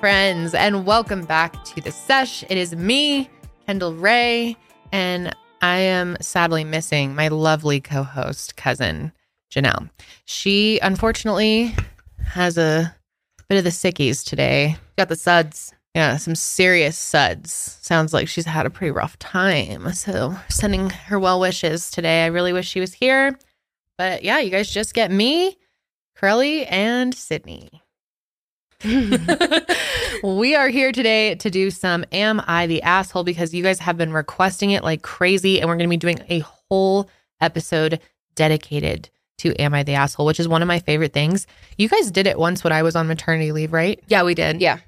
Friends, 0.00 0.54
and 0.54 0.86
welcome 0.86 1.26
back 1.26 1.62
to 1.64 1.82
the 1.82 1.92
sesh. 1.92 2.42
It 2.44 2.56
is 2.56 2.74
me, 2.74 3.28
Kendall 3.66 3.92
Rae, 3.92 4.56
and 4.92 5.36
I 5.60 5.76
am 5.76 6.16
sadly 6.22 6.64
missing 6.64 7.14
my 7.14 7.28
lovely 7.28 7.82
co 7.82 8.02
host, 8.02 8.56
cousin 8.56 9.12
Janelle. 9.52 9.90
She 10.24 10.78
unfortunately 10.78 11.74
has 12.24 12.56
a 12.56 12.96
bit 13.50 13.58
of 13.58 13.64
the 13.64 13.68
sickies 13.68 14.24
today. 14.24 14.78
Got 14.96 15.10
the 15.10 15.16
suds. 15.16 15.74
Yeah, 15.94 16.16
some 16.16 16.34
serious 16.34 16.96
suds. 16.96 17.52
Sounds 17.82 18.14
like 18.14 18.26
she's 18.26 18.46
had 18.46 18.64
a 18.64 18.70
pretty 18.70 18.92
rough 18.92 19.18
time. 19.18 19.92
So, 19.92 20.34
sending 20.48 20.88
her 20.88 21.20
well 21.20 21.38
wishes 21.40 21.90
today. 21.90 22.24
I 22.24 22.28
really 22.28 22.54
wish 22.54 22.66
she 22.66 22.80
was 22.80 22.94
here. 22.94 23.38
But 23.98 24.24
yeah, 24.24 24.38
you 24.38 24.48
guys 24.48 24.70
just 24.70 24.94
get 24.94 25.10
me, 25.10 25.58
Curly, 26.16 26.64
and 26.64 27.14
Sydney. 27.14 27.82
we 30.22 30.54
are 30.54 30.68
here 30.68 30.90
today 30.90 31.34
to 31.34 31.50
do 31.50 31.70
some 31.70 32.04
Am 32.12 32.42
I 32.46 32.66
the 32.66 32.82
Asshole 32.82 33.24
because 33.24 33.52
you 33.52 33.62
guys 33.62 33.78
have 33.80 33.98
been 33.98 34.12
requesting 34.12 34.70
it 34.70 34.82
like 34.82 35.02
crazy. 35.02 35.60
And 35.60 35.68
we're 35.68 35.76
going 35.76 35.88
to 35.88 35.92
be 35.92 35.98
doing 35.98 36.20
a 36.30 36.38
whole 36.40 37.10
episode 37.42 38.00
dedicated 38.34 39.10
to 39.38 39.54
Am 39.60 39.74
I 39.74 39.82
the 39.82 39.94
Asshole, 39.94 40.24
which 40.24 40.40
is 40.40 40.48
one 40.48 40.62
of 40.62 40.68
my 40.68 40.78
favorite 40.78 41.12
things. 41.12 41.46
You 41.76 41.88
guys 41.90 42.10
did 42.10 42.26
it 42.26 42.38
once 42.38 42.64
when 42.64 42.72
I 42.72 42.82
was 42.82 42.96
on 42.96 43.06
maternity 43.06 43.52
leave, 43.52 43.72
right? 43.72 44.02
Yeah, 44.06 44.22
we 44.22 44.34
did. 44.34 44.62
Yeah. 44.62 44.78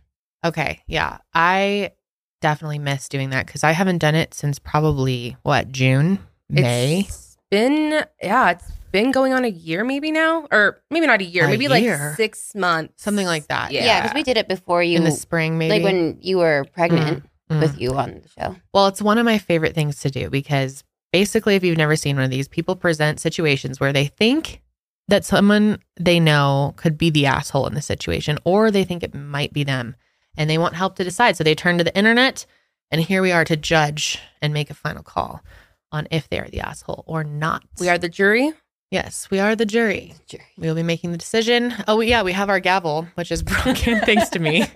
Okay. 0.43 0.81
Yeah. 0.87 1.19
I 1.34 1.93
definitely 2.41 2.79
miss 2.79 3.11
doing 3.11 3.31
that 3.31 3.45
because 3.45 3.62
I 3.62 3.73
haven't 3.73 3.99
done 3.99 4.15
it 4.15 4.33
since 4.33 4.59
probably 4.59 5.37
what, 5.43 5.71
June, 5.71 6.19
May? 6.49 7.01
It's 7.01 7.37
been 7.51 8.05
yeah, 8.23 8.51
it's 8.53 8.73
been 8.93 9.11
going 9.11 9.33
on 9.33 9.45
a 9.45 9.48
year 9.48 9.83
maybe 9.85 10.12
now, 10.12 10.47
or 10.53 10.83
maybe 10.91 11.07
not 11.07 11.21
a 11.21 11.25
year, 11.25 11.45
A 11.45 11.48
maybe 11.48 11.65
year? 11.67 11.98
like 11.98 12.17
six 12.17 12.55
months, 12.55 13.03
Something 13.03 13.27
like 13.27 13.49
that. 13.49 13.73
Yeah. 13.73 13.84
Yeah, 13.84 14.03
because 14.03 14.15
we 14.15 14.23
did 14.23 14.37
it 14.37 14.47
before 14.49 14.83
you, 14.83 14.97
In 14.99 15.05
the 15.05 15.11
spring, 15.11 15.59
maybe. 15.59 15.73
like 15.73 15.83
when 15.83 16.19
you 16.21 16.39
were 16.39 16.65
pregnant 16.73 17.25
Mm. 17.51 17.61
with 17.61 17.79
you 17.81 17.93
on 17.95 18.23
the 18.23 18.29
show. 18.41 18.57
Well, 18.73 18.87
it's 18.87 19.03
one 19.03 19.19
of 19.19 19.25
my 19.27 19.37
favorite 19.37 19.75
things 19.75 20.01
to 20.01 20.11
do 20.11 20.31
because 20.31 20.84
basically, 21.12 21.55
if 21.57 21.65
you've 21.65 21.77
never 21.77 21.97
seen 21.97 22.17
one 22.17 22.25
of 22.25 22.31
these, 22.31 22.49
people 22.49 22.77
present 22.77 23.21
situations 23.21 23.79
where 23.81 23.93
they 23.93 24.07
think 24.07 24.62
that 25.09 25.25
someone 25.25 25.79
they 26.01 26.19
know 26.21 26.73
could 26.77 26.97
be 26.97 27.11
the 27.11 27.27
asshole 27.27 27.67
in 27.67 27.75
the 27.75 27.83
situation, 27.83 28.39
or 28.45 28.71
they 28.71 28.84
think 28.84 29.03
it 29.03 29.12
might 29.15 29.53
be 29.53 29.65
them 29.65 29.97
and 30.39 30.49
they 30.49 30.56
want 30.56 30.75
help 30.77 30.97
to 30.97 31.05
decide. 31.05 31.37
So 31.37 31.45
they 31.45 31.55
turn 31.55 31.77
to 31.77 31.84
the 31.84 31.95
internet, 31.97 32.47
and 32.91 33.01
here 33.03 33.21
we 33.21 33.33
are 33.33 33.45
to 33.45 33.56
judge 33.56 34.19
and 34.41 34.55
make 34.55 34.71
a 34.71 34.75
final 34.75 35.03
call 35.03 35.43
on 35.91 36.06
if 36.11 36.31
they 36.31 36.39
are 36.39 36.49
the 36.49 36.61
asshole 36.61 37.05
or 37.06 37.23
not. 37.25 37.65
We 37.81 37.89
are 37.91 37.99
the 37.99 38.09
jury. 38.09 38.53
Yes, 38.93 39.29
we 39.31 39.41
are 39.41 39.57
the 39.57 39.65
jury. 39.65 40.12
jury. 40.29 40.45
We 40.59 40.69
will 40.69 40.75
be 40.75 40.83
making 40.83 41.12
the 41.12 41.17
decision. 41.19 41.75
Oh, 41.89 42.01
yeah, 42.01 42.23
we 42.23 42.33
have 42.33 42.51
our 42.51 42.61
gavel, 42.61 43.09
which 43.15 43.33
is 43.33 43.43
broken 43.43 44.01
thanks 44.05 44.29
to 44.29 44.39
me. 44.39 44.67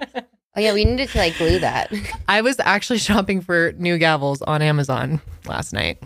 Oh 0.57 0.61
yeah, 0.61 0.73
we 0.73 0.87
needed 0.87 1.11
to 1.11 1.19
like 1.19 1.37
glue 1.37 1.59
that. 1.59 1.93
I 2.29 2.41
was 2.41 2.59
actually 2.59 2.99
shopping 2.99 3.43
for 3.43 3.73
new 3.77 3.99
gavels 3.99 4.41
on 4.47 4.63
Amazon 4.63 5.21
last 5.45 5.75
night. 5.75 6.03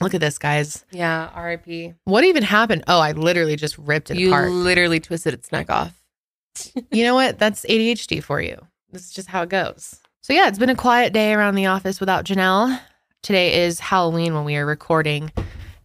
Look 0.00 0.14
at 0.14 0.20
this, 0.20 0.38
guys. 0.38 0.84
Yeah, 0.92 1.28
R.I.P. 1.34 1.94
What 2.04 2.22
even 2.22 2.44
happened? 2.44 2.84
Oh, 2.86 3.00
I 3.00 3.10
literally 3.10 3.56
just 3.56 3.76
ripped 3.78 4.12
it 4.12 4.16
You 4.16 4.28
apart. 4.28 4.52
literally 4.52 5.00
twisted 5.00 5.34
its 5.34 5.50
neck 5.50 5.70
off. 5.70 6.00
you 6.92 7.02
know 7.02 7.16
what? 7.16 7.40
That's 7.40 7.66
ADHD 7.66 8.22
for 8.22 8.40
you. 8.40 8.64
This 8.92 9.06
is 9.06 9.10
just 9.12 9.26
how 9.26 9.42
it 9.42 9.48
goes. 9.48 10.00
So, 10.20 10.32
yeah, 10.32 10.46
it's 10.46 10.58
been 10.58 10.70
a 10.70 10.76
quiet 10.76 11.12
day 11.12 11.32
around 11.32 11.56
the 11.56 11.66
office 11.66 11.98
without 11.98 12.24
Janelle. 12.24 12.78
Today 13.22 13.64
is 13.64 13.80
Halloween 13.80 14.34
when 14.34 14.44
we 14.44 14.54
are 14.56 14.64
recording, 14.66 15.32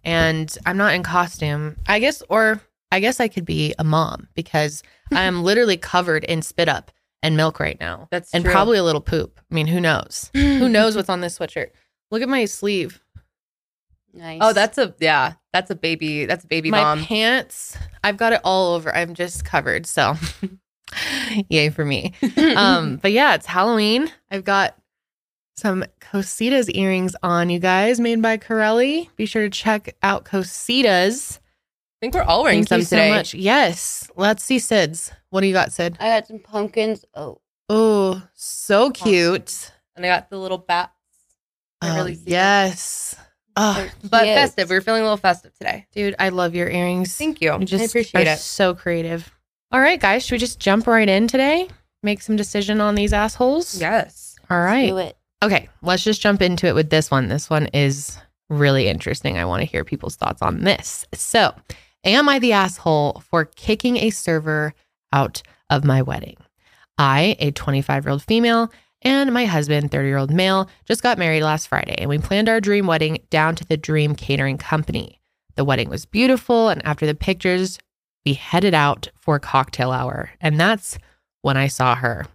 and 0.10 0.58
I'm 0.66 0.78
not 0.78 0.96
in 0.96 1.04
costume. 1.04 1.78
I 1.88 2.00
guess, 2.00 2.24
or 2.30 2.60
I 2.92 3.00
guess 3.00 3.20
I 3.20 3.28
could 3.28 3.46
be 3.46 3.76
a 3.78 3.84
mom 3.84 4.28
because 4.34 4.82
I 5.14 5.24
am 5.24 5.44
literally 5.44 5.78
covered 5.78 6.24
in 6.24 6.42
spit 6.42 6.68
up 6.68 6.92
and 7.22 7.38
milk 7.38 7.60
right 7.60 7.80
now. 7.80 8.08
That's 8.10 8.34
and 8.34 8.44
true. 8.44 8.52
probably 8.52 8.80
a 8.80 8.84
little 8.84 9.02
poop. 9.02 9.40
I 9.52 9.54
mean, 9.54 9.68
who 9.68 9.80
knows? 9.80 10.32
who 10.34 10.68
knows 10.70 10.96
what's 10.96 11.10
on 11.10 11.22
this 11.22 11.38
sweatshirt? 11.38 11.70
Look 12.10 12.24
at 12.24 12.30
my 12.30 12.46
sleeve. 12.46 13.00
Nice. 14.12 14.40
Oh, 14.42 14.52
that's 14.52 14.80
a 14.80 14.96
yeah, 15.00 15.34
that's 15.54 15.70
a 15.70 15.76
baby. 15.76 16.26
That's 16.26 16.44
a 16.44 16.48
baby 16.48 16.72
my 16.72 16.82
mom. 16.82 17.04
pants, 17.04 17.78
I've 18.04 18.18
got 18.18 18.34
it 18.34 18.42
all 18.44 18.74
over. 18.74 18.94
I'm 18.94 19.14
just 19.14 19.46
covered. 19.46 19.86
So, 19.86 20.16
yay 21.50 21.70
for 21.70 21.86
me. 21.86 22.14
Um, 22.56 22.98
but 22.98 23.12
yeah, 23.12 23.36
it's 23.36 23.46
Halloween. 23.46 24.12
I've 24.32 24.44
got 24.44 24.76
some 25.60 25.84
Kositas 26.00 26.70
earrings 26.76 27.16
on, 27.22 27.50
you 27.50 27.60
guys, 27.60 28.00
made 28.00 28.22
by 28.22 28.38
Karelly. 28.38 29.10
Be 29.16 29.26
sure 29.26 29.44
to 29.44 29.50
check 29.50 29.96
out 30.02 30.26
Kositas. 30.26 31.38
I 31.38 31.42
think 32.02 32.14
we're 32.14 32.24
all 32.24 32.44
wearing 32.44 32.60
Thank 32.60 32.68
some 32.70 32.80
you 32.80 32.86
so 32.86 32.96
today. 32.96 33.10
much. 33.12 33.34
Yes. 33.34 34.10
Let's 34.16 34.44
see 34.44 34.58
Sid's. 34.60 35.12
What 35.32 35.42
do 35.42 35.48
you 35.48 35.54
got, 35.54 35.72
Sid? 35.74 35.98
I 36.00 36.08
got 36.10 36.28
some 36.28 36.40
pumpkins. 36.40 37.06
Oh, 37.14 37.42
Oh, 37.72 38.24
so 38.34 38.90
cute. 38.90 39.72
And 39.96 40.04
I 40.06 40.10
got 40.10 40.30
the 40.32 40.38
little 40.40 40.58
bats. 40.58 40.92
I 41.82 41.90
Oh, 41.92 41.96
really 41.98 42.16
see 42.16 42.22
them. 42.24 42.32
yes. 42.34 43.16
Oh, 43.56 43.88
But 44.10 44.24
cute. 44.24 44.36
festive. 44.36 44.70
We're 44.70 44.82
feeling 44.82 45.02
a 45.02 45.06
little 45.06 45.18
festive 45.18 45.54
today. 45.54 45.86
dude, 45.94 46.16
I 46.18 46.30
love 46.30 46.56
your 46.56 46.70
earrings. 46.70 47.16
Thank 47.16 47.42
you. 47.42 47.54
You 47.60 47.66
just 47.66 47.82
I 47.84 47.86
appreciate 47.86 48.28
are 48.28 48.32
it. 48.34 48.40
so 48.40 48.74
creative. 48.74 49.32
All 49.72 49.80
right, 49.82 50.00
guys, 50.00 50.26
should 50.26 50.32
we 50.36 50.38
just 50.40 50.60
jump 50.60 50.88
right 50.88 51.08
in 51.08 51.28
today? 51.28 51.68
Make 52.02 52.22
some 52.22 52.36
decision 52.38 52.82
on 52.82 52.96
these 52.96 53.12
assholes? 53.14 53.80
Yes. 53.80 54.36
All 54.50 54.60
right. 54.62 54.88
Do 54.88 54.98
it. 54.98 55.18
Okay, 55.42 55.70
let's 55.82 56.04
just 56.04 56.22
jump 56.22 56.42
into 56.42 56.68
it 56.68 56.76
with 56.76 56.90
this 56.90 57.10
one. 57.10 57.30
This 57.30 57.50
one 57.50 57.68
is 57.68 58.18
really 58.50 58.88
interesting. 58.88 59.38
I 59.38 59.46
want 59.46 59.62
to 59.62 59.66
hear 59.66 59.86
people's 59.86 60.18
thoughts 60.18 60.42
on 60.42 60.64
this. 60.64 61.06
So, 61.14 61.54
am 62.04 62.28
I 62.28 62.40
the 62.40 62.54
asshole 62.54 63.24
for 63.30 63.46
kicking 63.46 63.98
a 63.98 64.10
server 64.10 64.74
out 65.14 65.42
of 65.70 65.86
my 65.86 66.02
wedding? 66.02 66.38
I, 66.98 67.38
a 67.40 67.52
25 67.52 68.06
year 68.06 68.12
old 68.12 68.24
female, 68.24 68.70
and 69.02 69.34
my 69.34 69.46
husband, 69.46 69.92
30 69.92 70.08
year 70.08 70.18
old 70.18 70.32
male, 70.32 70.70
just 70.86 71.04
got 71.04 71.18
married 71.18 71.44
last 71.44 71.68
Friday, 71.68 71.96
and 71.98 72.10
we 72.10 72.18
planned 72.18 72.50
our 72.50 72.60
dream 72.60 72.86
wedding 72.86 73.20
down 73.30 73.56
to 73.56 73.66
the 73.66 73.78
Dream 73.78 74.16
Catering 74.16 74.58
Company. 74.58 75.22
The 75.56 75.64
wedding 75.64 75.90
was 75.90 76.06
beautiful, 76.06 76.68
and 76.68 76.86
after 76.86 77.06
the 77.06 77.16
pictures, 77.16 77.80
we 78.26 78.34
headed 78.34 78.74
out 78.74 79.08
for 79.16 79.40
cocktail 79.40 79.92
hour, 79.92 80.32
and 80.42 80.60
that's 80.60 80.98
when 81.42 81.56
I 81.56 81.68
saw 81.68 81.96
her. 81.96 82.26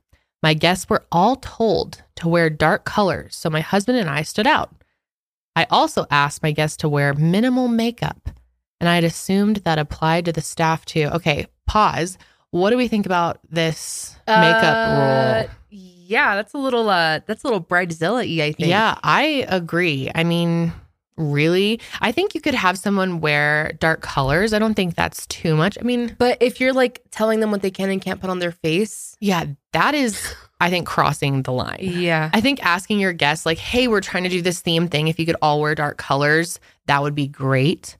My 0.44 0.52
guests 0.52 0.90
were 0.90 1.06
all 1.10 1.36
told 1.36 2.02
to 2.16 2.28
wear 2.28 2.50
dark 2.50 2.84
colors, 2.84 3.34
so 3.34 3.48
my 3.48 3.62
husband 3.62 3.96
and 3.96 4.10
I 4.10 4.20
stood 4.20 4.46
out. 4.46 4.74
I 5.56 5.66
also 5.70 6.04
asked 6.10 6.42
my 6.42 6.52
guests 6.52 6.76
to 6.78 6.88
wear 6.88 7.14
minimal 7.14 7.66
makeup, 7.66 8.28
and 8.78 8.86
I 8.86 8.96
had 8.96 9.04
assumed 9.04 9.56
that 9.64 9.78
applied 9.78 10.26
to 10.26 10.32
the 10.32 10.42
staff 10.42 10.84
too. 10.84 11.08
Okay, 11.14 11.46
pause. 11.66 12.18
What 12.50 12.68
do 12.68 12.76
we 12.76 12.88
think 12.88 13.06
about 13.06 13.38
this 13.48 14.16
makeup 14.28 14.76
Uh, 14.86 15.44
rule? 15.46 15.50
Yeah, 15.70 16.34
that's 16.34 16.52
a 16.52 16.58
little 16.58 16.90
uh 16.90 17.20
that's 17.26 17.42
a 17.42 17.46
little 17.46 17.64
bridezilla 17.64 18.20
I 18.42 18.52
think. 18.52 18.68
Yeah, 18.68 18.98
I 19.02 19.46
agree. 19.48 20.10
I 20.14 20.24
mean, 20.24 20.74
really? 21.16 21.80
I 22.00 22.12
think 22.12 22.34
you 22.34 22.40
could 22.40 22.54
have 22.54 22.78
someone 22.78 23.20
wear 23.20 23.72
dark 23.78 24.00
colors. 24.00 24.52
I 24.52 24.58
don't 24.58 24.74
think 24.74 24.94
that's 24.94 25.26
too 25.26 25.54
much. 25.56 25.76
I 25.80 25.82
mean, 25.84 26.14
But 26.18 26.38
if 26.40 26.60
you're 26.60 26.72
like 26.72 27.02
telling 27.10 27.40
them 27.40 27.50
what 27.50 27.62
they 27.62 27.70
can 27.70 27.90
and 27.90 28.00
can't 28.02 28.20
put 28.20 28.30
on 28.30 28.38
their 28.40 28.52
face, 28.52 29.16
yeah, 29.20 29.44
that 29.72 29.94
is, 29.94 30.34
I 30.60 30.70
think, 30.70 30.86
crossing 30.86 31.42
the 31.42 31.52
line. 31.52 31.78
yeah. 31.80 32.30
I 32.32 32.40
think 32.40 32.64
asking 32.64 33.00
your 33.00 33.12
guests, 33.12 33.46
like, 33.46 33.58
hey, 33.58 33.88
we're 33.88 34.00
trying 34.00 34.24
to 34.24 34.28
do 34.30 34.42
this 34.42 34.60
theme 34.60 34.88
thing. 34.88 35.08
If 35.08 35.18
you 35.18 35.26
could 35.26 35.36
all 35.42 35.60
wear 35.60 35.74
dark 35.74 35.98
colors, 35.98 36.58
that 36.86 37.02
would 37.02 37.14
be 37.14 37.26
great. 37.28 37.96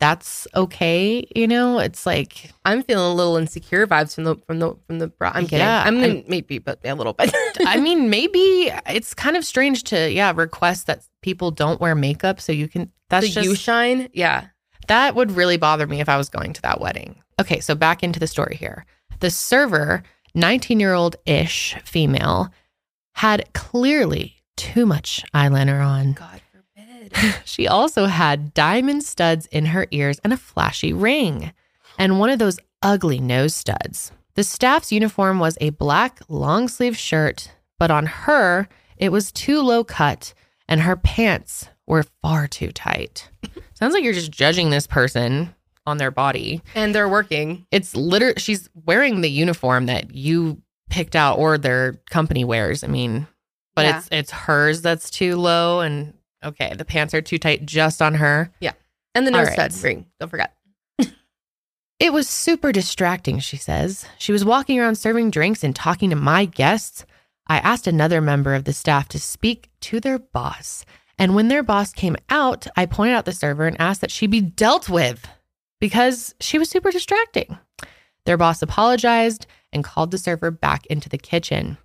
That's 0.00 0.46
okay. 0.54 1.26
You 1.34 1.48
know, 1.48 1.80
it's 1.80 2.06
like, 2.06 2.52
I'm 2.64 2.84
feeling 2.84 3.04
a 3.10 3.14
little 3.14 3.36
insecure 3.36 3.84
vibes 3.84 4.14
from 4.14 4.22
the 4.22 4.36
from 4.46 4.60
the 4.60 4.76
from 4.86 5.00
the 5.00 5.08
bra. 5.08 5.32
I'm 5.34 5.42
kidding. 5.44 5.58
Yeah, 5.58 5.82
I'm, 5.84 5.98
I'm- 6.00 6.22
maybe, 6.28 6.58
but 6.58 6.78
a 6.84 6.94
little 6.94 7.14
bit. 7.14 7.34
I 7.66 7.78
mean, 7.78 8.08
maybe 8.08 8.70
it's 8.86 9.12
kind 9.12 9.36
of 9.36 9.44
strange 9.44 9.82
to, 9.84 10.08
yeah, 10.08 10.32
request 10.36 10.86
that 10.86 11.02
people 11.28 11.50
don't 11.50 11.78
wear 11.78 11.94
makeup 11.94 12.40
so 12.40 12.52
you 12.52 12.68
can, 12.68 12.90
that's 13.10 13.26
so 13.26 13.32
just, 13.34 13.44
you 13.44 13.54
shine. 13.54 14.08
Yeah. 14.14 14.46
that 14.86 15.14
would 15.14 15.30
really 15.32 15.58
bother 15.58 15.86
me 15.86 16.00
if 16.00 16.08
I 16.08 16.16
was 16.16 16.30
going 16.30 16.54
to 16.54 16.62
that 16.62 16.80
wedding. 16.80 17.22
Okay, 17.38 17.60
so 17.60 17.74
back 17.74 18.02
into 18.02 18.18
the 18.18 18.26
story 18.26 18.56
here. 18.56 18.86
The 19.20 19.28
server, 19.28 20.02
19 20.34 20.80
year 20.80 20.94
old 20.94 21.16
ish 21.26 21.76
female, 21.84 22.48
had 23.16 23.52
clearly 23.52 24.36
too 24.56 24.86
much 24.86 25.22
eyeliner 25.34 25.84
on. 25.86 26.14
God 26.14 26.40
forbid. 26.50 27.34
She 27.44 27.68
also 27.68 28.06
had 28.06 28.54
diamond 28.54 29.02
studs 29.02 29.44
in 29.46 29.66
her 29.66 29.86
ears 29.90 30.18
and 30.24 30.32
a 30.32 30.36
flashy 30.38 30.94
ring, 30.94 31.52
and 31.98 32.18
one 32.18 32.30
of 32.30 32.38
those 32.38 32.58
ugly 32.80 33.18
nose 33.20 33.54
studs. 33.54 34.12
The 34.34 34.44
staff's 34.44 34.92
uniform 34.92 35.40
was 35.40 35.58
a 35.60 35.70
black 35.70 36.20
long 36.28 36.68
sleeve 36.68 36.96
shirt, 36.96 37.50
but 37.78 37.90
on 37.90 38.06
her, 38.06 38.66
it 38.96 39.10
was 39.12 39.30
too 39.32 39.60
low 39.60 39.84
cut, 39.84 40.32
and 40.68 40.80
her 40.82 40.96
pants 40.96 41.68
were 41.86 42.04
far 42.22 42.46
too 42.46 42.70
tight. 42.72 43.28
Sounds 43.74 43.94
like 43.94 44.04
you're 44.04 44.12
just 44.12 44.30
judging 44.30 44.70
this 44.70 44.86
person 44.86 45.54
on 45.86 45.96
their 45.98 46.10
body. 46.10 46.60
and 46.74 46.94
they're 46.94 47.08
working. 47.08 47.66
It's 47.70 47.96
literally, 47.96 48.34
she's 48.38 48.68
wearing 48.74 49.22
the 49.22 49.30
uniform 49.30 49.86
that 49.86 50.14
you 50.14 50.60
picked 50.90 51.16
out 51.16 51.38
or 51.38 51.56
their 51.58 51.94
company 52.10 52.44
wears. 52.44 52.84
I 52.84 52.88
mean, 52.88 53.26
but 53.74 53.84
Yeah. 53.86 53.98
it's 53.98 54.08
it's 54.10 54.30
hers 54.30 54.82
that's 54.82 55.10
too 55.10 55.36
low 55.36 55.80
and 55.80 56.12
okay, 56.44 56.74
the 56.74 56.84
pants 56.84 57.14
are 57.14 57.22
too 57.22 57.38
tight 57.38 57.64
just 57.64 58.02
on 58.02 58.14
her. 58.14 58.50
Yeah. 58.60 58.72
And 59.14 59.26
the 59.26 59.30
nose 59.30 59.46
right. 59.48 59.72
stud 59.72 59.84
ring. 59.84 60.06
Don't 60.20 60.28
forget. 60.28 60.54
It 62.00 62.12
was 62.12 62.28
super 62.28 62.70
distracting, 62.70 63.40
she 63.40 63.56
says. 63.56 64.06
She 64.18 64.30
was 64.30 64.44
walking 64.44 64.78
around 64.78 64.94
serving 64.96 65.30
drinks 65.32 65.64
and 65.64 65.74
talking 65.74 66.10
to 66.10 66.16
my 66.16 66.44
guests. 66.44 67.04
I 67.48 67.58
asked 67.58 67.86
another 67.86 68.20
member 68.20 68.54
of 68.54 68.64
the 68.64 68.72
staff 68.72 69.08
to 69.08 69.18
speak 69.18 69.70
to 69.80 70.00
their 70.00 70.18
boss. 70.18 70.84
And 71.18 71.34
when 71.34 71.48
their 71.48 71.62
boss 71.62 71.92
came 71.92 72.16
out, 72.28 72.66
I 72.76 72.86
pointed 72.86 73.14
out 73.14 73.24
the 73.24 73.32
server 73.32 73.66
and 73.66 73.80
asked 73.80 74.00
that 74.02 74.10
she 74.10 74.26
be 74.26 74.40
dealt 74.40 74.88
with 74.88 75.26
because 75.80 76.34
she 76.40 76.58
was 76.58 76.68
super 76.68 76.90
distracting. 76.90 77.58
Their 78.24 78.36
boss 78.36 78.62
apologized 78.62 79.46
and 79.72 79.82
called 79.82 80.10
the 80.10 80.18
server 80.18 80.50
back 80.50 80.86
into 80.86 81.08
the 81.08 81.18
kitchen. 81.18 81.78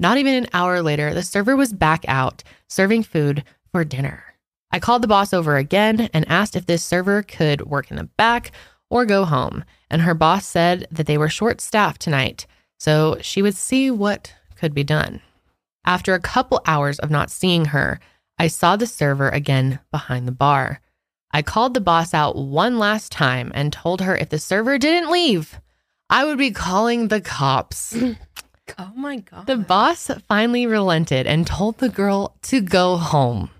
Not 0.00 0.18
even 0.18 0.34
an 0.34 0.48
hour 0.52 0.82
later, 0.82 1.14
the 1.14 1.22
server 1.22 1.56
was 1.56 1.72
back 1.72 2.04
out 2.08 2.42
serving 2.68 3.04
food 3.04 3.44
for 3.70 3.84
dinner. 3.84 4.24
I 4.70 4.80
called 4.80 5.02
the 5.02 5.08
boss 5.08 5.32
over 5.32 5.56
again 5.56 6.10
and 6.12 6.28
asked 6.28 6.56
if 6.56 6.66
this 6.66 6.82
server 6.82 7.22
could 7.22 7.62
work 7.62 7.90
in 7.90 7.96
the 7.96 8.04
back 8.04 8.50
or 8.90 9.06
go 9.06 9.24
home. 9.24 9.64
And 9.88 10.02
her 10.02 10.14
boss 10.14 10.46
said 10.46 10.88
that 10.90 11.06
they 11.06 11.16
were 11.16 11.28
short 11.28 11.60
staffed 11.60 12.00
tonight, 12.00 12.46
so 12.76 13.16
she 13.20 13.40
would 13.40 13.54
see 13.54 13.90
what 13.90 14.34
could 14.56 14.74
be 14.74 14.84
done. 14.84 15.20
After 15.84 16.14
a 16.14 16.20
couple 16.20 16.62
hours 16.66 16.98
of 16.98 17.10
not 17.10 17.30
seeing 17.30 17.66
her, 17.66 18.00
I 18.38 18.48
saw 18.48 18.76
the 18.76 18.86
server 18.86 19.28
again 19.28 19.80
behind 19.90 20.26
the 20.26 20.32
bar. 20.32 20.80
I 21.32 21.42
called 21.42 21.74
the 21.74 21.80
boss 21.80 22.14
out 22.14 22.36
one 22.36 22.78
last 22.78 23.12
time 23.12 23.52
and 23.54 23.72
told 23.72 24.00
her 24.00 24.16
if 24.16 24.28
the 24.28 24.38
server 24.38 24.78
didn't 24.78 25.10
leave, 25.10 25.60
I 26.08 26.24
would 26.24 26.38
be 26.38 26.50
calling 26.50 27.08
the 27.08 27.20
cops. 27.20 27.96
Oh 28.78 28.92
my 28.96 29.18
god. 29.18 29.46
The 29.46 29.58
boss 29.58 30.10
finally 30.26 30.66
relented 30.66 31.26
and 31.26 31.46
told 31.46 31.78
the 31.78 31.90
girl 31.90 32.34
to 32.44 32.62
go 32.62 32.96
home. 32.96 33.50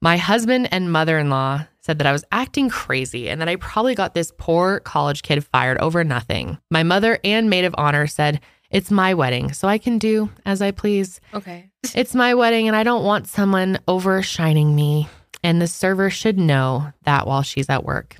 My 0.00 0.16
husband 0.16 0.68
and 0.72 0.90
mother 0.90 1.18
in 1.18 1.28
law 1.28 1.66
said 1.80 1.98
that 1.98 2.06
I 2.06 2.12
was 2.12 2.24
acting 2.32 2.70
crazy 2.70 3.28
and 3.28 3.40
that 3.40 3.48
I 3.48 3.56
probably 3.56 3.94
got 3.94 4.14
this 4.14 4.32
poor 4.38 4.80
college 4.80 5.22
kid 5.22 5.44
fired 5.44 5.78
over 5.78 6.02
nothing. 6.02 6.58
My 6.70 6.82
mother 6.82 7.18
and 7.24 7.50
maid 7.50 7.66
of 7.66 7.74
honor 7.76 8.06
said, 8.06 8.40
It's 8.74 8.90
my 8.90 9.14
wedding, 9.14 9.52
so 9.52 9.68
I 9.68 9.78
can 9.78 9.98
do 9.98 10.28
as 10.44 10.60
I 10.60 10.70
please. 10.72 11.20
okay. 11.32 11.70
It's 11.94 12.14
my 12.14 12.34
wedding, 12.34 12.66
and 12.66 12.74
I 12.76 12.82
don't 12.82 13.04
want 13.04 13.28
someone 13.28 13.78
overshining 13.86 14.74
me. 14.74 15.08
And 15.42 15.60
the 15.62 15.66
server 15.68 16.08
should 16.10 16.38
know 16.38 16.92
that 17.04 17.26
while 17.26 17.42
she's 17.42 17.68
at 17.70 17.84
work 17.84 18.16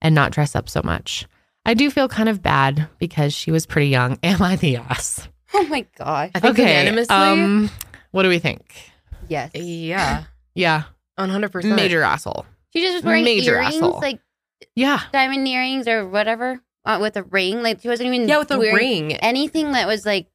and 0.00 0.14
not 0.14 0.32
dress 0.32 0.56
up 0.56 0.68
so 0.68 0.80
much. 0.82 1.26
I 1.66 1.74
do 1.74 1.90
feel 1.90 2.08
kind 2.08 2.28
of 2.30 2.42
bad 2.42 2.88
because 2.98 3.34
she 3.34 3.50
was 3.50 3.66
pretty 3.66 3.88
young. 3.88 4.18
Am 4.22 4.40
I 4.42 4.56
the 4.56 4.76
ass? 4.78 5.28
Oh 5.54 5.64
my 5.68 5.86
gosh. 5.96 6.30
I 6.34 6.40
think 6.40 6.56
unanimously. 6.58 7.14
Um, 7.14 7.70
what 8.10 8.22
do 8.24 8.30
we 8.30 8.38
think? 8.38 8.74
Yes. 9.28 9.50
yeah. 9.54 10.24
Yeah, 10.54 10.84
One 11.14 11.28
hundred 11.30 11.52
percent. 11.52 11.76
major 11.76 12.02
asshole. 12.02 12.44
She 12.72 12.80
just 12.82 12.94
was 12.96 13.04
wearing 13.04 13.22
Major 13.24 13.54
earrings, 13.56 13.76
asshole. 13.76 14.00
like 14.00 14.18
Yeah, 14.74 15.00
diamond 15.12 15.46
earrings 15.46 15.86
or 15.86 16.08
whatever, 16.08 16.60
uh, 16.84 16.98
with 17.00 17.16
a 17.16 17.22
ring. 17.22 17.62
Like 17.62 17.80
she 17.82 17.88
wasn't 17.88 18.12
even 18.12 18.28
Yeah, 18.28 18.38
with 18.38 18.50
a 18.50 18.58
ring. 18.58 19.14
anything 19.16 19.72
that 19.72 19.86
was 19.86 20.04
like. 20.06 20.26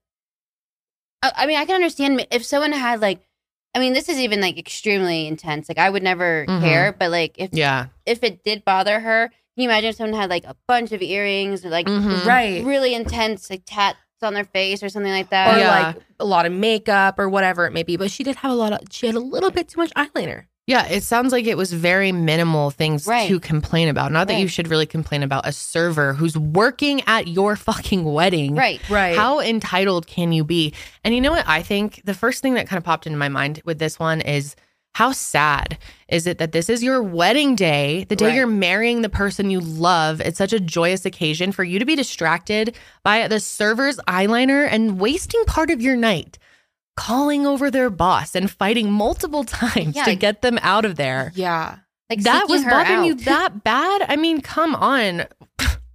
I, 1.21 1.31
I 1.37 1.45
mean, 1.45 1.57
I 1.57 1.65
can 1.65 1.75
understand 1.75 2.25
if 2.31 2.45
someone 2.45 2.71
had 2.71 3.01
like. 3.01 3.21
I 3.75 3.79
mean, 3.79 3.93
this 3.93 4.07
is 4.07 4.19
even 4.19 4.39
like 4.39 4.59
extremely 4.59 5.25
intense. 5.25 5.67
Like 5.67 5.79
I 5.79 5.89
would 5.89 6.03
never 6.03 6.45
Mhm. 6.47 6.61
care, 6.61 6.91
but 6.93 7.09
like 7.09 7.35
if 7.39 7.49
yeah, 7.53 7.87
if 8.05 8.23
it 8.23 8.43
did 8.43 8.63
bother 8.63 8.99
her, 8.99 9.29
can 9.29 9.63
you 9.63 9.67
imagine 9.69 9.89
if 9.89 9.95
someone 9.95 10.19
had 10.19 10.29
like 10.29 10.43
a 10.45 10.55
bunch 10.67 10.91
of 10.91 11.01
earrings 11.01 11.65
or 11.65 11.69
like 11.69 11.87
Mhm. 11.87 12.23
Right. 12.25 12.63
really 12.63 12.93
intense 12.93 13.49
like 13.49 13.63
tats 13.65 13.97
on 14.21 14.35
their 14.35 14.43
face 14.45 14.83
or 14.83 14.89
something 14.89 15.11
like 15.11 15.25
or 15.25 15.29
that? 15.31 15.57
Yeah. 15.59 15.69
like 15.87 15.95
a 16.19 16.25
lot 16.25 16.45
of 16.45 16.51
makeup 16.53 17.17
or 17.17 17.27
whatever 17.27 17.65
it 17.65 17.71
may 17.71 17.81
be. 17.81 17.97
But 17.97 18.11
she 18.11 18.23
did 18.23 18.35
have 18.37 18.51
a 18.51 18.55
lot 18.55 18.73
of. 18.73 18.81
She 18.91 19.07
had 19.07 19.15
a 19.15 19.19
little 19.19 19.49
bit 19.49 19.69
too 19.69 19.79
much 19.81 19.91
eyeliner. 19.95 20.45
Yeah. 20.67 20.87
It 20.87 21.03
sounds 21.03 21.31
like 21.31 21.45
it 21.45 21.57
was 21.57 21.73
very 21.73 22.11
minimal 22.11 22.71
things 22.71 23.05
Right. 23.05 23.27
to 23.27 23.39
complain 23.39 23.89
about. 23.89 24.11
Not 24.11 24.27
that 24.29 24.39
you 24.39 24.47
should 24.47 24.67
really 24.69 24.85
complain 24.85 25.23
about 25.23 25.47
a 25.47 25.51
server 25.51 26.13
who's 26.13 26.37
working 26.37 27.01
at 27.07 27.27
your 27.27 27.55
fucking 27.69 28.03
wedding. 28.05 28.55
Right. 28.55 28.81
Right. 28.89 29.15
How 29.15 29.39
entitled 29.41 30.07
can 30.07 30.31
you 30.31 30.43
be? 30.43 30.73
And 31.03 31.13
you 31.13 31.21
know 31.21 31.31
what? 31.31 31.47
I 31.47 31.63
think 31.63 32.01
the 32.05 32.13
first 32.13 32.41
thing 32.41 32.53
that 32.53 32.67
kind 32.67 32.77
of 32.77 32.83
popped 32.83 33.05
into 33.07 33.17
my 33.17 33.29
mind 33.29 33.61
with 33.65 33.79
this 33.79 33.99
one 33.99 34.21
is 34.21 34.55
how 34.95 35.11
sad 35.11 35.79
is 36.07 36.27
it 36.27 36.37
that 36.37 36.51
this 36.51 36.69
is 36.69 36.83
your 36.83 37.01
wedding 37.01 37.55
day, 37.55 38.03
the 38.09 38.15
day 38.15 38.27
Right. 38.27 38.35
you're 38.35 38.45
marrying 38.45 39.01
the 39.01 39.09
person 39.09 39.49
you 39.49 39.59
love? 39.59 40.21
It's 40.21 40.37
such 40.37 40.53
a 40.53 40.59
joyous 40.59 41.03
occasion 41.03 41.51
for 41.51 41.63
you 41.63 41.79
to 41.79 41.85
be 41.85 41.95
distracted 41.95 42.75
by 43.03 43.27
the 43.27 43.39
server's 43.39 43.97
eyeliner 44.07 44.67
and 44.71 44.99
wasting 44.99 45.43
part 45.45 45.71
of 45.71 45.81
your 45.81 45.95
night 45.95 46.37
calling 46.95 47.45
over 47.47 47.71
their 47.71 47.89
boss 47.89 48.35
and 48.35 48.49
fighting 48.49 48.91
multiple 48.91 49.43
times 49.45 49.95
Yeah, 49.95 50.03
to 50.05 50.11
like- 50.11 50.19
get 50.19 50.41
them 50.41 50.59
out 50.61 50.85
of 50.85 50.95
there. 50.95 51.31
Yeah. 51.35 51.77
Like 52.09 52.21
that 52.23 52.47
was 52.49 52.63
her 52.63 52.69
bothering 52.69 53.05
you 53.05 53.13
that 53.25 53.63
bad? 53.63 54.03
I 54.07 54.15
mean, 54.17 54.41
come 54.41 54.75
on. 54.75 55.25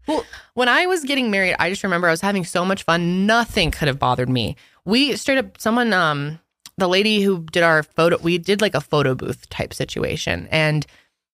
well, 0.08 0.24
when 0.54 0.68
I 0.68 0.86
was 0.86 1.04
getting 1.04 1.30
married, 1.30 1.54
I 1.58 1.70
just 1.70 1.84
remember 1.84 2.08
I 2.08 2.10
was 2.10 2.20
having 2.22 2.44
so 2.44 2.64
much 2.64 2.82
fun. 2.82 3.26
Nothing 3.26 3.70
could 3.70 3.88
have 3.88 3.98
bothered 3.98 4.28
me. 4.28 4.56
We 4.84 5.14
straight 5.16 5.38
up 5.38 5.60
someone 5.60 5.92
um 5.92 6.40
the 6.78 6.88
lady 6.88 7.20
who 7.22 7.44
did 7.52 7.62
our 7.64 7.82
photo 7.82 8.16
we 8.22 8.38
did 8.38 8.60
like 8.60 8.74
a 8.74 8.80
photo 8.80 9.14
booth 9.14 9.48
type 9.50 9.74
situation 9.74 10.48
and 10.50 10.86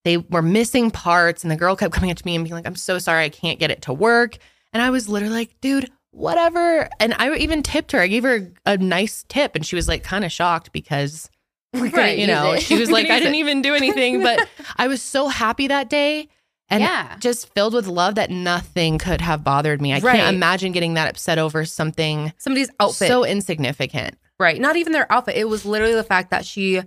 they 0.04 0.16
were 0.16 0.40
missing 0.42 0.90
parts 0.90 1.44
and 1.44 1.50
the 1.50 1.56
girl 1.56 1.76
kept 1.76 1.92
coming 1.94 2.10
up 2.10 2.16
to 2.18 2.26
me 2.26 2.34
and 2.34 2.44
being 2.44 2.54
like, 2.54 2.66
"I'm 2.66 2.76
so 2.76 2.98
sorry, 2.98 3.24
I 3.24 3.28
can't 3.30 3.58
get 3.58 3.70
it 3.70 3.82
to 3.82 3.92
work." 3.92 4.36
And 4.72 4.82
I 4.82 4.90
was 4.90 5.08
literally 5.08 5.34
like, 5.34 5.54
"Dude, 5.62 5.90
whatever." 6.14 6.88
And 7.00 7.14
I 7.18 7.34
even 7.36 7.62
tipped 7.62 7.92
her. 7.92 8.00
I 8.00 8.06
gave 8.06 8.22
her 8.22 8.52
a 8.64 8.76
nice 8.78 9.24
tip 9.28 9.54
and 9.54 9.64
she 9.66 9.76
was 9.76 9.88
like 9.88 10.02
kind 10.02 10.24
of 10.24 10.32
shocked 10.32 10.72
because 10.72 11.30
right, 11.74 12.18
you 12.18 12.26
know, 12.26 12.56
she 12.56 12.78
was 12.78 12.90
like, 12.90 13.10
I 13.10 13.18
didn't 13.18 13.34
it. 13.34 13.38
even 13.38 13.62
do 13.62 13.74
anything, 13.74 14.22
but 14.22 14.48
I 14.76 14.86
was 14.88 15.02
so 15.02 15.28
happy 15.28 15.66
that 15.68 15.90
day 15.90 16.28
and 16.70 16.82
Yeah. 16.82 17.16
just 17.18 17.52
filled 17.52 17.74
with 17.74 17.86
love 17.88 18.14
that 18.14 18.30
nothing 18.30 18.96
could 18.98 19.20
have 19.20 19.42
bothered 19.44 19.82
me. 19.82 19.92
I 19.92 19.98
Right. 19.98 20.16
can't 20.16 20.34
imagine 20.36 20.72
getting 20.72 20.94
that 20.94 21.10
upset 21.10 21.38
over 21.38 21.64
something 21.64 22.32
Somebody's 22.38 22.70
outfit. 22.80 23.08
so 23.08 23.24
insignificant. 23.24 24.16
right. 24.38 24.60
Not 24.60 24.76
even 24.76 24.92
their 24.92 25.10
outfit. 25.12 25.36
It 25.36 25.48
was 25.48 25.64
literally 25.66 25.94
the 25.94 26.04
fact 26.04 26.30
that 26.30 26.46
she 26.46 26.80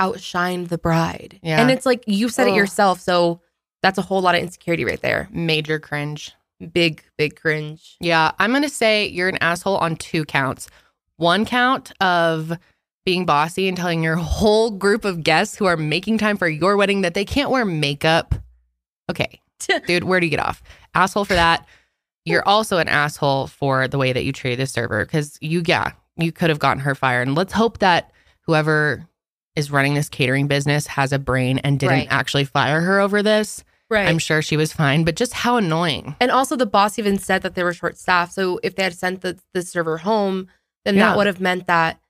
outshined 0.00 0.68
the 0.68 0.78
bride. 0.78 1.38
Yeah. 1.42 1.60
And 1.60 1.70
it's 1.70 1.86
like 1.86 2.04
you 2.06 2.28
said 2.28 2.48
it 2.48 2.54
yourself. 2.54 3.00
So 3.00 3.40
that's 3.82 3.98
a 3.98 4.02
whole 4.02 4.22
lot 4.22 4.34
of 4.34 4.42
insecurity 4.42 4.84
right 4.84 5.00
there. 5.00 5.28
Major 5.32 5.78
cringe. 5.78 6.32
Big, 6.72 7.02
big 7.18 7.36
cringe. 7.36 7.96
Yeah, 8.00 8.32
I'm 8.38 8.50
going 8.50 8.62
to 8.62 8.68
say 8.68 9.08
you're 9.08 9.28
an 9.28 9.38
asshole 9.40 9.76
on 9.78 9.96
two 9.96 10.24
counts. 10.24 10.68
One 11.16 11.44
count 11.44 11.92
of 12.00 12.52
being 13.04 13.26
bossy 13.26 13.68
and 13.68 13.76
telling 13.76 14.02
your 14.02 14.16
whole 14.16 14.70
group 14.70 15.04
of 15.04 15.22
guests 15.22 15.56
who 15.56 15.66
are 15.66 15.76
making 15.76 16.18
time 16.18 16.36
for 16.36 16.48
your 16.48 16.76
wedding 16.76 17.02
that 17.02 17.14
they 17.14 17.24
can't 17.24 17.50
wear 17.50 17.64
makeup. 17.64 18.34
Okay, 19.10 19.40
dude, 19.86 20.04
where 20.04 20.20
do 20.20 20.26
you 20.26 20.30
get 20.30 20.40
off? 20.40 20.62
Asshole 20.94 21.24
for 21.24 21.34
that. 21.34 21.66
You're 22.24 22.46
also 22.48 22.78
an 22.78 22.88
asshole 22.88 23.48
for 23.48 23.86
the 23.88 23.98
way 23.98 24.12
that 24.12 24.24
you 24.24 24.32
treated 24.32 24.58
the 24.58 24.66
server 24.66 25.04
because 25.04 25.36
you, 25.42 25.62
yeah, 25.66 25.92
you 26.16 26.32
could 26.32 26.48
have 26.48 26.58
gotten 26.58 26.80
her 26.80 26.94
fired. 26.94 27.26
And 27.28 27.36
let's 27.36 27.52
hope 27.52 27.78
that 27.80 28.12
whoever 28.46 29.06
is 29.56 29.70
running 29.70 29.94
this 29.94 30.08
catering 30.08 30.46
business 30.46 30.86
has 30.86 31.12
a 31.12 31.18
brain 31.18 31.58
and 31.58 31.78
didn't 31.78 31.92
Right. 31.92 32.08
actually 32.10 32.44
fire 32.44 32.80
her 32.80 32.98
over 33.00 33.22
this. 33.22 33.62
Right. 33.90 34.08
I'm 34.08 34.18
sure 34.18 34.40
she 34.42 34.56
was 34.56 34.72
fine, 34.72 35.04
but 35.04 35.14
just 35.14 35.34
how 35.34 35.56
annoying. 35.56 36.16
And 36.20 36.30
also, 36.30 36.56
the 36.56 36.66
boss 36.66 36.98
even 36.98 37.18
said 37.18 37.42
that 37.42 37.54
they 37.54 37.62
were 37.62 37.74
short 37.74 37.98
staffed. 37.98 38.32
So 38.32 38.58
if 38.62 38.74
they 38.76 38.82
had 38.82 38.94
sent 38.94 39.20
the, 39.20 39.38
the 39.52 39.62
server 39.62 39.98
home, 39.98 40.48
then 40.84 40.94
Yeah. 40.96 41.10
that 41.10 41.16
would 41.18 41.26
have 41.26 41.40
meant 41.40 41.66
that 41.66 42.00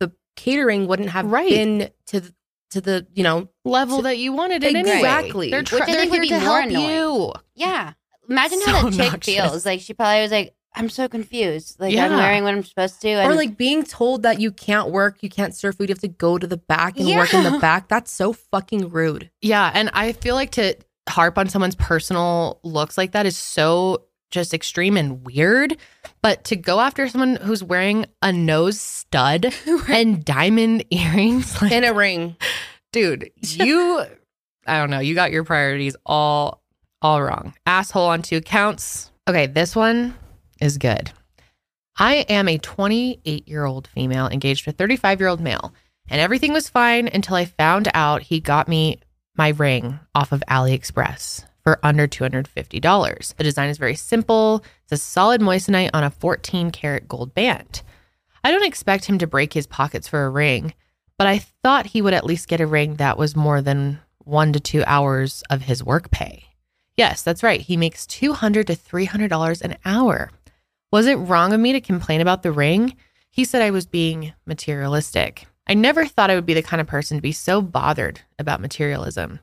the 0.00 0.12
catering 0.36 0.86
wouldn't 0.86 1.10
have 1.10 1.26
Right. 1.30 1.48
been 1.50 1.90
to 2.06 2.20
the, 2.20 2.34
to 2.70 2.80
the 2.82 3.06
you 3.14 3.22
know 3.22 3.48
level 3.64 4.02
that 4.02 4.18
you 4.18 4.32
wanted 4.32 4.62
it 4.62 4.74
anyway. 4.76 4.96
Exactly. 4.98 5.50
They're, 5.50 5.60
Which 5.60 5.68
try- 5.70 5.86
I 5.86 5.92
they're 5.92 6.04
here 6.04 6.22
to 6.24 6.30
more 6.30 6.60
help 6.60 6.66
annoying. 6.70 6.90
you. 6.90 7.32
Yeah. 7.54 7.92
Imagine 8.28 8.60
So 8.60 8.70
how 8.72 8.90
that 8.90 9.22
chick 9.22 9.24
feels. 9.24 9.64
Like 9.64 9.80
she 9.80 9.94
probably 9.94 10.20
was 10.20 10.30
like, 10.30 10.54
I'm 10.74 10.90
so 10.90 11.08
confused. 11.08 11.80
Like 11.80 11.96
I'm 11.96 12.12
wearing 12.12 12.44
what 12.44 12.52
I'm 12.54 12.62
supposed 12.62 13.00
to. 13.00 13.08
And 13.08 13.32
or 13.32 13.34
like 13.34 13.56
being 13.56 13.84
told 13.84 14.22
that 14.24 14.38
you 14.38 14.52
can't 14.52 14.90
work, 14.90 15.22
you 15.22 15.30
can't 15.30 15.54
serve 15.54 15.76
food, 15.76 15.88
you 15.88 15.94
have 15.94 16.00
to 16.02 16.08
go 16.08 16.36
to 16.36 16.46
the 16.46 16.58
back 16.58 16.98
and 16.98 17.08
work 17.08 17.32
in 17.32 17.42
the 17.50 17.58
back. 17.58 17.88
That's 17.88 18.12
so 18.12 18.34
fucking 18.34 18.90
rude. 18.90 19.30
Yeah, 19.40 19.70
and 19.72 19.90
I 19.94 20.12
feel 20.12 20.34
like 20.34 20.50
to 20.52 20.76
harp 21.08 21.38
on 21.38 21.48
someone's 21.48 21.74
personal 21.76 22.60
looks 22.62 22.96
like 22.98 23.12
that 23.12 23.26
is 23.26 23.36
so 23.36 24.04
just 24.30 24.52
extreme 24.52 24.96
and 24.96 25.24
weird. 25.24 25.76
But 26.22 26.44
to 26.44 26.56
go 26.56 26.80
after 26.80 27.08
someone 27.08 27.36
who's 27.36 27.62
wearing 27.64 28.06
a 28.22 28.32
nose 28.32 28.80
stud 28.80 29.52
and 29.88 30.24
diamond 30.24 30.84
earrings, 30.90 31.60
like, 31.62 31.72
In 31.72 31.84
a 31.84 31.92
ring. 31.92 32.36
dude, 32.92 33.30
you, 33.40 34.04
I 34.66 34.78
don't 34.78 34.90
know, 34.90 34.98
you 35.00 35.14
got 35.14 35.32
your 35.32 35.44
priorities 35.44 35.96
all, 36.04 36.62
all 37.00 37.22
wrong. 37.22 37.54
Asshole 37.66 38.06
on 38.08 38.22
two 38.22 38.40
counts. 38.40 39.10
Okay, 39.28 39.46
this 39.46 39.74
one 39.76 40.14
is 40.60 40.78
good. 40.78 41.10
I 41.98 42.16
am 42.28 42.48
a 42.48 42.58
28 42.58 43.48
year 43.48 43.64
old 43.64 43.88
female 43.88 44.28
engaged 44.28 44.64
to 44.64 44.70
a 44.70 44.72
35 44.72 45.20
year 45.20 45.28
old 45.28 45.40
male, 45.40 45.72
and 46.08 46.20
everything 46.20 46.52
was 46.52 46.68
fine 46.68 47.08
until 47.08 47.34
I 47.36 47.44
found 47.44 47.88
out 47.94 48.22
he 48.22 48.40
got 48.40 48.68
me 48.68 49.00
my 49.38 49.50
ring 49.50 50.00
off 50.14 50.32
of 50.32 50.42
AliExpress 50.50 51.44
for 51.62 51.78
under 51.82 52.06
$250. 52.08 53.34
The 53.34 53.44
design 53.44 53.70
is 53.70 53.78
very 53.78 53.94
simple. 53.94 54.64
It's 54.82 54.92
a 54.92 54.96
solid 54.96 55.40
moissanite 55.40 55.90
on 55.94 56.04
a 56.04 56.10
14 56.10 56.70
karat 56.70 57.08
gold 57.08 57.34
band. 57.34 57.82
I 58.44 58.50
don't 58.50 58.66
expect 58.66 59.04
him 59.04 59.18
to 59.18 59.26
break 59.26 59.52
his 59.52 59.66
pockets 59.66 60.08
for 60.08 60.24
a 60.24 60.30
ring, 60.30 60.74
but 61.16 61.26
I 61.26 61.38
thought 61.38 61.86
he 61.86 62.02
would 62.02 62.14
at 62.14 62.26
least 62.26 62.48
get 62.48 62.60
a 62.60 62.66
ring 62.66 62.94
that 62.94 63.18
was 63.18 63.36
more 63.36 63.62
than 63.62 64.00
one 64.18 64.52
to 64.52 64.60
two 64.60 64.84
hours 64.86 65.42
of 65.50 65.62
his 65.62 65.82
work 65.82 66.10
pay. 66.10 66.44
Yes, 66.96 67.22
that's 67.22 67.42
right. 67.42 67.60
He 67.60 67.76
makes 67.76 68.06
$200 68.06 68.66
to 68.66 68.74
$300 68.74 69.62
an 69.62 69.76
hour. 69.84 70.30
Was 70.90 71.06
it 71.06 71.16
wrong 71.16 71.52
of 71.52 71.60
me 71.60 71.72
to 71.72 71.80
complain 71.80 72.20
about 72.20 72.42
the 72.42 72.52
ring? 72.52 72.96
He 73.30 73.44
said 73.44 73.62
I 73.62 73.70
was 73.70 73.86
being 73.86 74.32
materialistic. 74.46 75.46
I 75.68 75.74
never 75.74 76.06
thought 76.06 76.30
I 76.30 76.34
would 76.34 76.46
be 76.46 76.54
the 76.54 76.62
kind 76.62 76.80
of 76.80 76.86
person 76.86 77.18
to 77.18 77.22
be 77.22 77.32
so 77.32 77.60
bothered 77.60 78.20
about 78.38 78.60
materialism. 78.60 79.40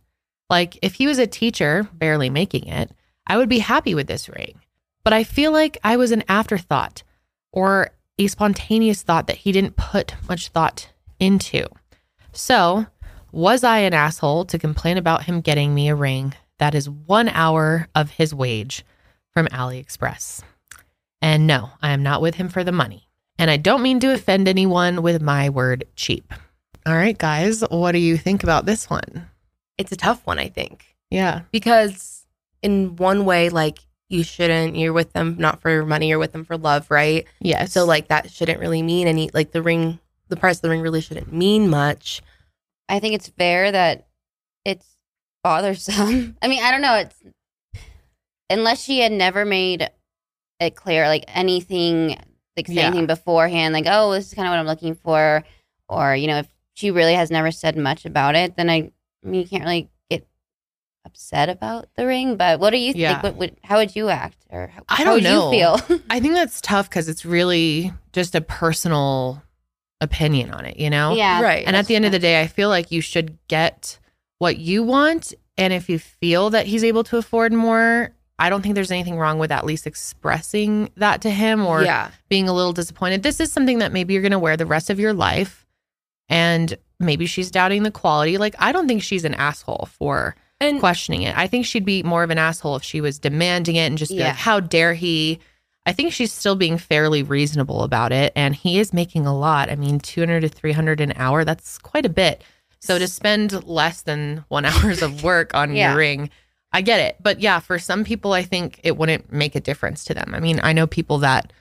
Like, 0.50 0.78
if 0.82 0.96
he 0.96 1.08
was 1.08 1.20
a 1.20 1.28
teacher, 1.28 1.88
barely 1.94 2.30
making 2.30 2.68
it, 2.68 2.92
I 3.28 3.38
would 3.38 3.50
be 3.50 3.60
happy 3.60 3.94
with 3.96 4.08
this 4.08 4.28
ring. 4.30 4.60
But 5.04 5.14
I 5.14 5.24
feel 5.24 5.52
like 5.52 5.78
I 5.84 5.98
was 5.98 6.12
an 6.12 6.24
afterthought 6.28 7.04
or 7.52 7.92
a 8.18 8.28
spontaneous 8.28 9.04
thought 9.04 9.28
that 9.28 9.38
he 9.38 9.52
didn't 9.52 9.76
put 9.76 10.16
much 10.28 10.50
thought 10.50 10.90
into. 11.20 11.68
So, 12.32 12.88
was 13.32 13.64
I 13.64 13.80
an 13.80 13.94
asshole 13.94 14.46
to 14.46 14.60
complain 14.60 14.98
about 14.98 15.26
him 15.26 15.42
getting 15.42 15.76
me 15.76 15.90
a 15.90 15.96
ring 15.96 16.34
that 16.58 16.74
is 16.74 16.90
one 16.90 17.30
hour 17.30 17.88
of 17.94 18.12
his 18.12 18.34
wage 18.34 18.86
from 19.32 19.48
AliExpress? 19.48 20.42
And 21.22 21.46
no, 21.46 21.72
I 21.82 21.92
am 21.92 22.02
not 22.02 22.22
with 22.22 22.36
him 22.36 22.50
for 22.50 22.64
the 22.64 22.72
money. 22.72 23.05
And 23.38 23.52
I 23.52 23.58
don't 23.58 23.82
mean 23.82 24.00
to 24.02 24.14
offend 24.14 24.48
anyone 24.48 25.02
with 25.02 25.22
my 25.22 25.50
word 25.50 25.86
cheap. 25.96 26.34
All 26.86 26.96
right, 26.96 27.18
guys, 27.18 27.62
what 27.70 27.92
do 27.92 27.98
you 28.00 28.18
think 28.18 28.44
about 28.44 28.66
this 28.66 28.90
one? 28.90 29.28
It's 29.78 29.92
a 29.92 29.98
tough 29.98 30.26
one, 30.26 30.40
I 30.40 30.48
think, 30.50 30.86
Yeah. 31.10 31.42
because 31.52 32.26
in 32.62 32.96
one 32.96 33.26
way, 33.26 33.50
like 33.50 33.80
you 34.08 34.24
shouldn't. 34.24 34.76
You're 34.76 34.94
with 34.94 35.14
them 35.14 35.36
not 35.40 35.62
for 35.62 35.84
money. 35.86 36.10
You're 36.10 36.20
with 36.20 36.32
them 36.32 36.46
for 36.46 36.58
love, 36.58 36.90
right? 36.92 37.26
Yes. 37.40 37.74
So 37.74 37.86
like 37.86 38.08
that 38.10 38.32
shouldn't 38.32 38.60
really 38.60 38.82
mean 38.84 39.08
any. 39.08 39.30
Like 39.34 39.52
the 39.52 39.62
ring, 39.64 40.00
the 40.30 40.36
price 40.38 40.58
of 40.58 40.62
the 40.62 40.70
ring 40.70 40.82
really 40.82 41.02
shouldn't 41.02 41.34
mean 41.34 41.70
much. 41.70 42.22
I 42.88 43.00
think 43.00 43.16
it's 43.16 43.28
fair 43.30 43.72
that 43.72 44.08
it's 44.64 44.86
bothersome. 45.44 46.38
I 46.42 46.48
mean, 46.48 46.64
I 46.64 46.70
don't 46.72 46.82
know. 46.84 46.96
It's 46.98 47.16
unless 48.50 48.84
she 48.84 49.00
had 49.00 49.12
never 49.12 49.44
made 49.44 49.90
it 50.60 50.76
clear, 50.76 51.08
like 51.08 51.26
anything, 51.28 52.18
like 52.58 52.68
say 52.68 52.74
Yeah. 52.76 52.88
anything 52.88 53.08
beforehand, 53.08 53.74
like 53.74 53.86
oh, 53.88 54.12
this 54.12 54.28
is 54.28 54.34
kind 54.34 54.48
of 54.48 54.52
what 54.52 54.60
I'm 54.60 54.66
looking 54.68 54.96
for, 54.96 55.44
or 55.90 56.16
you 56.16 56.28
know, 56.28 56.40
if 56.40 56.48
she 56.74 56.92
really 56.92 57.14
has 57.14 57.32
never 57.32 57.52
said 57.52 57.78
much 57.78 58.06
about 58.06 58.36
it, 58.36 58.56
then 58.58 58.70
I, 58.70 58.76
I 59.24 59.28
mean, 59.28 59.42
you 59.42 59.48
can't 59.48 59.64
really 59.64 59.90
get 60.10 60.28
upset 61.06 61.50
about 61.50 61.88
the 61.96 62.06
ring. 62.06 62.36
But 62.38 62.60
what 62.60 62.72
do 62.72 62.78
you 62.78 62.94
Yeah. 62.96 63.14
think? 63.22 63.24
What 63.24 63.36
would 63.38 63.58
how 63.64 63.78
would 63.78 63.96
you 63.96 64.10
act, 64.10 64.38
or 64.50 64.68
how, 64.68 64.84
I 64.90 65.04
don't 65.04 65.16
would 65.16 65.24
know. 65.24 65.52
you 65.52 65.58
feel? 65.60 66.00
I 66.10 66.20
think 66.20 66.34
that's 66.34 66.62
tough 66.62 66.90
because 66.90 67.08
it's 67.10 67.26
really 67.26 67.92
just 68.14 68.36
a 68.36 68.42
personal 68.42 69.42
opinion 70.02 70.52
on 70.52 70.66
it, 70.66 70.78
you 70.78 70.90
know? 70.90 71.16
yeah, 71.16 71.42
Right. 71.42 71.66
And 71.66 71.76
at 71.76 71.88
the 71.88 71.96
end 71.96 72.06
of 72.06 72.12
the 72.12 72.20
day, 72.20 72.42
I 72.42 72.48
feel 72.48 72.68
like 72.70 72.92
you 72.92 73.02
should 73.02 73.38
get 73.48 73.98
what 74.40 74.58
you 74.58 74.84
want. 74.84 75.34
And 75.58 75.72
if 75.74 75.90
you 75.90 75.98
feel 76.00 76.50
that 76.50 76.66
he's 76.68 76.84
able 76.84 77.04
to 77.06 77.18
afford 77.18 77.54
more, 77.54 78.12
I 78.38 78.50
don't 78.50 78.62
think 78.62 78.76
there's 78.76 78.92
anything 78.92 79.18
wrong 79.18 79.40
with 79.40 79.52
at 79.52 79.66
least 79.66 79.88
expressing 79.88 80.90
that 80.98 81.22
to 81.22 81.30
him 81.30 81.66
or 81.66 81.84
yeah, 81.84 82.12
being 82.30 82.48
a 82.50 82.54
little 82.54 82.74
disappointed. 82.74 83.24
This 83.24 83.40
is 83.40 83.52
something 83.52 83.80
that 83.80 83.92
maybe 83.94 84.14
you're 84.14 84.22
going 84.22 84.32
to 84.34 84.40
wear 84.40 84.58
the 84.58 84.66
rest 84.66 84.90
of 84.90 85.00
your 85.00 85.14
life. 85.14 85.66
And 86.30 86.78
maybe 87.00 87.26
she's 87.26 87.52
doubting 87.52 87.84
the 87.84 87.92
quality. 87.92 88.38
Like, 88.38 88.56
I 88.60 88.72
don't 88.72 88.88
think 88.88 89.04
she's 89.04 89.26
an 89.26 89.36
asshole 89.36 89.88
for 89.92 90.36
and 90.60 90.80
questioning 90.80 91.22
it. 91.24 91.38
I 91.38 91.48
think 91.48 91.66
she'd 91.66 91.86
be 91.86 92.02
more 92.04 92.24
of 92.24 92.30
an 92.30 92.38
asshole 92.38 92.78
if 92.78 92.84
she 92.84 93.02
was 93.02 93.20
demanding 93.20 93.76
it 93.76 93.82
and 93.88 93.98
just 93.98 94.12
be 94.12 94.18
Yeah. 94.18 94.28
like, 94.30 94.36
how 94.38 94.60
dare 94.60 94.94
he? 94.94 95.40
I 95.86 95.92
think 95.94 96.14
she's 96.14 96.34
still 96.34 96.56
being 96.56 96.78
fairly 96.80 97.22
reasonable 97.22 97.84
about 97.84 98.12
it. 98.12 98.34
And 98.36 98.56
he 98.56 98.80
is 98.80 98.92
making 98.92 99.28
a 99.28 99.38
lot. 99.38 99.70
I 99.70 99.76
mean, 99.76 100.00
200 100.00 100.42
to 100.42 100.50
300 100.50 101.00
an 101.00 101.14
hour, 101.18 101.46
that's 101.46 101.78
quite 101.78 102.06
a 102.06 102.10
bit. 102.10 102.44
So 102.80 102.98
to 102.98 103.08
spend 103.08 103.66
less 103.68 104.02
than 104.02 104.46
one 104.48 104.66
hours 104.66 105.02
of 105.04 105.24
work 105.24 105.54
on 105.54 105.76
Yeah. 105.76 105.90
your 105.92 105.98
ring, 106.00 106.30
I 106.76 106.82
get 106.82 107.00
it. 107.00 107.16
But 107.22 107.40
yeah, 107.40 107.60
for 107.60 107.80
some 107.80 108.04
people, 108.04 108.34
I 108.34 108.44
think 108.44 108.82
it 108.84 108.98
wouldn't 108.98 109.32
make 109.32 109.56
a 109.56 109.62
difference 109.62 110.04
to 110.06 110.14
them. 110.14 110.36
I 110.36 110.42
mean, 110.42 110.60
I 110.62 110.74
know 110.74 110.86
people 110.86 111.20
that 111.20 111.54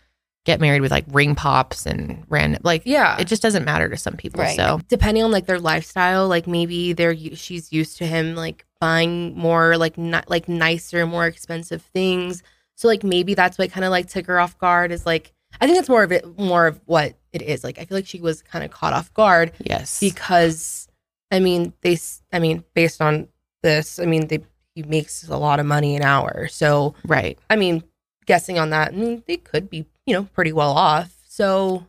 get 0.44 0.60
married 0.60 0.80
with 0.80 0.90
like 0.90 1.04
ring 1.06 1.36
pops 1.36 1.86
and 1.86 2.24
random, 2.28 2.60
like, 2.64 2.82
yeah, 2.84 3.16
it 3.20 3.28
just 3.28 3.40
doesn't 3.40 3.64
matter 3.64 3.88
to 3.88 3.96
some 3.96 4.16
people. 4.16 4.42
Right. 4.42 4.56
So 4.56 4.80
depending 4.88 5.22
on 5.22 5.30
like 5.30 5.46
their 5.46 5.60
lifestyle, 5.60 6.26
like 6.26 6.48
maybe 6.48 6.94
they're 6.94 7.14
she's 7.16 7.72
used 7.72 7.98
to 7.98 8.06
him 8.06 8.34
like 8.34 8.66
buying 8.80 9.38
more 9.38 9.76
like 9.76 9.96
not 9.96 10.28
like 10.28 10.48
nicer, 10.48 11.06
more 11.06 11.26
expensive 11.28 11.82
things. 11.82 12.42
So 12.74 12.88
like 12.88 13.04
maybe 13.04 13.34
that's 13.34 13.56
what 13.56 13.70
kind 13.70 13.84
of 13.84 13.92
like 13.92 14.08
took 14.08 14.26
her 14.26 14.40
off 14.40 14.58
guard. 14.58 14.90
Is 14.90 15.06
like 15.06 15.32
I 15.60 15.66
think 15.66 15.78
that's 15.78 15.88
more 15.88 16.02
of 16.02 16.10
it, 16.10 16.36
more 16.36 16.66
of 16.66 16.80
what 16.86 17.14
it 17.32 17.42
is. 17.42 17.62
Like 17.62 17.78
I 17.78 17.84
feel 17.84 17.96
like 17.98 18.08
she 18.08 18.20
was 18.20 18.42
kind 18.42 18.64
of 18.64 18.72
caught 18.72 18.94
off 18.94 19.14
guard 19.14 19.52
yes. 19.60 20.00
because 20.00 20.88
I 21.30 21.38
mean 21.38 21.72
they 21.82 21.98
I 22.32 22.40
mean 22.40 22.64
based 22.74 23.00
on 23.00 23.28
this, 23.62 24.00
I 24.00 24.06
mean 24.06 24.26
they 24.26 24.40
he 24.74 24.82
makes 24.82 25.28
a 25.28 25.36
lot 25.36 25.60
of 25.60 25.66
money 25.66 25.96
an 25.96 26.02
hour. 26.02 26.48
So 26.48 26.94
right. 27.04 27.38
I 27.48 27.56
mean 27.56 27.84
guessing 28.26 28.58
on 28.58 28.70
that, 28.70 28.92
I 28.92 28.96
mean, 28.96 29.22
they 29.26 29.36
could 29.36 29.70
be 29.70 29.86
you 30.06 30.14
know 30.14 30.24
pretty 30.34 30.52
well 30.52 30.72
off. 30.72 31.14
So, 31.28 31.86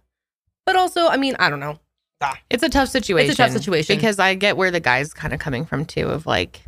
but 0.66 0.76
also 0.76 1.08
I 1.08 1.18
mean 1.18 1.36
I 1.40 1.50
don't 1.50 1.60
know. 1.60 1.80
Ah. 2.22 2.40
It's 2.50 2.64
a 2.64 2.70
tough 2.70 2.90
situation. 2.90 3.32
It's 3.32 3.40
a 3.40 3.44
tough 3.44 3.52
situation. 3.52 3.96
because 3.96 4.20
I 4.20 4.36
get 4.36 4.58
where 4.58 4.72
the 4.72 4.80
guy's 4.80 5.14
kind 5.14 5.34
of 5.34 5.40
coming 5.40 5.66
from 5.66 5.86
too. 5.86 6.08
Of 6.08 6.26
like, 6.26 6.62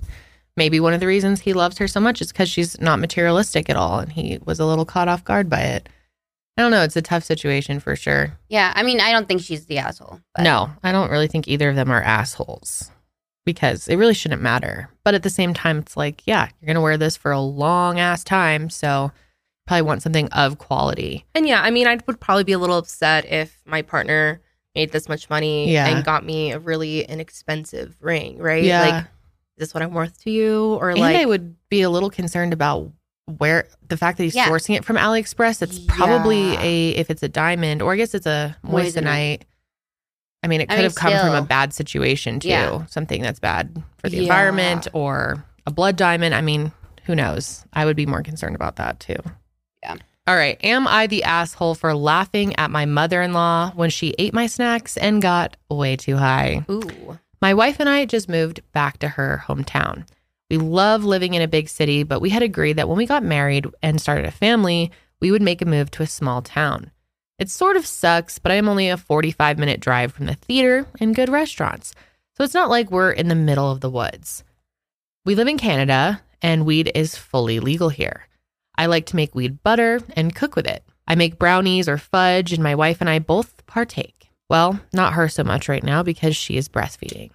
maybe 0.57 0.79
one 0.79 0.93
of 0.93 1.00
the 1.00 1.07
reasons 1.07 1.39
he 1.39 1.53
loves 1.53 1.77
her 1.77 1.88
so 1.88 2.00
much 2.00 2.21
is 2.21 2.31
because 2.31 2.50
she's 2.50 2.79
not 2.81 3.00
materialistic 3.00 3.69
at 3.69 3.77
all, 3.77 4.00
and 4.00 4.12
he 4.12 4.39
was 4.45 4.59
a 4.59 4.65
little 4.65 4.86
caught 4.86 5.07
off 5.07 5.24
guard 5.24 5.50
by 5.50 5.62
it. 5.62 5.88
I 6.57 6.63
don't 6.63 6.71
know. 6.71 6.83
It's 6.83 6.95
a 6.95 7.01
tough 7.01 7.24
situation 7.24 7.79
for 7.79 7.95
sure. 7.95 8.38
yeah. 8.50 8.74
I 8.75 8.81
mean, 8.83 9.00
I 9.00 9.12
don't 9.12 9.27
think 9.27 9.41
she's 9.41 9.67
the 9.67 9.77
asshole. 9.77 10.19
But 10.36 10.41
No, 10.43 10.71
I 10.83 10.91
don't 10.91 11.12
really 11.12 11.27
think 11.27 11.47
either 11.47 11.69
of 11.69 11.75
them 11.75 11.91
are 11.91 12.01
assholes 12.01 12.91
because 13.47 13.87
it 13.87 13.95
really 13.95 14.13
shouldn't 14.13 14.41
matter. 14.43 14.89
But 15.03 15.15
at 15.15 15.23
the 15.23 15.29
same 15.31 15.55
time, 15.55 15.79
it's 15.79 15.97
like, 15.97 16.21
yeah, 16.27 16.49
you're 16.61 16.67
gonna 16.67 16.81
wear 16.81 16.97
this 16.97 17.17
for 17.17 17.31
a 17.31 17.39
long 17.39 17.99
ass 17.99 18.23
time, 18.23 18.69
so 18.69 19.11
probably 19.65 19.81
want 19.81 20.03
something 20.03 20.27
of 20.33 20.59
quality. 20.59 21.25
And 21.33 21.47
yeah, 21.47 21.61
I 21.63 21.71
mean, 21.71 21.87
I 21.87 21.97
would 22.05 22.19
probably 22.19 22.43
be 22.43 22.51
a 22.53 22.59
little 22.59 22.77
upset 22.77 23.25
if 23.25 23.59
my 23.65 23.81
partner 23.81 24.39
made 24.75 24.91
this 24.91 25.09
much 25.09 25.29
money 25.29 25.71
Yeah. 25.71 25.87
and 25.87 26.05
got 26.05 26.23
me 26.23 26.51
a 26.51 26.59
really 26.59 27.01
inexpensive 27.01 27.95
ring, 27.99 28.37
right? 28.37 28.63
Yeah. 28.63 28.81
Like, 28.81 29.03
is 29.03 29.09
this 29.57 29.73
what 29.73 29.81
I'm 29.81 29.93
worth 29.93 30.21
to 30.23 30.29
you? 30.29 30.75
Or 30.75 30.91
and 30.91 30.99
like, 30.99 31.15
I 31.17 31.25
would 31.25 31.55
be 31.69 31.81
a 31.81 31.89
little 31.89 32.09
concerned 32.11 32.53
about 32.53 32.91
where 33.39 33.67
the 33.87 33.97
fact 33.97 34.17
that 34.19 34.23
he's 34.23 34.35
Yeah. 34.35 34.47
sourcing 34.47 34.75
it 34.77 34.85
from 34.85 34.95
AliExpress. 34.97 35.61
It's 35.61 35.79
probably 35.79 36.53
Yeah. 36.53 36.61
a 36.61 36.89
if 36.91 37.09
it's 37.09 37.23
a 37.23 37.27
diamond 37.27 37.81
or 37.81 37.91
I 37.91 37.97
guess 37.97 38.13
it's 38.13 38.25
a 38.27 38.55
moissanite. 38.65 38.93
Moissanite. 39.03 39.41
I 40.44 40.48
mean, 40.48 40.62
it 40.62 40.65
I 40.70 40.75
could 40.75 40.82
mean, 40.82 40.84
have 40.84 40.96
come 40.96 41.13
from 41.20 41.36
a 41.36 41.41
bad 41.41 41.74
situation 41.74 42.39
too, 42.39 42.50
Yeah. 42.50 42.86
something 42.86 43.22
that's 43.22 43.39
bad 43.39 43.82
for 43.98 44.10
the 44.10 44.17
Yeah. 44.17 44.24
environment 44.24 44.88
or 44.94 45.44
a 45.65 45.72
blood 45.72 45.96
diamond. 45.96 46.36
I 46.36 46.41
mean, 46.41 46.72
who 47.06 47.15
knows? 47.15 47.65
I 47.74 47.86
would 47.86 47.96
be 47.96 48.06
more 48.06 48.22
concerned 48.22 48.56
about 48.56 48.75
that 48.77 49.00
too. 49.00 49.15
Yeah. 49.84 49.96
All 50.27 50.36
right. 50.36 50.58
Am 50.63 50.88
I 50.88 51.08
the 51.08 51.24
asshole 51.24 51.75
for 51.75 51.94
laughing 51.96 52.56
at 52.58 52.70
my 52.70 52.86
mother 52.86 53.22
in 53.22 53.34
law 53.34 53.72
when 53.75 53.89
she 53.89 54.13
ate 54.20 54.34
my 54.34 54.46
snacks 54.48 54.96
and 54.98 55.22
got 55.22 55.58
way 55.70 55.96
too 55.96 56.17
high? 56.17 56.65
ooh, 56.70 57.17
My 57.41 57.53
wife 57.53 57.79
and 57.79 57.88
I 57.88 58.06
just 58.06 58.27
moved 58.29 58.62
back 58.74 58.98
to 59.00 59.10
her 59.10 59.44
hometown. 59.48 60.06
We 60.50 60.58
love 60.58 61.03
living 61.03 61.34
in 61.34 61.41
a 61.41 61.48
big 61.48 61.67
city, 61.70 62.03
but 62.03 62.20
we 62.22 62.29
had 62.29 62.41
agreed 62.41 62.77
that 62.77 62.88
when 62.88 62.98
we 62.98 63.06
got 63.06 63.24
married 63.24 63.67
and 63.84 64.00
started 64.01 64.25
a 64.25 64.32
family, 64.32 64.91
we 65.22 65.29
would 65.32 65.41
make 65.41 65.62
a 65.62 65.65
move 65.65 65.91
to 65.91 66.03
a 66.03 66.08
small 66.08 66.41
town. 66.41 66.91
It 67.39 67.51
sort 67.51 67.77
of 67.77 67.86
sucks, 67.86 68.39
but 68.39 68.51
I 68.51 68.56
am 68.56 68.67
only 68.67 68.89
a 68.89 68.98
45 68.98 69.60
minute 69.60 69.79
drive 69.79 70.12
from 70.12 70.25
the 70.25 70.34
theater 70.34 70.88
and 71.00 71.15
good 71.15 71.29
restaurants. 71.29 71.94
So 72.36 72.44
it's 72.44 72.53
not 72.53 72.70
like 72.70 72.89
we're 72.89 73.12
in 73.12 73.27
the 73.27 73.36
middle 73.36 73.72
of 73.72 73.82
the 73.82 73.89
woods. 73.89 74.44
We 75.25 75.36
live 75.36 75.48
in 75.48 75.58
Canada 75.58 76.22
and 76.41 76.65
weed 76.65 76.91
is 76.96 77.15
fully 77.15 77.60
legal 77.60 77.89
here. 77.89 78.27
I 78.77 78.86
like 78.86 79.06
to 79.08 79.15
make 79.15 79.36
weed 79.36 79.62
butter 79.63 80.01
and 80.15 80.36
cook 80.36 80.56
with 80.56 80.67
it. 80.67 80.84
I 81.08 81.15
make 81.15 81.39
brownies 81.39 81.88
or 81.88 81.98
fudge, 81.98 82.53
and 82.53 82.62
my 82.62 82.75
wife 82.75 83.01
and 83.01 83.10
I 83.10 83.20
both 83.20 83.65
partake. 83.65 84.29
Well, 84.50 84.79
not 84.94 85.13
her 85.13 85.29
so 85.29 85.44
much 85.44 85.70
right 85.70 85.84
now 85.84 86.03
because 86.03 86.36
she 86.36 86.58
is 86.58 86.70
breastfeeding. 86.70 87.32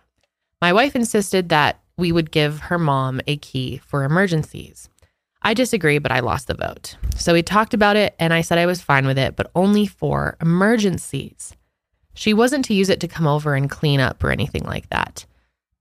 My 0.61 0.73
wife 0.73 0.95
insisted 0.95 1.49
that 1.49 1.81
we 1.97 2.13
would 2.13 2.31
give 2.31 2.61
her 2.61 2.79
mom 2.79 3.21
a 3.27 3.37
key 3.37 3.79
for 3.79 4.05
emergencies. 4.05 4.89
I 5.45 5.55
disagree, 5.55 5.99
but 5.99 6.13
I 6.13 6.21
lost 6.21 6.47
the 6.47 6.55
vote. 6.55 6.97
So 7.17 7.33
we 7.33 7.43
talked 7.43 7.75
about 7.75 7.97
it, 7.97 8.15
and 8.19 8.33
I 8.33 8.43
said 8.43 8.59
I 8.59 8.67
was 8.67 8.81
fine 8.81 9.07
with 9.07 9.19
it, 9.19 9.35
but 9.35 9.51
only 9.55 9.87
for 9.87 10.37
emergencies. 10.41 11.55
She 12.15 12.33
wasn't 12.33 12.65
to 12.67 12.75
use 12.75 12.89
it 12.89 13.01
to 13.01 13.09
come 13.09 13.27
over 13.27 13.55
and 13.55 13.69
clean 13.69 13.99
up 13.99 14.23
or 14.23 14.31
anything 14.31 14.63
like 14.63 14.89
that. 14.91 15.27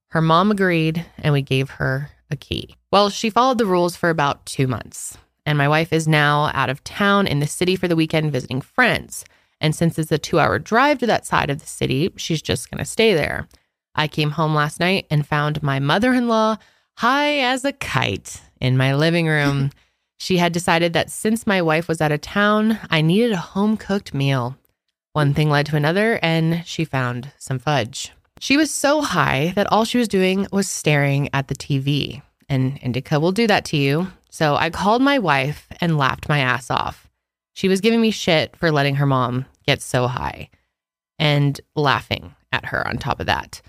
Her 0.09 0.21
mom 0.21 0.49
agreed, 0.49 1.05
and 1.19 1.31
we 1.31 1.43
gave 1.43 1.69
her 1.71 2.09
a 2.31 2.35
key. 2.35 2.75
Well, 2.91 3.09
she 3.09 3.29
followed 3.29 3.59
the 3.59 3.65
rules 3.65 3.95
for 3.95 4.09
about 4.09 4.45
two 4.45 4.67
months, 4.67 5.17
and 5.45 5.57
my 5.57 5.67
wife 5.67 5.93
is 5.93 6.07
now 6.07 6.49
out 6.53 6.69
of 6.69 6.83
town 6.83 7.27
in 7.27 7.39
the 7.39 7.47
city 7.47 7.75
for 7.75 7.87
the 7.87 7.95
weekend 7.95 8.31
visiting 8.31 8.61
friends. 8.61 9.25
And 9.59 9.75
since 9.75 9.99
it's 9.99 10.11
a 10.11 10.17
two 10.17 10.39
hour 10.39 10.57
drive 10.57 10.97
to 10.99 11.05
that 11.05 11.27
side 11.27 11.51
of 11.51 11.59
the 11.59 11.67
city, 11.67 12.11
she's 12.15 12.41
just 12.41 12.71
going 12.71 12.79
to 12.79 12.85
stay 12.85 13.13
there. 13.13 13.47
I 13.93 14.07
came 14.07 14.31
home 14.31 14.55
last 14.55 14.79
night 14.79 15.05
and 15.11 15.27
found 15.27 15.61
my 15.61 15.79
mother 15.79 16.13
in 16.13 16.27
law 16.27 16.57
high 16.97 17.39
as 17.39 17.63
a 17.63 17.73
kite 17.73 18.41
in 18.61 18.77
my 18.77 18.95
living 18.95 19.27
room. 19.37 19.71
she 20.19 20.37
had 20.37 20.53
decided 20.53 20.93
that 20.93 21.09
since 21.09 21.47
my 21.47 21.61
wife 21.61 21.87
was 21.87 21.99
out 21.99 22.11
of 22.11 22.21
town, 22.21 22.79
I 22.89 23.01
needed 23.01 23.31
a 23.31 23.37
home 23.37 23.75
cooked 23.75 24.13
meal. 24.13 24.55
One 25.13 25.33
thing 25.33 25.49
led 25.49 25.65
to 25.65 25.75
another, 25.75 26.19
and 26.21 26.65
she 26.65 26.85
found 26.85 27.31
some 27.37 27.59
fudge. 27.59 28.13
She 28.39 28.55
was 28.55 28.71
so 28.71 29.01
high 29.01 29.51
that 29.55 29.71
all 29.71 29.83
she 29.83 29.97
was 29.97 30.07
doing 30.07 30.47
was 30.51 30.69
staring 30.69 31.27
at 31.33 31.47
the 31.47 31.55
TV. 31.55 32.21
and 32.47 32.77
indica 32.81 33.19
will 33.19 33.31
do 33.31 33.47
that 33.47 33.65
to 33.65 33.77
you. 33.77 34.07
So 34.29 34.55
I 34.55 34.69
called 34.69 35.01
my 35.01 35.19
wife 35.19 35.67
and 35.81 35.97
laughed 35.97 36.27
my 36.29 36.39
ass 36.39 36.69
off. 36.69 37.07
She 37.53 37.67
was 37.67 37.81
giving 37.81 38.01
me 38.01 38.11
shit 38.11 38.55
for 38.57 38.71
letting 38.71 38.95
her 38.95 39.05
mom 39.05 39.45
get 39.65 39.81
so 39.81 40.07
high 40.07 40.49
and 41.19 41.59
laughing 41.75 42.35
at 42.51 42.65
her 42.65 42.85
on 42.87 42.97
top 42.97 43.19
of 43.19 43.25
that. 43.27 43.61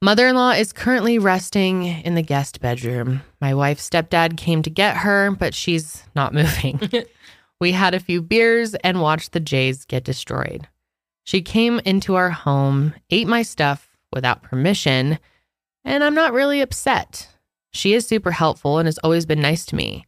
Mother 0.00 0.28
in 0.28 0.36
law 0.36 0.52
is 0.52 0.72
currently 0.72 1.18
resting 1.18 1.84
in 1.84 2.14
the 2.14 2.22
guest 2.22 2.60
bedroom. 2.60 3.22
My 3.40 3.52
wife's 3.52 3.88
stepdad 3.88 4.36
came 4.36 4.62
to 4.62 4.70
get 4.70 4.98
her, 4.98 5.32
but 5.32 5.54
she's 5.54 6.04
not 6.14 6.32
moving. 6.34 6.80
we 7.60 7.72
had 7.72 7.94
a 7.94 8.00
few 8.00 8.22
beers 8.22 8.76
and 8.76 9.00
watched 9.00 9.32
the 9.32 9.40
Jays 9.40 9.84
get 9.84 10.04
destroyed. 10.04 10.68
She 11.24 11.42
came 11.42 11.80
into 11.80 12.14
our 12.14 12.30
home, 12.30 12.94
ate 13.10 13.26
my 13.26 13.42
stuff 13.42 13.96
without 14.12 14.42
permission, 14.42 15.18
and 15.84 16.04
I'm 16.04 16.14
not 16.14 16.32
really 16.32 16.60
upset. 16.60 17.28
She 17.72 17.92
is 17.92 18.06
super 18.06 18.30
helpful 18.30 18.78
and 18.78 18.86
has 18.86 18.98
always 18.98 19.26
been 19.26 19.40
nice 19.40 19.66
to 19.66 19.76
me. 19.76 20.06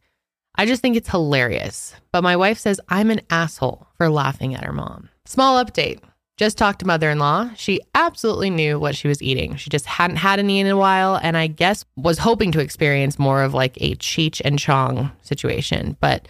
I 0.55 0.65
just 0.65 0.81
think 0.81 0.95
it's 0.95 1.09
hilarious. 1.09 1.95
But 2.13 2.23
my 2.23 2.37
wife 2.37 2.59
says 2.59 2.79
I'm 2.87 3.11
an 3.11 3.21
asshole 3.29 3.87
for 3.97 4.09
laughing 4.09 4.55
at 4.55 4.63
her 4.63 4.73
mom. 4.73 5.09
Small 5.25 5.63
update. 5.63 5.99
Just 6.41 6.57
talked 6.57 6.79
to 6.79 6.87
mother 6.87 7.11
in 7.11 7.19
law. 7.19 7.51
She 7.55 7.81
absolutely 7.93 8.49
knew 8.49 8.79
what 8.79 8.95
she 8.95 9.07
was 9.07 9.21
eating. 9.21 9.57
She 9.57 9.69
just 9.69 9.85
hadn't 9.85 10.15
had 10.15 10.39
any 10.39 10.59
in 10.59 10.65
a 10.65 10.75
while, 10.75 11.15
and 11.21 11.37
I 11.37 11.45
guess 11.45 11.85
was 11.95 12.17
hoping 12.17 12.51
to 12.53 12.59
experience 12.59 13.19
more 13.19 13.43
of 13.43 13.53
like 13.53 13.77
a 13.79 13.93
Cheech 13.97 14.41
and 14.43 14.57
Chong 14.57 15.11
situation, 15.21 15.97
but 15.99 16.27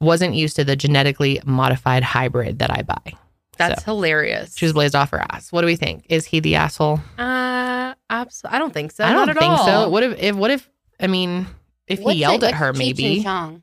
wasn't 0.00 0.36
used 0.36 0.54
to 0.56 0.64
the 0.64 0.76
genetically 0.76 1.40
modified 1.44 2.04
hybrid 2.04 2.60
that 2.60 2.70
I 2.70 2.82
buy. 2.82 3.14
That's 3.56 3.82
So, 3.82 3.94
hilarious. 3.96 4.56
She 4.56 4.64
was 4.64 4.72
blazed 4.74 4.94
off 4.94 5.10
her 5.10 5.20
ass. 5.32 5.50
What 5.50 5.62
do 5.62 5.66
we 5.66 5.74
think? 5.74 6.04
Is 6.08 6.24
he 6.26 6.38
the 6.38 6.54
asshole? 6.54 7.00
uh, 7.18 7.94
absolutely. 8.08 8.54
I 8.56 8.58
don't 8.60 8.72
think 8.72 8.92
so. 8.92 9.02
I 9.02 9.08
don't 9.12 9.26
Not 9.26 9.30
at 9.30 9.38
think 9.40 9.58
so. 9.58 9.88
What 9.88 10.04
if, 10.04 10.18
if 10.22 10.36
what 10.36 10.52
if 10.52 10.70
I 11.00 11.08
mean 11.08 11.48
if 11.88 11.98
What's 11.98 12.14
he 12.14 12.20
yelled 12.20 12.44
it- 12.44 12.48
at 12.48 12.54
her 12.54 12.68
what's 12.68 12.78
Cheech 12.78 12.88
and 12.90 12.98
maybe. 12.98 13.22
Chong? 13.24 13.50
Cheech 13.50 13.54
and- 13.54 13.62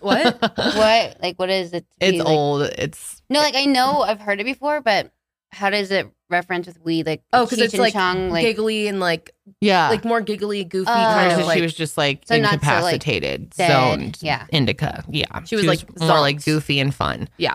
what? 0.00 0.38
What 0.56 1.16
like 1.22 1.38
what 1.38 1.50
is 1.50 1.72
it? 1.72 1.84
to 1.90 1.96
be, 2.00 2.06
It's 2.06 2.18
like- 2.18 2.28
old. 2.28 2.62
It's 2.62 3.22
No, 3.30 3.40
like 3.40 3.54
I 3.56 3.64
know 3.66 4.02
I've 4.02 4.20
heard 4.20 4.40
it 4.40 4.44
before, 4.44 4.80
but 4.80 5.12
how 5.52 5.70
does 5.70 5.90
it 5.90 6.08
reference 6.28 6.66
with 6.66 6.80
weed? 6.84 7.06
Like 7.06 7.22
Oh, 7.32 7.44
because 7.44 7.58
it's 7.58 7.74
like, 7.74 7.92
Chong, 7.92 8.30
like 8.30 8.42
giggly 8.44 8.86
and 8.88 9.00
like 9.00 9.30
yeah. 9.60 9.88
like 9.88 10.04
more 10.04 10.20
giggly, 10.20 10.64
goofy 10.64 10.90
Oh. 10.90 10.94
kind 10.94 11.32
So 11.32 11.40
of 11.40 11.46
like. 11.46 11.56
she 11.56 11.62
was 11.62 11.74
just 11.74 11.98
like 11.98 12.22
So 12.26 12.36
not 12.38 12.50
so, 12.50 12.54
like, 12.54 12.62
incapacitated, 12.62 13.54
zoned, 13.54 14.18
Yeah. 14.22 14.46
indica. 14.52 15.04
Yeah, 15.08 15.42
She 15.44 15.56
was, 15.56 15.64
like, 15.66 15.80
more 16.00 16.20
like 16.20 16.44
goofy 16.44 16.78
and 16.78 16.94
fun. 16.94 17.28
Yeah. 17.36 17.54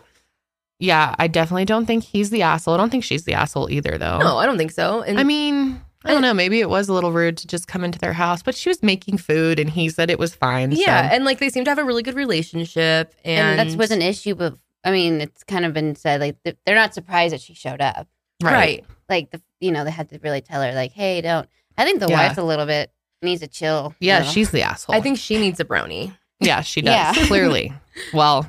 yeah. 0.80 1.16
I 1.18 1.28
definitely 1.28 1.66
don't 1.66 1.86
think 1.86 2.04
he's 2.04 2.32
the 2.32 2.42
asshole. 2.42 2.74
I 2.74 2.78
don't 2.78 2.90
think 2.90 3.04
she's 3.06 3.24
the 3.24 3.34
asshole 3.34 3.70
either, 3.72 3.98
though. 3.98 4.18
no, 4.20 4.38
I 4.38 4.46
don't 4.46 4.58
think 4.58 4.72
so. 4.72 5.02
And 5.04 5.18
I 5.20 5.24
mean, 5.24 5.82
I 6.06 6.10
don't 6.12 6.22
know. 6.22 6.34
Maybe 6.34 6.60
it 6.60 6.70
was 6.70 6.88
a 6.88 6.94
little 6.94 7.12
rude 7.12 7.38
to 7.38 7.48
just 7.48 7.68
come 7.68 7.84
into 7.84 7.98
their 8.00 8.14
house, 8.14 8.44
but 8.44 8.56
she 8.56 8.70
was 8.70 8.84
making 8.84 9.18
food, 9.18 9.60
and 9.60 9.70
he 9.70 9.90
said 9.90 10.10
it 10.10 10.20
was 10.20 10.36
fine. 10.36 10.72
yeah, 10.72 11.10
so. 11.10 11.16
and 11.16 11.26
like 11.26 11.40
they 11.40 11.50
seem 11.50 11.64
to 11.66 11.72
have 11.72 11.80
a 11.80 11.84
really 11.84 12.04
good 12.04 12.16
relationship, 12.16 13.14
and, 13.24 13.60
and, 13.60 13.72
that 13.72 13.78
was 13.78 13.92
an 13.92 14.02
issue. 14.02 14.36
But 14.36 14.58
I 14.84 14.92
mean, 14.92 15.20
it's 15.22 15.44
kind 15.44 15.66
of 15.66 15.74
been 15.74 15.96
said 15.96 16.22
like 16.22 16.38
they're 16.44 16.76
not 16.76 16.94
surprised 16.94 17.34
that 17.34 17.42
she 17.42 17.54
showed 17.54 17.82
up. 17.82 18.08
right. 18.44 18.86
Like 19.10 19.32
the 19.32 19.42
you 19.60 19.72
know 19.72 19.84
they 19.84 19.92
had 19.92 20.10
to 20.10 20.20
really 20.24 20.42
tell 20.42 20.62
her 20.62 20.72
like, 20.74 20.92
hey, 20.92 21.22
don't. 21.22 21.48
I 21.78 21.84
think 21.86 22.00
the 22.00 22.08
Yeah. 22.08 22.28
wife's 22.28 22.38
a 22.38 22.44
little 22.44 22.66
bit 22.66 22.92
needs 23.22 23.42
a 23.42 23.48
chill. 23.48 23.88
a 23.88 23.96
Yeah, 24.00 24.20
little. 24.20 24.32
she's 24.34 24.52
the 24.52 24.62
asshole. 24.62 24.96
I 24.96 25.02
think 25.02 25.18
she 25.18 25.40
needs 25.40 25.60
a 25.60 25.66
brownie. 25.66 26.14
Yeah, 26.40 26.62
she 26.62 26.82
does. 26.82 27.18
Yeah. 27.18 27.26
Clearly. 27.28 27.74
Well, 28.14 28.48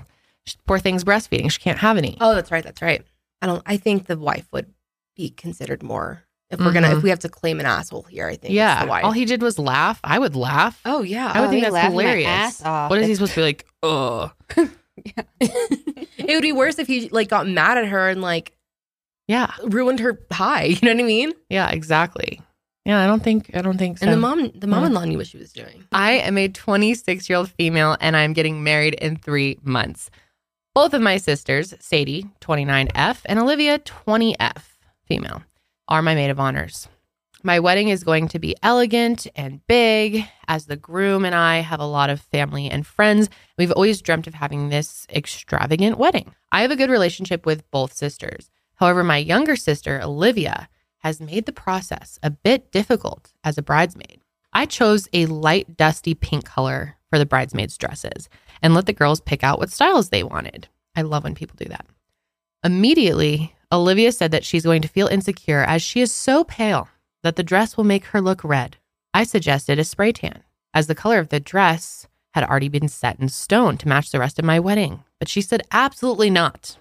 poor 0.66 0.78
thing's 0.78 1.04
breastfeeding. 1.04 1.50
She 1.50 1.60
can't 1.60 1.78
have 1.78 1.96
any. 1.96 2.16
Oh, 2.20 2.34
that's 2.34 2.50
right. 2.50 2.62
That's 2.64 2.82
right. 2.82 3.02
I 3.40 3.46
don't. 3.46 3.62
I 3.66 3.76
think 3.78 4.06
the 4.06 4.18
wife 4.18 4.46
would 4.52 4.72
be 5.16 5.30
considered 5.30 5.82
more 5.82 6.22
if 6.50 6.60
we're 6.60 6.72
gonna 6.72 6.88
if 6.88 6.94
mm-hmm. 6.94 7.02
we 7.02 7.10
have 7.10 7.18
to 7.20 7.28
claim 7.28 7.58
an 7.60 7.66
asshole 7.66 8.02
here. 8.04 8.26
I 8.26 8.36
think. 8.36 8.54
yeah. 8.54 9.00
All 9.02 9.12
he 9.12 9.24
did 9.24 9.42
was 9.42 9.58
laugh. 9.58 10.00
I 10.04 10.18
would 10.18 10.36
laugh. 10.36 10.80
oh 10.84 11.02
yeah. 11.02 11.32
I 11.34 11.40
would 11.40 11.46
Oh, 11.48 11.50
think 11.50 11.64
that's 11.64 11.86
hilarious. 11.88 12.60
What 12.62 12.98
is 12.98 13.06
he 13.06 13.14
supposed 13.14 13.32
to 13.34 13.40
be 13.40 13.42
like? 13.44 13.66
Ugh. 13.82 14.30
Yeah, 15.04 15.24
it 15.40 16.34
would 16.34 16.40
be 16.42 16.52
worse 16.52 16.78
if 16.78 16.86
he 16.86 17.10
like 17.10 17.28
got 17.28 17.46
mad 17.46 17.76
at 17.76 17.86
her 17.86 18.08
and 18.08 18.22
like 18.22 18.56
Yeah. 19.28 19.52
ruined 19.62 20.00
her 20.00 20.18
high. 20.32 20.64
You 20.64 20.78
know 20.82 20.94
what 20.94 21.00
I 21.04 21.06
mean? 21.06 21.32
Yeah, 21.50 21.68
exactly. 21.68 22.40
Yeah, 22.86 23.04
I 23.04 23.06
don't 23.06 23.22
think 23.22 23.50
I 23.54 23.60
don't 23.60 23.76
think 23.76 23.98
so. 23.98 24.06
And 24.06 24.12
the 24.12 24.16
mom, 24.16 24.50
the 24.54 24.66
mom-in-law 24.66 25.04
knew 25.04 25.18
what 25.18 25.26
she 25.26 25.36
was 25.38 25.52
doing. 25.52 25.84
I 25.92 26.12
am 26.12 26.38
a 26.38 26.48
26 26.48 27.28
year 27.28 27.36
old 27.38 27.50
female 27.50 27.96
and 28.00 28.16
I'm 28.16 28.32
getting 28.32 28.64
married 28.64 28.94
in 28.94 29.16
three 29.16 29.58
months. 29.62 30.10
Both 30.74 30.94
of 30.94 31.02
my 31.02 31.18
sisters, 31.18 31.74
Sadie, 31.78 32.26
29F, 32.40 33.20
and 33.26 33.38
Olivia, 33.38 33.78
20F, 33.80 34.62
female, 35.06 35.42
are 35.88 36.02
my 36.02 36.14
maid 36.14 36.30
of 36.30 36.40
honors. 36.40 36.88
My 37.42 37.60
wedding 37.60 37.88
is 37.88 38.02
going 38.02 38.28
to 38.28 38.38
be 38.38 38.56
elegant 38.62 39.26
and 39.36 39.64
big, 39.68 40.24
as 40.48 40.66
the 40.66 40.76
groom 40.76 41.24
and 41.24 41.34
I 41.34 41.58
have 41.58 41.78
a 41.78 41.86
lot 41.86 42.10
of 42.10 42.20
family 42.20 42.68
and 42.68 42.86
friends. 42.86 43.28
We've 43.56 43.70
always 43.70 44.02
dreamt 44.02 44.26
of 44.26 44.34
having 44.34 44.68
this 44.68 45.06
extravagant 45.10 45.98
wedding. 45.98 46.34
I 46.50 46.62
have 46.62 46.70
a 46.70 46.76
good 46.76 46.90
relationship 46.90 47.46
with 47.46 47.70
both 47.70 47.92
sisters. 47.92 48.50
However, 48.76 49.04
my 49.04 49.18
younger 49.18 49.54
sister, 49.54 50.00
Olivia, 50.02 50.68
has 50.98 51.20
made 51.20 51.46
the 51.46 51.52
process 51.52 52.18
a 52.22 52.30
bit 52.30 52.72
difficult 52.72 53.32
as 53.44 53.56
a 53.56 53.62
bridesmaid. 53.62 54.20
I 54.52 54.66
chose 54.66 55.08
a 55.12 55.26
light, 55.26 55.76
dusty 55.76 56.14
pink 56.14 56.44
color 56.44 56.96
for 57.10 57.18
the 57.18 57.26
bridesmaids' 57.26 57.78
dresses 57.78 58.28
and 58.62 58.74
let 58.74 58.86
the 58.86 58.92
girls 58.92 59.20
pick 59.20 59.44
out 59.44 59.58
what 59.58 59.70
styles 59.70 60.08
they 60.08 60.22
wanted. 60.22 60.68
I 60.96 61.02
love 61.02 61.24
when 61.24 61.34
people 61.34 61.56
do 61.58 61.68
that. 61.68 61.86
Immediately, 62.64 63.54
Olivia 63.72 64.12
said 64.12 64.30
that 64.30 64.44
she's 64.44 64.64
going 64.64 64.82
to 64.82 64.88
feel 64.88 65.08
insecure 65.08 65.62
as 65.62 65.82
she 65.82 66.00
is 66.00 66.12
so 66.12 66.44
pale 66.44 66.88
that 67.22 67.36
the 67.36 67.42
dress 67.42 67.76
will 67.76 67.84
make 67.84 68.06
her 68.06 68.20
look 68.20 68.44
red. 68.44 68.76
I 69.12 69.24
suggested 69.24 69.78
a 69.78 69.84
spray 69.84 70.12
tan, 70.12 70.44
as 70.72 70.86
the 70.86 70.94
color 70.94 71.18
of 71.18 71.30
the 71.30 71.40
dress 71.40 72.06
had 72.34 72.44
already 72.44 72.68
been 72.68 72.88
set 72.88 73.18
in 73.18 73.28
stone 73.28 73.76
to 73.78 73.88
match 73.88 74.10
the 74.10 74.20
rest 74.20 74.38
of 74.38 74.44
my 74.44 74.60
wedding, 74.60 75.02
but 75.18 75.28
she 75.28 75.40
said 75.40 75.62
absolutely 75.72 76.30
not. 76.30 76.76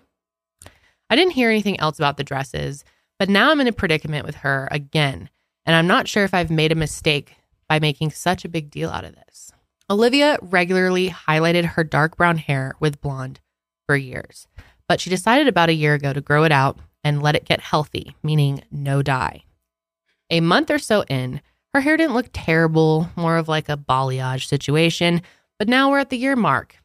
I 1.09 1.15
didn't 1.15 1.33
hear 1.33 1.49
anything 1.49 1.79
else 1.79 1.97
about 1.97 2.17
the 2.17 2.23
dresses, 2.23 2.83
but 3.17 3.29
now 3.29 3.51
I'm 3.51 3.61
in 3.61 3.67
a 3.67 3.71
predicament 3.71 4.25
with 4.25 4.35
her 4.37 4.67
again, 4.69 5.29
and 5.65 5.75
I'm 5.75 5.87
not 5.87 6.07
sure 6.07 6.23
if 6.23 6.33
I've 6.33 6.51
made 6.51 6.71
a 6.71 6.75
mistake 6.75 7.35
by 7.67 7.79
making 7.79 8.11
such 8.11 8.45
a 8.45 8.49
big 8.49 8.69
deal 8.69 8.89
out 8.89 9.05
of 9.05 9.15
this. 9.15 9.51
Olivia 9.89 10.37
regularly 10.41 11.09
highlighted 11.09 11.65
her 11.65 11.83
dark 11.83 12.17
brown 12.17 12.37
hair 12.37 12.75
with 12.79 13.01
blonde 13.01 13.39
for 13.87 13.95
years, 13.95 14.47
but 14.87 14.99
she 14.99 15.09
decided 15.09 15.47
about 15.47 15.69
a 15.69 15.73
year 15.73 15.93
ago 15.93 16.13
to 16.13 16.21
grow 16.21 16.43
it 16.43 16.51
out 16.51 16.77
and 17.03 17.21
let 17.21 17.35
it 17.35 17.45
get 17.45 17.59
healthy, 17.59 18.15
meaning 18.23 18.63
no 18.71 19.01
dye. 19.01 19.43
A 20.29 20.39
month 20.39 20.71
or 20.71 20.79
so 20.79 21.03
in, 21.03 21.41
her 21.73 21.81
hair 21.81 21.97
didn't 21.97 22.15
look 22.15 22.29
terrible, 22.33 23.09
more 23.15 23.37
of 23.37 23.47
like 23.47 23.69
a 23.69 23.77
balayage 23.77 24.47
situation, 24.47 25.21
but 25.59 25.67
now 25.67 25.89
we're 25.89 25.99
at 25.99 26.09
the 26.09 26.17
year 26.17 26.35
mark 26.35 26.77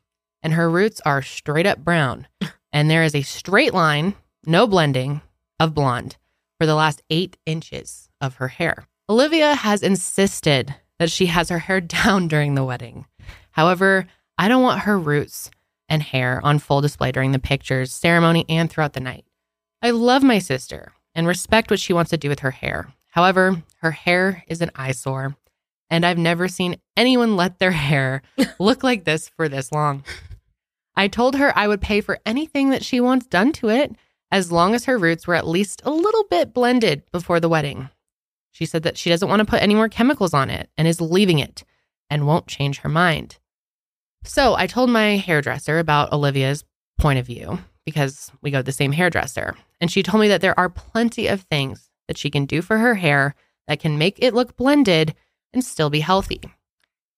and 0.42 0.54
her 0.54 0.70
roots 0.70 1.00
are 1.04 1.22
straight 1.22 1.66
up 1.66 1.78
brown, 1.78 2.26
and 2.72 2.90
there 2.90 3.02
is 3.02 3.14
a 3.14 3.22
straight 3.22 3.74
line, 3.74 4.14
no 4.46 4.66
blending, 4.66 5.20
of 5.58 5.74
blonde 5.74 6.16
for 6.58 6.66
the 6.66 6.74
last 6.74 7.02
eight 7.10 7.36
inches 7.46 8.08
of 8.20 8.36
her 8.36 8.48
hair. 8.48 8.86
Olivia 9.08 9.54
has 9.54 9.82
insisted 9.82 10.74
that 10.98 11.10
she 11.10 11.26
has 11.26 11.48
her 11.48 11.58
hair 11.58 11.80
down 11.80 12.28
during 12.28 12.54
the 12.54 12.64
wedding. 12.64 13.06
However, 13.52 14.06
I 14.38 14.48
don't 14.48 14.62
want 14.62 14.82
her 14.82 14.98
roots 14.98 15.50
and 15.90 16.02
hair 16.02 16.40
on 16.42 16.58
full 16.58 16.80
display 16.80 17.12
during 17.12 17.32
the 17.32 17.38
pictures, 17.38 17.92
ceremony, 17.92 18.46
and 18.48 18.70
throughout 18.70 18.94
the 18.94 19.00
night. 19.00 19.26
I 19.82 19.90
love 19.90 20.22
my 20.22 20.38
sister 20.38 20.92
and 21.14 21.26
respect 21.26 21.70
what 21.70 21.80
she 21.80 21.92
wants 21.92 22.10
to 22.10 22.16
do 22.16 22.28
with 22.28 22.38
her 22.40 22.52
hair. 22.52 22.94
However, 23.08 23.62
her 23.80 23.90
hair 23.90 24.44
is 24.46 24.62
an 24.62 24.70
eyesore, 24.74 25.36
and 25.90 26.06
I've 26.06 26.18
never 26.18 26.48
seen 26.48 26.76
anyone 26.96 27.36
let 27.36 27.58
their 27.58 27.70
hair 27.88 28.22
look 28.58 28.82
like 28.82 29.04
this 29.04 29.28
for 29.28 29.48
this 29.48 29.72
long. 29.72 30.04
I 30.94 31.08
told 31.08 31.36
her 31.36 31.56
I 31.56 31.66
would 31.66 31.80
pay 31.80 32.00
for 32.00 32.20
anything 32.24 32.70
that 32.70 32.84
she 32.84 33.00
wants 33.00 33.26
done 33.26 33.52
to 33.54 33.68
it 33.68 33.94
as 34.30 34.52
long 34.52 34.74
as 34.74 34.84
her 34.84 34.98
roots 34.98 35.26
were 35.26 35.34
at 35.34 35.46
least 35.46 35.82
a 35.84 35.90
little 35.90 36.24
bit 36.24 36.54
blended 36.54 37.02
before 37.10 37.40
the 37.40 37.48
wedding. 37.48 37.88
She 38.52 38.66
said 38.66 38.82
that 38.82 38.98
she 38.98 39.10
doesn't 39.10 39.28
want 39.28 39.40
to 39.40 39.46
put 39.46 39.62
any 39.62 39.74
more 39.74 39.88
chemicals 39.88 40.34
on 40.34 40.50
it 40.50 40.70
and 40.76 40.86
is 40.86 41.00
leaving 41.00 41.38
it 41.38 41.64
and 42.08 42.26
won't 42.26 42.46
change 42.46 42.78
her 42.78 42.88
mind. 42.88 43.38
So 44.24 44.54
I 44.54 44.66
told 44.66 44.90
my 44.90 45.16
hairdresser 45.16 45.78
about 45.78 46.12
Olivia's 46.12 46.64
point 46.98 47.18
of 47.18 47.26
view 47.26 47.58
because 47.84 48.30
we 48.42 48.50
go 48.50 48.58
to 48.58 48.62
the 48.62 48.72
same 48.72 48.92
hairdresser. 48.92 49.56
And 49.80 49.90
she 49.90 50.02
told 50.02 50.20
me 50.20 50.28
that 50.28 50.40
there 50.40 50.58
are 50.58 50.68
plenty 50.68 51.26
of 51.26 51.42
things 51.42 51.90
that 52.06 52.18
she 52.18 52.30
can 52.30 52.44
do 52.44 52.62
for 52.62 52.78
her 52.78 52.96
hair 52.96 53.34
that 53.66 53.80
can 53.80 53.98
make 53.98 54.18
it 54.18 54.34
look 54.34 54.56
blended 54.56 55.14
and 55.52 55.64
still 55.64 55.90
be 55.90 56.00
healthy. 56.00 56.40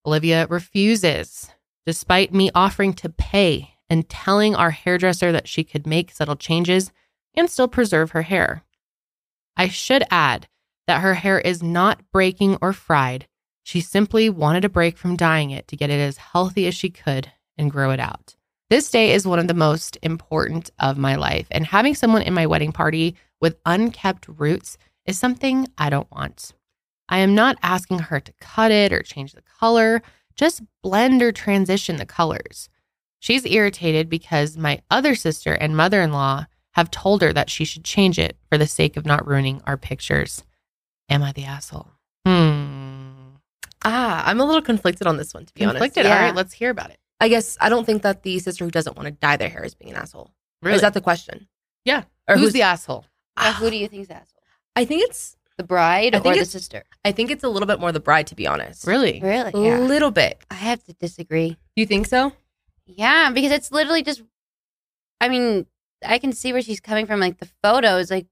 Olivia 0.07 0.47
refuses, 0.49 1.51
despite 1.87 2.33
me 2.33 2.51
offering 2.55 2.93
to 2.95 3.09
pay 3.09 3.75
and 3.91 4.09
telling 4.09 4.55
our 4.55 4.71
hairdresser 4.71 5.33
that 5.33 5.49
she 5.49 5.65
could 5.65 5.87
make 5.87 6.13
subtle 6.13 6.37
changes 6.37 6.93
and 7.35 7.51
still 7.51 7.69
preserve 7.69 8.13
her 8.13 8.23
hair. 8.23 8.65
I 9.57 9.69
should 9.69 10.05
add 10.11 10.49
that 10.87 11.03
her 11.03 11.15
hair 11.15 11.39
is 11.39 11.63
not 11.63 12.01
breaking 12.13 12.59
or 12.61 12.73
fried. 12.73 13.27
She 13.63 13.81
simply 13.81 14.29
wanted 14.29 14.65
a 14.65 14.69
break 14.69 14.99
from 14.99 15.17
dyeing 15.17 15.51
it 15.51 15.69
to 15.69 15.77
get 15.77 15.91
it 15.91 16.01
as 16.01 16.17
healthy 16.17 16.67
as 16.67 16.75
she 16.75 16.91
could 16.91 17.33
and 17.57 17.71
grow 17.71 17.91
it 17.91 18.01
out. 18.01 18.35
This 18.71 18.91
day 18.91 19.13
is 19.13 19.27
one 19.27 19.39
of 19.39 19.49
the 19.49 19.55
most 19.55 19.99
important 20.03 20.71
of 20.79 20.97
my 20.97 21.17
life, 21.17 21.47
and 21.51 21.67
having 21.67 21.95
someone 21.95 22.23
in 22.23 22.33
my 22.33 22.47
wedding 22.47 22.73
party 22.73 23.17
with 23.41 23.61
unkept 23.67 24.27
roots 24.29 24.79
is 25.05 25.19
something 25.19 25.69
I 25.77 25.91
don't 25.91 26.11
want. 26.11 26.55
I 27.09 27.19
am 27.19 27.35
not 27.35 27.59
asking 27.63 27.99
her 27.99 28.21
to 28.21 28.33
cut 28.41 28.71
it 28.71 28.93
or 28.93 29.03
change 29.03 29.33
the 29.33 29.43
color, 29.43 30.03
just 30.35 30.63
blend 30.83 31.21
or 31.23 31.33
transition 31.33 31.97
the 31.97 32.07
colors. 32.07 32.71
She's 33.19 33.45
irritated 33.45 34.09
because 34.09 34.57
my 34.57 34.81
other 34.91 35.15
sister 35.15 35.53
and 35.53 35.77
mother 35.77 36.01
in 36.01 36.13
law 36.13 36.47
have 36.73 36.91
told 36.91 37.21
her 37.21 37.33
that 37.33 37.51
she 37.51 37.65
should 37.65 37.85
change 37.85 38.19
it 38.19 38.37
for 38.49 38.57
the 38.57 38.67
sake 38.67 38.97
of 38.97 39.05
not 39.05 39.27
ruining 39.27 39.61
our 39.67 39.77
pictures. 39.77 40.43
Am 41.09 41.23
I 41.23 41.33
the 41.33 41.45
asshole? 41.45 41.91
Ah, 43.85 44.23
I'm 44.27 44.41
a 44.41 44.45
little 44.45 44.63
conflicted 44.63 45.07
on 45.07 45.17
this 45.17 45.35
one, 45.35 45.45
to 45.47 45.55
be 45.55 45.63
honest. 45.65 45.75
Conflicted. 45.77 46.05
Yeah. 46.07 46.17
All 46.17 46.23
right, 46.27 46.35
let's 46.35 46.53
hear 46.53 46.71
about 46.71 46.91
it. 46.91 46.99
I 47.21 47.29
guess 47.29 47.57
I 47.61 47.69
don't 47.69 47.85
think 47.85 48.03
that 48.03 48.23
the 48.23 48.39
sister 48.39 48.65
who 48.65 48.71
doesn't 48.71 48.97
want 48.97 49.07
to 49.07 49.13
dye 49.13 49.37
their 49.37 49.49
hair 49.49 49.65
is 49.65 49.75
being 49.75 49.93
an 49.93 49.99
asshole. 49.99 50.31
Really? 50.63 50.77
Is 50.77 50.81
that 50.83 50.95
the 50.95 51.01
question? 51.01 51.49
Yeah. 51.85 52.05
Or 52.29 52.37
who's, 52.37 52.53
the 52.53 52.63
asshole? 52.63 53.05
Yeah, 53.39 53.53
who 53.55 53.71
do 53.71 53.77
you 53.77 53.89
think's 53.89 54.09
the 54.09 54.15
asshole? 54.15 54.43
I 54.77 54.85
think 54.85 55.03
it's 55.05 55.37
The 55.57 55.65
bride 55.65 56.15
I 56.15 56.19
or 56.19 56.35
the 56.35 56.45
sister? 56.45 56.85
I 57.05 57.13
think 57.13 57.31
it's 57.31 57.45
a 57.45 57.49
little 57.49 57.67
bit 57.67 57.81
more 57.81 57.93
the 57.93 58.01
bride, 58.01 58.27
to 58.29 58.35
be 58.35 58.47
honest. 58.47 58.87
Really? 58.87 59.21
Really? 59.21 59.51
A 59.55 59.61
Yeah. 59.61 59.79
little 59.81 60.11
bit. 60.11 60.43
I 60.51 60.55
have 60.55 60.83
to 60.85 60.93
disagree. 60.95 61.57
You 61.77 61.87
think 61.87 62.07
so? 62.07 62.33
Yeah, 62.87 63.31
because 63.31 63.53
it's 63.53 63.71
literally 63.73 64.03
just. 64.03 64.23
I 65.21 65.29
mean, 65.29 65.67
I 66.05 66.19
can 66.19 66.33
see 66.33 66.53
where 66.53 66.63
she's 66.63 66.81
coming 66.81 67.07
from. 67.07 67.21
Like 67.21 67.39
the 67.39 67.49
photos, 67.63 68.11
like 68.11 68.27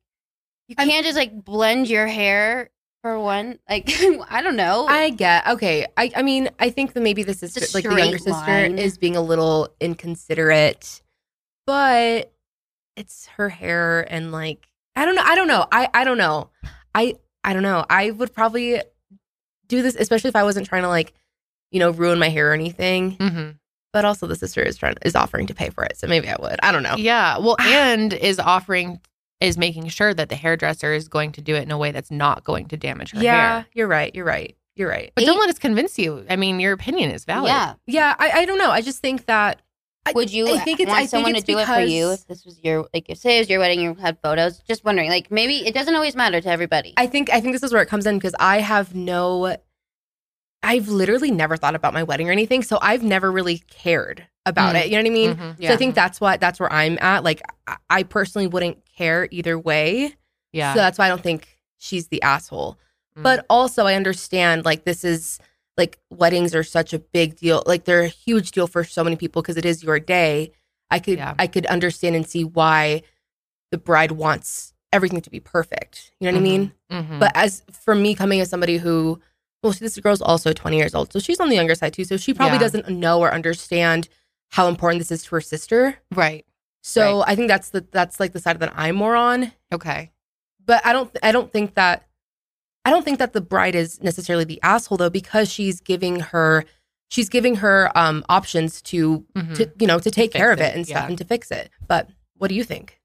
you 0.69 0.75
I'm- 0.79 0.89
can't 0.89 1.05
just 1.05 1.17
like 1.17 1.45
blend 1.45 1.89
your 1.89 2.07
hair 2.07 2.71
for 3.03 3.19
one. 3.19 3.59
Like 3.69 3.91
I 4.31 4.43
don't 4.43 4.57
know. 4.57 4.87
I 4.87 5.11
get 5.11 5.47
okay. 5.49 5.87
I 5.97 6.13
I 6.17 6.23
mean, 6.23 6.51
I 6.59 6.71
think 6.71 6.93
that 6.93 7.01
maybe 7.01 7.23
the 7.23 7.35
sister, 7.35 7.61
like 7.75 7.85
the 7.85 7.97
younger 7.97 8.19
sister, 8.19 8.33
line. 8.33 8.79
is 8.79 8.99
being 8.99 9.17
a 9.17 9.23
little 9.23 9.69
inconsiderate, 9.81 11.03
but 11.67 12.33
it's 12.97 13.27
her 13.37 13.49
hair 13.49 14.07
and 14.13 14.33
like 14.33 14.69
I 14.97 15.05
don't 15.05 15.15
know. 15.15 15.23
I 15.25 15.35
don't 15.35 15.49
know. 15.49 15.67
I 15.71 15.89
I 15.95 16.05
don't 16.05 16.19
know. 16.19 16.51
I 16.95 17.15
I 17.45 17.53
don't 17.53 17.63
know. 17.63 17.85
I 17.89 18.11
would 18.11 18.35
probably 18.35 18.83
do 19.69 19.83
this, 19.83 19.97
especially 19.99 20.29
if 20.29 20.37
I 20.37 20.45
wasn't 20.45 20.67
trying 20.67 20.83
to 20.83 20.89
like, 20.89 21.15
you 21.71 21.79
know, 21.79 21.91
ruin 21.91 22.19
my 22.19 22.29
hair 22.29 22.51
or 22.51 22.55
anything. 22.55 23.17
Mm-hmm. 23.17 23.51
But 23.93 24.05
also, 24.05 24.27
the 24.27 24.37
sister 24.37 24.63
is 24.63 24.77
trying 24.77 24.95
is 25.03 25.17
offering 25.17 25.47
to 25.49 25.55
pay 25.55 25.71
for 25.71 25.85
it, 25.85 25.97
so 25.97 26.07
maybe 26.07 26.29
I 26.29 26.37
would. 26.39 26.61
I 26.63 26.71
don't 26.71 26.83
know. 26.83 26.97
Yeah. 26.97 27.39
Well, 27.39 27.57
and 27.61 28.13
is 28.13 28.39
offering 28.39 29.01
is 29.41 29.57
making 29.59 29.89
sure 29.89 30.13
that 30.15 30.29
the 30.29 30.37
hairdresser 30.37 30.93
is 30.93 31.09
going 31.09 31.33
to 31.33 31.41
do 31.41 31.55
it 31.55 31.63
in 31.63 31.71
a 31.71 31.79
way 31.79 31.91
that's 31.93 32.11
not 32.11 32.45
going 32.45 32.67
to 32.69 32.77
damage 32.77 33.13
her 33.13 33.21
Yeah, 33.21 33.51
hair. 33.61 33.67
you're 33.73 33.89
right. 33.89 34.15
You're 34.15 34.25
right. 34.27 34.57
You're 34.77 34.89
right. 34.89 35.13
But 35.15 35.25
don't 35.25 35.39
let 35.39 35.49
us 35.51 35.59
convince 35.59 35.99
you. 35.99 36.25
I 36.31 36.37
mean, 36.37 36.61
your 36.61 36.73
opinion 36.73 37.11
is 37.11 37.25
valid. 37.25 37.49
Yeah. 37.49 37.75
Yeah, 37.87 38.15
I, 38.19 38.31
I 38.31 38.45
don't 38.45 38.59
know. 38.59 38.71
I 38.71 38.81
just 38.83 39.01
think 39.01 39.27
that 39.27 39.61
Would 40.15 40.33
you 40.33 40.47
I 40.49 40.59
think 40.59 40.81
it's- 40.81 40.89
want 40.89 40.97
I 40.99 41.01
think 41.01 41.11
someone 41.11 41.37
it's 41.37 41.45
to 41.47 41.53
do 41.53 41.59
it 41.59 41.67
for 41.67 41.81
you 41.81 42.13
if 42.13 42.27
this 42.27 42.45
was 42.45 42.59
your 42.63 42.89
like 42.95 43.11
if 43.11 43.19
say 43.19 43.37
it 43.37 43.41
was 43.41 43.51
your 43.51 43.61
wedding 43.61 43.81
you 43.81 43.95
had 43.95 44.19
photos? 44.23 44.59
Just 44.61 44.85
wondering. 44.85 45.11
Like 45.11 45.31
maybe 45.31 45.67
it 45.67 45.75
doesn't 45.75 45.95
always 45.95 46.15
matter 46.17 46.41
to 46.41 46.49
everybody. 46.49 46.95
I 46.97 47.07
think 47.07 47.31
I 47.31 47.41
think 47.41 47.53
this 47.55 47.63
is 47.63 47.73
where 47.73 47.83
it 47.83 47.89
comes 47.89 48.07
in 48.07 48.17
because 48.17 48.35
I 48.41 48.61
have 48.61 48.95
no 48.95 49.57
I've 50.63 50.89
literally 50.89 51.31
never 51.31 51.57
thought 51.57 51.75
about 51.75 51.95
my 51.95 52.03
wedding 52.03 52.29
or 52.29 52.33
anything, 52.33 52.63
so 52.63 52.79
I've 52.83 53.03
never 53.03 53.33
really 53.33 53.59
cared 53.71 54.27
about 54.47 54.75
Mm. 54.75 54.81
it. 54.81 54.87
You 54.87 54.93
know 54.97 55.03
what 55.03 55.07
I 55.07 55.11
mean? 55.11 55.37
Mhm. 55.37 55.67
So 55.67 55.73
I 55.73 55.77
think 55.77 55.95
that's 55.95 56.21
what 56.21 56.41
that's 56.41 56.61
where 56.61 56.73
I'm 56.73 56.99
at. 57.01 57.25
Like 57.25 57.43
I, 57.89 58.03
personally 58.03 58.47
wouldn't 58.47 58.79
care 58.97 59.29
either 59.31 59.59
way. 59.59 60.17
Yeah. 60.53 60.75
So 60.75 60.81
that's 60.81 60.99
why 60.99 61.07
I 61.07 61.09
don't 61.09 61.23
think 61.23 61.57
she's 61.79 62.09
the 62.09 62.21
asshole. 62.23 62.79
Mm. 63.17 63.23
But 63.23 63.47
also 63.49 63.87
I 63.87 63.95
understand 63.95 64.65
like 64.65 64.85
this 64.85 65.05
is 65.05 65.39
like 65.77 65.99
weddings 66.11 66.55
are 66.55 66.63
such 66.65 66.93
a 66.93 66.99
big 66.99 67.37
deal. 67.37 67.63
Like 67.67 67.85
they're 67.85 68.03
a 68.03 68.09
huge 68.09 68.51
deal 68.51 68.67
for 68.67 68.85
so 68.85 69.03
many 69.05 69.17
people 69.17 69.41
because 69.41 69.57
it 69.57 69.65
is 69.65 69.83
your 69.83 69.99
day. 69.99 70.53
I 70.91 70.99
could 70.99 71.19
Yeah. 71.19 71.35
I 71.39 71.47
could 71.47 71.65
understand 71.67 72.17
and 72.17 72.29
see 72.29 72.45
why 72.45 73.03
the 73.71 73.79
bride 73.79 74.13
wants 74.13 74.75
everything 74.93 75.21
to 75.23 75.31
be 75.31 75.39
perfect. 75.41 76.11
You 76.19 76.27
know 76.27 76.33
what 76.33 76.39
I 76.41 76.43
mean? 76.43 76.73
Mhm. 76.91 77.19
But 77.21 77.33
as 77.35 77.63
for 77.85 77.95
me, 77.95 78.15
coming 78.15 78.41
as 78.41 78.51
somebody 78.51 78.77
who, 78.79 79.21
well, 79.63 79.73
this 79.73 79.99
girl's 79.99 80.23
also 80.23 80.53
20 80.53 80.77
years 80.77 80.95
old. 80.95 81.13
So 81.13 81.19
she's 81.19 81.41
on 81.41 81.49
the 81.51 81.57
younger 81.57 81.75
side 81.75 81.93
too. 81.93 82.05
So 82.05 82.17
she 82.17 82.33
probably 82.35 82.57
Yeah. 82.57 82.61
doesn't 82.61 82.89
know 82.89 83.21
or 83.21 83.33
understand 83.33 84.09
how 84.51 84.69
important 84.69 85.01
this 85.01 85.11
is 85.13 85.23
to 85.25 85.31
her 85.37 85.41
sister. 85.41 85.99
right. 86.13 86.45
So 86.83 87.23
I 87.27 87.35
think 87.35 87.49
that's 87.49 87.69
the 87.71 87.87
that's 87.93 88.19
like 88.19 88.33
the 88.33 88.41
side 88.41 88.59
that 88.61 88.73
I'm 88.75 88.97
more 88.97 89.15
on. 89.15 89.53
Okay. 89.71 90.13
But 90.65 90.85
I 90.87 90.95
don't 90.95 91.15
I 91.23 91.31
don't 91.31 91.53
think 91.53 91.75
that 91.75 92.07
I 92.87 92.91
don't 92.91 93.05
think 93.05 93.19
that 93.19 93.35
the 93.35 93.43
bride 93.43 93.75
is 93.75 94.01
necessarily 94.03 94.45
the 94.45 94.59
asshole 94.63 94.97
though 94.97 95.11
because 95.11 95.53
she's 95.53 95.83
giving 95.83 96.21
her 96.21 96.65
she's 97.11 97.29
giving 97.29 97.57
her 97.57 97.91
um 97.95 98.25
options 98.31 98.81
to 98.83 99.27
Mhm. 99.37 99.57
to 99.57 99.71
you 99.79 99.87
know 99.87 99.99
to 99.99 100.11
take 100.11 100.33
fix 100.33 100.41
care 100.41 100.53
of 100.53 100.61
it, 100.61 100.73
it 100.73 100.75
and 100.77 100.87
stuff 100.87 101.03
yeah. 101.03 101.07
and 101.09 101.19
to 101.19 101.25
fix 101.25 101.51
it. 101.51 101.69
But 101.87 102.09
what 102.39 102.49
do 102.49 102.55
you 102.55 102.65
think? 102.65 102.99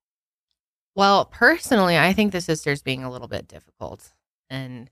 Well, 0.96 1.26
personally, 1.26 1.98
I 1.98 2.13
think 2.13 2.32
the 2.32 2.39
sister's 2.39 2.82
being 2.82 3.04
a 3.04 3.12
little 3.12 3.28
bit 3.28 3.48
difficult. 3.50 4.13
And 4.50 4.89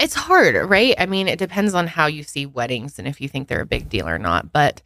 it's 0.00 0.14
hard, 0.14 0.56
right? 0.68 0.94
I 0.98 1.06
mean, 1.06 1.28
it 1.28 1.38
depends 1.38 1.74
on 1.74 1.86
how 1.86 2.06
you 2.06 2.22
see 2.22 2.46
weddings 2.46 2.98
and 2.98 3.06
if 3.06 3.20
you 3.20 3.28
think 3.28 3.48
they're 3.48 3.60
a 3.60 3.66
big 3.66 3.88
deal 3.88 4.08
or 4.08 4.18
not, 4.18 4.52
but 4.52 4.82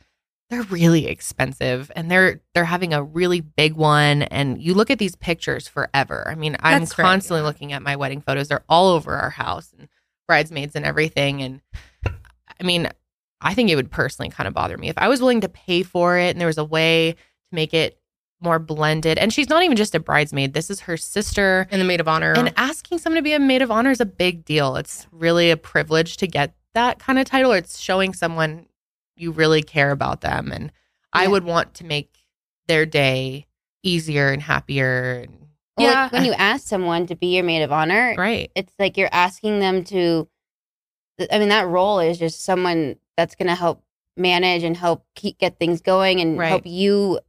they're 0.50 0.62
really 0.64 1.06
expensive 1.06 1.90
and 1.96 2.10
they're 2.10 2.40
they're 2.52 2.64
having 2.64 2.92
a 2.92 3.02
really 3.02 3.40
big 3.40 3.74
one 3.74 4.22
and 4.22 4.60
you 4.60 4.74
look 4.74 4.90
at 4.90 4.98
these 4.98 5.16
pictures 5.16 5.68
forever. 5.68 6.28
I 6.28 6.34
mean, 6.34 6.56
I'm 6.60 6.80
That's 6.80 6.98
right, 6.98 7.04
constantly 7.04 7.40
yeah. 7.40 7.46
looking 7.46 7.72
at 7.72 7.82
my 7.82 7.96
wedding 7.96 8.20
photos. 8.20 8.48
They're 8.48 8.64
all 8.68 8.88
over 8.88 9.14
our 9.14 9.30
house 9.30 9.72
and 9.78 9.88
bridesmaids 10.26 10.74
and 10.74 10.84
everything 10.84 11.42
and 11.42 11.60
I 12.06 12.62
mean, 12.62 12.88
I 13.40 13.54
think 13.54 13.70
it 13.70 13.76
would 13.76 13.90
personally 13.90 14.30
kind 14.30 14.48
of 14.48 14.54
bother 14.54 14.76
me 14.76 14.88
if 14.88 14.98
I 14.98 15.08
was 15.08 15.20
willing 15.20 15.42
to 15.42 15.48
pay 15.48 15.82
for 15.82 16.18
it 16.18 16.30
and 16.30 16.40
there 16.40 16.46
was 16.46 16.58
a 16.58 16.64
way 16.64 17.12
to 17.12 17.18
make 17.52 17.72
it 17.72 17.98
more 18.44 18.58
blended. 18.58 19.18
And 19.18 19.32
she's 19.32 19.48
not 19.48 19.62
even 19.64 19.76
just 19.76 19.94
a 19.94 20.00
bridesmaid. 20.00 20.52
This 20.52 20.70
is 20.70 20.80
her 20.80 20.96
sister. 20.96 21.66
And 21.70 21.80
the 21.80 21.84
maid 21.84 22.00
of 22.00 22.06
honor. 22.06 22.34
And 22.36 22.52
asking 22.56 22.98
someone 22.98 23.16
to 23.16 23.22
be 23.22 23.32
a 23.32 23.40
maid 23.40 23.62
of 23.62 23.70
honor 23.70 23.90
is 23.90 24.00
a 24.00 24.06
big 24.06 24.44
deal. 24.44 24.76
It's 24.76 25.06
really 25.10 25.50
a 25.50 25.56
privilege 25.56 26.16
to 26.18 26.26
get 26.26 26.54
that 26.74 26.98
kind 26.98 27.18
of 27.18 27.24
title. 27.24 27.52
It's 27.52 27.78
showing 27.80 28.12
someone 28.12 28.66
you 29.16 29.30
really 29.32 29.62
care 29.62 29.90
about 29.90 30.20
them. 30.20 30.52
And 30.52 30.70
I 31.12 31.26
would 31.26 31.44
want 31.44 31.74
to 31.74 31.84
make 31.84 32.10
their 32.68 32.84
day 32.86 33.46
easier 33.82 34.30
and 34.30 34.42
happier. 34.42 35.22
And, 35.24 35.46
Well, 35.76 35.86
like, 35.88 35.94
Yeah. 35.94 36.08
when 36.18 36.24
you 36.24 36.32
ask 36.34 36.66
someone 36.66 37.06
to 37.06 37.14
be 37.16 37.34
your 37.36 37.44
maid 37.44 37.62
of 37.62 37.72
honor, 37.72 38.14
right. 38.18 38.50
it's 38.54 38.72
like 38.78 38.96
you're 38.96 39.08
asking 39.12 39.60
them 39.60 39.82
to. 39.84 40.28
I 41.30 41.38
mean, 41.38 41.48
that 41.50 41.68
role 41.68 42.00
is 42.00 42.18
just 42.18 42.44
someone 42.44 42.96
that's 43.16 43.36
going 43.36 43.46
to 43.46 43.54
help 43.54 43.82
manage 44.16 44.64
and 44.64 44.76
help 44.76 45.04
keep 45.14 45.38
get 45.38 45.58
things 45.60 45.80
going 45.80 46.20
and 46.20 46.36
Right. 46.38 46.48
help 46.48 46.66
you 46.66 47.20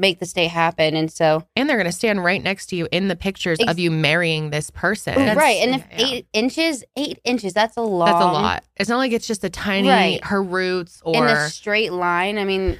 make 0.00 0.18
this 0.18 0.32
day 0.32 0.46
happen. 0.46 0.96
And 0.96 1.12
so, 1.12 1.44
And 1.54 1.68
they're 1.68 1.76
going 1.76 1.86
to 1.86 1.92
stand 1.92 2.24
right 2.24 2.42
next 2.42 2.66
to 2.68 2.76
you 2.76 2.88
in 2.90 3.08
the 3.08 3.16
pictures 3.16 3.58
Ex- 3.60 3.70
of 3.70 3.78
you 3.78 3.90
marrying 3.90 4.50
this 4.50 4.70
person. 4.70 5.14
That's- 5.14 5.36
right, 5.36 5.58
and 5.60 5.74
if 5.76 5.84
yeah. 5.92 6.06
eight 6.06 6.26
inches, 6.32 6.82
eight 6.96 7.20
inches, 7.24 7.52
that's 7.52 7.76
a 7.76 7.82
lot. 7.82 8.06
That's 8.06 8.22
a 8.24 8.32
lot. 8.32 8.64
It's 8.76 8.88
not 8.88 8.96
like 8.98 9.12
it's 9.12 9.26
just 9.26 9.44
a 9.44 9.50
tiny 9.50 9.88
Right. 9.88 10.24
her 10.24 10.42
roots 10.42 11.00
or 11.04 11.16
in 11.16 11.24
a 11.36 11.48
straight 11.50 11.92
line. 11.92 12.38
I 12.38 12.44
mean, 12.44 12.78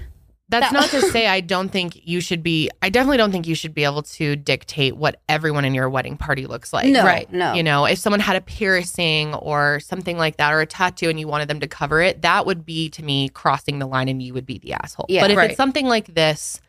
That's 0.49 0.73
That- 0.73 0.81
not 0.81 0.89
to 0.91 1.01
say 1.13 1.29
I 1.29 1.39
don't 1.43 1.69
think 1.69 2.01
you 2.09 2.21
should 2.21 2.43
be. 2.43 2.71
I 2.83 2.91
definitely 2.91 3.19
don't 3.19 3.31
think 3.31 3.47
you 3.47 3.55
should 3.55 3.73
be 3.73 3.85
able 3.85 4.03
to 4.03 4.35
dictate 4.35 4.97
what 4.97 5.21
everyone 5.29 5.65
in 5.65 5.75
your 5.75 5.89
wedding 5.89 6.17
party 6.17 6.47
looks 6.49 6.73
like. 6.73 6.87
no, 6.89 7.05
right, 7.05 7.33
no, 7.33 7.53
You 7.53 7.63
know, 7.63 7.85
if 7.85 8.01
someone 8.01 8.19
had 8.19 8.35
a 8.35 8.41
piercing 8.41 9.33
or 9.35 9.79
something 9.79 10.19
like 10.19 10.39
that, 10.39 10.53
or 10.53 10.61
a 10.61 10.67
tattoo, 10.67 11.09
and 11.09 11.21
you 11.21 11.29
wanted 11.29 11.47
them 11.47 11.61
to 11.61 11.69
cover 11.69 12.03
it, 12.03 12.23
that 12.23 12.47
would 12.47 12.67
be 12.67 12.89
to 12.91 13.05
me 13.05 13.29
crossing 13.29 13.79
the 13.79 13.87
line, 13.87 14.09
and 14.09 14.21
you 14.21 14.35
would 14.35 14.45
be 14.47 14.59
the 14.59 14.73
asshole. 14.73 15.07
Yeah. 15.09 15.21
but 15.23 15.31
if 15.31 15.37
Right. 15.37 15.51
it's 15.51 15.57
something 15.57 15.87
like 15.87 16.13
this, 16.17 16.61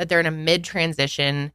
that 0.00 0.08
they're 0.08 0.18
in 0.20 0.24
a 0.26 0.30
mid 0.30 0.64
transition, 0.64 1.52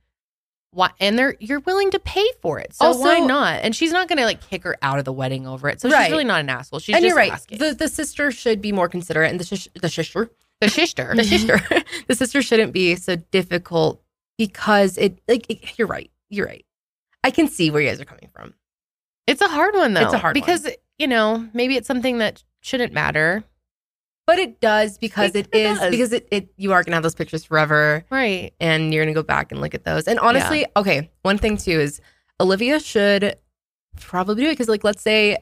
why, 0.69 0.91
and 0.99 1.17
they're 1.17 1.35
you're 1.39 1.61
willing 1.61 1.89
to 1.91 1.99
pay 1.99 2.27
for 2.43 2.59
it, 2.59 2.73
so 2.75 2.85
Also- 2.85 2.99
why 3.01 3.17
not? 3.19 3.61
And 3.63 3.75
she's 3.75 3.91
not 3.91 4.07
going 4.07 4.19
to 4.19 4.25
like 4.25 4.39
kick 4.47 4.63
her 4.63 4.77
out 4.83 4.99
of 4.99 5.05
the 5.05 5.11
wedding 5.11 5.47
over 5.47 5.67
it. 5.67 5.81
So 5.81 5.89
Right. 5.89 6.03
she's 6.03 6.11
really 6.11 6.23
not 6.25 6.41
an 6.41 6.49
asshole. 6.49 6.79
She's 6.79 6.95
and 6.95 7.01
just 7.03 7.09
you're 7.09 7.17
right. 7.17 7.31
asking. 7.31 7.57
The 7.57 7.73
the 7.73 7.87
sister 7.87 8.31
should 8.31 8.61
be 8.61 8.71
more 8.71 8.87
considerate, 8.87 9.31
and 9.31 9.39
the 9.39 9.45
shish, 9.45 9.67
the 9.73 9.89
sister, 9.89 10.29
the 10.61 10.69
sister. 10.69 11.13
the 11.15 11.23
sister, 11.23 11.59
the 12.07 12.13
sister 12.15 12.41
shouldn't 12.43 12.71
be 12.71 12.95
so 12.95 13.15
difficult 13.15 14.01
because 14.37 14.97
it 14.99 15.19
like 15.27 15.49
it- 15.49 15.77
you're 15.79 15.87
right. 15.87 16.11
You're 16.29 16.45
right. 16.45 16.65
I 17.23 17.31
can 17.31 17.47
see 17.47 17.71
where 17.71 17.81
you 17.81 17.89
guys 17.89 17.99
are 17.99 18.05
coming 18.05 18.29
from. 18.31 18.53
It's 19.25 19.41
a 19.41 19.47
hard 19.47 19.73
one 19.73 19.93
though. 19.95 20.01
It's 20.01 20.13
a 20.13 20.19
hard 20.19 20.35
one. 20.35 20.41
because 20.45 20.67
you 20.99 21.07
know 21.07 21.49
maybe 21.53 21.75
it's 21.77 21.87
something 21.87 22.19
that 22.19 22.43
shouldn't 22.61 22.93
matter, 22.93 23.43
But 24.27 24.39
it 24.39 24.59
does 24.59 24.97
because 24.97 25.35
It 25.35 25.49
it 25.51 25.57
is 25.57 25.79
does. 25.79 25.91
because 25.91 26.11
it, 26.13 26.27
it 26.31 26.49
you 26.57 26.73
are 26.73 26.83
gonna 26.83 26.95
have 26.95 27.03
those 27.03 27.13
pictures 27.15 27.43
forever 27.43 28.03
right? 28.09 28.51
and 28.59 28.93
you're 28.93 29.03
gonna 29.05 29.13
go 29.13 29.21
back 29.23 29.51
and 29.51 29.61
look 29.61 29.75
at 29.75 29.83
those. 29.83 30.07
And 30.07 30.19
honestly, 30.19 30.65
okay, 30.75 31.11
one 31.21 31.37
thing 31.37 31.57
too 31.57 31.79
is 31.79 32.01
Olivia 32.39 32.79
should 32.79 33.35
probably 33.99 34.43
do 34.43 34.49
it 34.49 34.53
because 34.53 34.67
like 34.67 34.83
let's 34.83 35.01
say 35.01 35.37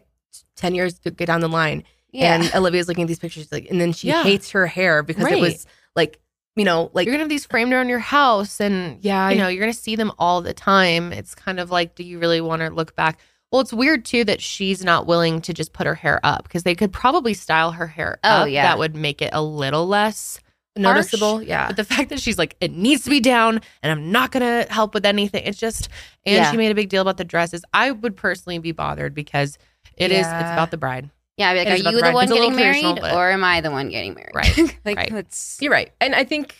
ten 0.56 0.76
years 0.76 1.00
to 1.00 1.12
get 1.12 1.26
down 1.28 1.40
the 1.42 1.48
line 1.50 1.84
yeah. 2.12 2.36
and 2.36 2.52
Olivia's 2.56 2.88
looking 2.88 3.04
at 3.04 3.08
these 3.08 3.20
pictures 3.20 3.52
like 3.52 3.68
and 3.70 3.80
then 3.82 3.94
she 3.94 4.08
Yeah. 4.10 4.24
hates 4.24 4.52
her 4.52 4.68
hair 4.68 5.02
because 5.02 5.24
Right. 5.24 5.34
it 5.38 5.42
was 5.42 5.66
like 5.96 6.20
you 6.56 6.66
know 6.66 6.92
like 6.94 7.06
you're 7.06 7.14
gonna 7.14 7.24
have 7.24 7.30
these 7.30 7.46
framed 7.46 7.74
around 7.74 7.90
your 7.90 8.00
house, 8.00 8.60
and 8.60 9.04
yeah 9.04 9.30
you 9.30 9.38
know 9.38 9.48
you're 9.48 9.62
gonna 9.62 9.74
see 9.74 9.96
them 9.96 10.12
all 10.20 10.42
the 10.42 10.54
time. 10.54 11.12
It's 11.14 11.34
kind 11.34 11.60
of 11.60 11.72
like, 11.72 11.96
do 11.96 12.04
you 12.04 12.20
really 12.20 12.42
want 12.42 12.62
to 12.62 12.70
look 12.70 12.96
back? 12.96 13.20
Well, 13.54 13.62
it's 13.62 13.72
weird 13.72 14.04
too 14.04 14.24
that 14.26 14.42
she's 14.42 14.84
not 14.84 15.06
willing 15.06 15.40
to 15.44 15.54
just 15.54 15.72
put 15.72 15.86
her 15.88 15.94
hair 15.96 16.20
up 16.24 16.44
because 16.44 16.64
they 16.64 16.74
could 16.76 16.92
probably 16.92 17.34
style 17.36 17.72
her 17.72 17.88
hair 17.88 18.18
Oh, 18.24 18.30
up. 18.42 18.50
yeah. 18.50 18.64
that 18.64 18.80
would 18.80 18.96
make 18.96 19.22
it 19.22 19.30
a 19.32 19.42
little 19.44 19.88
less. 19.88 20.40
noticeable 20.76 21.40
yeah 21.40 21.68
But 21.68 21.76
the 21.76 21.84
fact 21.84 22.10
that 22.10 22.20
she's 22.20 22.40
like, 22.40 22.56
it 22.60 22.72
needs 22.72 23.04
to 23.04 23.12
be 23.12 23.20
down, 23.20 23.62
and 23.84 23.92
I'm 23.92 24.12
not 24.12 24.32
gonna 24.32 24.66
help 24.72 24.96
with 24.96 25.06
anything. 25.06 25.44
It's 25.46 25.60
just, 25.60 25.88
and 26.26 26.36
Yeah. 26.36 26.50
she 26.50 26.58
made 26.58 26.72
a 26.72 26.76
big 26.76 26.90
deal 26.90 27.04
about 27.04 27.18
the 27.18 27.24
dresses. 27.24 27.64
I 27.74 27.92
would 27.92 28.18
personally 28.18 28.58
be 28.58 28.72
bothered 28.72 29.14
because 29.14 29.60
It 29.98 30.12
is. 30.12 30.22
It's 30.26 30.28
about 30.28 30.72
the 30.72 30.78
bride. 30.78 31.12
Yeah, 31.38 31.50
I'd 31.52 31.54
be 31.54 31.60
like, 31.60 31.68
are 31.68 31.76
you 31.76 31.84
the 32.02 32.06
the 32.08 32.12
one 32.12 32.24
It's 32.24 32.34
getting 32.34 32.56
married, 32.56 32.98
but- 33.00 33.14
or 33.14 33.30
am 33.30 33.44
I 33.44 33.62
the 33.62 33.70
one 33.70 33.90
getting 33.90 34.16
married? 34.16 34.32
Right, 34.34 34.58
like, 34.86 34.98
right. 35.12 35.58
You're 35.62 35.72
right, 35.72 35.92
and 36.02 36.16
I 36.16 36.24
think 36.24 36.56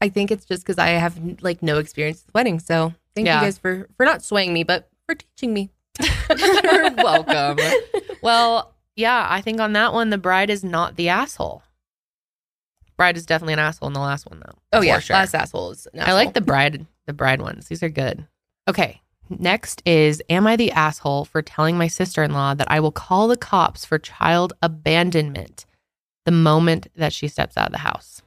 I 0.00 0.08
think 0.08 0.30
it's 0.30 0.46
just 0.46 0.62
because 0.62 0.78
I 0.78 0.88
have 0.88 1.18
like 1.42 1.62
no 1.62 1.76
experience 1.78 2.22
with 2.24 2.34
weddings. 2.34 2.64
So 2.64 2.94
thank 3.14 3.26
Yeah. 3.26 3.40
you 3.40 3.46
guys 3.46 3.58
for 3.58 3.88
for 3.98 4.06
not 4.06 4.22
swaying 4.22 4.54
me, 4.54 4.64
but 4.64 4.88
for 5.06 5.14
teaching 5.14 5.52
me. 5.52 5.68
You're 6.38 6.94
welcome. 6.94 7.58
Well, 8.22 8.74
yeah, 8.96 9.26
I 9.28 9.40
think 9.40 9.60
on 9.60 9.72
that 9.72 9.92
one, 9.92 10.10
the 10.10 10.18
bride 10.18 10.50
is 10.50 10.62
not 10.62 10.96
the 10.96 11.08
asshole. 11.08 11.62
Bride 12.96 13.16
is 13.16 13.24
definitely 13.24 13.54
an 13.54 13.60
asshole 13.60 13.88
in 13.88 13.94
the 13.94 14.00
last 14.00 14.28
one, 14.28 14.40
though. 14.44 14.58
Oh 14.72 14.82
yeah, 14.82 14.98
sure. 14.98 15.16
last 15.16 15.34
assholes. 15.34 15.88
I 15.98 16.12
like 16.12 16.34
the 16.34 16.42
bride, 16.42 16.86
the 17.06 17.14
bride 17.14 17.40
ones. 17.40 17.68
These 17.68 17.82
are 17.82 17.88
good. 17.88 18.26
Okay. 18.68 19.00
Next 19.30 19.80
is 19.86 20.20
Am 20.28 20.46
I 20.46 20.56
the 20.56 20.72
asshole 20.72 21.24
for 21.24 21.40
telling 21.40 21.78
my 21.78 21.86
sister 21.86 22.22
in 22.24 22.32
law 22.32 22.52
that 22.52 22.70
I 22.70 22.80
will 22.80 22.90
call 22.90 23.28
the 23.28 23.36
cops 23.36 23.84
for 23.84 23.98
child 23.98 24.52
abandonment 24.60 25.66
the 26.26 26.32
moment 26.32 26.88
that 26.96 27.12
she 27.12 27.28
steps 27.28 27.56
out 27.56 27.66
of 27.68 27.72
the 27.72 27.78
house? 27.78 28.22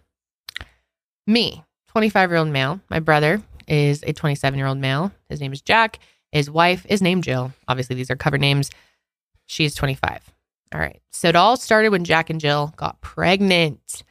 Me, 1.27 1.63
25 1.89 2.31
year 2.31 2.37
old 2.37 2.47
male. 2.49 2.79
My 2.89 2.99
brother 2.99 3.41
is 3.67 4.03
a 4.07 4.13
27 4.13 4.57
year 4.57 4.67
old 4.67 4.77
male. 4.77 5.11
His 5.29 5.41
name 5.41 5.53
is 5.53 5.61
Jack. 5.61 5.99
His 6.33 6.49
wife 6.49 6.83
is 6.89 7.01
named 7.01 7.23
Jill. 7.23 7.53
Obviously, 7.67 7.95
these 7.95 8.09
are 8.09 8.15
cover 8.15 8.39
names. 8.39 8.71
She's 9.45 9.75
25. 9.75 10.33
All 10.73 10.81
right. 10.81 10.99
So 11.11 11.27
it 11.27 11.35
all 11.35 11.57
started 11.57 11.89
when 11.89 12.05
Jack 12.05 12.31
and 12.31 12.41
Jill 12.41 12.73
got 12.75 12.99
pregnant. 13.01 14.03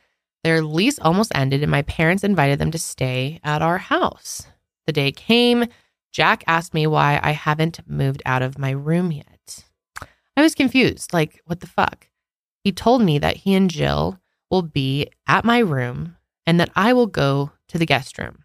Their 0.44 0.62
lease 0.62 1.00
almost 1.00 1.32
ended, 1.34 1.62
and 1.62 1.70
my 1.70 1.82
parents 1.82 2.22
invited 2.22 2.60
them 2.60 2.70
to 2.70 2.78
stay 2.78 3.40
at 3.42 3.60
our 3.60 3.78
house. 3.78 4.46
The 4.86 4.92
day 4.92 5.10
came. 5.10 5.66
Jack 6.12 6.44
asked 6.46 6.74
me 6.74 6.86
why 6.86 7.18
I 7.22 7.32
haven't 7.32 7.80
moved 7.88 8.22
out 8.24 8.42
of 8.42 8.58
my 8.58 8.70
room 8.70 9.10
yet. 9.10 9.64
I 10.36 10.42
was 10.42 10.54
confused. 10.54 11.12
Like, 11.12 11.40
what 11.46 11.58
the 11.58 11.66
fuck? 11.66 12.06
He 12.62 12.70
told 12.70 13.02
me 13.02 13.18
that 13.18 13.38
he 13.38 13.54
and 13.54 13.68
Jill 13.68 14.18
will 14.48 14.62
be 14.62 15.08
at 15.26 15.44
my 15.44 15.58
room 15.58 16.16
and 16.46 16.60
that 16.60 16.70
I 16.76 16.92
will 16.92 17.08
go 17.08 17.50
to 17.68 17.78
the 17.78 17.86
guest 17.86 18.16
room. 18.16 18.44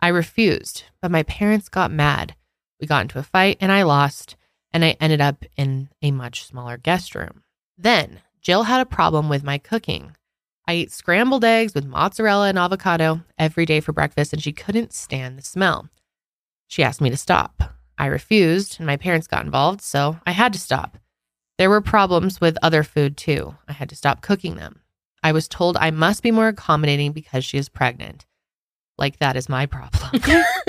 I 0.00 0.08
refused, 0.08 0.84
but 1.02 1.10
my 1.10 1.24
parents 1.24 1.68
got 1.68 1.90
mad. 1.90 2.36
We 2.80 2.86
got 2.86 3.02
into 3.02 3.18
a 3.18 3.22
fight 3.22 3.58
and 3.60 3.70
I 3.70 3.82
lost, 3.82 4.36
and 4.72 4.84
I 4.84 4.96
ended 5.00 5.20
up 5.20 5.44
in 5.56 5.90
a 6.02 6.10
much 6.10 6.46
smaller 6.46 6.76
guest 6.76 7.14
room. 7.14 7.42
Then 7.76 8.20
Jill 8.40 8.64
had 8.64 8.80
a 8.80 8.86
problem 8.86 9.28
with 9.28 9.44
my 9.44 9.58
cooking. 9.58 10.16
I 10.66 10.74
ate 10.74 10.92
scrambled 10.92 11.44
eggs 11.44 11.74
with 11.74 11.84
mozzarella 11.84 12.48
and 12.48 12.58
avocado 12.58 13.22
every 13.38 13.66
day 13.66 13.80
for 13.80 13.92
breakfast, 13.92 14.32
and 14.32 14.42
she 14.42 14.52
couldn't 14.52 14.92
stand 14.92 15.36
the 15.36 15.42
smell. 15.42 15.88
She 16.68 16.82
asked 16.82 17.00
me 17.00 17.10
to 17.10 17.16
stop. 17.16 17.74
I 17.98 18.06
refused, 18.06 18.76
and 18.78 18.86
my 18.86 18.96
parents 18.96 19.26
got 19.26 19.44
involved, 19.44 19.82
so 19.82 20.20
I 20.24 20.30
had 20.30 20.52
to 20.52 20.58
stop. 20.58 20.96
There 21.58 21.68
were 21.68 21.82
problems 21.82 22.40
with 22.40 22.56
other 22.62 22.82
food 22.82 23.16
too. 23.16 23.56
I 23.68 23.72
had 23.72 23.90
to 23.90 23.96
stop 23.96 24.22
cooking 24.22 24.54
them. 24.56 24.80
I 25.22 25.32
was 25.32 25.48
told 25.48 25.76
I 25.76 25.90
must 25.90 26.22
be 26.22 26.30
more 26.30 26.48
accommodating 26.48 27.12
because 27.12 27.44
she 27.44 27.58
is 27.58 27.68
pregnant. 27.68 28.24
Like 29.00 29.18
that 29.18 29.34
is 29.36 29.48
my 29.48 29.66
problem. 29.66 30.10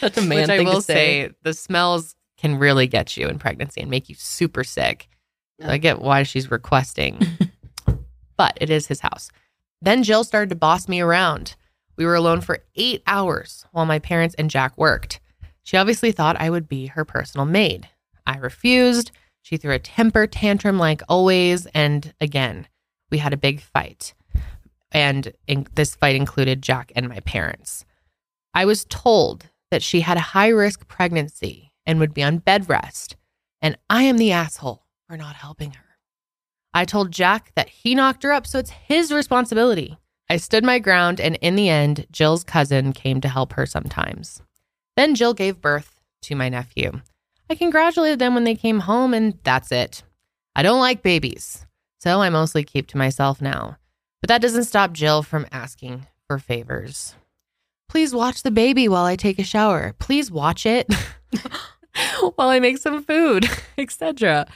That's 0.00 0.16
a 0.16 0.22
man 0.22 0.42
Which 0.42 0.50
I 0.50 0.56
thing 0.56 0.66
will 0.66 0.76
to 0.76 0.82
say. 0.82 1.26
say, 1.26 1.34
the 1.42 1.52
smells 1.52 2.14
can 2.38 2.58
really 2.58 2.86
get 2.86 3.16
you 3.16 3.26
in 3.28 3.38
pregnancy 3.38 3.80
and 3.80 3.90
make 3.90 4.08
you 4.08 4.14
super 4.14 4.64
sick. 4.64 5.08
So 5.60 5.68
I 5.68 5.76
get 5.76 6.00
why 6.00 6.22
she's 6.22 6.50
requesting, 6.50 7.20
but 8.38 8.56
it 8.58 8.70
is 8.70 8.86
his 8.86 9.00
house. 9.00 9.28
Then 9.82 10.02
Jill 10.02 10.24
started 10.24 10.48
to 10.50 10.56
boss 10.56 10.88
me 10.88 11.00
around. 11.00 11.54
We 11.96 12.06
were 12.06 12.14
alone 12.14 12.40
for 12.40 12.60
eight 12.76 13.02
hours 13.06 13.66
while 13.72 13.84
my 13.84 13.98
parents 13.98 14.34
and 14.36 14.48
Jack 14.48 14.78
worked. 14.78 15.20
She 15.62 15.76
obviously 15.76 16.12
thought 16.12 16.40
I 16.40 16.48
would 16.48 16.66
be 16.66 16.86
her 16.86 17.04
personal 17.04 17.44
maid. 17.44 17.90
I 18.26 18.38
refused. 18.38 19.10
She 19.42 19.58
threw 19.58 19.74
a 19.74 19.78
temper 19.78 20.26
tantrum 20.26 20.78
like 20.78 21.02
always. 21.10 21.66
And 21.66 22.14
again, 22.20 22.68
we 23.10 23.18
had 23.18 23.34
a 23.34 23.36
big 23.38 23.60
fight. 23.60 24.14
And 24.92 25.32
in, 25.46 25.66
this 25.74 25.94
fight 25.94 26.16
included 26.16 26.62
Jack 26.62 26.92
and 26.96 27.08
my 27.08 27.20
parents. 27.20 27.84
I 28.54 28.64
was 28.64 28.84
told 28.86 29.48
that 29.70 29.82
she 29.82 30.00
had 30.00 30.16
a 30.16 30.20
high 30.20 30.48
risk 30.48 30.88
pregnancy 30.88 31.72
and 31.86 31.98
would 32.00 32.14
be 32.14 32.22
on 32.22 32.38
bed 32.38 32.68
rest. 32.68 33.16
And 33.62 33.76
I 33.88 34.02
am 34.02 34.18
the 34.18 34.32
asshole 34.32 34.84
for 35.08 35.16
not 35.16 35.36
helping 35.36 35.72
her. 35.72 35.84
I 36.72 36.84
told 36.84 37.12
Jack 37.12 37.52
that 37.56 37.68
he 37.68 37.94
knocked 37.94 38.22
her 38.22 38.32
up, 38.32 38.46
so 38.46 38.58
it's 38.58 38.70
his 38.70 39.12
responsibility. 39.12 39.98
I 40.28 40.36
stood 40.36 40.64
my 40.64 40.78
ground, 40.78 41.20
and 41.20 41.36
in 41.36 41.56
the 41.56 41.68
end, 41.68 42.06
Jill's 42.12 42.44
cousin 42.44 42.92
came 42.92 43.20
to 43.20 43.28
help 43.28 43.54
her 43.54 43.66
sometimes. 43.66 44.40
Then 44.96 45.16
Jill 45.16 45.34
gave 45.34 45.60
birth 45.60 46.00
to 46.22 46.36
my 46.36 46.48
nephew. 46.48 47.00
I 47.48 47.56
congratulated 47.56 48.20
them 48.20 48.34
when 48.34 48.44
they 48.44 48.54
came 48.54 48.80
home, 48.80 49.12
and 49.12 49.36
that's 49.42 49.72
it. 49.72 50.04
I 50.54 50.62
don't 50.62 50.78
like 50.80 51.02
babies, 51.02 51.66
so 51.98 52.20
I 52.22 52.30
mostly 52.30 52.62
keep 52.62 52.86
to 52.88 52.98
myself 52.98 53.40
now. 53.40 53.76
But 54.20 54.28
that 54.28 54.42
doesn't 54.42 54.64
stop 54.64 54.92
Jill 54.92 55.22
from 55.22 55.46
asking 55.50 56.06
for 56.26 56.38
favors. 56.38 57.14
Please 57.88 58.14
watch 58.14 58.42
the 58.42 58.50
baby 58.50 58.88
while 58.88 59.04
I 59.04 59.16
take 59.16 59.38
a 59.38 59.44
shower. 59.44 59.94
Please 59.98 60.30
watch 60.30 60.64
it 60.66 60.92
while 62.36 62.48
I 62.48 62.60
make 62.60 62.78
some 62.78 63.02
food, 63.02 63.48
etc. 63.78 64.46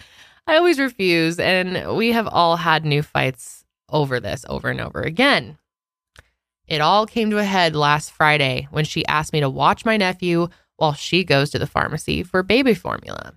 I 0.47 0.57
always 0.57 0.79
refuse, 0.79 1.39
and 1.39 1.97
we 1.97 2.13
have 2.13 2.29
all 2.29 2.57
had 2.57 2.85
new 2.85 3.03
fights 3.03 3.65
over 3.91 4.21
this 4.21 4.45
over 4.49 4.69
and 4.69 4.81
over 4.81 5.01
again. 5.01 5.59
It 6.67 6.81
all 6.81 7.07
came 7.07 7.31
to 7.31 7.39
a 7.39 7.45
head 7.45 7.77
last 7.77 8.11
Friday 8.11 8.69
when 8.71 8.85
she 8.85 9.07
asked 9.07 9.33
me 9.33 9.41
to 9.41 9.51
watch 9.51 9.85
my 9.85 9.97
nephew 9.97 10.49
while 10.77 10.95
she 10.95 11.23
goes 11.25 11.51
to 11.51 11.59
the 11.59 11.67
pharmacy 11.67 12.23
for 12.23 12.43
baby 12.43 12.75
formula. 12.75 13.35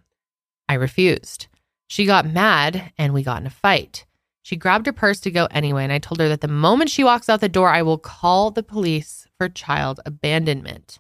I 0.70 0.76
refused. 0.76 1.48
She 1.88 2.06
got 2.06 2.26
mad 2.26 2.94
and 2.98 3.14
we 3.14 3.24
got 3.24 3.42
in 3.42 3.48
a 3.48 3.52
fight. 3.52 4.06
She 4.48 4.56
grabbed 4.56 4.86
her 4.86 4.94
purse 4.94 5.20
to 5.20 5.30
go 5.30 5.50
anyway, 5.52 5.84
and 5.84 5.92
I 5.92 6.00
told 6.00 6.22
her 6.22 6.30
that 6.30 6.40
the 6.40 6.48
moment 6.48 6.90
she 6.90 7.04
walks 7.04 7.28
out 7.28 7.42
the 7.42 7.50
door, 7.50 7.68
I 7.68 7.82
will 7.82 7.98
call 7.98 8.50
the 8.50 8.64
police 8.64 9.28
for 9.38 9.50
child 9.50 10.00
abandonment. 10.06 11.00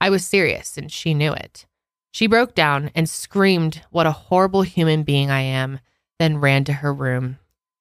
I 0.00 0.08
was 0.08 0.24
serious 0.24 0.78
and 0.78 0.90
she 0.90 1.12
knew 1.12 1.34
it. 1.34 1.66
She 2.14 2.26
broke 2.26 2.54
down 2.54 2.90
and 2.94 3.06
screamed 3.06 3.82
what 3.90 4.06
a 4.06 4.12
horrible 4.12 4.62
human 4.62 5.02
being 5.02 5.30
I 5.30 5.42
am, 5.42 5.78
then 6.18 6.38
ran 6.38 6.64
to 6.64 6.72
her 6.72 6.94
room. 6.94 7.38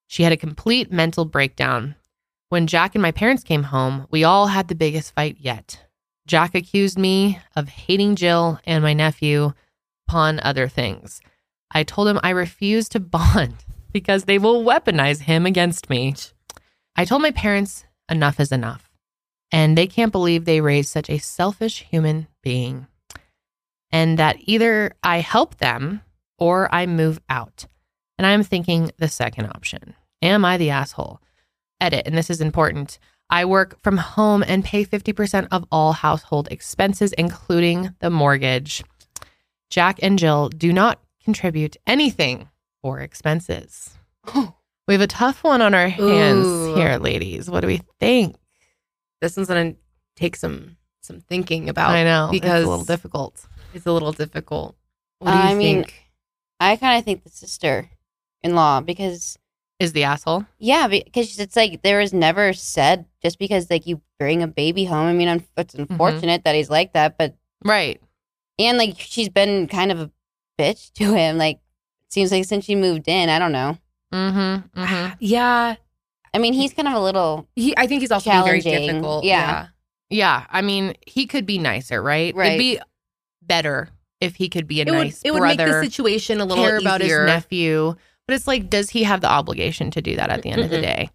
She 0.08 0.24
had 0.24 0.34
a 0.34 0.43
complete 0.46 0.91
mental 0.91 1.24
breakdown. 1.24 1.96
When 2.50 2.67
Jack 2.67 2.93
and 2.93 3.02
my 3.02 3.12
parents 3.12 3.46
came 3.46 3.63
home, 3.63 4.08
we 4.12 4.26
all 4.26 4.48
had 4.48 4.67
the 4.67 4.76
biggest 4.76 5.15
fight 5.15 5.38
yet. 5.39 5.80
Jack 6.28 6.54
accused 6.54 7.00
me 7.00 7.39
of 7.56 7.69
hating 7.69 8.17
Jill 8.17 8.60
and 8.65 8.84
my 8.84 8.91
nephew, 8.91 9.54
upon 10.10 10.41
other 10.41 10.67
things. 10.67 11.22
I 11.72 11.84
told 11.84 12.10
him 12.10 12.19
I 12.22 12.32
refuse 12.32 12.89
to 12.89 13.00
bond 13.00 13.63
because 13.93 14.25
they 14.25 14.38
will 14.38 14.63
weaponize 14.63 15.21
him 15.21 15.45
against 15.45 15.89
me. 15.89 16.15
I 16.95 17.06
told 17.06 17.21
my 17.21 17.32
parents 17.32 17.86
enough 18.10 18.39
is 18.39 18.51
enough, 18.51 18.89
and 19.51 19.77
they 19.77 19.88
can't 19.88 20.12
believe 20.12 20.43
they 20.43 20.60
raised 20.60 20.89
such 20.89 21.10
a 21.10 21.19
selfish 21.19 21.84
human 21.84 22.27
being 22.41 22.88
and 23.93 24.17
that 24.17 24.38
either 24.39 24.91
I 25.03 25.19
help 25.19 25.58
them 25.58 26.01
or 26.39 26.67
I 26.73 26.88
move 26.88 27.21
out. 27.29 27.67
And 28.17 28.25
I'm 28.25 28.43
thinking 28.43 28.91
the 28.97 29.08
second 29.08 29.45
option. 29.45 29.93
Am 30.21 30.43
I 30.43 30.58
the 30.58 30.71
asshole? 30.71 31.21
Edit, 31.79 32.08
and 32.08 32.17
this 32.17 32.29
is 32.32 32.41
important. 32.41 32.97
I 33.29 33.45
work 33.45 33.82
from 33.84 33.97
home 33.97 34.43
and 34.45 34.65
pay 34.65 34.84
50% 34.84 35.47
of 35.51 35.65
all 35.71 35.93
household 35.93 36.47
expenses, 36.49 37.13
including 37.13 37.95
the 37.99 38.10
mortgage. 38.10 38.84
Jack 39.69 39.99
and 40.01 40.17
Jill 40.17 40.49
do 40.49 40.73
not 40.73 40.99
contribute 41.23 41.77
anything 41.86 42.49
for 42.84 43.00
expenses. 43.00 43.98
We 44.86 44.96
have 44.96 45.02
a 45.02 45.08
tough 45.08 45.46
one 45.46 45.62
on 45.62 45.74
our 45.74 45.88
hands 45.88 46.46
Ooh. 46.46 46.76
here, 46.76 46.98
ladies. 46.98 47.50
What 47.50 47.62
do 47.62 47.67
we 47.67 47.80
think? 48.02 48.36
This 49.22 49.38
one's 49.38 49.48
gonna 49.48 49.76
take 50.17 50.36
some 50.36 50.76
some 51.02 51.22
thinking 51.22 51.69
about. 51.69 51.91
I 51.91 52.04
know 52.04 52.28
because 52.30 52.60
it's 52.63 52.67
a 52.67 52.69
little 52.69 52.84
difficult. 52.84 53.48
It's 53.74 53.86
a 53.86 53.91
little 53.93 54.12
difficult. 54.12 54.76
What 55.19 55.32
do 55.32 55.38
you 55.38 55.43
I 55.43 55.54
mean. 55.54 55.86
I 56.60 56.76
kind 56.76 57.00
of 57.00 57.06
think 57.06 57.24
the 57.24 57.30
sister 57.30 57.89
in 58.41 58.56
law 58.56 58.82
because 58.82 59.39
Is 59.80 59.93
the 59.93 60.04
asshole? 60.04 60.46
yeah, 60.60 60.89
because 60.89 61.39
it's 61.39 61.56
like 61.56 61.82
there 61.82 62.00
was 62.00 62.12
never 62.12 62.52
said 62.52 63.06
just 63.22 63.39
because 63.39 63.69
like 63.69 63.88
you 63.88 64.02
bring 64.19 64.43
a 64.43 64.48
baby 64.48 64.84
home. 64.84 65.08
I 65.08 65.13
mean, 65.13 65.30
un- 65.30 65.46
it's 65.56 65.76
Mm-hmm. 65.76 65.93
unfortunate 65.93 66.43
that 66.43 66.56
he's 66.56 66.69
like 66.69 66.91
that, 66.91 67.17
but 67.17 67.38
Right. 67.63 68.02
and 68.60 68.78
like 68.78 68.96
she's 69.00 69.30
been 69.30 69.67
kind 69.69 69.93
of 69.93 70.02
a 70.02 70.12
bitch 70.60 70.91
to 70.96 71.13
him. 71.13 71.38
Like 71.38 71.62
seems 72.13 72.32
like 72.32 72.45
since 72.45 72.65
she 72.65 72.76
moved 72.76 73.08
in, 73.08 73.30
I 73.30 73.39
don't 73.39 73.52
know. 73.52 73.78
Mm-hmm. 74.13 74.80
mm-hmm. 74.82 75.13
Yeah, 75.19 75.76
I 76.34 76.38
mean, 76.38 76.54
he's 76.54 76.73
kind 76.73 76.88
of 76.88 76.93
a 76.93 76.99
little 76.99 77.47
he. 77.56 77.76
I 77.78 77.88
think 77.88 78.02
he's 78.02 78.12
also 78.12 78.30
being 78.30 78.43
very 78.43 78.62
Challenging. 78.62 78.88
difficult. 78.88 79.23
Yeah. 79.23 79.67
Yeah, 80.10 80.45
I 80.49 80.62
mean, 80.62 80.93
he 81.08 81.26
could 81.26 81.45
be 81.45 81.58
nicer, 81.58 82.02
right? 82.02 82.36
Right. 82.36 82.49
It'd 82.52 82.60
be 82.60 82.80
better 83.41 83.89
if 84.21 84.36
he 84.36 84.47
could 84.47 84.67
be 84.67 84.82
a 84.82 84.86
It 84.86 84.91
would 84.91 84.97
nice 84.97 85.21
it 85.26 85.34
would 85.34 85.41
make 85.41 85.58
the 85.58 85.82
situation 85.82 86.39
a 86.39 86.45
little 86.45 86.63
care 86.63 86.78
about 86.78 87.02
his 87.02 87.12
nephew. 87.12 87.95
But 88.28 88.36
it's 88.36 88.47
like, 88.47 88.69
does 88.69 88.89
he 88.91 89.04
have 89.04 89.21
the 89.21 89.30
obligation 89.30 89.91
to 89.91 90.02
do 90.02 90.15
that 90.15 90.30
at 90.30 90.43
the 90.43 90.49
end 90.49 90.62
of 90.62 90.69
the 90.69 90.80
day? 90.82 91.10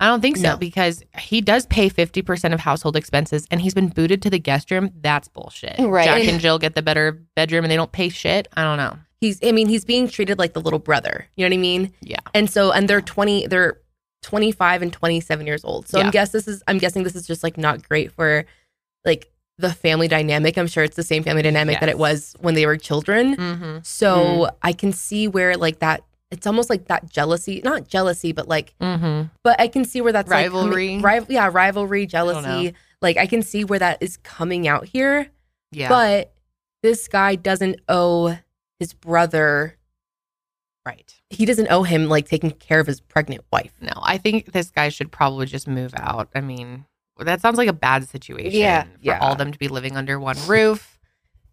I 0.00 0.06
don't 0.06 0.20
think 0.20 0.36
so 0.36 0.50
No. 0.50 0.56
because 0.56 1.02
he 1.18 1.40
does 1.40 1.66
pay 1.66 1.90
50% 1.90 2.54
of 2.54 2.60
household 2.60 2.96
expenses 2.96 3.46
and 3.50 3.60
he's 3.60 3.74
been 3.74 3.88
booted 3.88 4.22
to 4.22 4.30
the 4.30 4.38
guest 4.38 4.70
room. 4.70 4.90
That's 5.00 5.28
bullshit. 5.28 5.76
Right. 5.78 6.04
Jack 6.06 6.24
and 6.24 6.40
Jill 6.40 6.58
get 6.58 6.74
the 6.74 6.82
better 6.82 7.20
bedroom 7.36 7.64
and 7.64 7.70
they 7.70 7.76
don't 7.76 7.92
pay 7.92 8.08
shit. 8.08 8.48
I 8.56 8.62
don't 8.62 8.76
know. 8.78 8.96
He's 9.20 9.38
I 9.42 9.52
mean, 9.52 9.68
he's 9.68 9.84
being 9.84 10.08
treated 10.08 10.38
like 10.38 10.52
the 10.52 10.60
little 10.60 10.78
brother. 10.78 11.26
You 11.36 11.44
know 11.44 11.50
what 11.50 11.58
I 11.58 11.60
mean? 11.60 11.92
Yeah. 12.00 12.20
And 12.34 12.50
so 12.50 12.72
and 12.72 12.88
they're 12.88 13.00
20 13.00 13.46
they're 13.46 13.78
25 14.22 14.82
and 14.82 14.92
27 14.92 15.46
years 15.46 15.64
old. 15.64 15.88
So 15.88 15.98
Yeah. 15.98 16.04
I'm 16.04 16.10
guess 16.10 16.30
this 16.30 16.48
is 16.48 16.62
I'm 16.66 16.78
guessing 16.78 17.04
this 17.04 17.14
is 17.14 17.26
just 17.26 17.42
like 17.42 17.56
not 17.56 17.86
great 17.88 18.12
for 18.12 18.44
like 19.04 19.30
the 19.58 19.72
family 19.72 20.06
dynamic. 20.08 20.56
I'm 20.56 20.66
sure 20.66 20.84
it's 20.84 20.96
the 20.96 21.02
same 21.02 21.22
family 21.24 21.42
dynamic 21.42 21.80
that 21.80 21.88
it 21.88 21.98
was 21.98 22.34
when 22.40 22.54
they 22.54 22.66
were 22.66 22.76
children. 22.76 23.36
Mm-hmm. 23.36 23.78
So 23.82 24.50
I 24.62 24.72
can 24.72 24.92
see 24.92 25.28
where 25.28 25.56
like 25.56 25.80
that 25.80 26.02
it's 26.30 26.46
almost 26.46 26.68
like 26.68 26.88
that 26.88 27.10
jealousy, 27.10 27.62
not 27.64 27.88
jealousy, 27.88 28.32
but 28.32 28.48
like 28.48 28.74
Mm-hmm. 28.80 29.28
but 29.42 29.60
I 29.60 29.66
can 29.68 29.84
see 29.84 30.00
where 30.00 30.12
that's 30.12 30.28
like, 30.30 30.44
Rivalry? 30.52 30.98
rival, 30.98 31.32
yeah, 31.32 31.48
rivalry, 31.52 32.06
jealousy. 32.06 32.74
Like 33.00 33.16
I 33.16 33.26
can 33.26 33.42
see 33.42 33.64
where 33.64 33.78
that 33.78 34.02
is 34.02 34.16
coming 34.18 34.68
out 34.68 34.86
here. 34.86 35.28
Yeah. 35.72 35.88
But 35.88 36.32
this 36.82 37.08
guy 37.08 37.34
doesn't 37.36 37.80
owe 37.88 38.36
his 38.78 38.92
brother. 38.94 39.76
right. 40.86 41.14
He 41.30 41.44
doesn't 41.44 41.68
owe 41.70 41.82
him 41.82 42.08
like 42.08 42.26
taking 42.28 42.50
care 42.52 42.80
of 42.80 42.86
his 42.86 43.00
pregnant 43.00 43.44
wife. 43.52 43.72
No, 43.80 43.92
I 44.02 44.18
think 44.18 44.52
this 44.52 44.70
guy 44.70 44.88
should 44.88 45.12
probably 45.12 45.46
just 45.46 45.68
move 45.68 45.92
out. 45.96 46.28
I 46.34 46.40
mean, 46.40 46.86
that 47.18 47.40
sounds 47.40 47.58
like 47.58 47.68
a 47.68 47.72
bad 47.74 48.08
situation. 48.08 48.52
Yeah, 48.52 48.84
For 48.84 48.88
yeah. 49.02 49.18
all 49.18 49.34
them 49.34 49.52
to 49.52 49.58
be 49.58 49.68
living 49.68 49.96
under 49.96 50.18
one 50.18 50.36
roof. 50.46 50.98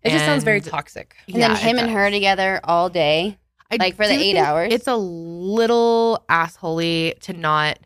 It 0.04 0.12
just 0.12 0.26
sounds 0.26 0.44
very 0.44 0.62
toxic. 0.62 1.16
And 1.28 1.42
then 1.42 1.56
him 1.56 1.80
and 1.80 1.90
her 1.90 2.12
together 2.12 2.60
all 2.64 2.90
day. 2.90 3.38
I 3.72 3.78
like, 3.78 3.96
for 3.96 4.08
the 4.08 4.14
eight 4.14 4.38
hours. 4.38 4.72
It's 4.72 4.88
a 4.88 4.96
little 4.96 6.24
assholey 6.30 7.18
to 7.22 7.34
not 7.34 7.80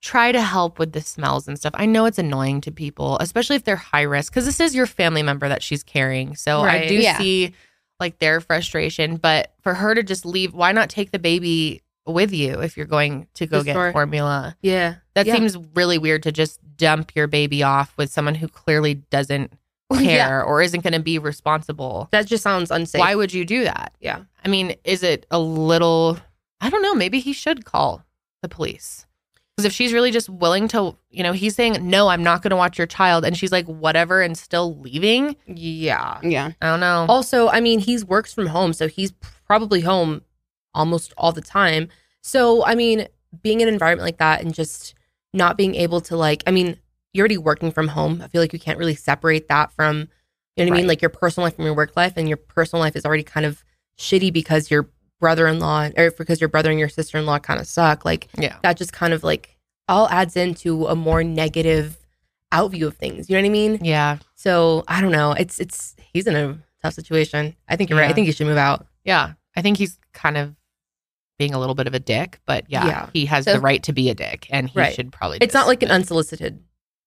try 0.00 0.32
to 0.32 0.40
help 0.40 0.78
with 0.78 0.92
the 0.92 1.02
smells 1.02 1.46
and 1.46 1.58
stuff. 1.58 1.74
I 1.76 1.84
know 1.84 2.06
it's 2.06 2.18
annoying 2.18 2.62
to 2.62 2.72
people, 2.72 3.18
especially 3.18 3.56
if 3.56 3.64
they're 3.64 3.76
high 3.76 4.00
risk, 4.02 4.32
because 4.32 4.46
this 4.46 4.58
is 4.58 4.74
your 4.74 4.86
family 4.86 5.22
member 5.22 5.46
that 5.48 5.62
she's 5.62 5.82
carrying. 5.82 6.34
So 6.36 6.62
I 6.62 6.86
do 6.86 6.94
Yeah. 6.94 7.18
see 7.18 7.52
like 8.00 8.18
their 8.18 8.40
frustration. 8.40 9.16
But 9.16 9.52
for 9.62 9.74
her 9.74 9.94
to 9.94 10.02
just 10.02 10.24
leave, 10.26 10.54
why 10.54 10.72
not 10.72 10.88
take 10.90 11.10
the 11.10 11.18
baby 11.18 11.82
with 12.06 12.32
you 12.32 12.60
if 12.60 12.76
you're 12.76 12.86
going 12.86 13.26
to 13.34 13.46
go 13.46 13.58
The 13.58 13.64
get 13.66 13.72
store. 13.74 13.92
formula? 13.92 14.56
Yeah. 14.62 14.96
That 15.14 15.26
Yeah. 15.26 15.34
seems 15.36 15.56
really 15.74 15.98
weird 15.98 16.22
to 16.24 16.32
just 16.32 16.58
dump 16.76 17.14
your 17.14 17.26
baby 17.26 17.62
off 17.62 17.92
with 17.96 18.10
someone 18.10 18.34
who 18.34 18.48
clearly 18.48 18.94
doesn't 18.94 19.52
care 19.92 20.00
Yeah. 20.02 20.42
or 20.42 20.62
isn't 20.62 20.82
going 20.82 20.94
to 20.94 21.00
be 21.00 21.18
responsible. 21.18 22.08
That 22.10 22.26
just 22.26 22.42
sounds 22.42 22.70
unsafe. 22.70 22.98
Why 23.00 23.14
would 23.14 23.32
you 23.32 23.44
do 23.44 23.64
that? 23.64 23.92
Yeah. 24.00 24.20
I 24.44 24.48
mean, 24.48 24.74
is 24.84 25.02
it 25.02 25.26
a 25.30 25.38
little? 25.38 26.18
I 26.60 26.70
don't 26.70 26.82
know. 26.82 26.94
Maybe 26.94 27.20
he 27.20 27.32
should 27.32 27.64
call 27.64 28.04
the 28.42 28.48
police 28.48 29.06
because 29.56 29.66
if 29.66 29.72
she's 29.72 29.92
really 29.92 30.10
just 30.10 30.28
willing 30.28 30.68
to, 30.68 30.96
you 31.10 31.22
know, 31.22 31.32
he's 31.32 31.54
saying 31.54 31.78
no, 31.82 32.08
I'm 32.08 32.22
not 32.22 32.42
going 32.42 32.50
to 32.50 32.56
watch 32.56 32.78
your 32.78 32.86
child, 32.86 33.24
and 33.24 33.36
she's 33.36 33.52
like 33.52 33.66
whatever, 33.66 34.22
and 34.22 34.36
still 34.36 34.78
leaving. 34.80 35.36
Yeah. 35.46 36.18
Yeah. 36.22 36.52
I 36.60 36.66
don't 36.66 36.80
know. 36.80 37.06
Also, 37.08 37.48
I 37.48 37.60
mean, 37.60 37.78
he's 37.78 38.04
works 38.04 38.32
from 38.32 38.46
home, 38.46 38.72
so 38.72 38.88
he's 38.88 39.12
probably 39.46 39.80
home 39.80 40.22
almost 40.74 41.12
all 41.16 41.32
the 41.32 41.40
time. 41.40 41.88
So, 42.22 42.64
I 42.64 42.74
mean, 42.74 43.08
being 43.42 43.60
in 43.60 43.68
an 43.68 43.74
environment 43.74 44.06
like 44.06 44.18
that 44.18 44.42
and 44.42 44.54
just 44.54 44.94
not 45.32 45.56
being 45.56 45.74
able 45.74 46.00
to 46.02 46.16
like, 46.16 46.42
I 46.46 46.50
mean, 46.50 46.76
you're 47.12 47.22
already 47.22 47.38
working 47.38 47.70
from 47.72 47.88
home. 47.88 48.22
I 48.22 48.28
feel 48.28 48.40
like 48.40 48.52
you 48.52 48.58
can't 48.58 48.78
really 48.78 48.94
separate 48.94 49.48
that 49.48 49.72
from, 49.72 50.08
you 50.56 50.64
know 50.64 50.70
what 50.70 50.78
I 50.78 50.80
mean, 50.80 50.86
like 50.86 51.02
your 51.02 51.10
personal 51.10 51.46
life 51.46 51.56
from 51.56 51.64
your 51.64 51.74
work 51.74 51.96
life, 51.96 52.14
and 52.16 52.28
your 52.28 52.36
personal 52.36 52.80
life 52.80 52.96
is 52.96 53.04
already 53.04 53.22
kind 53.22 53.46
of 53.46 53.64
shitty 53.98 54.32
because 54.32 54.70
your 54.70 54.88
brother-in-law 55.20 55.90
or 55.96 56.10
because 56.12 56.40
your 56.40 56.48
brother 56.48 56.70
and 56.70 56.78
your 56.80 56.88
sister-in-law 56.88 57.38
kind 57.40 57.60
of 57.60 57.66
suck. 57.66 58.04
Like 58.04 58.28
Yeah. 58.38 58.56
that 58.62 58.76
just 58.76 58.92
kind 58.92 59.12
of 59.12 59.22
like 59.22 59.56
all 59.88 60.08
adds 60.08 60.36
into 60.36 60.86
a 60.86 60.96
more 60.96 61.22
negative 61.22 61.96
outview 62.52 62.86
of 62.88 62.96
things. 62.96 63.28
You 63.30 63.36
know 63.36 63.42
what 63.42 63.46
I 63.46 63.50
mean? 63.50 63.78
Yeah. 63.82 64.18
So 64.34 64.82
I 64.88 65.00
don't 65.00 65.12
know. 65.12 65.32
It's 65.32 65.60
it's 65.60 65.94
he's 66.12 66.26
in 66.26 66.34
a 66.34 66.58
tough 66.82 66.94
situation. 66.94 67.54
I 67.68 67.76
think 67.76 67.90
you're 67.90 67.98
right. 67.98 68.10
I 68.10 68.12
think 68.12 68.26
he 68.26 68.32
should 68.32 68.46
move 68.46 68.56
out. 68.56 68.86
Yeah. 69.04 69.34
I 69.56 69.62
think 69.62 69.76
he's 69.76 69.98
kind 70.14 70.36
of 70.36 70.54
being 71.38 71.54
a 71.54 71.58
little 71.58 71.74
bit 71.74 71.86
of 71.86 71.94
a 71.94 71.98
dick, 72.00 72.38
but 72.46 72.64
yeah, 72.68 72.86
Yeah. 72.86 73.10
he 73.12 73.26
has 73.26 73.44
So- 73.44 73.54
the 73.54 73.60
right 73.60 73.82
to 73.84 73.92
be 73.92 74.10
a 74.10 74.14
dick, 74.14 74.46
and 74.50 74.68
he 74.68 74.78
Right. 74.78 74.94
should 74.94 75.10
probably. 75.10 75.38
It's 75.40 75.54
not 75.54 75.60
just- 75.60 75.68
like 75.68 75.82
an 75.82 75.90
unsolicited. 75.90 76.60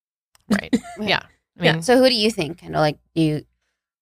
right. 0.49 0.73
Yeah. 0.99 1.21
I 1.59 1.61
mean, 1.61 1.81
So 1.83 1.97
who 1.99 2.09
do 2.09 2.15
you 2.15 2.31
think? 2.31 2.59
Kind 2.61 2.75
of 2.75 2.79
like 2.79 2.97
do 3.15 3.21
you? 3.21 3.45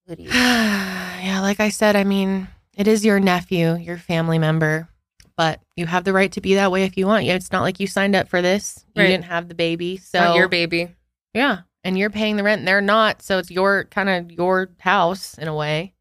Who 0.07 0.15
do 0.15 0.23
you? 0.23 0.29
yeah, 0.33 1.39
like 1.41 1.59
I 1.59 1.69
said, 1.69 1.95
I 1.95 2.03
mean, 2.05 2.47
it 2.81 2.87
is 2.87 3.05
your 3.05 3.19
nephew, 3.19 3.75
your 3.77 3.97
family 3.97 4.39
member, 4.39 4.89
but 5.37 5.59
you 5.75 5.85
have 5.85 6.03
the 6.03 6.13
right 6.13 6.31
to 6.31 6.41
be 6.41 6.55
that 6.55 6.71
way 6.71 6.83
if 6.83 6.97
you 6.97 7.05
want. 7.05 7.25
Yeah, 7.25 7.35
It's 7.35 7.51
not 7.51 7.61
like 7.61 7.79
you 7.79 7.85
signed 7.85 8.15
up 8.15 8.27
for 8.27 8.41
this. 8.41 8.83
You 8.95 9.03
Right. 9.03 9.07
didn't 9.09 9.25
have 9.25 9.47
the 9.47 9.53
baby. 9.55 9.97
So 9.97 10.19
not 10.19 10.35
your 10.35 10.47
baby. 10.47 10.95
Yeah. 11.33 11.59
And 11.83 11.95
you're 11.97 12.09
paying 12.09 12.37
the 12.37 12.43
rent 12.43 12.59
and 12.59 12.67
they're 12.67 12.81
not. 12.81 13.21
So 13.21 13.37
it's 13.37 13.51
your 13.51 13.83
kind 13.85 14.09
of 14.09 14.31
your 14.31 14.69
house 14.79 15.37
in 15.37 15.47
a 15.47 15.53
way. 15.55 15.93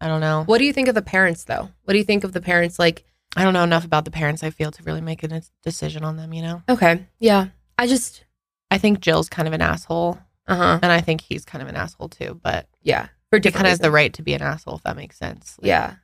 I 0.00 0.06
don't 0.06 0.20
know. 0.20 0.44
What 0.46 0.58
do 0.58 0.64
you 0.64 0.72
think 0.72 0.86
of 0.88 0.94
the 0.94 1.02
parents 1.02 1.44
though? 1.44 1.68
What 1.84 1.92
do 1.92 1.98
you 1.98 2.04
think 2.04 2.22
of 2.24 2.32
the 2.32 2.40
parents? 2.40 2.78
Like, 2.78 3.04
I 3.36 3.42
don't 3.44 3.52
know 3.52 3.64
enough 3.64 3.84
about 3.84 4.04
the 4.04 4.10
parents, 4.10 4.42
I 4.44 4.50
feel, 4.50 4.70
to 4.70 4.82
really 4.84 5.00
make 5.00 5.22
a 5.24 5.42
decision 5.62 6.04
on 6.04 6.16
them, 6.16 6.32
you 6.32 6.42
know? 6.42 6.62
okay, 6.68 7.06
yeah, 7.18 7.48
I 7.78 7.86
just, 7.86 8.24
I 8.70 8.78
think 8.78 9.00
Jill's 9.00 9.28
kind 9.28 9.46
of 9.46 9.54
an 9.54 9.60
asshole. 9.62 10.18
uh 10.48 10.56
huh, 10.56 10.78
And 10.82 10.90
I 10.90 11.00
think 11.00 11.20
he's 11.20 11.44
kind 11.44 11.62
of 11.62 11.68
an 11.68 11.76
asshole 11.76 12.08
too. 12.08 12.40
But 12.42 12.66
yeah, 12.82 13.08
for 13.30 13.36
he 13.36 13.40
different 13.40 13.64
kind 13.64 13.66
of 13.66 13.70
has 13.70 13.78
the 13.78 13.90
right 13.90 14.12
to 14.14 14.22
be 14.22 14.34
an 14.34 14.42
asshole, 14.42 14.76
if 14.76 14.82
that 14.82 14.96
makes 14.96 15.16
sense. 15.16 15.56
Like, 15.60 15.68
Yeah, 15.68 15.94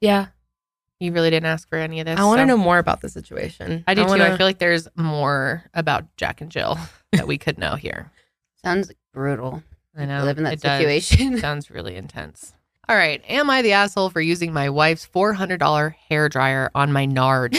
yeah. 0.00 0.26
You 0.98 1.12
really 1.12 1.30
didn't 1.30 1.46
ask 1.46 1.66
for 1.68 1.78
any 1.78 2.00
of 2.00 2.06
this. 2.06 2.18
I 2.18 2.24
want 2.24 2.38
to 2.40 2.42
so- 2.42 2.46
know 2.46 2.56
more 2.58 2.78
about 2.78 3.00
the 3.00 3.08
situation. 3.08 3.84
I 3.86 3.94
do 3.94 4.02
too. 4.04 4.08
wanna- 4.08 4.24
I 4.26 4.36
feel 4.36 4.46
like 4.46 4.58
there's 4.58 4.86
more 4.96 5.64
about 5.72 6.14
Jack 6.16 6.40
and 6.42 6.50
Jill 6.50 6.78
that 7.12 7.26
we 7.26 7.38
could 7.38 7.56
know 7.58 7.74
here. 7.76 8.10
Sounds 8.62 8.92
brutal. 9.14 9.62
I 9.96 10.04
know. 10.04 10.24
live 10.24 10.36
in 10.38 10.44
that 10.44 10.54
it 10.54 10.60
does. 10.60 10.78
situation. 10.78 11.38
Sounds 11.40 11.70
really 11.70 11.96
intense. 11.96 12.52
All 12.88 12.96
right. 12.96 13.22
Am 13.28 13.48
I 13.48 13.62
the 13.62 13.72
asshole 13.72 14.10
for 14.10 14.20
using 14.20 14.52
my 14.52 14.68
wife's 14.68 15.06
$400 15.06 15.94
hair 16.08 16.28
dryer 16.28 16.70
on 16.74 16.92
my 16.92 17.06
nards? 17.06 17.58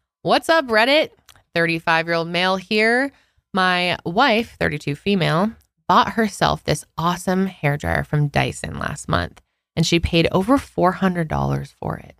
What's 0.22 0.48
up, 0.48 0.66
Reddit? 0.66 1.10
35 1.54 2.06
year 2.06 2.14
old 2.14 2.28
male 2.28 2.56
here. 2.56 3.10
My 3.54 3.96
wife, 4.04 4.56
32 4.60 4.94
female, 4.96 5.50
bought 5.88 6.12
herself 6.12 6.64
this 6.64 6.84
awesome 6.98 7.46
hair 7.46 7.76
dryer 7.76 8.04
from 8.04 8.28
Dyson 8.28 8.78
last 8.78 9.08
month, 9.08 9.40
and 9.74 9.86
she 9.86 10.00
paid 10.00 10.28
over 10.32 10.56
$400 10.58 11.72
for 11.72 11.96
it. 11.96 12.16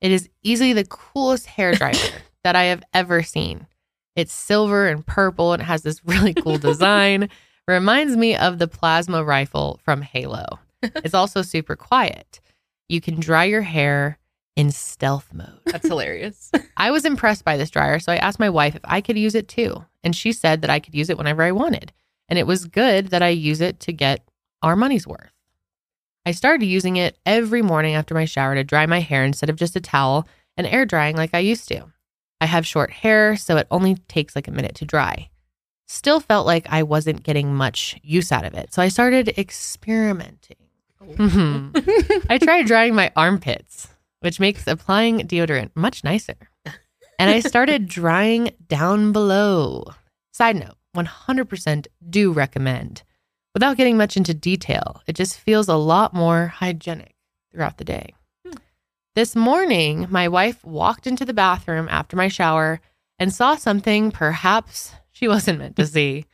It 0.00 0.12
is 0.12 0.28
easily 0.42 0.72
the 0.72 0.84
coolest 0.84 1.46
hair 1.46 1.72
dryer 1.72 1.94
that 2.44 2.56
I 2.56 2.64
have 2.64 2.82
ever 2.92 3.22
seen. 3.22 3.66
It's 4.14 4.32
silver 4.32 4.88
and 4.88 5.06
purple 5.06 5.52
and 5.52 5.62
it 5.62 5.66
has 5.66 5.82
this 5.82 6.04
really 6.04 6.34
cool 6.34 6.58
design. 6.58 7.28
Reminds 7.68 8.16
me 8.16 8.36
of 8.36 8.58
the 8.58 8.68
plasma 8.68 9.24
rifle 9.24 9.80
from 9.84 10.02
Halo. 10.02 10.60
It's 10.82 11.14
also 11.14 11.42
super 11.42 11.74
quiet. 11.74 12.40
You 12.88 13.00
can 13.00 13.18
dry 13.18 13.44
your 13.44 13.62
hair 13.62 14.18
in 14.54 14.70
stealth 14.70 15.32
mode. 15.34 15.60
That's 15.64 15.88
hilarious. 15.88 16.52
I 16.76 16.90
was 16.92 17.04
impressed 17.04 17.44
by 17.44 17.56
this 17.56 17.70
dryer, 17.70 17.98
so 17.98 18.12
I 18.12 18.16
asked 18.16 18.38
my 18.38 18.50
wife 18.50 18.76
if 18.76 18.82
I 18.84 19.00
could 19.00 19.18
use 19.18 19.34
it 19.34 19.48
too. 19.48 19.84
And 20.04 20.14
she 20.14 20.32
said 20.32 20.60
that 20.62 20.70
I 20.70 20.78
could 20.78 20.94
use 20.94 21.10
it 21.10 21.18
whenever 21.18 21.42
I 21.42 21.50
wanted. 21.50 21.92
And 22.28 22.38
it 22.38 22.46
was 22.46 22.64
good 22.64 23.08
that 23.08 23.22
I 23.22 23.28
use 23.28 23.60
it 23.60 23.80
to 23.80 23.92
get 23.92 24.28
our 24.62 24.76
money's 24.76 25.06
worth. 25.06 25.32
I 26.24 26.32
started 26.32 26.66
using 26.66 26.96
it 26.96 27.16
every 27.24 27.62
morning 27.62 27.94
after 27.94 28.14
my 28.14 28.24
shower 28.24 28.56
to 28.56 28.64
dry 28.64 28.84
my 28.86 29.00
hair 29.00 29.24
instead 29.24 29.48
of 29.48 29.56
just 29.56 29.76
a 29.76 29.80
towel 29.80 30.26
and 30.56 30.66
air 30.66 30.84
drying 30.84 31.16
like 31.16 31.34
I 31.34 31.38
used 31.38 31.68
to. 31.68 31.86
I 32.40 32.46
have 32.46 32.66
short 32.66 32.90
hair, 32.90 33.36
so 33.36 33.56
it 33.56 33.68
only 33.70 33.94
takes 34.08 34.34
like 34.34 34.48
a 34.48 34.52
minute 34.52 34.74
to 34.76 34.84
dry. 34.84 35.30
Still 35.86 36.18
felt 36.18 36.46
like 36.46 36.66
I 36.68 36.82
wasn't 36.82 37.22
getting 37.22 37.54
much 37.54 37.96
use 38.02 38.32
out 38.32 38.44
of 38.44 38.54
it, 38.54 38.74
so 38.74 38.82
I 38.82 38.88
started 38.88 39.38
experimenting. 39.38 40.56
Mm-hmm. 41.00 42.26
I 42.28 42.38
tried 42.38 42.66
drying 42.66 42.94
my 42.94 43.12
armpits, 43.14 43.88
which 44.20 44.40
makes 44.40 44.66
applying 44.66 45.20
deodorant 45.20 45.70
much 45.76 46.02
nicer. 46.02 46.36
And 47.18 47.30
I 47.30 47.40
started 47.40 47.88
drying 47.88 48.50
down 48.68 49.12
below. 49.12 49.84
Side 50.32 50.56
note 50.56 50.74
100% 50.96 51.86
do 52.08 52.32
recommend. 52.32 53.02
Without 53.54 53.76
getting 53.76 53.96
much 53.96 54.16
into 54.16 54.34
detail, 54.34 55.02
it 55.06 55.14
just 55.14 55.38
feels 55.38 55.68
a 55.68 55.76
lot 55.76 56.12
more 56.12 56.48
hygienic 56.48 57.14
throughout 57.52 57.78
the 57.78 57.84
day. 57.84 58.14
Hmm. 58.44 58.54
This 59.14 59.34
morning, 59.34 60.06
my 60.10 60.28
wife 60.28 60.64
walked 60.64 61.06
into 61.06 61.24
the 61.24 61.32
bathroom 61.32 61.88
after 61.90 62.16
my 62.16 62.28
shower 62.28 62.80
and 63.18 63.32
saw 63.32 63.56
something 63.56 64.10
perhaps 64.10 64.92
she 65.10 65.28
wasn't 65.28 65.58
meant 65.58 65.76
to 65.76 65.86
see. 65.86 66.26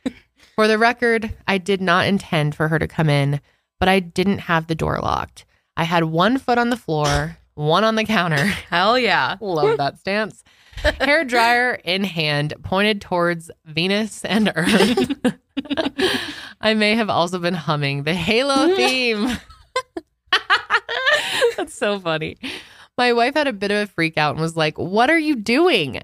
For 0.55 0.67
the 0.67 0.77
record, 0.77 1.33
I 1.47 1.57
did 1.57 1.81
not 1.81 2.07
intend 2.07 2.55
for 2.55 2.67
her 2.67 2.77
to 2.77 2.87
come 2.87 3.09
in, 3.09 3.39
but 3.79 3.89
I 3.89 3.99
didn't 3.99 4.39
have 4.39 4.67
the 4.67 4.75
door 4.75 4.99
locked. 5.01 5.45
I 5.75 5.85
had 5.85 6.03
one 6.05 6.37
foot 6.37 6.57
on 6.57 6.69
the 6.69 6.77
floor, 6.77 7.37
one 7.55 7.83
on 7.83 7.95
the 7.95 8.03
counter. 8.03 8.45
Hell 8.45 8.99
yeah. 8.99 9.37
Love 9.41 9.77
that 9.77 9.97
stance. 9.99 10.43
Hair 10.99 11.25
dryer 11.25 11.73
in 11.83 12.03
hand, 12.03 12.53
pointed 12.63 13.01
towards 13.01 13.49
Venus 13.65 14.23
and 14.25 14.51
Earth. 14.55 15.11
I 16.61 16.73
may 16.73 16.95
have 16.95 17.09
also 17.09 17.39
been 17.39 17.53
humming 17.53 18.03
the 18.03 18.13
Halo 18.13 18.75
theme. 18.75 19.37
That's 21.57 21.73
so 21.73 21.99
funny. 21.99 22.37
My 22.97 23.13
wife 23.13 23.33
had 23.35 23.47
a 23.47 23.53
bit 23.53 23.71
of 23.71 23.77
a 23.77 23.87
freak 23.87 24.17
out 24.17 24.31
and 24.31 24.41
was 24.41 24.57
like, 24.57 24.77
What 24.77 25.09
are 25.09 25.19
you 25.19 25.35
doing? 25.35 26.01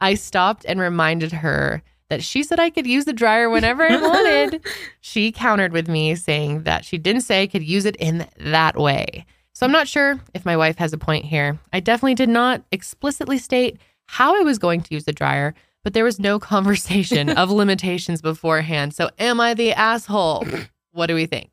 I 0.00 0.14
stopped 0.14 0.64
and 0.66 0.80
reminded 0.80 1.32
her 1.32 1.82
that 2.08 2.22
she 2.22 2.42
said 2.42 2.60
I 2.60 2.70
could 2.70 2.86
use 2.86 3.04
the 3.04 3.12
dryer 3.12 3.48
whenever 3.48 3.82
I 3.84 3.96
wanted. 3.96 4.64
she 5.00 5.32
countered 5.32 5.72
with 5.72 5.88
me 5.88 6.14
saying 6.14 6.64
that 6.64 6.84
she 6.84 6.98
didn't 6.98 7.22
say 7.22 7.42
I 7.42 7.46
could 7.46 7.62
use 7.62 7.84
it 7.84 7.96
in 7.96 8.26
that 8.38 8.76
way. 8.76 9.24
So 9.54 9.66
I'm 9.66 9.72
not 9.72 9.88
sure 9.88 10.18
if 10.34 10.44
my 10.44 10.56
wife 10.56 10.78
has 10.78 10.92
a 10.92 10.98
point 10.98 11.24
here. 11.24 11.58
I 11.72 11.80
definitely 11.80 12.14
did 12.14 12.28
not 12.28 12.62
explicitly 12.72 13.38
state 13.38 13.78
how 14.12 14.36
I 14.38 14.40
was 14.40 14.58
going 14.58 14.82
to 14.82 14.94
use 14.94 15.04
the 15.04 15.12
dryer, 15.12 15.54
but 15.84 15.94
there 15.94 16.04
was 16.04 16.18
no 16.18 16.38
conversation 16.52 17.30
of 17.30 17.50
limitations 17.62 18.20
beforehand. 18.20 18.94
So 18.94 19.08
am 19.18 19.40
I 19.40 19.54
the 19.54 19.72
asshole? 19.72 20.46
What 20.92 21.06
do 21.06 21.14
we 21.14 21.24
think? 21.26 21.50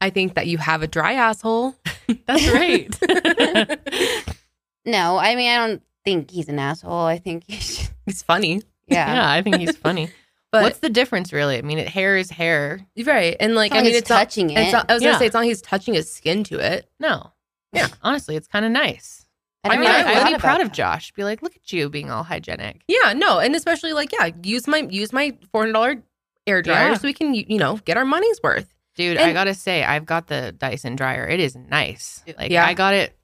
I 0.00 0.10
think 0.10 0.34
that 0.34 0.46
you 0.46 0.58
have 0.58 0.82
a 0.82 0.86
dry 0.86 1.14
asshole. 1.14 1.74
That's 2.26 2.48
right. 2.50 2.94
No, 4.84 5.16
I 5.18 5.34
mean, 5.34 5.50
I 5.50 5.66
don't 5.66 5.82
think 6.04 6.30
he's 6.30 6.48
an 6.48 6.58
asshole. 6.60 6.92
I 7.06 7.18
think 7.18 7.42
he's, 7.48 7.90
It's 8.06 8.22
funny, 8.22 8.62
yeah. 8.86 9.12
yeah, 9.14 9.30
I 9.32 9.42
think 9.42 9.56
he's 9.56 9.76
funny. 9.76 10.10
but 10.52 10.62
What's 10.62 10.78
the 10.78 10.88
difference, 10.90 11.32
really? 11.32 11.58
I 11.58 11.62
mean, 11.62 11.78
it, 11.78 11.88
hair 11.88 12.16
is 12.16 12.30
hair. 12.30 12.86
right. 13.04 13.36
And 13.40 13.56
like, 13.56 13.72
I 13.72 13.76
mean, 13.76 13.86
he's 13.86 13.96
it's 13.96 14.10
not, 14.10 14.18
touching 14.18 14.50
it. 14.50 14.58
it's 14.58 14.72
not. 14.72 14.88
I 14.88 14.94
was 14.94 15.02
Yeah. 15.02 15.08
gonna 15.10 15.18
say 15.18 15.26
it's 15.26 15.34
not. 15.34 15.44
He's 15.44 15.60
touching 15.60 15.94
his 15.94 16.12
skin 16.12 16.44
to 16.44 16.60
it. 16.60 16.88
No. 17.00 17.32
Yeah. 17.72 17.88
Honestly, 18.02 18.36
it's 18.36 18.46
kind 18.46 18.64
of 18.64 18.70
nice. 18.70 19.25
I, 19.70 19.74
I, 19.74 19.76
mean, 19.78 19.88
really 19.90 20.02
I, 20.02 20.12
I 20.12 20.18
would 20.18 20.24
be 20.24 20.30
about 20.34 20.40
proud 20.40 20.60
of. 20.60 20.72
Josh. 20.72 21.12
Be 21.12 21.24
like, 21.24 21.42
look 21.42 21.54
at 21.56 21.72
you 21.72 21.88
being 21.88 22.10
all 22.10 22.22
hygienic. 22.22 22.82
Yeah, 22.88 23.12
no, 23.12 23.38
and 23.38 23.54
especially 23.54 23.92
like, 23.92 24.12
yeah, 24.12 24.30
use 24.42 24.66
my 24.66 24.78
use 24.90 25.12
my 25.12 25.36
four 25.52 25.62
hundred 25.62 25.72
dollar 25.74 26.02
air 26.46 26.62
dryer 26.62 26.90
Yeah. 26.90 26.94
so 26.94 27.06
we 27.08 27.12
can 27.12 27.34
you 27.34 27.44
you 27.48 27.58
know 27.58 27.76
get 27.84 27.96
our 27.96 28.04
money's 28.04 28.40
worth. 28.42 28.72
Dude, 28.94 29.18
I 29.18 29.32
gotta 29.34 29.52
say, 29.54 29.84
I've 29.84 30.06
got 30.06 30.28
the 30.28 30.52
Dyson 30.56 30.96
dryer. 30.96 31.26
It 31.28 31.38
is 31.40 31.54
nice. 31.54 32.24
Like, 32.38 32.50
Yeah. 32.50 32.64
I 32.64 32.72
got 32.72 32.94
it 32.94 33.14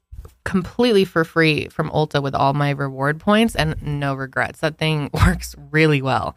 completely 0.43 1.03
for 1.05 1.23
free 1.23 1.67
from 1.69 1.89
Ulta 1.89 2.21
with 2.21 2.35
all 2.35 2.53
my 2.53 2.69
reward 2.71 3.19
points 3.19 3.55
and 3.55 3.81
no 3.81 4.13
regrets. 4.13 4.59
That 4.59 4.77
thing 4.77 5.09
works 5.25 5.55
really 5.71 6.01
well. 6.01 6.35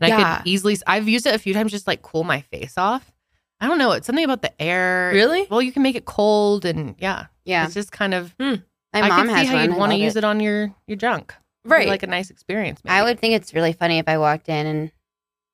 And 0.00 0.12
I 0.12 0.18
Yeah. 0.18 0.38
could 0.38 0.46
easily, 0.48 0.76
I've 0.86 1.08
used 1.08 1.26
it 1.26 1.34
a 1.34 1.38
few 1.38 1.54
times 1.54 1.70
just 1.70 1.86
like 1.86 2.02
cool 2.02 2.24
my 2.24 2.40
face 2.40 2.76
off. 2.76 3.12
I 3.60 3.68
don't 3.68 3.78
know. 3.78 3.92
It's 3.92 4.06
something 4.06 4.24
about 4.24 4.42
the 4.42 4.60
air. 4.60 5.12
Really? 5.14 5.46
Well, 5.48 5.62
you 5.62 5.70
can 5.70 5.84
make 5.84 5.94
it 5.94 6.04
cold 6.04 6.64
and 6.64 6.96
yeah, 6.98 7.26
Yeah. 7.44 7.64
it's 7.66 7.74
just 7.74 7.92
kind 7.92 8.14
of, 8.14 8.34
hmm. 8.40 8.54
My 8.92 9.00
I 9.00 9.08
mom 9.08 9.18
can 9.26 9.28
Hmm. 9.28 9.34
has 9.34 9.40
see 9.42 9.46
how 9.46 9.54
one. 9.54 9.64
you'd 9.64 9.74
I 9.74 9.78
want 9.78 9.90
to 9.92 9.96
love 9.96 10.04
use 10.04 10.16
it. 10.16 10.24
on 10.24 10.40
your, 10.40 10.74
your 10.86 10.96
junk. 10.96 11.30
It'd 11.32 11.38
be 11.64 11.70
Right. 11.70 11.88
Like 11.88 12.02
a 12.02 12.06
nice 12.08 12.30
experience. 12.30 12.80
Maybe. 12.84 12.92
I 12.94 13.02
would 13.04 13.18
think 13.20 13.34
it's 13.34 13.54
really 13.54 13.72
funny 13.72 13.98
if 13.98 14.08
I 14.08 14.18
walked 14.18 14.48
in 14.48 14.66
and 14.66 14.92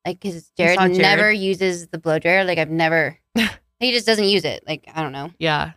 like 0.06 0.20
because 0.20 0.50
Jared, 0.56 0.76
saw 0.78 0.86
Jared. 0.86 0.98
never 1.02 1.30
uses 1.32 1.88
the 1.88 1.98
blow 1.98 2.18
dryer. 2.18 2.44
Like 2.44 2.58
I've 2.58 2.70
never. 2.70 3.18
he 3.80 3.92
just 3.92 4.06
doesn't 4.06 4.24
use 4.24 4.44
it. 4.44 4.64
Like 4.66 4.84
I 4.94 5.02
don't 5.02 5.12
know. 5.12 5.30
Yeah. 5.38 5.72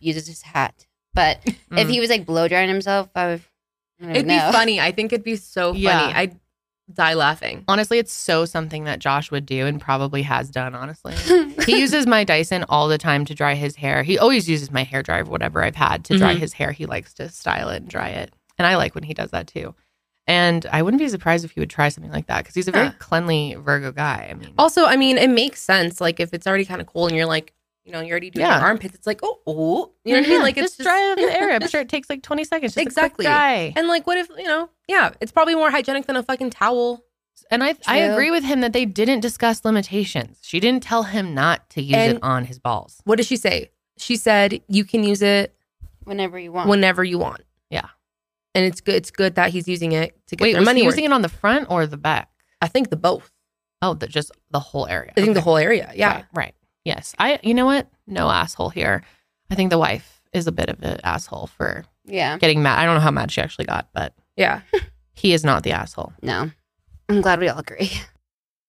Uses 0.00 0.26
his 0.26 0.42
hat. 0.42 0.86
But 1.14 1.40
if 1.46 1.56
Mm. 1.70 1.90
he 1.90 2.00
was 2.00 2.10
like 2.10 2.26
blow 2.26 2.48
drying 2.48 2.68
himself, 2.68 3.08
I 3.14 3.26
would. 3.26 3.42
I 4.00 4.04
don't 4.04 4.16
It'd 4.16 4.26
know. 4.26 4.46
be 4.48 4.52
funny. 4.52 4.80
I 4.80 4.92
think 4.92 5.12
it'd 5.12 5.24
be 5.24 5.36
so 5.36 5.72
funny. 5.72 5.80
Yeah. 5.84 6.12
I'd 6.14 6.38
die 6.92 7.14
laughing. 7.14 7.64
Honestly, 7.68 7.98
it's 7.98 8.12
so 8.12 8.44
something 8.44 8.84
that 8.84 8.98
Josh 9.00 9.30
would 9.30 9.44
do 9.46 9.66
and 9.66 9.80
probably 9.80 10.22
has 10.22 10.50
done, 10.50 10.74
honestly. 10.74 11.14
he 11.66 11.80
uses 11.80 12.06
my 12.06 12.22
Dyson 12.24 12.64
all 12.68 12.88
the 12.88 12.98
time 12.98 13.24
to 13.24 13.34
dry 13.34 13.54
his 13.54 13.76
hair. 13.76 14.02
He 14.02 14.18
always 14.18 14.48
uses 14.48 14.70
my 14.70 14.84
hair 14.84 15.02
dryer, 15.02 15.24
whatever 15.24 15.62
I've 15.64 15.74
had 15.76 16.04
to 16.06 16.16
dry 16.18 16.34
Mhm. 16.34 16.38
his 16.38 16.52
hair. 16.52 16.72
He 16.72 16.86
likes 16.86 17.12
to 17.14 17.28
style 17.28 17.68
it 17.70 17.78
and 17.82 17.88
dry 17.88 18.08
it. 18.10 18.32
And 18.58 18.66
I 18.66 18.76
like 18.76 18.94
when 18.94 19.04
he 19.04 19.14
does 19.14 19.30
that 19.32 19.46
too. 19.48 19.74
And 20.28 20.66
I 20.72 20.82
wouldn't 20.82 21.00
be 21.00 21.08
surprised 21.08 21.44
if 21.44 21.52
he 21.52 21.60
would 21.60 21.70
try 21.70 21.88
something 21.88 22.12
like 22.12 22.26
that 22.26 22.38
because 22.38 22.54
he's 22.54 22.68
a 22.68 22.72
very 22.72 22.86
Yeah. 22.86 22.92
cleanly 22.98 23.54
Virgo 23.58 23.92
guy. 23.92 24.28
I 24.30 24.34
mean, 24.34 24.52
Also, 24.58 24.84
I 24.86 24.96
mean, 24.96 25.18
it 25.18 25.30
makes 25.30 25.60
sense. 25.62 26.00
Like 26.00 26.18
if 26.20 26.32
it's 26.34 26.46
already 26.46 26.64
kind 26.64 26.80
of 26.80 26.86
cold 26.86 27.10
and 27.10 27.16
you're 27.16 27.26
like, 27.26 27.52
you 27.86 27.92
know, 27.92 28.00
you're 28.00 28.10
already 28.10 28.30
doing 28.30 28.44
Yeah. 28.44 28.56
your 28.58 28.66
armpits. 28.66 28.94
It's 28.94 29.06
like, 29.06 29.20
oh, 29.22 29.38
oh, 29.46 29.92
you 30.04 30.12
know 30.12 30.18
what 30.20 30.26
I 30.26 30.28
mean? 30.28 30.38
Yeah, 30.38 30.42
Like 30.42 30.56
it's 30.58 30.76
just 30.76 30.80
dry 30.86 31.10
up 31.12 31.16
the 31.18 31.22
air. 31.32 31.52
I'm 31.52 31.66
sure 31.68 31.80
it 31.80 31.88
takes 31.88 32.10
like 32.10 32.22
20 32.22 32.44
seconds. 32.44 32.74
Just 32.74 32.84
Exactly. 32.86 33.24
exactly. 33.24 33.24
dry. 33.26 33.72
And 33.76 33.88
like, 33.88 34.06
what 34.06 34.18
if 34.18 34.28
you 34.36 34.44
know? 34.44 34.68
Yeah, 34.88 35.12
it's 35.20 35.32
probably 35.32 35.54
more 35.54 35.70
hygienic 35.70 36.06
than 36.06 36.16
a 36.16 36.22
fucking 36.22 36.50
towel. 36.50 37.04
And 37.50 37.62
I, 37.62 37.76
I 37.86 37.98
agree 37.98 38.30
with 38.32 38.42
him 38.44 38.60
that 38.62 38.72
they 38.72 38.84
didn't 38.86 39.20
discuss 39.20 39.64
limitations. 39.64 40.38
She 40.42 40.58
didn't 40.58 40.82
tell 40.82 41.04
him 41.04 41.32
not 41.34 41.70
to 41.70 41.82
use 41.82 41.94
And- 41.96 42.16
it 42.16 42.22
on 42.22 42.44
his 42.46 42.58
balls. 42.58 43.00
What 43.04 43.16
did 43.16 43.26
she 43.26 43.36
say? 43.36 43.70
She 43.98 44.16
said 44.16 44.60
you 44.68 44.84
can 44.84 45.04
use 45.04 45.22
it 45.22 45.54
whenever 46.04 46.38
you 46.38 46.50
want. 46.52 46.68
whenever 46.68 47.04
you 47.04 47.18
want. 47.18 47.42
Yeah. 47.70 47.86
and 48.54 48.64
it's 48.64 48.80
good. 48.80 48.94
It's 48.96 49.10
good 49.10 49.34
that 49.36 49.50
he's 49.50 49.68
using 49.68 49.92
it 49.92 50.16
to 50.28 50.34
get 50.36 50.42
Wait, 50.44 50.52
their 50.52 50.60
was 50.62 50.66
money. 50.66 50.80
he 50.80 50.86
using 50.86 51.04
it 51.04 51.12
on 51.12 51.22
the 51.22 51.28
front 51.28 51.68
or 51.70 51.86
the 51.86 51.96
back? 51.98 52.30
I 52.60 52.68
think 52.68 52.90
the 52.90 52.96
both. 52.96 53.30
Oh, 53.82 53.92
the, 53.94 54.06
just 54.08 54.32
the 54.50 54.58
whole 54.60 54.86
area. 54.86 55.12
I 55.16 55.20
think 55.20 55.34
the 55.34 55.40
whole 55.42 55.58
area. 55.58 55.92
Yeah. 55.94 56.14
Right, 56.14 56.24
right. 56.34 56.54
Yes. 56.86 57.16
I 57.18 57.40
you 57.42 57.52
know 57.52 57.66
what? 57.66 57.88
No 58.06 58.30
asshole 58.30 58.70
here. 58.70 59.02
I 59.50 59.56
think 59.56 59.70
the 59.70 59.78
wife 59.78 60.22
is 60.32 60.46
a 60.46 60.52
bit 60.52 60.70
of 60.70 60.80
an 60.82 61.00
asshole 61.02 61.48
for 61.48 61.84
yeah. 62.04 62.38
getting 62.38 62.62
mad. 62.62 62.78
I 62.78 62.84
don't 62.84 62.94
know 62.94 63.00
how 63.00 63.10
mad 63.10 63.32
she 63.32 63.40
actually 63.40 63.64
got, 63.64 63.88
but 63.92 64.14
Yeah. 64.36 64.60
he 65.14 65.32
is 65.32 65.44
not 65.44 65.64
the 65.64 65.72
asshole. 65.72 66.12
No. 66.22 66.50
I'm 67.08 67.20
glad 67.22 67.40
we 67.40 67.48
all 67.48 67.58
agree. 67.58 67.90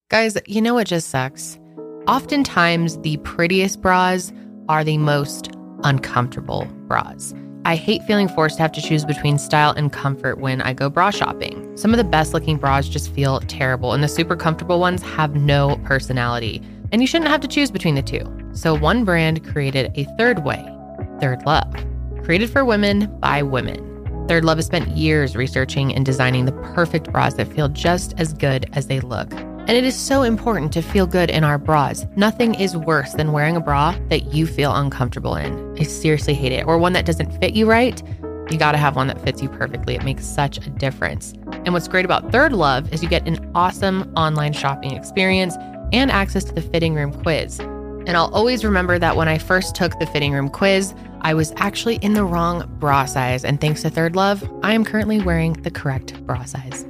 Guys, 0.09 0.35
you 0.47 0.63
know 0.63 0.73
what 0.73 0.87
just 0.87 1.09
sucks? 1.09 1.59
Oftentimes 2.07 2.97
the 2.99 3.17
prettiest 3.17 3.81
bras 3.81 4.33
are 4.67 4.83
the 4.83 4.97
most 4.97 5.51
uncomfortable 5.83 6.67
bras. 6.87 7.35
I 7.65 7.75
hate 7.75 8.01
feeling 8.03 8.29
forced 8.29 8.55
to 8.55 8.61
have 8.63 8.71
to 8.71 8.81
choose 8.81 9.05
between 9.05 9.37
style 9.37 9.71
and 9.71 9.91
comfort 9.91 10.39
when 10.39 10.61
I 10.61 10.73
go 10.73 10.89
bra 10.89 11.11
shopping. 11.11 11.77
Some 11.77 11.91
of 11.91 11.97
the 11.97 12.03
best 12.03 12.33
looking 12.33 12.57
bras 12.57 12.87
just 12.87 13.11
feel 13.11 13.41
terrible, 13.41 13.91
and 13.91 14.01
the 14.01 14.07
super 14.07 14.37
comfortable 14.37 14.79
ones 14.79 15.03
have 15.03 15.35
no 15.35 15.75
personality. 15.83 16.63
And 16.91 17.01
you 17.01 17.07
shouldn't 17.07 17.29
have 17.29 17.41
to 17.41 17.47
choose 17.47 17.71
between 17.71 17.95
the 17.95 18.01
two. 18.01 18.25
So, 18.53 18.73
one 18.73 19.03
brand 19.03 19.45
created 19.45 19.91
a 19.95 20.05
third 20.17 20.43
way 20.43 20.65
Third 21.19 21.45
Love, 21.45 21.73
created 22.23 22.49
for 22.49 22.63
women 22.63 23.07
by 23.19 23.41
women. 23.41 23.83
Third 24.27 24.43
Love 24.43 24.57
has 24.57 24.65
spent 24.65 24.89
years 24.89 25.35
researching 25.35 25.93
and 25.93 26.05
designing 26.05 26.45
the 26.45 26.51
perfect 26.51 27.11
bras 27.11 27.35
that 27.35 27.47
feel 27.53 27.69
just 27.69 28.13
as 28.17 28.33
good 28.33 28.69
as 28.73 28.87
they 28.87 28.99
look. 28.99 29.31
And 29.31 29.71
it 29.71 29.83
is 29.83 29.95
so 29.95 30.23
important 30.23 30.71
to 30.73 30.81
feel 30.81 31.05
good 31.05 31.29
in 31.29 31.43
our 31.43 31.57
bras. 31.57 32.05
Nothing 32.15 32.55
is 32.55 32.77
worse 32.77 33.13
than 33.13 33.33
wearing 33.33 33.57
a 33.57 33.59
bra 33.59 33.97
that 34.07 34.33
you 34.33 34.47
feel 34.47 34.73
uncomfortable 34.73 35.35
in. 35.35 35.77
I 35.77 35.83
seriously 35.83 36.33
hate 36.33 36.53
it. 36.53 36.65
Or 36.65 36.77
one 36.77 36.93
that 36.93 37.05
doesn't 37.05 37.37
fit 37.39 37.53
you 37.53 37.65
right. 37.65 38.01
You 38.49 38.57
gotta 38.57 38.77
have 38.77 38.95
one 38.95 39.07
that 39.07 39.21
fits 39.21 39.41
you 39.41 39.49
perfectly. 39.49 39.95
It 39.95 40.03
makes 40.05 40.25
such 40.25 40.57
a 40.65 40.69
difference. 40.69 41.33
And 41.65 41.73
what's 41.73 41.89
great 41.89 42.05
about 42.05 42.31
Third 42.31 42.53
Love 42.53 42.93
is 42.93 43.03
you 43.03 43.09
get 43.09 43.27
an 43.27 43.51
awesome 43.55 44.11
online 44.15 44.53
shopping 44.53 44.91
experience 44.91 45.55
and 45.91 46.11
access 46.11 46.43
to 46.45 46.53
the 46.53 46.61
fitting 46.61 46.93
room 46.93 47.11
quiz. 47.23 47.59
And 47.59 48.15
I'll 48.15 48.33
always 48.33 48.63
remember 48.63 48.97
that 48.99 49.17
when 49.17 49.27
I 49.27 49.37
first 49.37 49.75
took 49.75 49.97
the 49.99 50.05
fitting 50.05 50.31
room 50.31 50.49
quiz, 50.49 50.93
I 51.21 51.33
was 51.33 51.51
actually 51.57 51.95
in 51.97 52.13
the 52.13 52.23
wrong 52.23 52.63
bra 52.79 53.05
size. 53.05 53.43
And 53.43 53.59
thanks 53.59 53.81
to 53.81 53.89
Third 53.89 54.15
Love, 54.15 54.49
I 54.63 54.73
am 54.73 54.85
currently 54.85 55.19
wearing 55.19 55.53
the 55.53 55.71
correct 55.71 56.25
bra 56.25 56.45
size. 56.45 56.85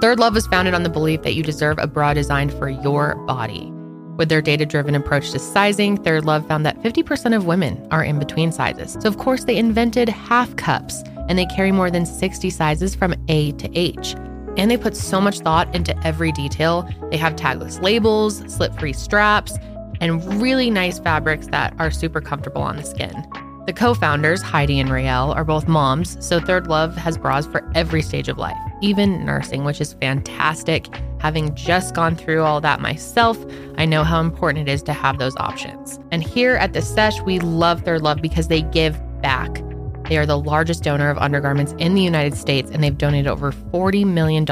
Third 0.00 0.18
Love 0.18 0.34
was 0.34 0.46
founded 0.46 0.72
on 0.72 0.82
the 0.82 0.88
belief 0.88 1.22
that 1.22 1.34
you 1.34 1.42
deserve 1.42 1.78
a 1.78 1.86
bra 1.86 2.14
designed 2.14 2.54
for 2.54 2.70
your 2.70 3.16
body. 3.26 3.70
With 4.16 4.30
their 4.30 4.40
data 4.40 4.64
driven 4.64 4.94
approach 4.94 5.30
to 5.32 5.38
sizing, 5.38 5.96
Third 5.96 6.24
Love 6.24 6.46
found 6.48 6.64
that 6.64 6.82
50% 6.82 7.36
of 7.36 7.44
women 7.44 7.86
are 7.90 8.02
in 8.02 8.18
between 8.18 8.50
sizes. 8.50 8.96
So, 9.00 9.08
of 9.08 9.18
course, 9.18 9.44
they 9.44 9.56
invented 9.56 10.08
half 10.08 10.56
cups 10.56 11.02
and 11.28 11.38
they 11.38 11.46
carry 11.46 11.70
more 11.70 11.90
than 11.90 12.06
60 12.06 12.48
sizes 12.48 12.94
from 12.94 13.14
A 13.28 13.52
to 13.52 13.78
H. 13.78 14.14
And 14.56 14.70
they 14.70 14.76
put 14.76 14.96
so 14.96 15.20
much 15.20 15.40
thought 15.40 15.74
into 15.74 15.96
every 16.06 16.32
detail. 16.32 16.88
They 17.10 17.16
have 17.16 17.36
tagless 17.36 17.82
labels, 17.82 18.42
slip 18.52 18.74
free 18.78 18.92
straps, 18.92 19.56
and 20.00 20.40
really 20.40 20.70
nice 20.70 20.98
fabrics 20.98 21.46
that 21.48 21.74
are 21.78 21.90
super 21.90 22.20
comfortable 22.20 22.62
on 22.62 22.76
the 22.76 22.82
skin. 22.82 23.26
The 23.66 23.74
co 23.74 23.94
founders, 23.94 24.42
Heidi 24.42 24.80
and 24.80 24.90
Rael, 24.90 25.32
are 25.32 25.44
both 25.44 25.68
moms, 25.68 26.16
so 26.26 26.40
Third 26.40 26.66
Love 26.66 26.96
has 26.96 27.18
bras 27.18 27.46
for 27.46 27.70
every 27.74 28.02
stage 28.02 28.28
of 28.28 28.38
life, 28.38 28.56
even 28.80 29.24
nursing, 29.24 29.64
which 29.64 29.80
is 29.80 29.92
fantastic. 29.92 30.88
Having 31.18 31.54
just 31.54 31.94
gone 31.94 32.16
through 32.16 32.42
all 32.42 32.60
that 32.62 32.80
myself, 32.80 33.38
I 33.76 33.84
know 33.84 34.02
how 34.02 34.20
important 34.20 34.66
it 34.68 34.72
is 34.72 34.82
to 34.84 34.92
have 34.94 35.18
those 35.18 35.36
options. 35.36 36.00
And 36.10 36.22
here 36.22 36.56
at 36.56 36.72
the 36.72 36.80
Sesh, 36.80 37.20
we 37.20 37.38
love 37.38 37.82
Third 37.82 38.02
Love 38.02 38.22
because 38.22 38.48
they 38.48 38.62
give 38.62 38.98
back. 39.20 39.62
They 40.10 40.18
are 40.18 40.26
the 40.26 40.36
largest 40.36 40.82
donor 40.82 41.08
of 41.08 41.18
undergarments 41.18 41.72
in 41.78 41.94
the 41.94 42.02
United 42.02 42.34
States, 42.34 42.68
and 42.72 42.82
they've 42.82 42.98
donated 42.98 43.28
over 43.28 43.52
$40 43.52 44.04
million 44.04 44.44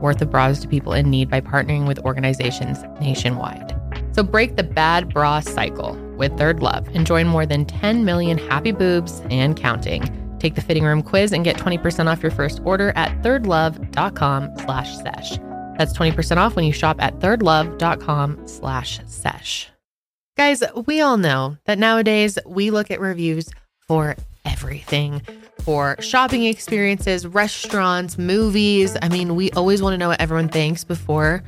worth 0.00 0.22
of 0.22 0.30
bras 0.30 0.60
to 0.60 0.68
people 0.68 0.94
in 0.94 1.10
need 1.10 1.28
by 1.28 1.42
partnering 1.42 1.86
with 1.86 1.98
organizations 2.06 2.82
nationwide. 2.98 3.78
So 4.12 4.22
break 4.22 4.56
the 4.56 4.62
bad 4.62 5.12
bra 5.12 5.40
cycle 5.40 5.94
with 6.16 6.38
Third 6.38 6.60
Love 6.60 6.88
and 6.94 7.04
join 7.04 7.28
more 7.28 7.44
than 7.44 7.66
10 7.66 8.06
million 8.06 8.38
happy 8.38 8.72
boobs 8.72 9.20
and 9.28 9.54
counting. 9.54 10.08
Take 10.38 10.54
the 10.54 10.62
fitting 10.62 10.84
room 10.84 11.02
quiz 11.02 11.32
and 11.32 11.44
get 11.44 11.56
20% 11.56 12.10
off 12.10 12.22
your 12.22 12.32
first 12.32 12.60
order 12.64 12.96
at 12.96 13.10
thirdlove.com 13.20 14.56
slash 14.56 14.96
sesh. 14.96 15.38
That's 15.76 15.92
20% 15.92 16.38
off 16.38 16.56
when 16.56 16.64
you 16.64 16.72
shop 16.72 16.96
at 17.02 17.18
thirdlove.com 17.18 18.46
slash 18.46 19.00
sesh. 19.04 19.68
Guys, 20.38 20.62
we 20.86 21.02
all 21.02 21.18
know 21.18 21.58
that 21.66 21.78
nowadays 21.78 22.38
we 22.46 22.70
look 22.70 22.90
at 22.90 23.00
reviews 23.00 23.50
for 23.86 24.16
everything 24.48 25.22
for 25.60 25.96
shopping 26.00 26.44
experiences, 26.44 27.26
restaurants, 27.26 28.16
movies. 28.16 28.96
I 29.02 29.08
mean, 29.08 29.36
we 29.36 29.50
always 29.52 29.82
want 29.82 29.94
to 29.94 29.98
know 29.98 30.08
what 30.08 30.20
everyone 30.20 30.48
thinks 30.48 30.84
before 30.84 31.42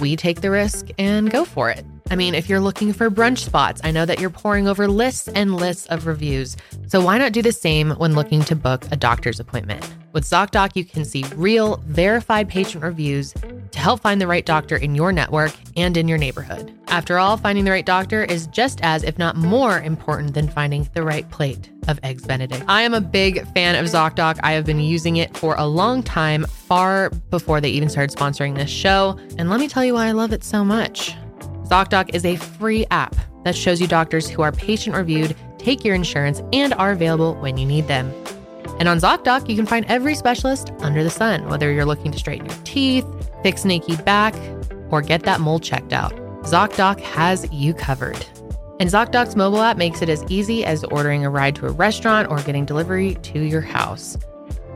we 0.00 0.16
take 0.16 0.40
the 0.40 0.50
risk 0.50 0.88
and 0.98 1.30
go 1.30 1.44
for 1.44 1.70
it. 1.70 1.84
I 2.10 2.16
mean, 2.16 2.34
if 2.34 2.48
you're 2.48 2.60
looking 2.60 2.92
for 2.92 3.10
brunch 3.10 3.38
spots, 3.38 3.80
I 3.84 3.90
know 3.90 4.06
that 4.06 4.20
you're 4.20 4.30
pouring 4.30 4.68
over 4.68 4.88
lists 4.88 5.28
and 5.28 5.54
lists 5.54 5.86
of 5.86 6.06
reviews. 6.06 6.56
So 6.86 7.00
why 7.04 7.18
not 7.18 7.32
do 7.32 7.42
the 7.42 7.52
same 7.52 7.90
when 7.92 8.14
looking 8.14 8.42
to 8.44 8.56
book 8.56 8.84
a 8.90 8.96
doctor's 8.96 9.40
appointment? 9.40 9.84
With 10.18 10.28
ZocDoc, 10.28 10.74
you 10.74 10.84
can 10.84 11.04
see 11.04 11.24
real, 11.36 11.76
verified 11.86 12.48
patient 12.48 12.82
reviews 12.82 13.32
to 13.70 13.78
help 13.78 14.00
find 14.00 14.20
the 14.20 14.26
right 14.26 14.44
doctor 14.44 14.74
in 14.74 14.96
your 14.96 15.12
network 15.12 15.52
and 15.76 15.96
in 15.96 16.08
your 16.08 16.18
neighborhood. 16.18 16.76
After 16.88 17.20
all, 17.20 17.36
finding 17.36 17.64
the 17.64 17.70
right 17.70 17.86
doctor 17.86 18.24
is 18.24 18.48
just 18.48 18.80
as, 18.82 19.04
if 19.04 19.16
not 19.16 19.36
more, 19.36 19.80
important 19.80 20.34
than 20.34 20.48
finding 20.48 20.88
the 20.92 21.04
right 21.04 21.30
plate 21.30 21.70
of 21.86 22.00
Eggs 22.02 22.26
Benedict. 22.26 22.64
I 22.66 22.82
am 22.82 22.94
a 22.94 23.00
big 23.00 23.46
fan 23.54 23.76
of 23.76 23.86
ZocDoc. 23.86 24.40
I 24.42 24.54
have 24.54 24.66
been 24.66 24.80
using 24.80 25.18
it 25.18 25.36
for 25.36 25.54
a 25.56 25.66
long 25.66 26.02
time, 26.02 26.46
far 26.46 27.10
before 27.30 27.60
they 27.60 27.70
even 27.70 27.88
started 27.88 28.18
sponsoring 28.18 28.56
this 28.56 28.70
show. 28.70 29.16
And 29.38 29.48
let 29.48 29.60
me 29.60 29.68
tell 29.68 29.84
you 29.84 29.94
why 29.94 30.08
I 30.08 30.10
love 30.10 30.32
it 30.32 30.42
so 30.42 30.64
much. 30.64 31.14
ZocDoc 31.68 32.12
is 32.12 32.24
a 32.24 32.34
free 32.34 32.86
app 32.90 33.14
that 33.44 33.54
shows 33.54 33.80
you 33.80 33.86
doctors 33.86 34.28
who 34.28 34.42
are 34.42 34.50
patient 34.50 34.96
reviewed, 34.96 35.36
take 35.58 35.84
your 35.84 35.94
insurance, 35.94 36.42
and 36.52 36.74
are 36.74 36.90
available 36.90 37.36
when 37.36 37.56
you 37.56 37.66
need 37.66 37.86
them. 37.86 38.12
And 38.78 38.88
on 38.88 38.98
ZocDoc, 38.98 39.48
you 39.48 39.56
can 39.56 39.66
find 39.66 39.84
every 39.86 40.14
specialist 40.14 40.72
under 40.80 41.02
the 41.02 41.10
sun, 41.10 41.48
whether 41.48 41.72
you're 41.72 41.84
looking 41.84 42.12
to 42.12 42.18
straighten 42.18 42.46
your 42.46 42.58
teeth, 42.64 43.06
fix 43.42 43.64
an 43.64 43.72
achy 43.72 43.96
back, 43.96 44.34
or 44.90 45.02
get 45.02 45.24
that 45.24 45.40
mole 45.40 45.58
checked 45.58 45.92
out. 45.92 46.14
ZocDoc 46.44 47.00
has 47.00 47.50
you 47.52 47.74
covered. 47.74 48.24
And 48.80 48.88
ZocDoc's 48.88 49.34
mobile 49.34 49.60
app 49.60 49.76
makes 49.76 50.02
it 50.02 50.08
as 50.08 50.24
easy 50.28 50.64
as 50.64 50.84
ordering 50.84 51.24
a 51.24 51.30
ride 51.30 51.56
to 51.56 51.66
a 51.66 51.72
restaurant 51.72 52.30
or 52.30 52.40
getting 52.42 52.64
delivery 52.64 53.16
to 53.16 53.40
your 53.40 53.60
house. 53.60 54.16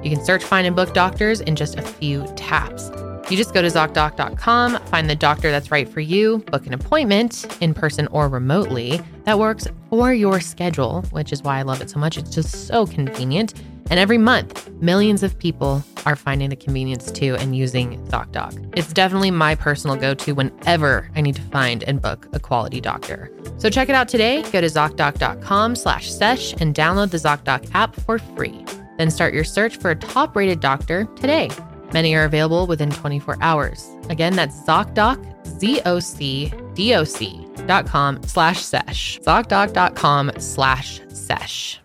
You 0.02 0.10
can 0.10 0.24
search, 0.24 0.42
find, 0.42 0.66
and 0.66 0.74
book 0.74 0.92
doctors 0.92 1.40
in 1.40 1.54
just 1.54 1.78
a 1.78 1.82
few 1.82 2.26
taps. 2.34 2.90
You 3.30 3.36
just 3.36 3.54
go 3.54 3.62
to 3.62 3.68
ZocDoc.com, 3.68 4.84
find 4.86 5.08
the 5.08 5.14
doctor 5.14 5.52
that's 5.52 5.70
right 5.70 5.88
for 5.88 6.00
you, 6.00 6.38
book 6.38 6.66
an 6.66 6.74
appointment 6.74 7.46
in 7.62 7.72
person 7.72 8.08
or 8.08 8.28
remotely 8.28 9.00
that 9.24 9.38
works 9.38 9.68
for 9.88 10.12
your 10.12 10.40
schedule, 10.40 11.02
which 11.12 11.32
is 11.32 11.42
why 11.42 11.58
I 11.58 11.62
love 11.62 11.80
it 11.80 11.88
so 11.88 12.00
much. 12.00 12.18
It's 12.18 12.30
just 12.30 12.66
so 12.66 12.84
convenient. 12.84 13.54
And 13.90 13.98
every 13.98 14.18
month, 14.18 14.70
millions 14.80 15.22
of 15.22 15.38
people 15.38 15.82
are 16.06 16.16
finding 16.16 16.50
the 16.50 16.56
convenience 16.56 17.10
too 17.10 17.36
and 17.36 17.56
using 17.56 18.04
ZocDoc. 18.06 18.76
It's 18.76 18.92
definitely 18.92 19.30
my 19.30 19.54
personal 19.54 19.96
go 19.96 20.14
to 20.14 20.32
whenever 20.32 21.10
I 21.14 21.20
need 21.20 21.36
to 21.36 21.42
find 21.42 21.82
and 21.84 22.00
book 22.00 22.26
a 22.32 22.40
quality 22.40 22.80
doctor. 22.80 23.30
So 23.58 23.70
check 23.70 23.88
it 23.88 23.94
out 23.94 24.08
today. 24.08 24.42
Go 24.50 24.60
to 24.60 24.66
ZocDoc.com 24.66 25.76
slash 25.76 26.10
sesh 26.10 26.52
and 26.54 26.74
download 26.74 27.10
the 27.10 27.18
ZocDoc 27.18 27.70
app 27.74 27.94
for 27.94 28.18
free. 28.18 28.64
Then 28.98 29.10
start 29.10 29.34
your 29.34 29.44
search 29.44 29.76
for 29.76 29.90
a 29.90 29.96
top 29.96 30.36
rated 30.36 30.60
doctor 30.60 31.04
today. 31.16 31.50
Many 31.92 32.14
are 32.14 32.24
available 32.24 32.66
within 32.66 32.90
24 32.90 33.36
hours. 33.40 33.86
Again, 34.08 34.34
that's 34.34 34.58
ZocDoc, 34.62 35.18
Z-O-C-D-O-C 35.58 37.48
dot 37.66 37.86
com 37.86 38.22
slash 38.22 38.62
sesh. 38.62 39.18
ZocDoc.com 39.22 40.32
slash 40.38 41.00
sesh. 41.08 41.81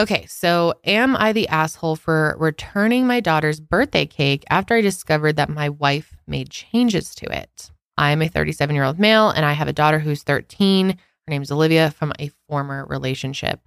Okay, 0.00 0.26
so 0.26 0.74
am 0.84 1.16
I 1.16 1.32
the 1.32 1.48
asshole 1.48 1.96
for 1.96 2.36
returning 2.38 3.08
my 3.08 3.18
daughter's 3.18 3.58
birthday 3.58 4.06
cake 4.06 4.44
after 4.48 4.76
I 4.76 4.80
discovered 4.80 5.34
that 5.34 5.48
my 5.48 5.70
wife 5.70 6.14
made 6.24 6.50
changes 6.50 7.16
to 7.16 7.26
it? 7.36 7.72
I 7.96 8.12
am 8.12 8.22
a 8.22 8.28
37 8.28 8.76
year 8.76 8.84
old 8.84 9.00
male 9.00 9.30
and 9.30 9.44
I 9.44 9.54
have 9.54 9.66
a 9.66 9.72
daughter 9.72 9.98
who's 9.98 10.22
13. 10.22 10.90
Her 10.90 10.96
name's 11.26 11.50
Olivia 11.50 11.90
from 11.90 12.12
a 12.20 12.30
former 12.48 12.86
relationship. 12.86 13.60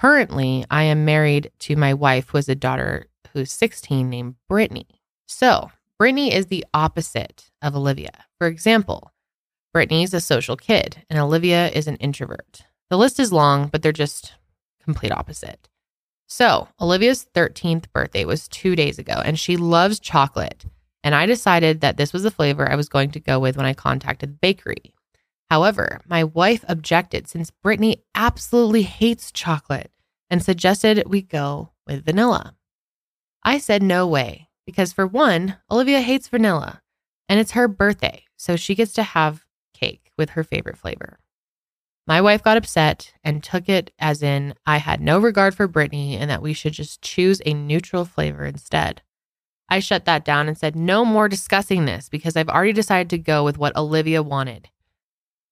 Currently, 0.00 0.64
I 0.70 0.84
am 0.84 1.04
married 1.04 1.50
to 1.58 1.76
my 1.76 1.92
wife 1.92 2.30
who 2.30 2.38
has 2.38 2.48
a 2.48 2.54
daughter 2.54 3.08
who's 3.34 3.52
16 3.52 4.08
named 4.08 4.36
Brittany. 4.48 5.02
So, 5.26 5.70
Brittany 5.98 6.32
is 6.32 6.46
the 6.46 6.64
opposite 6.72 7.50
of 7.60 7.76
Olivia. 7.76 8.24
For 8.38 8.46
example, 8.46 9.12
Brittany's 9.74 10.14
a 10.14 10.22
social 10.22 10.56
kid 10.56 11.04
and 11.10 11.18
Olivia 11.18 11.68
is 11.68 11.86
an 11.86 11.96
introvert. 11.96 12.62
The 12.88 12.96
list 12.96 13.20
is 13.20 13.34
long, 13.34 13.68
but 13.68 13.82
they're 13.82 13.92
just 13.92 14.32
complete 14.88 15.12
opposite. 15.12 15.68
So, 16.28 16.68
Olivia's 16.80 17.26
13th 17.34 17.92
birthday 17.92 18.24
was 18.24 18.48
two 18.48 18.74
days 18.74 18.98
ago, 18.98 19.20
and 19.22 19.38
she 19.38 19.58
loves 19.58 20.00
chocolate. 20.00 20.64
And 21.04 21.14
I 21.14 21.26
decided 21.26 21.82
that 21.82 21.98
this 21.98 22.14
was 22.14 22.22
the 22.22 22.30
flavor 22.30 22.66
I 22.66 22.74
was 22.74 22.88
going 22.88 23.10
to 23.10 23.20
go 23.20 23.38
with 23.38 23.58
when 23.58 23.66
I 23.66 23.74
contacted 23.74 24.30
the 24.30 24.38
bakery. 24.40 24.94
However, 25.50 26.00
my 26.08 26.24
wife 26.24 26.64
objected 26.68 27.28
since 27.28 27.50
Brittany 27.50 28.02
absolutely 28.14 28.82
hates 28.82 29.30
chocolate 29.30 29.90
and 30.30 30.42
suggested 30.42 31.02
we 31.06 31.20
go 31.20 31.72
with 31.86 32.06
vanilla. 32.06 32.54
I 33.42 33.58
said 33.58 33.82
no 33.82 34.06
way, 34.06 34.48
because 34.64 34.94
for 34.94 35.06
one, 35.06 35.56
Olivia 35.70 36.00
hates 36.00 36.28
vanilla, 36.28 36.80
and 37.28 37.38
it's 37.38 37.52
her 37.52 37.68
birthday, 37.68 38.24
so 38.38 38.56
she 38.56 38.74
gets 38.74 38.94
to 38.94 39.02
have 39.02 39.44
cake 39.74 40.12
with 40.16 40.30
her 40.30 40.44
favorite 40.44 40.78
flavor. 40.78 41.18
My 42.08 42.22
wife 42.22 42.42
got 42.42 42.56
upset 42.56 43.12
and 43.22 43.44
took 43.44 43.68
it 43.68 43.92
as 43.98 44.22
in 44.22 44.54
I 44.64 44.78
had 44.78 45.02
no 45.02 45.18
regard 45.18 45.54
for 45.54 45.68
Brittany 45.68 46.16
and 46.16 46.30
that 46.30 46.40
we 46.40 46.54
should 46.54 46.72
just 46.72 47.02
choose 47.02 47.42
a 47.44 47.52
neutral 47.52 48.06
flavor 48.06 48.46
instead. 48.46 49.02
I 49.68 49.80
shut 49.80 50.06
that 50.06 50.24
down 50.24 50.48
and 50.48 50.56
said, 50.56 50.74
no 50.74 51.04
more 51.04 51.28
discussing 51.28 51.84
this 51.84 52.08
because 52.08 52.34
I've 52.34 52.48
already 52.48 52.72
decided 52.72 53.10
to 53.10 53.18
go 53.18 53.44
with 53.44 53.58
what 53.58 53.76
Olivia 53.76 54.22
wanted. 54.22 54.70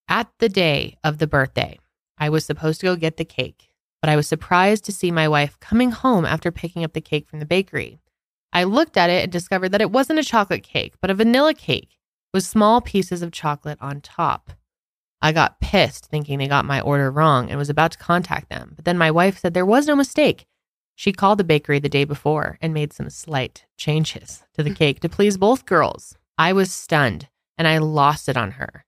At 0.08 0.30
the 0.38 0.48
day 0.48 0.96
of 1.04 1.18
the 1.18 1.26
birthday, 1.26 1.78
I 2.16 2.30
was 2.30 2.46
supposed 2.46 2.80
to 2.80 2.86
go 2.86 2.96
get 2.96 3.18
the 3.18 3.26
cake, 3.26 3.74
but 4.00 4.08
I 4.08 4.16
was 4.16 4.26
surprised 4.26 4.86
to 4.86 4.92
see 4.92 5.10
my 5.10 5.28
wife 5.28 5.60
coming 5.60 5.90
home 5.90 6.24
after 6.24 6.50
picking 6.50 6.84
up 6.84 6.94
the 6.94 7.02
cake 7.02 7.28
from 7.28 7.40
the 7.40 7.44
bakery. 7.44 7.98
I 8.54 8.64
looked 8.64 8.96
at 8.96 9.10
it 9.10 9.24
and 9.24 9.30
discovered 9.30 9.72
that 9.72 9.82
it 9.82 9.90
wasn't 9.90 10.20
a 10.20 10.24
chocolate 10.24 10.62
cake, 10.62 10.94
but 11.02 11.10
a 11.10 11.14
vanilla 11.14 11.52
cake 11.52 11.98
with 12.32 12.44
small 12.44 12.80
pieces 12.80 13.20
of 13.20 13.30
chocolate 13.30 13.76
on 13.82 14.00
top. 14.00 14.52
I 15.22 15.32
got 15.32 15.60
pissed 15.60 16.06
thinking 16.06 16.38
they 16.38 16.48
got 16.48 16.64
my 16.64 16.80
order 16.80 17.10
wrong 17.10 17.50
and 17.50 17.58
was 17.58 17.70
about 17.70 17.92
to 17.92 17.98
contact 17.98 18.48
them. 18.48 18.72
But 18.76 18.84
then 18.84 18.98
my 18.98 19.10
wife 19.10 19.38
said 19.38 19.54
there 19.54 19.66
was 19.66 19.86
no 19.86 19.96
mistake. 19.96 20.46
She 20.94 21.12
called 21.12 21.38
the 21.38 21.44
bakery 21.44 21.78
the 21.78 21.88
day 21.88 22.04
before 22.04 22.58
and 22.60 22.72
made 22.72 22.92
some 22.92 23.10
slight 23.10 23.66
changes 23.76 24.44
to 24.54 24.62
the 24.62 24.74
cake 24.82 25.00
to 25.00 25.08
please 25.08 25.36
both 25.36 25.66
girls. 25.66 26.16
I 26.38 26.52
was 26.52 26.72
stunned 26.72 27.28
and 27.58 27.66
I 27.66 27.78
lost 27.78 28.28
it 28.28 28.36
on 28.36 28.52
her. 28.52 28.84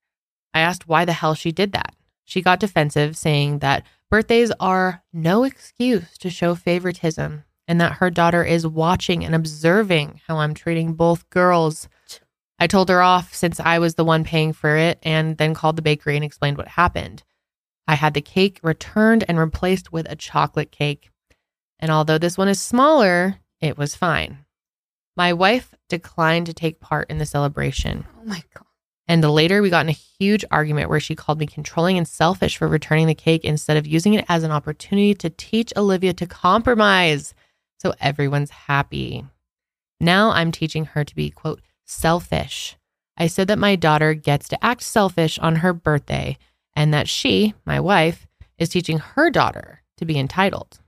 I 0.55 0.61
asked 0.61 0.89
why 0.89 1.05
the 1.05 1.13
hell 1.13 1.35
she 1.35 1.53
did 1.53 1.73
that. 1.73 1.95
She 2.25 2.43
got 2.43 2.61
defensive, 2.61 3.17
saying 3.17 3.61
that 3.61 3.87
birthdays 4.11 4.53
are 4.61 5.03
no 5.13 5.45
excuse 5.45 6.19
to 6.19 6.29
show 6.29 6.55
favoritism 6.55 7.45
and 7.67 7.81
that 7.81 7.95
her 7.95 8.11
daughter 8.11 8.45
is 8.45 8.67
watching 8.67 9.25
and 9.25 9.35
observing 9.35 10.21
how 10.27 10.39
I'm 10.39 10.55
treating 10.55 10.95
both 10.95 11.29
girls. 11.31 11.89
I 12.59 12.67
told 12.67 12.89
her 12.89 13.03
off 13.03 13.35
since 13.35 13.61
I 13.61 13.79
was 13.79 13.95
the 13.95 14.05
one 14.05 14.25
paying 14.25 14.53
for 14.53 14.77
it 14.77 14.99
and 15.03 15.37
then 15.37 15.55
called 15.55 15.77
the 15.77 15.83
bakery 15.83 16.17
and 16.17 16.25
explained 16.25 16.57
what 16.57 16.69
happened. 16.69 17.23
I 17.87 17.95
had 17.95 18.15
the 18.15 18.21
cake 18.21 18.61
returned 18.63 19.25
and 19.29 19.39
replaced 19.39 19.93
with 19.93 20.11
a 20.11 20.17
chocolate 20.17 20.73
cake. 20.73 21.11
And 21.79 21.91
although 21.91 22.19
this 22.19 22.37
one 22.37 22.49
is 22.49 22.61
smaller, 22.61 23.37
it 23.61 23.79
was 23.79 23.95
fine. 23.95 24.45
My 25.17 25.33
wife 25.33 25.75
declined 25.89 26.47
to 26.47 26.55
take 26.55 26.81
part 26.81 27.11
in 27.11 27.19
the 27.19 27.27
celebration. 27.27 28.07
Oh 28.21 28.25
my 28.25 28.43
God. 28.55 28.65
And 29.09 29.25
later, 29.25 29.63
we 29.63 29.71
got 29.71 29.87
in 29.87 29.89
a 29.89 29.93
huge 29.93 30.45
argument 30.51 30.91
where 30.91 31.01
she 31.01 31.15
called 31.15 31.39
me 31.39 31.47
controlling 31.47 31.97
and 31.97 32.07
selfish 32.07 32.59
for 32.59 32.69
returning 32.69 33.07
the 33.07 33.15
cake 33.15 33.43
instead 33.43 33.79
of 33.79 33.87
using 33.87 34.13
it 34.13 34.27
as 34.29 34.43
an 34.43 34.51
opportunity 34.51 35.15
to 35.15 35.31
teach 35.31 35.73
Olivia 35.77 36.13
to 36.13 36.27
compromise 36.27 37.33
so 37.79 37.95
everyone's 38.01 38.51
happy. 38.51 39.25
Now 39.99 40.31
I'm 40.31 40.53
teaching 40.53 40.85
her 40.85 41.05
to 41.05 41.15
be, 41.17 41.31
quote, 41.31 41.63
selfish. 41.89 42.77
I 43.17 43.27
said 43.27 43.49
that 43.49 43.59
my 43.59 43.75
daughter 43.75 44.15
gets 44.15 44.49
to 44.49 44.65
act 44.65 44.83
selfish 44.83 45.39
on 45.39 45.57
her 45.57 45.73
birthday 45.73 46.39
and 46.75 46.95
that 46.95 47.09
she, 47.09 47.55
my 47.65 47.81
wife, 47.81 48.27
is 48.59 48.69
teaching 48.69 48.99
her 48.99 49.31
daughter 49.31 49.83
to 49.97 50.05
be 50.05 50.19
entitled. 50.19 50.79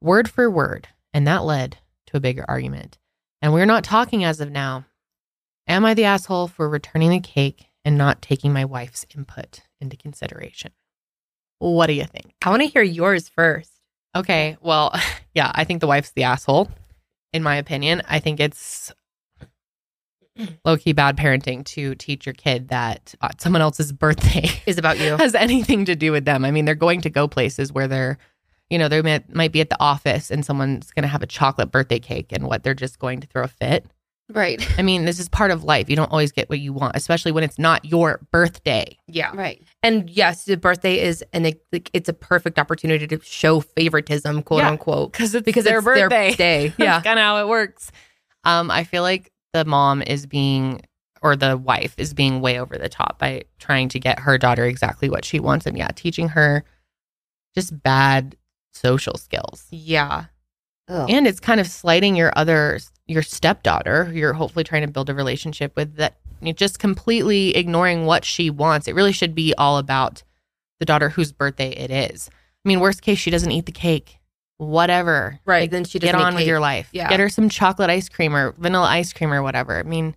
Word 0.00 0.28
for 0.28 0.50
word. 0.50 0.88
And 1.14 1.26
that 1.26 1.44
led 1.44 1.78
to 2.06 2.16
a 2.16 2.20
bigger 2.20 2.44
argument. 2.48 2.98
And 3.40 3.52
we're 3.52 3.66
not 3.66 3.84
talking 3.84 4.24
as 4.24 4.40
of 4.40 4.50
now. 4.50 4.86
Am 5.66 5.84
I 5.84 5.94
the 5.94 6.04
asshole 6.04 6.48
for 6.48 6.68
returning 6.68 7.10
the 7.10 7.20
cake 7.20 7.66
and 7.84 7.96
not 7.96 8.22
taking 8.22 8.52
my 8.52 8.64
wife's 8.64 9.06
input 9.16 9.60
into 9.80 9.96
consideration? 9.96 10.72
What 11.58 11.86
do 11.86 11.92
you 11.92 12.04
think? 12.04 12.34
I 12.44 12.50
want 12.50 12.62
to 12.62 12.68
hear 12.68 12.82
yours 12.82 13.28
first. 13.28 13.70
Okay, 14.14 14.56
well, 14.60 14.94
yeah, 15.34 15.52
I 15.54 15.64
think 15.64 15.80
the 15.80 15.86
wife's 15.86 16.10
the 16.10 16.24
asshole, 16.24 16.70
in 17.32 17.42
my 17.42 17.56
opinion. 17.56 18.02
I 18.08 18.18
think 18.18 18.40
it's 18.40 18.92
low 20.64 20.76
key 20.76 20.92
bad 20.92 21.16
parenting 21.16 21.64
to 21.66 21.94
teach 21.96 22.26
your 22.26 22.32
kid 22.34 22.68
that 22.68 23.14
uh, 23.20 23.28
someone 23.38 23.62
else's 23.62 23.92
birthday 23.92 24.48
Is 24.66 24.78
about 24.78 24.98
you. 24.98 25.16
has 25.18 25.34
anything 25.34 25.84
to 25.86 25.94
do 25.94 26.12
with 26.12 26.24
them. 26.24 26.44
I 26.44 26.50
mean, 26.50 26.64
they're 26.64 26.74
going 26.74 27.00
to 27.02 27.10
go 27.10 27.28
places 27.28 27.72
where 27.72 27.88
they're, 27.88 28.18
you 28.70 28.78
know, 28.78 28.88
they 28.88 29.02
might, 29.02 29.34
might 29.34 29.52
be 29.52 29.60
at 29.60 29.68
the 29.70 29.80
office 29.80 30.30
and 30.30 30.44
someone's 30.44 30.90
going 30.92 31.02
to 31.02 31.08
have 31.08 31.22
a 31.22 31.26
chocolate 31.26 31.70
birthday 31.70 31.98
cake 31.98 32.32
and 32.32 32.46
what 32.46 32.62
they're 32.62 32.74
just 32.74 32.98
going 32.98 33.20
to 33.20 33.26
throw 33.26 33.42
a 33.44 33.48
fit. 33.48 33.86
Right. 34.30 34.66
I 34.78 34.82
mean, 34.82 35.04
this 35.04 35.18
is 35.18 35.28
part 35.28 35.50
of 35.50 35.64
life. 35.64 35.90
You 35.90 35.96
don't 35.96 36.10
always 36.10 36.32
get 36.32 36.48
what 36.48 36.58
you 36.60 36.72
want, 36.72 36.96
especially 36.96 37.32
when 37.32 37.44
it's 37.44 37.58
not 37.58 37.84
your 37.84 38.20
birthday. 38.30 38.96
Yeah. 39.06 39.30
Right. 39.34 39.62
And 39.82 40.08
yes, 40.08 40.44
the 40.44 40.56
birthday 40.56 41.00
is 41.00 41.22
and 41.34 41.46
it, 41.48 41.62
like, 41.72 41.90
it's 41.92 42.08
a 42.08 42.14
perfect 42.14 42.58
opportunity 42.58 43.06
to 43.08 43.20
show 43.22 43.60
favoritism, 43.60 44.42
quote 44.44 44.60
Yeah. 44.60 44.70
unquote, 44.70 45.12
Because 45.12 45.34
it's 45.34 45.44
because 45.44 45.64
their 45.64 45.78
it's 45.78 45.84
birthday. 45.84 46.06
their 46.08 46.36
day. 46.36 46.74
Yeah. 46.78 46.92
That's 46.92 47.04
kind 47.04 47.18
of 47.18 47.24
how 47.24 47.44
it 47.44 47.48
works. 47.48 47.90
Um, 48.44 48.70
I 48.70 48.84
feel 48.84 49.02
like 49.02 49.31
the 49.52 49.64
mom 49.64 50.02
is 50.02 50.26
being, 50.26 50.82
or 51.20 51.36
the 51.36 51.56
wife 51.56 51.94
is 51.98 52.14
being 52.14 52.40
way 52.40 52.58
over 52.58 52.76
the 52.76 52.88
top 52.88 53.18
by 53.18 53.42
trying 53.58 53.88
to 53.90 54.00
get 54.00 54.18
her 54.20 54.38
daughter 54.38 54.64
exactly 54.64 55.08
what 55.10 55.24
she 55.24 55.38
wants. 55.40 55.66
And 55.66 55.76
yeah, 55.76 55.88
teaching 55.94 56.28
her 56.30 56.64
just 57.54 57.82
bad 57.82 58.36
social 58.72 59.16
skills. 59.16 59.66
yeah. 59.70 60.26
Ugh. 60.88 61.08
and 61.08 61.28
it's 61.28 61.38
kind 61.38 61.60
of 61.60 61.68
slighting 61.68 62.16
your 62.16 62.32
other 62.34 62.80
your 63.06 63.22
stepdaughter 63.22 64.04
who 64.04 64.14
you're 64.18 64.32
hopefully 64.32 64.64
trying 64.64 64.82
to 64.84 64.90
build 64.90 65.08
a 65.08 65.14
relationship 65.14 65.76
with 65.76 65.94
that 65.94 66.16
you're 66.40 66.52
just 66.52 66.80
completely 66.80 67.54
ignoring 67.54 68.04
what 68.04 68.24
she 68.24 68.50
wants 68.50 68.88
it 68.88 68.94
really 68.96 69.12
should 69.12 69.32
be 69.32 69.54
all 69.56 69.78
about 69.78 70.24
the 70.80 70.84
daughter 70.84 71.10
whose 71.10 71.30
birthday 71.30 71.70
it 71.70 71.92
is 71.92 72.28
i 72.64 72.68
mean 72.68 72.80
worst 72.80 73.00
case 73.00 73.16
she 73.16 73.30
doesn't 73.30 73.52
eat 73.52 73.64
the 73.66 73.70
cake 73.72 74.18
whatever 74.62 75.40
Right. 75.44 75.62
Like, 75.62 75.70
then 75.70 75.84
she 75.84 75.98
get 75.98 76.14
on 76.14 76.34
with 76.34 76.46
your 76.46 76.60
life 76.60 76.88
Yeah. 76.92 77.08
get 77.08 77.20
her 77.20 77.28
some 77.28 77.48
chocolate 77.48 77.90
ice 77.90 78.08
cream 78.08 78.34
or 78.36 78.52
vanilla 78.58 78.86
ice 78.86 79.12
cream 79.12 79.32
or 79.32 79.42
whatever 79.42 79.78
i 79.78 79.82
mean 79.82 80.14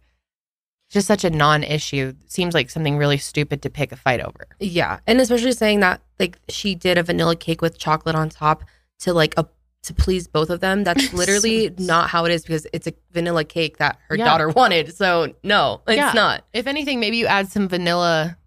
just 0.91 1.07
such 1.07 1.23
a 1.23 1.29
non-issue 1.29 2.13
seems 2.27 2.53
like 2.53 2.69
something 2.69 2.95
really 2.97 3.17
stupid 3.17 3.61
to 3.63 3.69
pick 3.69 3.91
a 3.91 3.95
fight 3.95 4.21
over 4.21 4.47
Yeah, 4.59 4.99
and 5.07 5.19
especially 5.19 5.51
saying 5.53 5.79
that 5.81 6.01
like 6.19 6.37
she 6.47 6.75
did 6.75 6.97
a 6.97 7.03
vanilla 7.03 7.35
cake 7.35 7.61
with 7.61 7.77
chocolate 7.77 8.15
on 8.15 8.29
top 8.29 8.63
to 8.99 9.13
like 9.13 9.33
a 9.37 9.45
to 9.83 9.93
please 9.93 10.27
both 10.27 10.49
of 10.49 10.61
them. 10.61 10.83
That's 10.83 11.13
literally 11.21 11.71
not 11.77 12.09
how 12.09 12.25
it 12.25 12.31
is 12.31 12.41
because 12.41 12.65
it's 12.73 12.87
a 12.87 12.93
vanilla 13.11 13.43
cake 13.43 13.77
that 13.77 13.99
her 14.09 14.15
Yeah. 14.15 14.25
daughter 14.25 14.49
wanted. 14.61 14.95
So 14.95 15.33
no, 15.43 15.81
it's 15.87 15.97
Yeah. 15.97 16.11
not. 16.13 16.43
if 16.53 16.65
anything 16.65 16.99
maybe 16.99 17.17
you 17.17 17.25
add 17.27 17.49
some 17.51 17.67
vanilla 17.67 18.37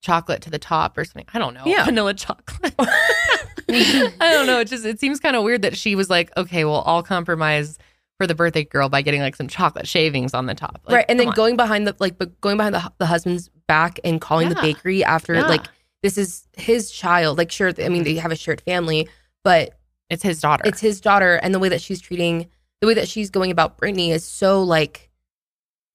chocolate 0.00 0.40
to 0.42 0.50
the 0.50 0.58
top 0.58 0.96
or 0.96 1.04
something 1.04 1.26
i 1.34 1.38
don't 1.38 1.54
know 1.54 1.62
Yeah. 1.66 1.84
vanilla 1.84 2.14
chocolate 2.14 2.74
I 3.70 4.12
don't 4.32 4.46
know. 4.46 4.60
It 4.60 4.68
just 4.68 4.86
it 4.86 4.98
seems 4.98 5.20
kind 5.20 5.36
of 5.36 5.42
weird 5.44 5.60
that 5.62 5.76
she 5.76 5.94
was 5.94 6.08
like, 6.08 6.34
okay, 6.38 6.64
well, 6.64 6.82
I'll 6.86 7.02
compromise 7.02 7.78
for 8.16 8.26
the 8.26 8.34
birthday 8.34 8.64
girl 8.64 8.88
by 8.88 9.02
getting 9.02 9.20
like 9.20 9.36
some 9.36 9.46
chocolate 9.46 9.86
shavings 9.86 10.32
on 10.32 10.46
the 10.46 10.54
top. 10.54 10.80
Like, 10.86 10.94
right, 10.96 11.04
and 11.08 11.20
then 11.20 11.28
on. 11.28 11.34
going 11.34 11.56
behind 11.56 11.86
the 11.86 11.94
like, 11.98 12.16
but 12.16 12.40
going 12.40 12.56
behind 12.56 12.74
the 12.74 12.90
the 12.96 13.04
husband's 13.04 13.50
back 13.66 14.00
and 14.04 14.20
calling 14.22 14.48
the 14.48 14.54
bakery 14.54 15.04
after 15.04 15.34
Yeah. 15.34 15.46
like 15.46 15.66
this 16.02 16.16
is 16.16 16.48
his 16.56 16.90
child. 16.90 17.36
Like, 17.36 17.50
sure, 17.52 17.72
I 17.84 17.90
mean 17.90 18.04
they 18.04 18.14
have 18.14 18.32
a 18.32 18.36
shared 18.36 18.62
family, 18.62 19.06
but 19.44 19.78
it's 20.08 20.22
his 20.22 20.40
daughter. 20.40 20.62
it's 20.66 20.80
his 20.80 21.00
daughter, 21.02 21.34
and 21.34 21.54
the 21.54 21.58
way 21.58 21.68
that 21.68 21.82
she's 21.82 22.00
treating, 22.00 22.46
the 22.80 22.86
way 22.86 22.94
that 22.94 23.06
she's 23.08 23.28
going 23.28 23.50
about 23.50 23.76
Brittany 23.76 24.12
is 24.12 24.24
so 24.24 24.62
like, 24.62 25.10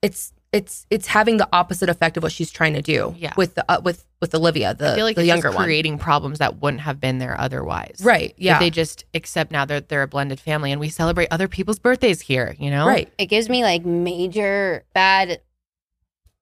it's 0.03 0.31
it's 0.53 0.85
it's 0.89 1.07
having 1.07 1.37
the 1.37 1.49
opposite 1.51 1.89
effect 1.89 2.15
of 2.15 2.23
what 2.23 2.31
she's 2.31 2.51
trying 2.51 2.73
to 2.75 2.81
do. 2.81 3.13
Yeah. 3.17 3.33
with 3.35 3.55
the 3.55 3.65
uh, 3.69 3.81
with 3.83 4.05
with 4.21 4.33
Olivia, 4.35 4.69
I 4.69 4.73
the 4.73 4.93
feel 4.95 5.03
like 5.03 5.15
the 5.15 5.23
it's 5.23 5.27
younger 5.27 5.47
just 5.49 5.55
one. 5.55 5.65
creating 5.65 5.97
problems 5.97 6.39
that 6.39 6.61
wouldn't 6.61 6.81
have 6.81 6.99
been 7.01 7.17
there 7.17 7.37
otherwise. 7.39 7.99
Right. 8.03 8.33
Yeah. 8.37 8.53
If 8.53 8.59
they 8.59 8.69
just 8.69 9.03
accept 9.13 9.51
now 9.51 9.65
that 9.65 9.89
they're 9.89 10.03
a 10.03 10.07
blended 10.07 10.39
family 10.39 10.71
and 10.71 10.79
we 10.79 10.89
celebrate 10.89 11.27
other 11.31 11.47
people's 11.49 11.79
birthdays 11.79 12.21
here, 12.21 12.55
you 12.59 12.69
know? 12.71 12.85
right. 12.87 13.11
It 13.17 13.25
gives 13.25 13.49
me 13.49 13.63
like 13.63 13.83
major 13.83 14.85
bad 14.93 15.41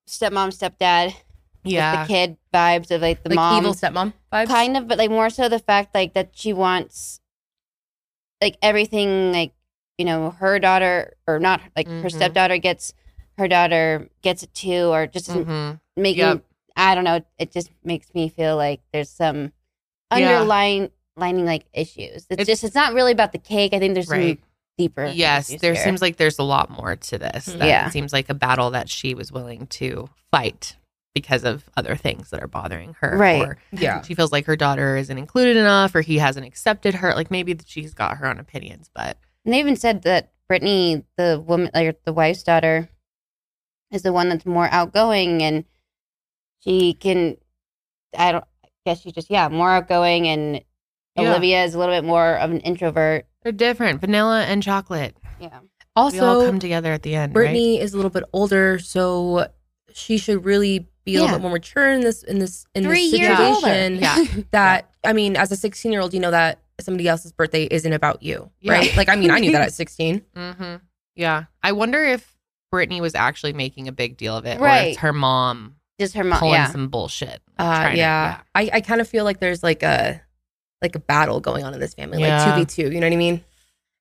stepmom, 0.07 0.49
stepdad, 0.49 1.13
with 1.63 1.73
Yeah. 1.73 2.03
the 2.05 2.07
kid 2.13 2.37
vibes 2.53 2.91
of 2.91 3.01
like 3.01 3.23
the 3.23 3.29
like 3.29 3.35
mom. 3.37 3.57
evil 3.63 3.73
stepmom 3.73 4.13
vibes. 4.31 4.47
kind 4.47 4.75
of 4.77 4.87
but 4.87 4.97
like 4.97 5.09
more 5.09 5.29
so 5.29 5.47
the 5.47 5.59
fact 5.59 5.95
like 5.95 6.13
that 6.15 6.31
she 6.33 6.51
wants 6.53 7.19
like 8.41 8.57
everything 8.61 9.31
like 9.31 9.53
you 9.97 10.03
know 10.05 10.31
her 10.31 10.59
daughter 10.59 11.13
or 11.27 11.39
not 11.39 11.61
like 11.77 11.87
her 11.87 12.09
Mhm. 12.09 12.11
stepdaughter 12.11 12.57
gets 12.57 12.93
her 13.41 13.47
daughter 13.47 14.07
gets 14.21 14.43
it 14.43 14.53
too 14.53 14.85
or 14.93 15.07
just 15.07 15.27
isn't 15.29 15.47
Mhm. 15.47 15.79
making 15.97 16.19
Yep. 16.23 16.45
i 16.77 16.95
don't 16.95 17.03
know 17.03 17.19
it 17.37 17.51
just 17.51 17.69
makes 17.83 18.13
me 18.13 18.29
feel 18.29 18.55
like 18.55 18.81
there's 18.93 19.09
some 19.09 19.51
Yeah. 20.15 20.17
underlying 20.37 20.91
lining 21.17 21.45
like 21.45 21.65
issues 21.73 22.25
it's, 22.29 22.41
It's- 22.41 22.47
just 22.47 22.63
it's 22.63 22.75
not 22.75 22.93
really 22.93 23.11
about 23.11 23.31
the 23.33 23.37
cake 23.39 23.73
i 23.73 23.79
think 23.79 23.93
there's 23.95 24.07
Right. 24.09 24.37
some 24.39 24.47
deeper 24.77 25.05
Yes, 25.07 25.47
there 25.59 25.73
here. 25.73 25.83
seems 25.83 26.01
like 26.01 26.17
there's 26.17 26.39
a 26.39 26.43
lot 26.43 26.69
more 26.71 26.95
to 26.95 27.17
this. 27.19 27.45
That 27.45 27.67
Yeah. 27.67 27.87
It 27.87 27.91
seems 27.91 28.13
like 28.13 28.29
a 28.29 28.33
battle 28.33 28.71
that 28.71 28.89
she 28.89 29.13
was 29.13 29.31
willing 29.31 29.67
to 29.67 30.09
fight 30.31 30.75
because 31.13 31.43
of 31.43 31.69
other 31.77 31.95
things 31.95 32.29
that 32.31 32.41
are 32.41 32.47
bothering 32.47 32.95
her. 33.01 33.15
Right. 33.15 33.41
Or 33.43 33.57
Yeah. 33.71 34.01
she 34.01 34.15
feels 34.15 34.31
like 34.31 34.45
her 34.47 34.55
daughter 34.55 34.95
isn't 34.97 35.15
included 35.15 35.57
enough 35.57 35.93
or 35.93 36.01
he 36.01 36.17
hasn't 36.17 36.47
accepted 36.47 36.95
her. 36.95 37.13
Like 37.13 37.29
maybe 37.29 37.53
that 37.53 37.67
she's 37.67 37.93
got 37.93 38.17
her 38.17 38.25
own 38.25 38.39
opinions, 38.39 38.89
but 38.95 39.17
And 39.45 39.53
they 39.53 39.59
even 39.59 39.75
said 39.75 40.01
that 40.03 40.31
Brittany, 40.47 41.03
the 41.17 41.43
woman, 41.45 41.69
like 41.75 42.03
the 42.03 42.13
wife's 42.13 42.41
daughter, 42.41 42.89
is 43.91 44.01
the 44.03 44.13
one 44.13 44.29
that's 44.29 44.45
more 44.45 44.67
outgoing 44.71 45.41
and 45.43 45.65
she 46.59 46.93
can, 46.93 47.37
I 48.17 48.31
don't 48.31 48.43
I 48.63 48.67
guess 48.85 49.01
she's 49.01 49.13
just, 49.13 49.29
yeah, 49.29 49.47
more 49.49 49.69
outgoing. 49.71 50.27
And 50.27 50.61
Yeah. 51.15 51.29
Olivia 51.29 51.63
is 51.63 51.75
a 51.75 51.79
little 51.79 51.93
bit 51.93 52.03
more 52.03 52.35
of 52.37 52.51
an 52.51 52.59
introvert. 52.61 53.25
they're 53.43 53.51
different. 53.51 54.01
Vanilla 54.01 54.43
and 54.43 54.61
chocolate. 54.63 55.15
Yeah. 55.39 55.59
we 55.61 55.67
all 55.95 56.05
Also, 56.05 56.45
come 56.45 56.59
together 56.59 56.91
at 56.93 57.01
the 57.03 57.15
end. 57.15 57.33
Brittany 57.33 57.79
is 57.79 57.93
a 57.93 57.97
little 57.97 58.11
bit 58.11 58.23
older, 58.33 58.79
so 58.79 59.47
she 59.93 60.17
should 60.17 60.45
really 60.45 60.87
be 61.03 61.15
a 61.15 61.19
Yeah. 61.19 61.21
little 61.21 61.37
bit 61.37 61.41
more 61.41 61.51
mature 61.51 61.91
in 61.91 62.01
this 62.01 62.21
in 62.23 62.37
this 62.39 62.65
in 62.75 62.83
Three 62.83 63.09
this 63.11 63.19
years 63.19 63.39
older. 63.39 63.55
situation. 63.55 63.95
Yeah. 63.95 64.25
That 64.51 64.89
I 65.03 65.13
mean, 65.13 65.35
as 65.35 65.51
a 65.51 65.55
16 65.57 65.91
year 65.91 66.01
old, 66.01 66.13
you 66.13 66.19
know 66.19 66.31
that 66.31 66.59
somebody 66.79 67.07
else's 67.07 67.31
birthday 67.33 67.65
isn't 67.65 67.91
about 67.93 68.23
you, 68.23 68.49
Yeah. 68.61 68.73
right? 68.73 68.95
Like, 68.97 69.09
I 69.09 69.15
mean, 69.15 69.31
I 69.31 69.39
knew 69.39 69.51
that 69.51 69.61
at 69.61 69.73
16. 69.73 70.21
Right? 70.35 70.53
hmm 70.55 70.75
Yeah. 71.15 71.45
I 71.63 71.71
wonder 71.73 72.03
if 72.03 72.30
Brittany 72.71 73.01
was 73.01 73.13
actually 73.15 73.53
making 73.53 73.87
a 73.87 73.91
big 73.91 74.17
deal 74.17 74.35
of 74.35 74.45
it, 74.45 74.59
or 74.59 74.63
Right. 74.63 74.87
it's 74.93 74.99
her 74.99 75.13
mom 75.13 75.75
Just 75.99 76.15
her 76.15 76.23
mom. 76.23 76.39
pulling 76.39 76.55
Yeah. 76.55 76.71
some 76.71 76.87
bullshit. 76.87 77.41
Uh, 77.59 77.79
trying 77.81 77.91
to- 77.93 77.97
yeah. 77.97 78.39
I, 78.55 78.69
I 78.73 78.81
kind 78.81 79.01
of 79.01 79.07
feel 79.07 79.23
like 79.25 79.39
there's 79.39 79.61
like 79.61 79.83
a 79.83 80.21
like 80.81 80.95
a 80.95 80.99
battle 80.99 81.39
going 81.41 81.63
on 81.63 81.75
in 81.75 81.79
this 81.79 81.93
family, 81.93 82.21
Yeah. 82.21 82.43
like 82.55 82.67
2v2. 82.67 82.91
You 82.91 82.99
know 82.99 83.05
what 83.05 83.13
I 83.13 83.17
mean? 83.17 83.43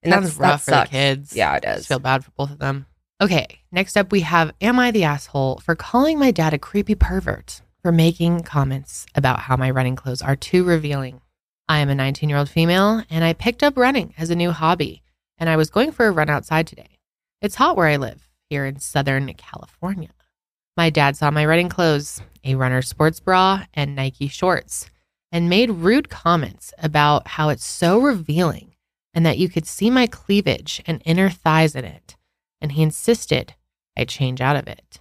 And 0.02 0.14
Sounds 0.14 0.28
that's 0.28 0.38
rough 0.38 0.64
that 0.66 0.86
for 0.88 0.92
the 0.94 0.98
kids. 0.98 1.36
Yeah, 1.36 1.54
it 1.56 1.62
does. 1.62 1.86
feel 1.86 1.98
bad 1.98 2.24
for 2.24 2.30
both 2.30 2.50
of 2.52 2.58
them. 2.58 2.86
Okay, 3.20 3.60
next 3.70 3.98
up 3.98 4.10
we 4.12 4.20
have 4.22 4.52
Am 4.62 4.78
I 4.78 4.90
the 4.90 5.04
asshole 5.04 5.58
for 5.58 5.74
calling 5.74 6.18
my 6.18 6.30
dad 6.30 6.54
a 6.54 6.58
creepy 6.58 6.94
pervert 6.94 7.60
for 7.82 7.92
making 7.92 8.44
comments 8.44 9.04
about 9.14 9.40
how 9.40 9.56
my 9.58 9.70
running 9.70 9.94
clothes 9.96 10.22
are 10.22 10.36
too 10.36 10.64
revealing? 10.64 11.20
I 11.68 11.80
am 11.80 11.90
a 11.90 11.94
19 11.94 12.30
year 12.30 12.38
old 12.38 12.48
female 12.48 13.02
and 13.10 13.24
I 13.24 13.34
picked 13.34 13.62
up 13.62 13.76
running 13.76 14.14
as 14.16 14.30
a 14.30 14.34
new 14.34 14.52
hobby, 14.52 15.02
and 15.36 15.50
I 15.50 15.56
was 15.56 15.68
going 15.68 15.92
for 15.92 16.06
a 16.06 16.12
run 16.12 16.30
outside 16.30 16.66
today. 16.66 16.98
It's 17.42 17.56
hot 17.56 17.76
where 17.76 17.88
I 17.88 17.96
live, 17.96 18.26
here 18.50 18.66
in 18.66 18.80
Southern 18.80 19.32
California. 19.34 20.10
My 20.76 20.90
dad 20.90 21.16
saw 21.16 21.30
my 21.30 21.46
running 21.46 21.68
clothes, 21.68 22.20
a 22.44 22.56
runner 22.56 22.82
sports 22.82 23.20
bra, 23.20 23.64
and 23.72 23.96
Nike 23.96 24.28
shorts, 24.28 24.90
and 25.32 25.48
made 25.48 25.70
rude 25.70 26.10
comments 26.10 26.74
about 26.78 27.28
how 27.28 27.48
it's 27.48 27.64
so 27.64 27.98
revealing 28.00 28.74
and 29.14 29.24
that 29.24 29.38
you 29.38 29.48
could 29.48 29.66
see 29.66 29.88
my 29.88 30.06
cleavage 30.06 30.82
and 30.86 31.00
inner 31.04 31.30
thighs 31.30 31.74
in 31.74 31.84
it, 31.84 32.16
and 32.60 32.72
he 32.72 32.82
insisted 32.82 33.54
I 33.96 34.04
change 34.04 34.40
out 34.40 34.56
of 34.56 34.66
it. 34.66 35.00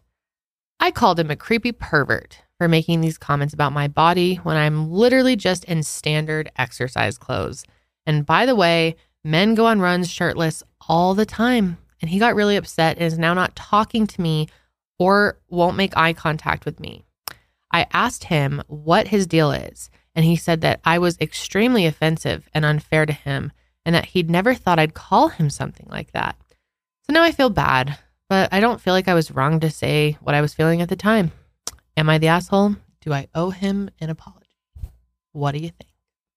I 0.80 0.92
called 0.92 1.20
him 1.20 1.32
a 1.32 1.36
creepy 1.36 1.72
pervert 1.72 2.40
for 2.58 2.68
making 2.68 3.02
these 3.02 3.18
comments 3.18 3.54
about 3.54 3.72
my 3.72 3.88
body 3.88 4.36
when 4.36 4.58
I'm 4.58 4.92
literally 4.92 5.36
just 5.36 5.64
in 5.66 5.84
standard 5.84 6.52
exercise 6.58 7.18
clothes. 7.18 7.64
And 8.06 8.26
by 8.26 8.46
the 8.46 8.56
way, 8.56 8.96
men 9.24 9.56
go 9.56 9.66
on 9.66 9.80
runs 9.80 10.10
shirtless 10.10 10.64
all 10.88 11.14
the 11.14 11.26
time. 11.26 11.78
And 12.02 12.10
he 12.10 12.20
got 12.20 12.36
really 12.36 12.56
upset 12.56 12.98
and 12.98 13.06
is 13.06 13.18
now 13.18 13.34
not 13.34 13.56
talking 13.56 14.08
to 14.08 14.22
me 14.22 14.48
or 14.98 15.38
won't 15.50 15.78
make 15.78 15.96
eye 15.98 16.14
contact 16.14 16.66
with 16.66 16.80
me. 16.80 17.04
I 17.72 17.88
asked 17.94 18.26
him 18.26 18.64
what 18.68 19.10
his 19.10 19.28
deal 19.28 19.52
is, 19.52 19.90
and 20.16 20.26
he 20.26 20.36
said 20.36 20.62
that 20.62 20.80
I 20.84 20.98
was 21.00 21.18
extremely 21.20 21.86
offensive 21.86 22.50
and 22.54 22.66
unfair 22.66 23.06
to 23.06 23.14
him 23.14 23.52
and 23.86 23.96
that 23.96 24.08
he'd 24.08 24.30
never 24.30 24.54
thought 24.54 24.80
I'd 24.80 24.94
call 24.94 25.30
him 25.30 25.50
something 25.50 25.88
like 25.90 26.12
that. 26.12 26.36
So 27.06 27.14
now 27.14 27.24
I 27.24 27.32
feel 27.32 27.50
bad, 27.50 27.98
but 28.28 28.50
I 28.52 28.60
don't 28.60 28.82
feel 28.82 28.94
like 28.94 29.08
I 29.08 29.14
was 29.14 29.32
wrong 29.32 29.60
to 29.62 29.70
say 29.70 30.18
what 30.22 30.36
I 30.36 30.42
was 30.42 30.54
feeling 30.54 30.82
at 30.82 30.90
the 30.90 30.96
time. 30.96 31.32
Am 31.96 32.10
I 32.10 32.18
the 32.18 32.28
asshole? 32.28 32.76
Do 33.02 33.14
I 33.14 33.28
owe 33.34 33.50
him 33.50 33.90
an 34.00 34.10
apology? 34.10 34.46
What 35.32 35.54
do 35.54 35.60
you 35.60 35.70
think? 35.70 35.90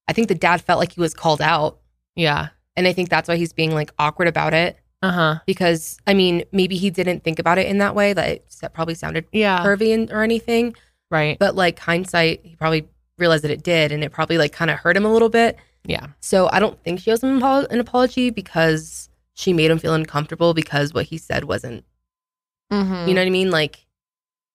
I 0.09 0.13
think 0.13 0.29
the 0.29 0.35
dad 0.35 0.61
felt 0.61 0.79
like 0.79 0.93
he 0.93 1.01
was 1.01 1.15
called 1.15 1.41
out. 1.41 1.79
Yeah. 2.15 2.49
And 2.77 2.87
I 2.87 2.93
think 2.93 3.09
that's 3.09 3.29
why 3.29 3.37
he's 3.37 3.53
being 3.53 3.73
like 3.73 3.93
awkward 3.99 4.29
about 4.29 4.55
it. 4.55 4.79
Uh 5.03 5.11
huh. 5.11 5.39
Because 5.47 5.99
I 6.07 6.15
mean, 6.15 6.45
maybe 6.53 6.77
he 6.77 6.91
didn't 6.91 7.25
think 7.25 7.39
about 7.39 7.59
it 7.59 7.67
in 7.67 7.79
that 7.79 7.95
way, 7.95 8.13
that 8.13 8.43
that 8.61 8.73
probably 8.73 8.95
sounded 8.95 9.27
Yeah. 9.33 9.59
pervy 9.65 9.93
and, 9.93 10.11
or 10.13 10.23
anything. 10.23 10.75
Right. 11.11 11.39
But 11.39 11.55
like 11.57 11.79
hindsight, 11.79 12.41
he 12.45 12.57
probably 12.57 12.89
realized 13.19 13.45
that 13.45 13.51
it 13.51 13.63
did. 13.63 13.93
And 13.93 14.03
it 14.05 14.13
probably 14.13 14.39
like 14.39 14.53
kind 14.53 14.71
of 14.71 14.79
hurt 14.79 14.97
him 14.97 15.05
a 15.05 15.13
little 15.13 15.29
bit. 15.29 15.57
Yeah. 15.85 16.07
So 16.21 16.49
I 16.53 16.61
don't 16.61 16.83
think 16.85 17.01
she 17.01 17.11
owes 17.11 17.23
him 17.23 17.43
an 17.43 17.67
an 17.71 17.81
apology 17.81 18.31
because 18.31 19.09
she 19.35 19.53
made 19.53 19.71
him 19.71 19.79
feel 19.79 19.95
uncomfortable 19.95 20.55
because 20.55 20.95
what 20.95 21.07
he 21.07 21.19
said 21.19 21.45
wasn't, 21.45 21.85
Mm-hmm. 22.73 23.09
you 23.09 23.15
know 23.15 23.21
what 23.21 23.27
I 23.27 23.31
mean? 23.31 23.51
Like, 23.51 23.87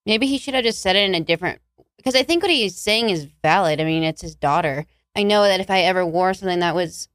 Maybe 0.05 0.25
he 0.25 0.37
should 0.37 0.53
have 0.53 0.63
just 0.63 0.81
said 0.81 0.95
it 0.95 1.03
in 1.03 1.13
a 1.15 1.19
different 1.19 1.59
because 1.97 2.15
I 2.15 2.23
think 2.23 2.41
what 2.41 2.49
he's 2.49 2.77
saying 2.77 3.09
is 3.09 3.27
valid. 3.43 3.81
I 3.81 3.83
mean, 3.83 4.03
it's 4.03 4.21
his 4.21 4.35
daughter. 4.35 4.85
I 5.17 5.23
know 5.23 5.43
that 5.43 5.59
if 5.59 5.69
I 5.69 5.81
ever 5.81 6.05
wore 6.05 6.33
something 6.33 6.59
that 6.59 6.73
was 6.75 7.09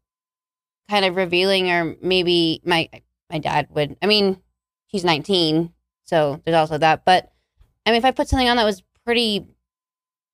kind 0.91 1.07
of 1.07 1.16
revealing 1.16 1.70
or 1.70 1.97
maybe 2.03 2.61
my 2.66 2.91
my 3.33 3.39
dad 3.39 3.66
would 3.70 3.97
I 4.03 4.07
mean, 4.07 4.41
he's 4.87 5.05
19, 5.05 5.72
so 6.05 6.41
there's 6.45 6.55
also 6.55 6.78
that. 6.78 7.05
But 7.05 7.33
I 7.87 7.91
mean, 7.91 7.99
if 7.99 8.05
I 8.05 8.11
put 8.12 8.28
something 8.28 8.49
on 8.49 8.57
that 8.59 8.64
was 8.64 8.83
pretty 9.05 9.47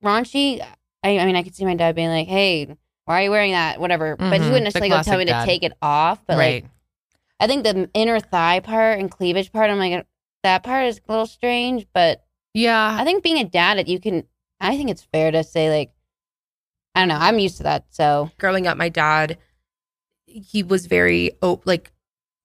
raunchy, 0.04 0.60
I, 1.02 1.18
I 1.18 1.24
mean, 1.26 1.36
I 1.36 1.42
could 1.42 1.54
see 1.54 1.64
my 1.64 1.74
dad 1.74 1.94
being 1.94 2.08
like, 2.10 2.28
"Hey, 2.28 2.76
why 3.04 3.20
are 3.20 3.24
you 3.24 3.30
wearing 3.30 3.52
that?" 3.52 3.80
Whatever. 3.80 4.16
But 4.16 4.32
he 4.34 4.38
Mhm. 4.40 4.44
wouldn't 4.48 4.64
necessarily 4.64 4.90
go 4.90 5.02
tell 5.02 5.18
me 5.18 5.24
dad. 5.24 5.40
to 5.40 5.46
take 5.46 5.62
it 5.62 5.72
off. 5.80 6.20
But 6.26 6.36
right. 6.38 6.62
like, 6.64 6.70
I 7.40 7.46
think 7.46 7.64
the 7.64 7.88
inner 7.94 8.20
thigh 8.20 8.60
part 8.60 8.98
and 8.98 9.10
cleavage 9.10 9.52
part, 9.52 9.70
I'm 9.70 9.78
like, 9.78 10.06
that 10.42 10.62
part 10.64 10.86
is 10.86 10.98
a 10.98 11.10
little 11.12 11.26
strange, 11.26 11.86
but 11.94 12.24
yeah. 12.54 12.96
I 13.00 13.04
think 13.04 13.22
being 13.22 13.38
a 13.38 13.44
dad, 13.44 13.78
that 13.78 13.88
you 13.88 14.00
can. 14.00 14.24
I 14.60 14.76
think 14.76 14.90
it's 14.90 15.02
fair 15.12 15.30
to 15.30 15.44
say 15.44 15.70
like, 15.70 15.92
I 16.94 17.00
don't 17.02 17.08
know. 17.08 17.16
I'm 17.18 17.38
used 17.38 17.58
to 17.58 17.62
that, 17.62 17.86
so 17.90 18.30
growing 18.38 18.66
up, 18.66 18.76
my 18.76 18.88
dad, 18.88 19.38
he 20.26 20.62
was 20.64 20.86
very 20.86 21.30
op- 21.42 21.64
like 21.66 21.92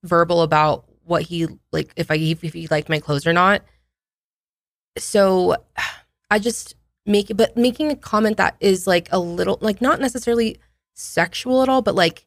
verbal 0.04 0.42
about 0.42 0.86
what 1.06 1.24
he 1.24 1.48
like 1.72 1.92
if 1.96 2.12
I 2.12 2.16
if 2.16 2.42
he 2.54 2.68
liked 2.68 2.90
my 2.90 3.00
clothes 3.00 3.26
or 3.28 3.34
not. 3.34 3.62
So 4.98 5.56
I 6.30 6.40
just 6.40 6.76
make 7.06 7.30
it, 7.30 7.36
but 7.38 7.58
making 7.58 7.92
a 7.92 7.96
comment 7.96 8.38
that 8.38 8.56
is 8.60 8.88
like 8.88 9.10
a 9.12 9.20
little 9.20 9.58
like 9.62 9.82
not 9.82 10.00
necessarily 10.00 10.58
sexual 10.94 11.64
at 11.64 11.70
all, 11.70 11.82
but 11.82 11.96
like 11.96 12.26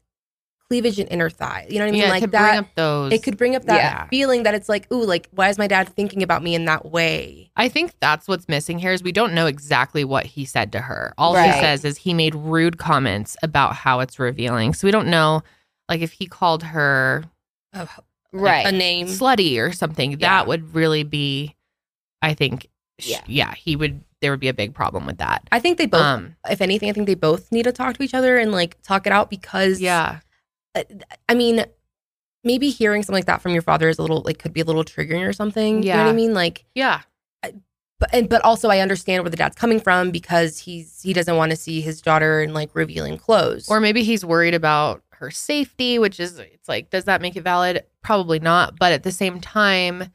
cleavage 0.68 0.98
and 0.98 1.08
inner 1.12 1.30
thigh. 1.30 1.64
You 1.70 1.78
know 1.78 1.84
what 1.84 1.88
I 1.88 1.92
mean? 1.92 2.00
yeah, 2.02 2.08
like 2.08 2.30
that. 2.32 2.48
bring 2.50 2.58
up 2.58 2.66
those. 2.74 3.12
it 3.12 3.22
could 3.22 3.36
bring 3.36 3.54
up 3.54 3.64
that 3.66 3.76
Yeah. 3.76 4.06
feeling 4.08 4.42
that 4.42 4.54
it's 4.54 4.68
like, 4.68 4.90
ooh, 4.92 5.04
like 5.04 5.28
why 5.30 5.48
is 5.48 5.58
my 5.58 5.68
dad 5.68 5.88
thinking 5.88 6.24
about 6.24 6.42
me 6.42 6.56
in 6.56 6.64
that 6.64 6.86
way? 6.90 7.52
I 7.56 7.68
think 7.68 7.92
that's 8.00 8.26
what's 8.26 8.48
missing 8.48 8.80
here 8.80 8.92
is 8.92 9.00
we 9.02 9.12
don't 9.12 9.32
know 9.32 9.46
exactly 9.46 10.02
what 10.04 10.26
he 10.26 10.44
said 10.44 10.72
to 10.72 10.80
her. 10.80 11.14
All 11.16 11.34
Right. 11.34 11.54
she 11.54 11.60
says 11.60 11.84
is 11.84 11.98
he 11.98 12.14
made 12.14 12.34
rude 12.34 12.78
comments 12.78 13.36
about 13.44 13.74
how 13.76 14.00
it's 14.00 14.18
revealing. 14.18 14.74
So 14.74 14.88
we 14.88 14.90
don't 14.92 15.06
know, 15.08 15.42
like 15.88 16.00
if 16.00 16.10
he 16.12 16.26
called 16.26 16.64
her 16.64 17.24
A, 17.76 17.88
Right. 18.32 18.66
a 18.66 18.72
name. 18.72 19.06
slutty 19.06 19.58
or 19.58 19.72
something, 19.72 20.12
Yeah. 20.12 20.16
that 20.20 20.46
would 20.46 20.74
really 20.74 21.04
be, 21.04 21.54
I 22.22 22.34
think, 22.34 22.68
Yeah. 22.98 23.22
yeah, 23.26 23.54
he 23.54 23.76
would. 23.76 24.02
There 24.22 24.30
would 24.30 24.40
be 24.40 24.48
a 24.48 24.54
big 24.54 24.74
problem 24.74 25.04
with 25.06 25.18
that. 25.18 25.46
I 25.52 25.60
think 25.60 25.76
they 25.76 25.84
both. 25.86 26.00
Um, 26.00 26.36
if 26.48 26.60
anything, 26.62 26.88
I 26.88 26.92
think 26.94 27.06
they 27.06 27.14
both 27.14 27.52
need 27.52 27.64
to 27.64 27.72
talk 27.72 27.96
to 27.98 28.02
each 28.02 28.14
other 28.14 28.38
and 28.38 28.50
like 28.50 28.80
talk 28.82 29.06
it 29.06 29.12
out 29.12 29.28
because 29.28 29.78
yeah, 29.80 30.20
I 31.28 31.34
mean, 31.34 31.64
maybe 32.42 32.70
hearing 32.70 33.02
something 33.02 33.18
like 33.18 33.26
that 33.26 33.42
from 33.42 33.52
your 33.52 33.62
father 33.62 33.88
is 33.90 33.98
a 33.98 34.02
little 34.02 34.22
like 34.22 34.38
could 34.38 34.52
be 34.54 34.60
a 34.62 34.64
little 34.64 34.84
triggering 34.84 35.26
or 35.28 35.32
something. 35.34 35.82
You 35.82 35.90
know 35.90 35.96
what 35.98 36.04
Yeah. 36.04 36.10
I 36.10 36.12
mean? 36.14 36.32
Like, 36.34 36.64
yeah, 36.74 37.02
but 37.42 38.10
and 38.14 38.28
but 38.28 38.42
also 38.42 38.68
I 38.70 38.80
understand 38.80 39.22
where 39.22 39.30
the 39.30 39.36
dad's 39.36 39.56
coming 39.56 39.80
from 39.80 40.10
because 40.10 40.58
he's 40.60 41.02
he 41.02 41.12
doesn't 41.12 41.36
want 41.36 41.50
to 41.50 41.56
see 41.56 41.80
his 41.82 42.00
daughter 42.00 42.40
in 42.42 42.52
like 42.54 42.70
revealing 42.74 43.18
clothes. 43.18 43.68
or 43.68 43.80
maybe 43.80 44.02
he's 44.02 44.24
worried 44.24 44.54
about 44.54 45.02
her 45.18 45.30
safety, 45.30 45.98
which 45.98 46.20
is 46.20 46.38
it's 46.38 46.68
like, 46.68 46.90
does 46.90 47.04
that 47.04 47.20
make 47.20 47.36
it 47.36 47.42
valid? 47.42 47.84
Probably 48.02 48.38
not. 48.38 48.78
But 48.78 48.92
at 48.92 49.02
the 49.02 49.12
same 49.12 49.40
time, 49.40 50.12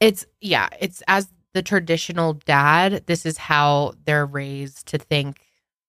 it's 0.00 0.26
yeah, 0.40 0.68
it's 0.80 1.02
as 1.08 1.28
the 1.54 1.62
traditional 1.62 2.34
dad, 2.34 3.04
this 3.06 3.26
is 3.26 3.38
how 3.38 3.94
they're 4.04 4.26
raised 4.26 4.86
to 4.88 4.98
think, 4.98 5.40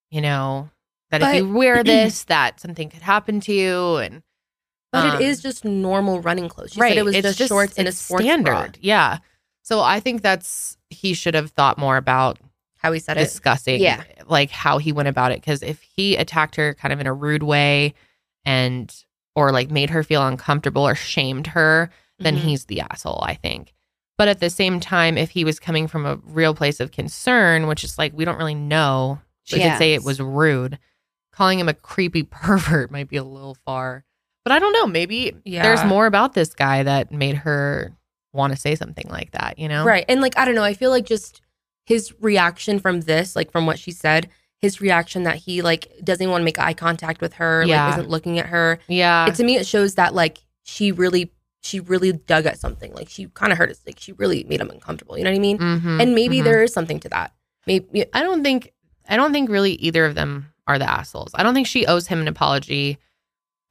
you 0.09 0.21
know, 0.21 0.69
that 1.11 1.21
if 1.21 1.35
you 1.35 1.53
wear 1.53 1.83
this, 1.83 2.23
that 2.25 2.59
something 2.59 2.89
could 2.89 3.01
happen 3.01 3.39
to 3.41 3.53
you. 3.53 3.97
And 3.97 4.23
but 4.91 5.05
um, 5.05 5.21
it 5.21 5.25
is 5.25 5.41
just 5.41 5.65
normal 5.65 6.21
running 6.21 6.49
clothes. 6.49 6.73
She 6.73 6.79
right, 6.79 6.89
said 6.89 6.97
it 6.97 7.05
was 7.05 7.15
it's 7.15 7.37
just, 7.37 7.49
shorts 7.49 7.77
and 7.77 7.87
a 7.87 7.91
standard. 7.91 8.43
bra. 8.43 8.67
Yeah. 8.79 9.17
So 9.61 9.81
I 9.81 9.99
think 9.99 10.21
that's 10.21 10.77
he 10.89 11.13
should 11.13 11.35
have 11.35 11.51
thought 11.51 11.77
more 11.77 11.97
about 11.97 12.39
How 12.79 12.91
he 12.91 12.99
said 12.99 13.17
it. 13.17 13.21
discussing 13.25 13.81
Yeah. 13.81 14.03
like 14.27 14.49
how 14.51 14.77
he 14.77 14.91
went 14.91 15.07
about 15.09 15.31
it 15.31 15.41
because 15.41 15.61
if 15.61 15.81
he 15.81 16.15
attacked 16.15 16.55
her 16.55 16.73
kind 16.73 16.91
of 16.93 16.99
in 16.99 17.07
a 17.07 17.13
rude 17.13 17.43
way 17.43 17.93
and 18.45 18.93
or 19.35 19.51
like 19.51 19.69
made 19.69 19.89
her 19.91 20.03
feel 20.03 20.25
uncomfortable 20.25 20.87
or 20.87 20.95
shamed 20.95 21.47
her 21.47 21.89
then 22.19 22.35
Mhm. 22.35 22.39
he's 22.41 22.65
the 22.65 22.81
asshole 22.81 23.21
i 23.25 23.33
think 23.35 23.73
but 24.17 24.27
at 24.27 24.39
the 24.39 24.49
same 24.49 24.79
time 24.79 25.17
if 25.17 25.29
he 25.31 25.43
was 25.45 25.59
coming 25.59 25.87
from 25.87 26.05
a 26.05 26.15
real 26.25 26.53
place 26.53 26.79
of 26.79 26.91
concern 26.91 27.67
which 27.67 27.83
is 27.83 27.97
like 27.97 28.11
we 28.15 28.25
don't 28.25 28.37
really 28.37 28.55
know 28.55 29.19
she 29.43 29.57
Yeah. 29.59 29.71
could 29.71 29.77
say 29.77 29.93
it 29.93 30.03
was 30.03 30.19
rude 30.21 30.79
calling 31.31 31.59
him 31.59 31.69
a 31.69 31.73
creepy 31.73 32.23
pervert 32.31 32.91
might 32.91 33.09
be 33.09 33.17
a 33.17 33.23
little 33.23 33.55
far 33.65 34.03
but 34.45 34.51
i 34.53 34.59
don't 34.59 34.73
know 34.73 34.87
maybe 34.87 35.33
Yeah. 35.43 35.63
there's 35.63 35.83
more 35.85 36.05
about 36.05 36.33
this 36.33 36.53
guy 36.53 36.83
that 36.83 37.11
made 37.11 37.35
her 37.35 37.91
want 38.33 38.53
to 38.53 38.59
say 38.59 38.75
something 38.75 39.07
like 39.09 39.31
that 39.31 39.59
you 39.59 39.67
know 39.67 39.83
Right. 39.85 40.05
And 40.07 40.21
like, 40.21 40.37
I 40.37 40.45
don't 40.45 40.53
know. 40.55 40.63
I 40.63 40.73
feel 40.75 40.91
like 40.91 41.05
just 41.05 41.41
his 41.89 42.13
reaction 42.21 42.79
from 42.79 43.01
this, 43.01 43.35
like 43.35 43.51
from 43.51 43.65
what 43.65 43.79
she 43.79 43.91
said, 43.91 44.29
his 44.59 44.79
reaction 44.79 45.23
that 45.23 45.37
he 45.37 45.61
like 45.61 45.87
doesn't 46.03 46.29
want 46.29 46.41
to 46.41 46.45
make 46.45 46.59
eye 46.59 46.73
contact 46.85 47.19
with 47.21 47.33
her, 47.33 47.63
Yeah. 47.65 47.85
like 47.87 47.93
isn't 47.97 48.09
looking 48.09 48.37
at 48.39 48.45
her. 48.47 48.79
yeah 48.87 49.27
it, 49.27 49.35
to 49.35 49.43
me, 49.43 49.55
it 49.57 49.65
shows 49.65 49.95
that 49.95 50.13
like 50.13 50.37
she 50.63 50.91
really, 50.91 51.31
she 51.61 51.79
really 51.79 52.11
dug 52.13 52.45
at 52.45 52.59
something. 52.59 52.93
Like 52.93 53.09
she 53.09 53.25
kind 53.33 53.51
of 53.51 53.57
hurt 53.57 53.71
us. 53.71 53.81
Like 53.87 53.99
she 53.99 54.11
really 54.13 54.43
made 54.47 54.61
him 54.61 54.69
uncomfortable. 54.69 55.17
You 55.17 55.23
know 55.23 55.31
what 55.31 55.37
I 55.37 55.47
mean? 55.49 55.57
Mhm, 55.57 56.01
And 56.01 56.13
maybe 56.13 56.39
mhm. 56.39 56.43
there 56.43 56.61
is 56.63 56.71
something 56.73 56.99
to 57.01 57.09
that. 57.09 57.33
Maybe 57.65 58.05
I 58.13 58.21
don't 58.21 58.43
think 58.43 58.71
I 59.07 59.15
don't 59.17 59.31
think 59.33 59.49
really 59.49 59.73
either 59.87 60.05
of 60.05 60.13
them 60.13 60.53
are 60.67 60.77
the 60.77 60.87
assholes. 60.89 61.31
I 61.33 61.41
don't 61.41 61.55
think 61.55 61.65
she 61.67 61.87
owes 61.87 62.05
him 62.07 62.19
an 62.21 62.27
apology. 62.27 62.99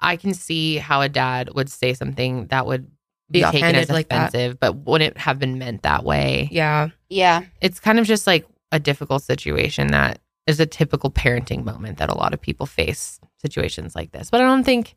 I 0.01 0.17
can 0.17 0.35
see 0.35 0.79
how 0.79 1.01
a 1.03 1.09
dad 1.09 1.51
would 1.55 1.71
say 1.71 1.95
something 1.95 2.47
that 2.49 2.67
would 2.67 2.91
be 3.31 3.41
Be 3.43 3.51
taken 3.51 3.75
as 3.77 3.91
like 3.91 4.09
that. 4.09 4.59
but 4.61 4.75
wouldn't 4.77 5.19
have 5.19 5.39
been 5.39 5.59
meant 5.59 5.83
that 5.83 6.05
way. 6.05 6.49
yeah. 6.51 6.89
Yeah. 7.11 7.43
It's 7.61 7.81
kind 7.81 7.99
of 7.99 8.07
just 8.07 8.27
like 8.27 8.47
a 8.73 8.79
difficult 8.79 9.23
situation 9.23 9.89
that 9.89 10.21
is 10.47 10.61
a 10.61 10.67
typical 10.67 11.11
parenting 11.11 11.65
moment 11.65 11.99
that 11.99 12.09
a 12.11 12.15
lot 12.15 12.33
of 12.35 12.41
people 12.41 12.67
face 12.67 13.19
situations 13.41 13.95
like 13.95 14.13
this. 14.13 14.31
But 14.31 14.41
I 14.41 14.45
don't 14.45 14.65
think 14.65 14.95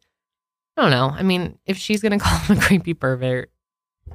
I 0.77 0.81
don't 0.83 0.91
know. 0.91 1.09
I 1.09 1.23
mean, 1.23 1.57
if 1.65 1.77
she's 1.77 2.01
gonna 2.01 2.19
call 2.25 2.37
him 2.39 2.57
a 2.57 2.61
creepy 2.61 2.93
pervert, 2.93 3.51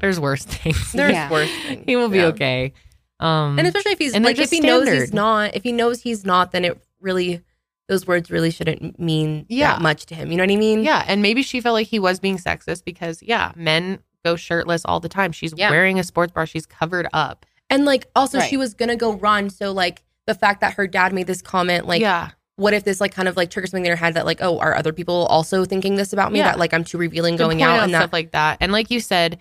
there's 0.01 0.19
worse 0.21 0.45
things. 0.47 0.93
There's 0.93 1.13
Yeah. 1.13 1.31
worse 1.31 1.51
things. 1.67 1.85
he 1.87 1.97
will 1.97 2.09
be 2.09 2.19
Yeah. 2.19 2.27
okay. 2.27 2.73
Um 3.21 3.59
And 3.59 3.67
especially 3.67 3.93
if 3.93 3.99
he's 3.99 4.15
And 4.15 4.25
like, 4.25 4.33
if 4.33 4.39
just 4.39 4.53
he 4.53 4.61
knows 4.61 4.89
he's 4.89 5.13
not, 5.13 5.55
if 5.55 5.63
he 5.63 5.73
knows 5.73 6.01
he's 6.03 6.25
not, 6.25 6.53
then 6.53 6.65
it 6.65 6.83
really, 7.01 7.43
those 7.89 8.07
words 8.07 8.31
really 8.31 8.51
shouldn't 8.51 8.99
mean 8.99 9.47
Yeah. 9.49 9.73
that 9.75 9.83
much 9.83 10.07
to 10.07 10.15
him. 10.15 10.31
You 10.31 10.37
know 10.39 10.43
what 10.43 10.51
I 10.51 10.57
mean? 10.57 10.83
Yeah, 10.83 11.05
and 11.07 11.23
maybe 11.23 11.43
she 11.43 11.61
felt 11.61 11.75
like 11.75 11.87
he 11.87 11.99
was 11.99 12.19
being 12.21 12.37
sexist 12.37 12.85
because 12.85 13.23
yeah, 13.23 13.53
men 13.57 14.01
go 14.27 14.37
shirtless 14.37 14.83
all 14.85 15.01
the 15.01 15.09
time. 15.09 15.33
She's 15.33 15.53
Yeah. 15.57 15.71
wearing 15.71 15.99
a 15.99 16.03
sports 16.05 16.33
bra, 16.33 16.45
she's 16.45 16.67
covered 16.67 17.07
up. 17.13 17.47
And 17.71 17.85
like, 17.85 18.07
also, 18.15 18.39
Right. 18.39 18.49
she 18.51 18.57
was 18.57 18.75
gonna 18.75 18.97
go 18.97 19.13
run. 19.15 19.51
So 19.51 19.73
like, 19.73 20.03
the 20.27 20.35
fact 20.35 20.61
that 20.61 20.75
her 20.75 20.87
dad 20.87 21.13
made 21.13 21.27
this 21.27 21.41
comment, 21.43 21.87
like, 21.87 22.01
yeah, 22.01 22.31
what 22.57 22.73
if 22.75 22.85
this 22.85 23.01
like 23.01 23.13
kind 23.15 23.29
of 23.29 23.37
like 23.37 23.51
triggers 23.51 23.71
something 23.71 23.85
in 23.85 23.91
her 23.91 23.97
head 23.97 24.15
that 24.15 24.25
like, 24.27 24.39
oh, 24.41 24.59
are 24.59 24.75
other 24.75 24.93
people 24.93 25.27
also 25.27 25.65
thinking 25.65 25.95
this 25.97 26.13
about 26.13 26.33
me? 26.33 26.39
Yeah. 26.41 26.47
That 26.53 26.59
like 26.59 26.73
I'm 26.75 26.85
too 26.85 26.99
revealing 26.99 27.37
going 27.37 27.59
point 27.59 27.71
out 27.71 27.79
on 27.79 27.85
and 27.85 27.93
stuff 27.93 28.13
like 28.13 28.33
that. 28.33 28.59
And 28.61 28.73
like 28.73 28.91
you 28.91 28.99
said, 29.01 29.39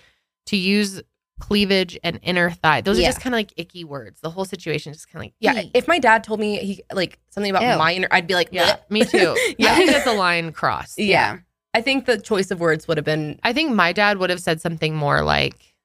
to 0.48 0.58
use 0.58 1.02
cleavage 1.40 1.98
and 2.04 2.20
inner 2.24 2.50
thigh, 2.52 2.82
those 2.82 2.98
Yeah. 3.00 3.06
are 3.08 3.10
just 3.12 3.22
kind 3.22 3.34
of 3.34 3.40
like 3.40 3.54
icky 3.58 3.84
words. 3.84 4.20
The 4.22 4.30
whole 4.30 4.46
situation 4.46 4.92
is 4.92 4.98
just 4.98 5.10
kind 5.12 5.22
of 5.22 5.26
like 5.28 5.34
yeah. 5.40 5.62
"Eek." 5.64 5.72
If 5.74 5.88
my 5.88 6.00
dad 6.00 6.24
told 6.24 6.40
me 6.40 6.58
he 6.60 6.84
like 6.94 7.20
something 7.30 7.50
about 7.52 7.64
Ew. 7.64 7.78
my 7.78 7.94
inner, 7.94 8.08
I'd 8.12 8.28
be 8.28 8.36
like, 8.36 8.50
yeah, 8.52 8.76
"Bleh." 8.76 8.92
me 8.92 9.06
too. 9.06 9.36
Yeah. 9.58 9.72
I 9.74 9.76
think 9.76 9.92
that's 9.92 10.08
a 10.08 10.14
line 10.14 10.52
crossed. 10.52 10.98
Yeah. 11.00 11.38
I 11.76 11.82
think 11.82 12.06
the 12.06 12.18
choice 12.18 12.52
of 12.52 12.62
words 12.62 12.88
would 12.88 12.96
have 12.98 13.06
been 13.06 13.38
I 13.44 13.52
think 13.52 13.74
my 13.76 13.92
dad 13.92 14.18
would 14.18 14.30
have 14.30 14.40
said 14.40 14.62
something 14.62 14.96
more 14.96 15.24
like, 15.24 15.76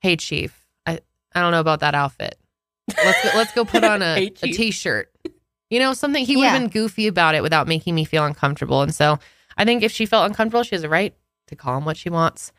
"Hey, 0.00 0.16
chief, 0.16 0.66
I 0.86 1.00
I 1.34 1.40
don't 1.42 1.52
know 1.52 1.60
about 1.60 1.80
that 1.80 1.94
outfit. 1.94 2.38
Let's 2.88 3.22
go, 3.22 3.30
let's 3.38 3.52
go 3.52 3.64
put 3.66 3.84
on 3.84 4.00
a, 4.00 4.14
Hey, 4.16 4.26
a 4.28 4.30
Chief." 4.30 4.56
t-shirt." 4.56 5.12
You 5.68 5.78
know, 5.78 5.92
something 5.92 6.24
he 6.24 6.36
would 6.36 6.46
have 6.46 6.58
been 6.58 6.70
goofy 6.70 7.06
about 7.06 7.34
it 7.34 7.42
without 7.42 7.68
making 7.68 7.94
me 7.94 8.04
feel 8.06 8.24
uncomfortable. 8.24 8.80
And 8.80 8.94
so, 8.94 9.18
I 9.58 9.66
think 9.66 9.82
if 9.82 9.92
she 9.92 10.06
felt 10.06 10.26
uncomfortable, 10.26 10.62
she 10.62 10.74
has 10.74 10.84
a 10.84 10.88
right 10.88 11.14
to 11.48 11.56
call 11.56 11.76
him 11.76 11.84
what 11.84 11.98
she 11.98 12.08
wants. 12.08 12.52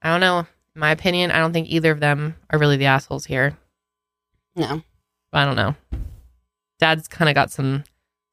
I 0.00 0.08
don't 0.08 0.20
know. 0.20 0.38
In 0.74 0.80
my 0.80 0.92
opinion, 0.92 1.30
I 1.30 1.38
don't 1.38 1.52
think 1.52 1.68
either 1.68 1.90
of 1.90 2.00
them 2.00 2.36
are 2.48 2.58
really 2.58 2.78
the 2.78 2.86
assholes 2.86 3.26
here. 3.26 3.58
No. 4.56 4.82
I 5.32 5.44
don't 5.44 5.56
know. 5.56 5.74
Dad's 6.78 7.06
kind 7.06 7.28
of 7.28 7.34
got 7.34 7.50
some 7.50 7.84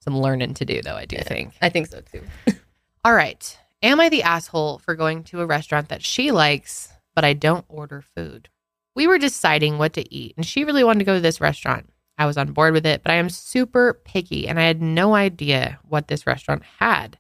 some 0.02 0.18
learning 0.18 0.54
to 0.56 0.66
do, 0.66 0.82
though. 0.82 0.96
I 0.96 1.06
do 1.06 1.18
think. 1.18 1.56
I 1.62 1.68
think 1.68 1.88
so 1.88 2.00
too. 2.02 2.24
All 3.06 3.14
right. 3.14 3.58
Am 3.82 4.02
I 4.02 4.10
the 4.10 4.24
asshole 4.24 4.80
for 4.80 4.94
going 4.94 5.24
to 5.26 5.40
a 5.40 5.46
restaurant 5.46 5.88
that 5.88 6.04
she 6.04 6.32
likes, 6.32 6.92
but 7.16 7.24
I 7.24 7.32
don't 7.32 7.64
order 7.70 8.02
food? 8.02 8.50
We 8.94 9.08
were 9.08 9.18
deciding 9.18 9.78
what 9.78 9.94
to 9.94 10.14
eat, 10.14 10.34
and 10.36 10.46
she 10.46 10.66
really 10.66 10.84
wanted 10.84 11.00
to 11.00 11.06
go 11.06 11.14
to 11.14 11.22
this 11.22 11.40
restaurant. 11.40 11.90
I 12.18 12.26
was 12.26 12.38
on 12.38 12.52
board 12.52 12.74
with 12.74 12.86
it, 12.86 13.02
but 13.02 13.14
I 13.14 13.16
am 13.16 13.30
super 13.30 13.94
picky, 13.94 14.50
and 14.50 14.60
I 14.60 14.64
had 14.64 14.82
no 14.82 15.16
idea 15.16 15.80
what 15.88 16.10
this 16.10 16.28
restaurant 16.28 16.64
had. 16.80 17.18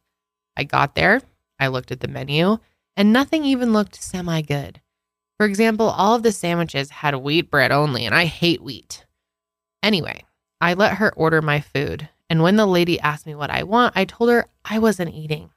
I 0.57 0.65
got 0.65 0.95
there, 0.95 1.21
I 1.57 1.67
looked 1.67 1.93
at 1.93 2.01
the 2.01 2.09
menu, 2.09 2.57
and 2.97 3.13
nothing 3.13 3.45
even 3.45 3.71
looked 3.71 4.03
semi 4.03 4.41
good. 4.41 4.81
For 5.37 5.45
example, 5.45 5.87
all 5.87 6.15
of 6.15 6.23
the 6.23 6.33
sandwiches 6.33 6.89
had 6.89 7.15
wheat 7.15 7.49
bread 7.49 7.71
only, 7.71 8.05
and 8.05 8.13
I 8.13 8.25
hate 8.25 8.61
wheat. 8.61 9.05
Anyway, 9.81 10.25
I 10.59 10.73
let 10.73 10.95
her 10.95 11.13
order 11.15 11.41
my 11.41 11.61
food, 11.61 12.09
and 12.29 12.43
when 12.43 12.57
the 12.57 12.65
lady 12.65 12.99
asked 12.99 13.25
me 13.25 13.33
what 13.33 13.49
I 13.49 13.63
want, 13.63 13.95
I 13.95 14.03
told 14.03 14.29
her 14.29 14.47
I 14.65 14.79
wasn't 14.79 15.15
eating. 15.15 15.51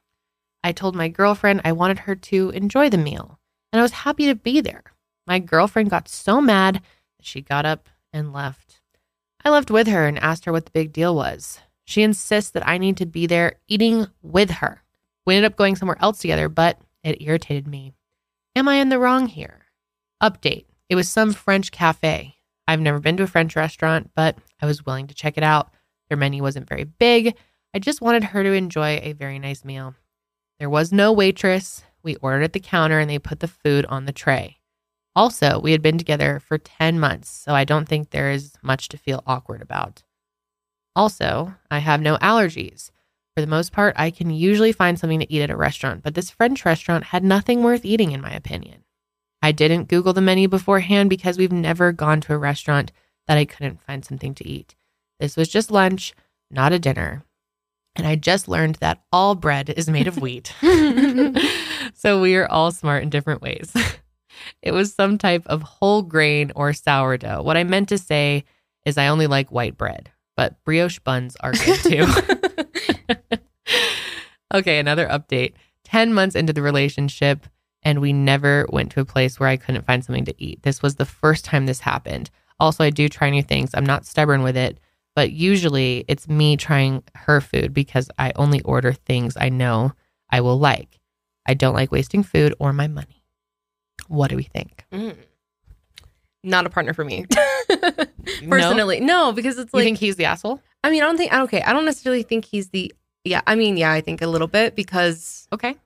I 0.65 0.73
told 0.73 0.95
my 0.95 1.09
girlfriend 1.09 1.61
I 1.65 1.73
wanted 1.73 2.01
her 2.01 2.15
to 2.15 2.51
enjoy 2.51 2.89
the 2.89 2.99
meal, 2.99 3.39
and 3.73 3.81
I 3.81 3.83
was 3.83 3.93
happy 3.93 4.27
to 4.27 4.35
be 4.35 4.61
there. 4.61 4.85
My 5.27 5.39
girlfriend 5.39 5.91
got 5.91 6.09
so 6.09 6.41
mad 6.41 6.77
that 6.77 7.27
she 7.27 7.41
got 7.41 7.67
up 7.67 7.89
and 8.13 8.33
left. 8.33 8.81
I 9.45 9.51
left 9.51 9.71
with 9.71 9.89
her 9.89 10.07
and 10.07 10.19
asked 10.19 10.45
her 10.45 10.53
what 10.53 10.67
the 10.67 10.73
big 10.73 10.93
deal 10.93 11.15
was. 11.15 11.61
She 11.85 12.03
insists 12.03 12.51
that 12.53 12.67
I 12.67 12.79
need 12.79 12.97
to 12.99 13.07
be 13.07 13.27
there 13.27 13.57
eating 13.67 14.07
with 14.23 14.51
her. 14.51 14.83
We 15.27 15.35
ended 15.35 15.51
up 15.51 15.59
going 15.59 15.77
somewhere 15.77 15.99
else 16.01 16.19
together, 16.19 16.49
but 16.49 16.79
it 17.03 17.23
irritated 17.23 17.67
me. 17.67 17.93
Am 18.55 18.69
I 18.69 18.77
in 18.77 18.89
the 18.89 18.99
wrong 18.99 19.27
here? 19.27 19.67
Update 20.23 20.67
It 20.89 20.95
was 20.95 21.09
some 21.09 21.33
French 21.33 21.73
cafe. 21.73 22.37
I've 22.69 22.81
never 22.81 23.01
been 23.01 23.17
to 23.17 23.25
a 23.25 23.27
French 23.27 23.57
restaurant, 23.57 24.11
but 24.15 24.37
I 24.61 24.67
was 24.67 24.87
willing 24.87 25.09
to 25.09 25.15
check 25.15 25.37
it 25.37 25.43
out. 25.43 25.73
Their 26.09 26.17
menu 26.17 26.43
wasn't 26.43 26.69
very 26.69 26.85
big. 26.85 27.35
I 27.75 27.79
just 27.79 28.01
wanted 28.01 28.25
her 28.25 28.43
to 28.43 28.53
enjoy 28.53 29.01
a 29.03 29.13
very 29.15 29.39
nice 29.39 29.65
meal. 29.65 29.95
There 30.63 30.71
was 30.71 30.93
no 30.93 31.13
waitress. 31.13 31.83
We 32.05 32.15
ordered 32.23 32.45
at 32.45 32.53
the 32.53 32.61
counter 32.61 33.01
and 33.01 33.11
they 33.11 33.19
put 33.19 33.41
the 33.41 33.49
food 33.49 33.85
on 33.87 34.05
the 34.05 34.13
tray. 34.13 34.59
Also, 35.17 35.59
we 35.59 35.73
had 35.73 35.83
been 35.83 35.99
together 35.99 36.39
for 36.39 36.57
10 36.57 37.01
months, 37.01 37.29
so 37.29 37.53
I 37.53 37.65
don't 37.65 37.89
think 37.89 38.11
there 38.11 38.31
is 38.31 38.53
much 38.63 38.89
to 38.91 38.97
feel 38.97 39.25
awkward 39.27 39.61
about. 39.61 40.05
Also, 40.95 41.55
I 41.69 41.81
have 41.81 42.01
no 42.01 42.17
allergies. 42.19 42.93
For 43.35 43.41
the 43.41 43.49
most 43.49 43.73
part, 43.73 43.97
I 43.99 44.13
can 44.13 44.31
usually 44.31 44.71
find 44.71 44.97
something 44.97 45.19
to 45.19 45.33
eat 45.33 45.43
at 45.43 45.51
a 45.51 45.57
restaurant, 45.57 46.05
but 46.05 46.15
this 46.15 46.31
French 46.31 46.65
restaurant 46.65 47.07
had 47.07 47.25
nothing 47.25 47.65
worth 47.65 47.85
eating, 47.85 48.13
in 48.13 48.21
my 48.21 48.31
opinion. 48.31 48.85
I 49.43 49.51
didn't 49.51 49.89
Google 49.89 50.13
the 50.13 50.21
menu 50.21 50.47
beforehand 50.47 51.11
because 51.11 51.39
we've 51.39 51.51
never 51.51 51.91
gone 51.91 52.21
to 52.21 52.35
a 52.35 52.39
restaurant 52.39 52.93
that 53.27 53.37
I 53.37 53.47
couldn't 53.47 53.83
find 53.83 54.05
something 54.05 54.33
to 54.37 54.47
eat. 54.47 54.77
This 55.19 55.37
was 55.37 55.49
just 55.49 55.73
lunch, 55.73 56.15
not 56.53 56.73
a 56.73 56.79
dinner. 56.79 57.25
And 57.95 58.07
I 58.07 58.17
just 58.17 58.49
learned 58.49 58.77
that 58.77 59.03
all 59.13 59.35
bread 59.35 59.71
is 59.71 59.89
made 59.89 60.07
of 60.07 60.19
wheat. 60.21 60.55
so 61.95 62.21
we 62.21 62.37
are 62.37 62.51
all 62.51 62.71
smart 62.71 63.03
in 63.03 63.11
different 63.11 63.43
ways. 63.43 63.73
it 64.63 64.73
was 64.73 64.95
some 64.95 65.19
type 65.19 65.43
of 65.47 65.63
whole 65.63 66.03
grain 66.03 66.53
or 66.55 66.73
sourdough. 66.73 67.43
What 67.43 67.57
I 67.57 67.65
meant 67.65 67.89
to 67.91 67.99
say 67.99 68.45
is 68.87 68.97
I 68.97 69.09
only 69.09 69.27
like 69.27 69.53
white 69.53 69.77
bread, 69.77 70.11
but 70.37 70.63
brioche 70.65 70.99
buns 71.01 71.37
are 71.41 71.53
good 71.53 71.79
too. 71.81 72.07
okay, 74.55 74.79
another 74.79 75.07
update. 75.07 75.53
10 75.85 76.15
months 76.15 76.35
into 76.35 76.55
the 76.55 76.63
relationship, 76.63 77.47
and 77.83 78.01
we 78.01 78.13
never 78.13 78.67
went 78.71 78.91
to 78.93 79.01
a 79.01 79.05
place 79.05 79.39
where 79.39 79.49
I 79.49 79.59
couldn't 79.59 79.85
find 79.85 80.03
something 80.03 80.25
to 80.25 80.35
eat. 80.43 80.63
This 80.63 80.83
was 80.83 80.97
the 80.97 81.05
first 81.05 81.45
time 81.45 81.67
this 81.67 81.81
happened. 81.81 82.31
Also, 82.59 82.83
I 82.83 82.91
do 82.91 83.09
try 83.09 83.29
new 83.29 83.43
things. 83.43 83.71
I'm 83.75 83.85
not 83.85 84.07
stubborn 84.07 84.43
with 84.43 84.57
it, 84.57 84.79
but 85.15 85.31
usually 85.33 86.05
it's 86.09 86.29
me 86.29 86.57
trying 86.57 87.03
her 87.15 87.41
food 87.41 87.73
because 87.75 88.11
I 88.19 88.33
only 88.37 88.61
order 88.63 88.93
things 88.93 89.37
I 89.39 89.49
know 89.49 89.93
I 90.31 90.41
will 90.41 90.59
like. 90.59 90.99
I 91.47 91.55
don't 91.55 91.75
like 91.75 91.91
wasting 91.93 92.23
food 92.23 92.55
or 92.59 92.73
my 92.73 92.87
money. 92.89 93.23
What 94.09 94.31
do 94.31 94.37
we 94.37 94.43
think? 94.45 94.85
Mm. 94.93 95.17
Not 96.45 96.67
a 96.67 96.71
partner 96.71 96.93
for 96.95 97.05
me. 97.05 97.27
Personally. 98.49 99.01
No? 99.01 99.33
because 99.33 99.59
it's 99.59 99.73
like 99.73 99.81
You 99.83 99.85
think 99.85 99.99
he's 99.99 100.17
the 100.17 100.25
asshole? 100.25 100.61
I 100.85 100.91
mean, 100.91 101.03
I 101.03 101.07
don't 101.07 101.17
think 101.17 101.33
okay, 101.33 101.63
I 101.63 101.73
don't 101.73 101.85
necessarily 101.85 102.23
think 102.23 102.45
he's 102.45 102.71
the 102.71 102.93
yeah, 103.25 103.41
I 103.47 103.55
mean, 103.55 103.77
yeah, 103.77 103.93
I 103.93 104.01
think 104.01 104.21
a 104.23 104.27
little 104.27 104.49
bit 104.49 104.75
because 104.75 105.47
Okay. 105.53 105.77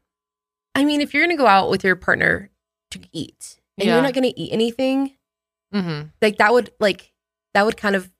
I 0.75 0.85
mean, 0.85 1.01
if 1.01 1.13
you're 1.13 1.23
gonna 1.23 1.37
go 1.37 1.47
out 1.47 1.71
with 1.71 1.85
your 1.85 1.97
partner 1.97 2.51
to 2.93 3.01
eat 3.13 3.61
and 3.79 3.87
Yeah. 3.87 3.95
you're 3.95 4.03
not 4.03 4.15
gonna 4.15 4.33
eat 4.35 4.53
anything, 4.53 5.13
Mm-hmm. 5.75 6.09
like 6.23 6.39
that 6.39 6.53
would 6.53 6.71
like 6.81 7.13
that 7.55 7.67
would 7.67 7.77
kind 7.77 7.97
of 7.97 8.11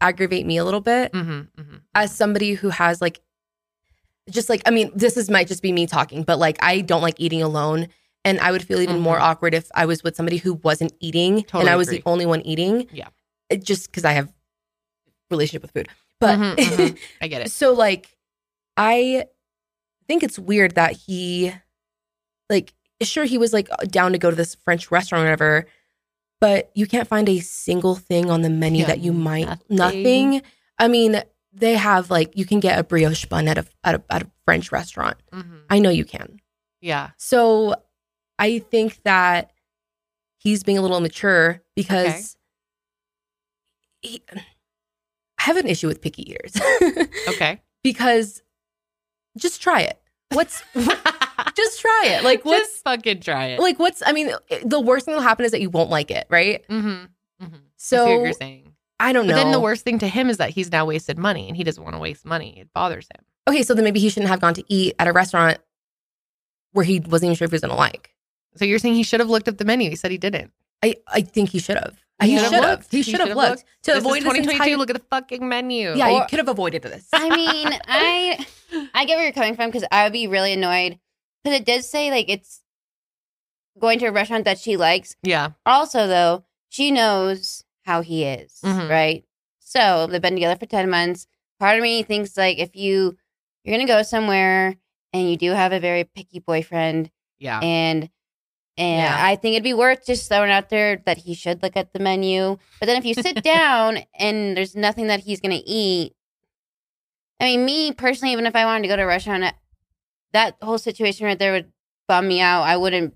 aggravate 0.00 0.46
me 0.46 0.56
a 0.58 0.64
little 0.64 0.80
bit 0.80 1.12
Mm-hmm. 1.12 1.30
mm-hmm. 1.60 1.76
as 1.94 2.14
somebody 2.14 2.54
who 2.54 2.68
has 2.70 3.00
like 3.00 3.20
just 4.30 4.48
like 4.48 4.62
I 4.66 4.70
mean, 4.70 4.90
this 4.94 5.16
is 5.16 5.30
might 5.30 5.48
just 5.48 5.62
be 5.62 5.72
me 5.72 5.86
talking, 5.86 6.22
but 6.22 6.38
like 6.38 6.58
I 6.62 6.80
don't 6.82 7.02
like 7.02 7.14
eating 7.18 7.42
alone. 7.42 7.88
And 8.24 8.40
I 8.40 8.50
would 8.52 8.62
feel 8.66 8.80
even 8.80 8.98
more 8.98 9.16
Mhm. 9.16 9.22
awkward 9.22 9.54
if 9.54 9.70
I 9.74 9.86
was 9.86 10.02
with 10.02 10.16
somebody 10.16 10.36
who 10.38 10.54
wasn't 10.54 10.92
eating 11.00 11.46
and 11.54 11.68
I 11.68 11.76
was 11.76 11.88
agree. 11.88 11.98
the 11.98 12.02
only 12.08 12.26
one 12.26 12.42
eating. 12.42 12.86
Yeah. 12.92 13.08
It- 13.48 13.64
just 13.64 13.86
because 13.90 14.04
I 14.04 14.12
have 14.12 14.30
relationship 15.30 15.62
with 15.62 15.70
food. 15.70 15.88
But 16.20 16.38
Mhm, 16.38 16.56
mhm. 16.56 16.98
I 17.22 17.28
get 17.28 17.42
it. 17.42 17.50
so 17.60 17.72
like 17.72 18.16
I 18.76 19.24
think 20.08 20.22
it's 20.22 20.38
weird 20.38 20.74
that 20.74 20.92
he 20.92 21.52
like 22.50 22.74
sure 23.02 23.24
he 23.24 23.38
was 23.38 23.52
like 23.52 23.68
down 23.90 24.12
to 24.12 24.18
go 24.18 24.30
to 24.30 24.36
this 24.36 24.56
French 24.64 24.90
restaurant 24.90 25.22
or 25.22 25.26
whatever, 25.26 25.66
but 26.40 26.70
you 26.74 26.86
can't 26.86 27.08
find 27.08 27.28
a 27.28 27.40
single 27.40 27.94
thing 27.96 28.30
on 28.30 28.42
the 28.42 28.50
menu 28.50 28.82
Yeah, 28.82 28.86
that 28.88 29.00
you 29.00 29.12
might 29.12 29.46
nothing. 29.68 29.76
nothing. 30.30 30.42
I 30.78 30.88
mean, 30.88 31.20
they 31.52 31.74
have 31.74 32.10
like 32.10 32.36
you 32.36 32.44
can 32.46 32.60
get 32.60 32.78
a 32.78 32.84
brioche 32.84 33.24
bun 33.26 33.48
at 33.48 33.58
a 33.58 33.66
at 33.84 33.96
a, 33.96 34.02
at 34.10 34.22
a 34.22 34.30
French 34.44 34.70
restaurant. 34.72 35.16
Mhm. 35.32 35.62
I 35.70 35.78
know 35.80 35.90
you 35.90 36.04
can. 36.04 36.40
Yeah. 36.80 37.10
So 37.16 37.74
I 38.38 38.60
think 38.60 39.02
that 39.02 39.50
he's 40.38 40.62
being 40.62 40.78
a 40.78 40.82
little 40.82 40.96
immature 40.96 41.62
because 41.74 42.36
he, 44.00 44.22
I 44.32 45.42
have 45.42 45.56
an 45.56 45.66
issue 45.66 45.88
with 45.88 46.00
picky 46.00 46.30
eaters. 46.30 46.54
Okay. 47.28 47.60
because 47.82 48.42
just 49.36 49.60
try 49.60 49.80
it. 49.82 50.00
What's 50.32 50.62
just 51.56 51.80
try 51.80 52.02
it. 52.06 52.24
Like 52.24 52.44
what's 52.44 52.68
Just 52.68 52.84
fucking 52.84 53.20
try 53.20 53.46
it. 53.48 53.60
like 53.60 53.78
what's 53.78 54.02
I 54.06 54.12
mean 54.12 54.30
the 54.64 54.80
worst 54.80 55.04
thing 55.06 55.12
that'll 55.14 55.26
happen 55.28 55.44
is 55.44 55.52
that 55.52 55.60
you 55.60 55.70
won't 55.70 55.90
like 55.90 56.10
it, 56.10 56.26
right? 56.30 56.66
mm-hmm. 56.68 57.44
Mm-hmm. 57.44 57.56
So 57.76 58.06
I 58.06 58.16
what 58.16 58.24
you're 58.24 58.32
saying. 58.32 58.72
I 59.00 59.12
don't 59.12 59.26
But 59.26 59.36
know. 59.36 59.42
then 59.44 59.52
the 59.52 59.60
worst 59.60 59.84
thing 59.84 59.98
to 60.00 60.08
him 60.08 60.28
is 60.28 60.38
that 60.38 60.50
he's 60.50 60.72
now 60.72 60.84
wasted 60.84 61.18
money 61.18 61.46
and 61.46 61.56
he 61.56 61.62
doesn't 61.64 61.82
want 61.82 61.94
to 61.94 62.00
waste 62.00 62.24
money. 62.24 62.58
It 62.58 62.72
bothers 62.74 63.06
him. 63.06 63.24
okay, 63.48 63.62
so 63.62 63.72
then 63.74 63.84
maybe 63.84 64.00
he 64.00 64.08
shouldn't 64.08 64.28
have 64.28 64.40
gone 64.40 64.54
to 64.54 64.64
eat 64.68 64.94
at 64.98 65.06
a 65.06 65.12
restaurant 65.12 65.58
where 66.72 66.84
he 66.84 67.00
wasn't 67.00 67.28
even 67.28 67.36
sure 67.36 67.44
if 67.46 67.50
he 67.50 67.54
was 67.54 67.60
gonna 67.60 67.76
like. 67.76 68.14
So 68.56 68.64
you're 68.64 68.78
saying 68.80 68.94
he 68.94 69.02
should 69.04 69.20
have 69.20 69.30
looked 69.30 69.46
at 69.48 69.58
the 69.58 69.64
menu. 69.64 69.88
He 69.90 69.96
said 69.96 70.10
he 70.10 70.18
didn't. 70.18 70.50
I, 70.82 70.96
I 71.06 71.20
think 71.22 71.50
he 71.50 71.58
should 71.60 71.76
have. 71.76 71.96
He 72.20 72.30
He 72.32 72.36
should've 72.38 72.50
should 72.52 72.62
have. 72.64 72.70
looked. 72.78 72.90
He 72.90 72.96
He 72.98 73.02
should 73.04 73.20
have 73.20 73.28
looked 73.36 73.48
looked. 73.50 73.64
to 73.84 73.92
this 73.92 73.98
avoid 73.98 74.18
is 74.18 74.24
this 74.24 74.32
2022. 74.32 74.50
entire- 74.62 74.76
Look 74.76 74.90
at 74.90 74.96
the 74.96 75.04
fucking 75.10 75.48
menu. 75.48 75.94
Yeah, 75.94 76.08
Or- 76.08 76.10
you 76.20 76.24
could 76.28 76.38
have 76.40 76.48
avoided 76.48 76.82
this. 76.82 77.06
I 77.12 77.28
mean, 77.36 77.68
I 77.86 78.44
I 78.94 79.04
get 79.04 79.14
where 79.16 79.22
you're 79.24 79.32
coming 79.32 79.54
from 79.54 79.66
because 79.70 79.84
I 79.92 80.02
would 80.04 80.12
be 80.12 80.26
really 80.26 80.52
annoyed 80.52 80.98
because 81.42 81.58
it 81.60 81.64
does 81.66 81.88
say 81.90 82.10
like 82.10 82.28
it's 82.28 82.62
going 83.78 83.98
to 84.00 84.06
a 84.06 84.12
restaurant 84.12 84.44
that 84.44 84.58
she 84.58 84.76
likes. 84.76 85.16
Yeah. 85.22 85.50
Also, 85.64 86.06
though, 86.06 86.44
she 86.68 86.90
knows 86.90 87.64
how 87.84 88.02
he 88.02 88.24
is, 88.24 88.58
Mhm. 88.64 88.90
right? 88.90 89.24
So 89.60 90.06
they've 90.06 90.20
been 90.22 90.34
together 90.34 90.58
for 90.58 90.66
ten 90.66 90.90
months. 90.90 91.26
Part 91.60 91.76
of 91.76 91.82
me 91.82 92.02
thinks 92.02 92.36
like 92.36 92.58
if 92.58 92.74
you 92.76 93.16
you're 93.64 93.76
gonna 93.76 93.86
go 93.86 94.02
somewhere 94.02 94.76
and 95.12 95.30
you 95.30 95.36
do 95.36 95.50
have 95.52 95.72
a 95.72 95.80
very 95.80 96.04
picky 96.04 96.38
boyfriend, 96.38 97.10
Yeah. 97.38 97.60
and 97.62 98.10
and 98.76 99.02
Yeah. 99.02 99.16
I 99.20 99.34
think 99.34 99.54
it'd 99.54 99.64
be 99.64 99.74
worth 99.74 100.06
just 100.06 100.28
throwing 100.28 100.50
out 100.52 100.68
there 100.70 101.02
that 101.04 101.18
he 101.18 101.34
should 101.34 101.62
look 101.64 101.76
at 101.76 101.92
the 101.92 101.98
menu. 101.98 102.58
But 102.78 102.86
then 102.86 102.96
if 102.96 103.04
you 103.04 103.14
sit 103.14 103.42
down 103.42 103.98
and 104.18 104.56
there's 104.56 104.76
nothing 104.76 105.08
that 105.08 105.20
he's 105.20 105.40
gonna 105.40 105.60
eat, 105.66 106.14
I 107.40 107.44
mean, 107.46 107.64
me 107.64 107.92
personally, 107.92 108.32
even 108.32 108.46
if 108.46 108.54
I 108.56 108.64
wanted 108.64 108.82
to 108.82 108.88
go 108.88 108.96
to 108.96 109.02
a 109.02 109.06
restaurant, 109.06 109.52
that 110.32 110.56
whole 110.62 110.78
situation 110.78 111.26
right 111.26 111.38
there 111.38 111.52
would 111.52 111.72
bum 112.06 112.28
me 112.28 112.40
out. 112.40 112.62
I 112.62 112.76
wouldn't 112.76 113.14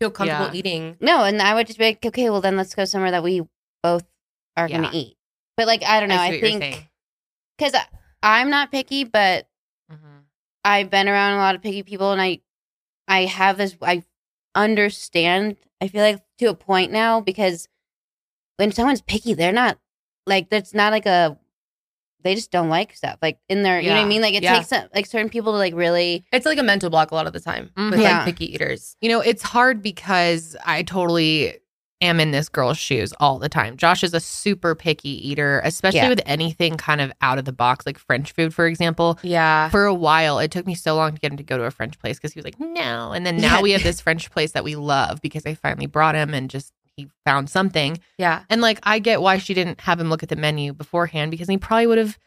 feel 0.00 0.10
comfortable 0.10 0.46
Yeah. 0.46 0.54
eating. 0.54 0.96
no, 1.00 1.24
and 1.24 1.40
I 1.40 1.54
would 1.54 1.66
just 1.66 1.78
be 1.78 1.86
like, 1.86 2.04
okay, 2.04 2.30
well 2.30 2.40
then 2.40 2.56
let's 2.56 2.74
go 2.74 2.84
somewhere 2.84 3.10
that 3.12 3.22
we 3.22 3.42
both 3.82 4.04
are 4.56 4.68
Yeah. 4.68 4.76
gonna 4.82 4.90
eat. 4.92 5.16
But 5.56 5.66
like, 5.66 5.82
I 5.82 6.00
don't 6.00 6.08
know. 6.08 6.16
I 6.16 6.26
I, 6.26 6.30
see 6.30 6.42
what 6.42 6.50
you're 6.50 6.60
think 6.60 6.90
because 7.58 7.74
I'm 8.22 8.50
not 8.50 8.70
picky, 8.72 9.04
but 9.04 9.48
Mhm. 9.90 10.22
I've 10.64 10.90
been 10.90 11.08
around 11.08 11.34
a 11.34 11.38
lot 11.38 11.54
of 11.54 11.62
picky 11.62 11.82
people, 11.82 12.12
and 12.12 12.20
I, 12.22 12.40
I 13.08 13.24
have 13.26 13.58
this. 13.58 13.76
I 13.82 14.04
understand. 14.54 15.56
I 15.80 15.88
feel 15.88 16.02
like 16.02 16.22
to 16.38 16.46
a 16.46 16.54
point 16.54 16.92
now 16.92 17.20
because 17.20 17.68
when 18.56 18.72
someone's 18.72 19.02
picky, 19.02 19.34
they're 19.34 19.52
not 19.52 19.78
like 20.26 20.50
that's 20.50 20.72
not 20.74 20.92
like 20.92 21.06
a. 21.06 21.38
They 22.22 22.34
just 22.34 22.50
don't 22.50 22.68
like 22.68 22.94
stuff 22.94 23.18
like 23.22 23.38
in 23.48 23.62
their. 23.62 23.80
You 23.80 23.90
know 23.90 23.96
what 23.96 24.04
I 24.04 24.08
mean? 24.08 24.22
Like 24.22 24.34
it 24.34 24.42
Yeah. 24.42 24.62
takes 24.62 24.72
like 24.94 25.06
certain 25.06 25.28
people 25.28 25.52
to 25.52 25.58
like 25.58 25.74
really. 25.74 26.24
It's 26.32 26.46
like 26.46 26.58
a 26.58 26.62
mental 26.62 26.90
block 26.90 27.10
a 27.10 27.14
lot 27.14 27.26
of 27.26 27.32
the 27.32 27.40
time 27.40 27.70
with 27.76 28.00
Yeah. 28.00 28.00
like 28.00 28.12
mm-hmm. 28.12 28.24
picky 28.26 28.54
eaters. 28.54 28.96
You 29.00 29.08
know, 29.08 29.20
it's 29.20 29.42
hard 29.42 29.82
because 29.82 30.56
I 30.64 30.82
totally 30.82 31.58
am 32.02 32.18
in 32.18 32.32
this 32.32 32.48
girl's 32.48 32.78
shoes 32.78 33.14
all 33.20 33.38
the 33.38 33.48
time. 33.48 33.76
Josh 33.76 34.02
is 34.02 34.12
a 34.12 34.18
super 34.20 34.74
picky 34.74 35.28
eater, 35.28 35.60
especially 35.64 36.08
with 36.08 36.20
anything 36.26 36.76
kind 36.76 37.00
of 37.00 37.12
out 37.22 37.38
of 37.38 37.44
the 37.44 37.52
box, 37.52 37.86
like 37.86 37.96
French 37.96 38.32
food, 38.32 38.52
for 38.52 38.66
example. 38.66 39.18
Yeah. 39.22 39.68
For 39.70 39.84
a 39.84 39.94
while, 39.94 40.40
it 40.40 40.50
took 40.50 40.66
me 40.66 40.74
so 40.74 40.96
long 40.96 41.14
to 41.14 41.20
get 41.20 41.30
him 41.30 41.36
to 41.36 41.44
go 41.44 41.56
to 41.56 41.64
a 41.64 41.70
French 41.70 41.98
place 42.00 42.18
because 42.18 42.32
he 42.32 42.38
was 42.38 42.44
like, 42.44 42.58
no. 42.58 43.12
And 43.12 43.24
then 43.24 43.36
now 43.36 43.62
we 43.62 43.70
have 43.70 43.84
this 43.84 44.00
French 44.00 44.30
place 44.32 44.50
that 44.52 44.64
we 44.64 44.74
love 44.74 45.22
because 45.22 45.46
I 45.46 45.54
finally 45.54 45.86
brought 45.86 46.16
him 46.16 46.34
and 46.34 46.50
just 46.50 46.72
he 46.96 47.08
found 47.24 47.48
something. 47.50 47.98
Yeah. 48.18 48.42
And 48.50 48.60
like, 48.60 48.78
I 48.82 48.98
get 48.98 49.20
why 49.22 49.38
she 49.38 49.54
didn't 49.54 49.80
have 49.82 49.98
him 50.00 50.10
look 50.10 50.22
at 50.22 50.28
the 50.28 50.36
menu 50.36 50.72
beforehand 50.72 51.30
because 51.30 51.48
he 51.48 51.56
probably 51.58 51.86
would 51.86 51.98
have 51.98 52.18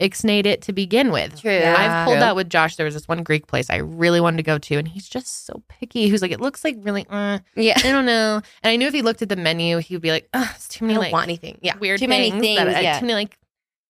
ixnayed 0.00 0.44
it 0.46 0.60
to 0.62 0.72
begin 0.72 1.12
with. 1.12 1.40
True. 1.40 1.52
Yeah. 1.52 1.74
I've 1.78 2.04
pulled 2.06 2.14
True. 2.16 2.20
that 2.20 2.34
with 2.34 2.50
Josh. 2.50 2.74
There 2.76 2.84
was 2.84 2.94
this 2.94 3.06
one 3.06 3.22
Greek 3.22 3.46
place 3.46 3.70
I 3.70 3.76
really 3.76 4.20
wanted 4.20 4.38
to 4.38 4.42
go 4.42 4.58
to, 4.58 4.76
and 4.76 4.88
he's 4.88 5.08
just 5.08 5.46
so 5.46 5.62
picky. 5.68 6.06
He 6.06 6.12
was 6.12 6.20
like, 6.22 6.32
it 6.32 6.40
looks 6.40 6.64
like 6.64 6.76
really, 6.80 7.06
uh, 7.08 7.38
Yeah. 7.54 7.74
I 7.78 7.92
don't 7.92 8.06
know. 8.06 8.40
And 8.62 8.70
I 8.70 8.76
knew 8.76 8.86
if 8.88 8.94
he 8.94 9.02
looked 9.02 9.22
at 9.22 9.28
the 9.28 9.36
menu, 9.36 9.78
he 9.78 9.94
would 9.94 10.02
be 10.02 10.10
like, 10.10 10.28
Ugh, 10.34 10.48
it's 10.54 10.66
too 10.68 10.84
I 10.84 10.88
many 10.88 10.94
don't 10.94 11.04
like 11.04 11.12
want 11.12 11.24
anything. 11.24 11.58
Yeah. 11.62 11.76
weird 11.78 12.00
Too 12.00 12.08
many 12.08 12.30
things, 12.30 12.42
things, 12.42 12.58
that, 12.58 12.82
yeah. 12.82 12.98
too 12.98 13.06
many 13.06 13.14
like 13.14 13.38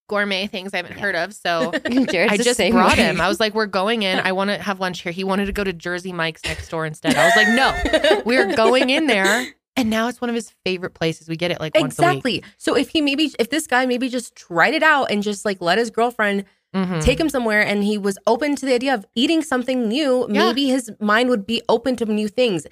gourmet 0.06 0.46
things 0.46 0.74
I 0.74 0.78
haven't 0.78 0.96
Yeah. 0.96 1.02
heard 1.02 1.14
of. 1.16 1.32
So 1.32 1.72
I 1.86 2.36
just 2.36 2.58
brought 2.70 2.98
way. 2.98 3.04
him. 3.04 3.20
I 3.22 3.28
was 3.28 3.40
like, 3.40 3.54
we're 3.54 3.64
going 3.64 4.02
in. 4.02 4.18
I 4.18 4.32
want 4.32 4.50
to 4.50 4.58
have 4.58 4.80
lunch 4.80 5.00
here. 5.00 5.12
He 5.12 5.24
wanted 5.24 5.46
to 5.46 5.52
go 5.52 5.64
to 5.64 5.72
Jersey 5.72 6.12
Mike's 6.12 6.44
next 6.44 6.68
door 6.68 6.84
instead. 6.84 7.14
I 7.16 7.24
was 7.24 7.34
like, 7.34 7.48
no, 7.48 8.22
we're 8.26 8.54
going 8.54 8.90
in 8.90 9.06
there. 9.06 9.46
And 9.76 9.90
now 9.90 10.06
it's 10.08 10.20
one 10.20 10.30
of 10.30 10.34
his 10.36 10.50
favorite 10.64 10.94
places. 10.94 11.28
We 11.28 11.36
get 11.36 11.50
it 11.50 11.58
like 11.60 11.74
once 11.74 11.98
a 11.98 12.02
week. 12.02 12.08
Exactly. 12.10 12.44
So 12.58 12.76
if 12.76 12.90
he 12.90 13.00
maybe 13.00 13.32
if 13.38 13.50
this 13.50 13.66
guy 13.66 13.86
maybe 13.86 14.08
just 14.08 14.36
tried 14.36 14.74
it 14.74 14.82
out 14.82 15.10
and 15.10 15.22
just 15.22 15.44
like 15.44 15.60
let 15.60 15.78
his 15.78 15.90
girlfriend 15.90 16.44
Mhm. 16.74 17.02
take 17.04 17.18
him 17.20 17.28
somewhere 17.28 17.64
and 17.64 17.84
he 17.84 17.96
was 17.98 18.18
open 18.26 18.56
to 18.56 18.66
the 18.66 18.74
idea 18.74 18.94
of 18.94 19.04
eating 19.14 19.42
something 19.42 19.88
new, 19.88 20.26
Yeah. 20.30 20.46
maybe 20.48 20.66
his 20.68 20.90
mind 21.00 21.28
would 21.30 21.46
be 21.46 21.62
open 21.68 21.94
to 21.96 22.04
new 22.04 22.26
things. 22.28 22.66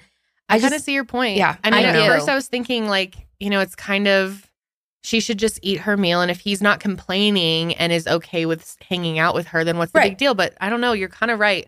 I 0.49 0.55
I 0.55 0.59
kind 0.59 0.73
of 0.73 0.81
see 0.81 0.93
your 0.93 1.05
point. 1.05 1.37
Yeah, 1.37 1.55
I 1.63 1.71
mean, 1.71 1.85
I 1.85 1.89
at 1.89 2.07
first 2.07 2.27
I 2.29 2.35
was 2.35 2.47
thinking 2.47 2.87
like, 2.87 3.15
you 3.39 3.49
know, 3.49 3.59
it's 3.61 3.75
kind 3.75 4.07
of 4.07 4.49
she 5.05 5.19
should 5.19 5.37
just 5.39 5.59
eat 5.61 5.81
her 5.81 5.97
meal, 5.97 6.21
and 6.21 6.31
if 6.31 6.39
he's 6.39 6.61
not 6.61 6.79
complaining 6.79 7.73
and 7.75 7.91
is 7.91 8.07
okay 8.07 8.45
with 8.45 8.77
hanging 8.89 9.19
out 9.19 9.35
with 9.35 9.47
her, 9.47 9.63
then 9.65 9.77
what's 9.77 9.91
the 9.91 9.99
Right. 9.99 10.11
big 10.11 10.17
deal? 10.17 10.33
But 10.33 10.53
I 10.61 10.69
don't 10.69 10.79
know. 10.81 10.93
You're 10.93 11.09
kind 11.09 11.29
of 11.31 11.39
right. 11.39 11.67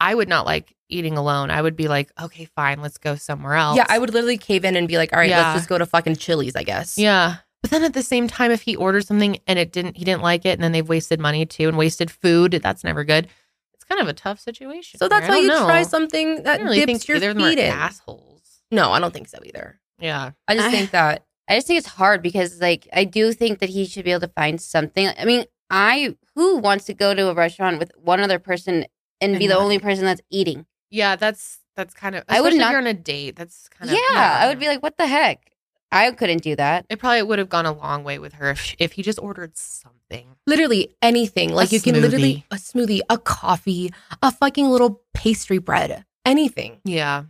I 0.00 0.14
would 0.14 0.28
not 0.28 0.44
like 0.46 0.74
eating 0.92 1.16
alone. 1.16 1.50
I 1.50 1.60
would 1.62 1.76
be 1.76 1.88
like, 1.88 2.10
okay, 2.20 2.44
fine, 2.44 2.80
let's 2.80 2.98
go 2.98 3.14
somewhere 3.16 3.54
else. 3.54 3.76
yeah, 3.76 3.86
I 3.88 3.98
would 3.98 4.12
literally 4.12 4.38
cave 4.38 4.64
in 4.64 4.76
and 4.76 4.86
be 4.88 4.96
like, 4.98 5.12
all 5.12 5.18
right, 5.18 5.28
Yeah. 5.30 5.38
let's 5.48 5.58
just 5.60 5.68
go 5.68 5.78
to 5.78 5.86
fucking 5.86 6.16
Chili's, 6.16 6.56
I 6.56 6.62
guess. 6.62 6.98
Yeah, 6.98 7.36
But 7.62 7.70
then 7.70 7.84
at 7.84 7.92
the 7.94 8.02
same 8.02 8.26
time, 8.28 8.50
if 8.50 8.62
he 8.62 8.76
orders 8.76 9.06
something 9.06 9.38
and 9.46 9.58
it 9.58 9.72
didn't, 9.72 9.96
he 9.96 10.04
didn't 10.04 10.22
like 10.22 10.44
it, 10.46 10.50
and 10.50 10.62
then 10.62 10.72
they've 10.72 10.88
wasted 10.88 11.20
money 11.20 11.44
too 11.46 11.68
and 11.68 11.76
wasted 11.78 12.10
food, 12.10 12.52
that's 12.62 12.84
never 12.84 13.04
good. 13.04 13.28
It's 13.74 13.84
kind 13.84 14.00
of 14.00 14.08
a 14.08 14.12
tough 14.12 14.40
situation. 14.40 14.98
So 14.98 15.08
that's 15.08 15.28
why 15.28 15.38
you 15.38 15.48
don't 15.48 15.66
try 15.66 15.82
know. 15.82 15.88
something 15.88 16.38
I 16.38 16.42
that 16.42 16.56
don't 16.58 16.64
really 16.66 16.76
dips 16.78 16.86
think 16.86 17.08
your 17.08 17.16
either 17.18 17.30
of 17.30 17.36
them 17.36 17.44
are 17.46 17.50
feet 17.50 17.58
in. 17.58 17.70
assholes. 17.72 18.60
No, 18.70 18.92
I 18.92 18.98
don't 19.00 19.12
think 19.12 19.28
so 19.28 19.38
either. 19.44 19.80
Yeah. 19.98 20.30
I 20.48 20.54
just 20.54 20.68
I- 20.68 20.70
think 20.70 20.90
that 20.92 21.24
I 21.48 21.56
just 21.56 21.66
think 21.66 21.78
it's 21.78 21.88
hard 21.88 22.22
because 22.22 22.60
like 22.60 22.86
I 22.92 23.04
do 23.04 23.32
think 23.32 23.58
that 23.58 23.68
he 23.70 23.84
should 23.86 24.04
be 24.04 24.12
able 24.12 24.20
to 24.20 24.28
find 24.28 24.60
something. 24.60 25.08
I 25.18 25.24
mean, 25.24 25.44
I 25.68 26.16
who 26.36 26.58
wants 26.58 26.84
to 26.86 26.94
go 26.94 27.12
to 27.14 27.28
a 27.28 27.34
restaurant 27.34 27.78
with 27.80 27.90
one 27.96 28.20
other 28.20 28.38
person 28.38 28.86
and 29.20 29.36
be 29.38 29.44
And 29.44 29.50
the 29.50 29.54
not- 29.56 29.62
only 29.64 29.78
person 29.80 30.04
that's 30.04 30.20
eating? 30.30 30.66
Yeah, 30.90 31.16
that's 31.16 31.58
that's 31.76 31.94
kind 31.94 32.14
of. 32.16 32.24
I 32.28 32.40
would 32.40 32.52
especially 32.52 32.58
not- 32.58 32.66
If 32.66 32.70
you're 32.72 32.80
on 32.80 32.86
a 32.86 32.94
date. 32.94 33.36
That's 33.36 33.68
kind 33.68 33.90
Yeah, 33.90 33.96
of. 33.96 34.02
Yeah, 34.12 34.38
I 34.42 34.48
would 34.48 34.58
be 34.58 34.66
like, 34.68 34.82
what 34.82 34.96
the 34.98 35.06
heck? 35.06 35.46
I 35.92 36.10
couldn't 36.12 36.42
do 36.42 36.54
that. 36.54 36.86
It 36.88 37.00
probably 37.00 37.22
would 37.22 37.40
have 37.40 37.48
gone 37.48 37.66
a 37.66 37.72
long 37.72 38.04
way 38.04 38.18
with 38.20 38.34
her 38.34 38.50
if 38.50 38.74
if 38.78 38.92
he 38.92 39.02
just 39.02 39.18
ordered 39.18 39.56
something. 39.56 40.36
literally 40.46 40.94
anything. 41.02 41.52
Like 41.52 41.72
you 41.72 41.80
can 41.80 42.00
literally 42.00 42.44
a 42.50 42.56
smoothie, 42.56 43.00
a 43.10 43.18
coffee, 43.18 43.92
a 44.22 44.30
fucking 44.30 44.68
little 44.68 45.02
pastry 45.14 45.58
bread, 45.58 46.04
anything. 46.24 46.80
Yeah. 46.84 47.24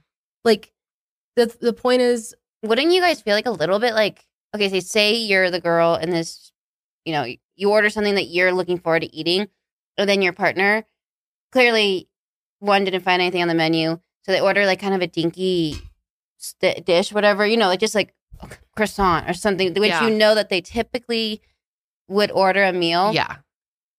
Like 0.44 0.72
the 1.36 1.54
the 1.61 1.72
point 1.72 2.02
is 2.02 2.34
Wouldn't 2.62 2.92
you 2.92 3.00
guys 3.00 3.22
feel 3.22 3.34
like 3.34 3.46
a 3.46 3.50
little 3.50 3.78
bit 3.78 3.94
like 3.94 4.26
okay, 4.54 4.68
say 4.68 4.80
say 4.80 5.14
you're 5.14 5.50
the 5.50 5.61
girl 5.61 5.94
and 5.94 6.12
this, 6.12 6.52
you 7.06 7.12
know, 7.14 7.24
you 7.56 7.70
order 7.70 7.88
something 7.88 8.16
that 8.16 8.24
you're 8.28 8.52
looking 8.52 8.78
forward 8.78 9.00
to 9.02 9.14
eating, 9.14 9.48
and 9.96 10.06
then 10.11 10.20
your 10.20 10.34
partner 10.34 10.84
clearly 11.52 12.08
one 12.61 12.84
didn't 12.84 13.02
find 13.02 13.20
anything 13.20 13.42
on 13.42 13.48
the 13.48 13.54
menu, 13.54 13.98
so 14.22 14.32
they 14.32 14.40
order 14.40 14.64
like 14.66 14.80
kind 14.80 14.94
of 14.94 15.00
a 15.02 15.06
dinky 15.06 15.76
st- 16.38 16.84
dish, 16.86 17.12
whatever, 17.12 17.46
you 17.46 17.56
know, 17.56 17.66
like 17.66 17.80
just 17.80 17.94
like 17.94 18.14
croissant 18.76 19.28
or 19.28 19.34
something, 19.34 19.74
which 19.74 19.88
Yeah. 19.90 20.06
you 20.06 20.16
know 20.16 20.34
that 20.34 20.48
they 20.48 20.61
typically 20.61 21.42
would 22.08 22.30
order 22.30 22.62
a 22.64 22.72
meal. 22.72 23.12
Yeah. 23.12 23.36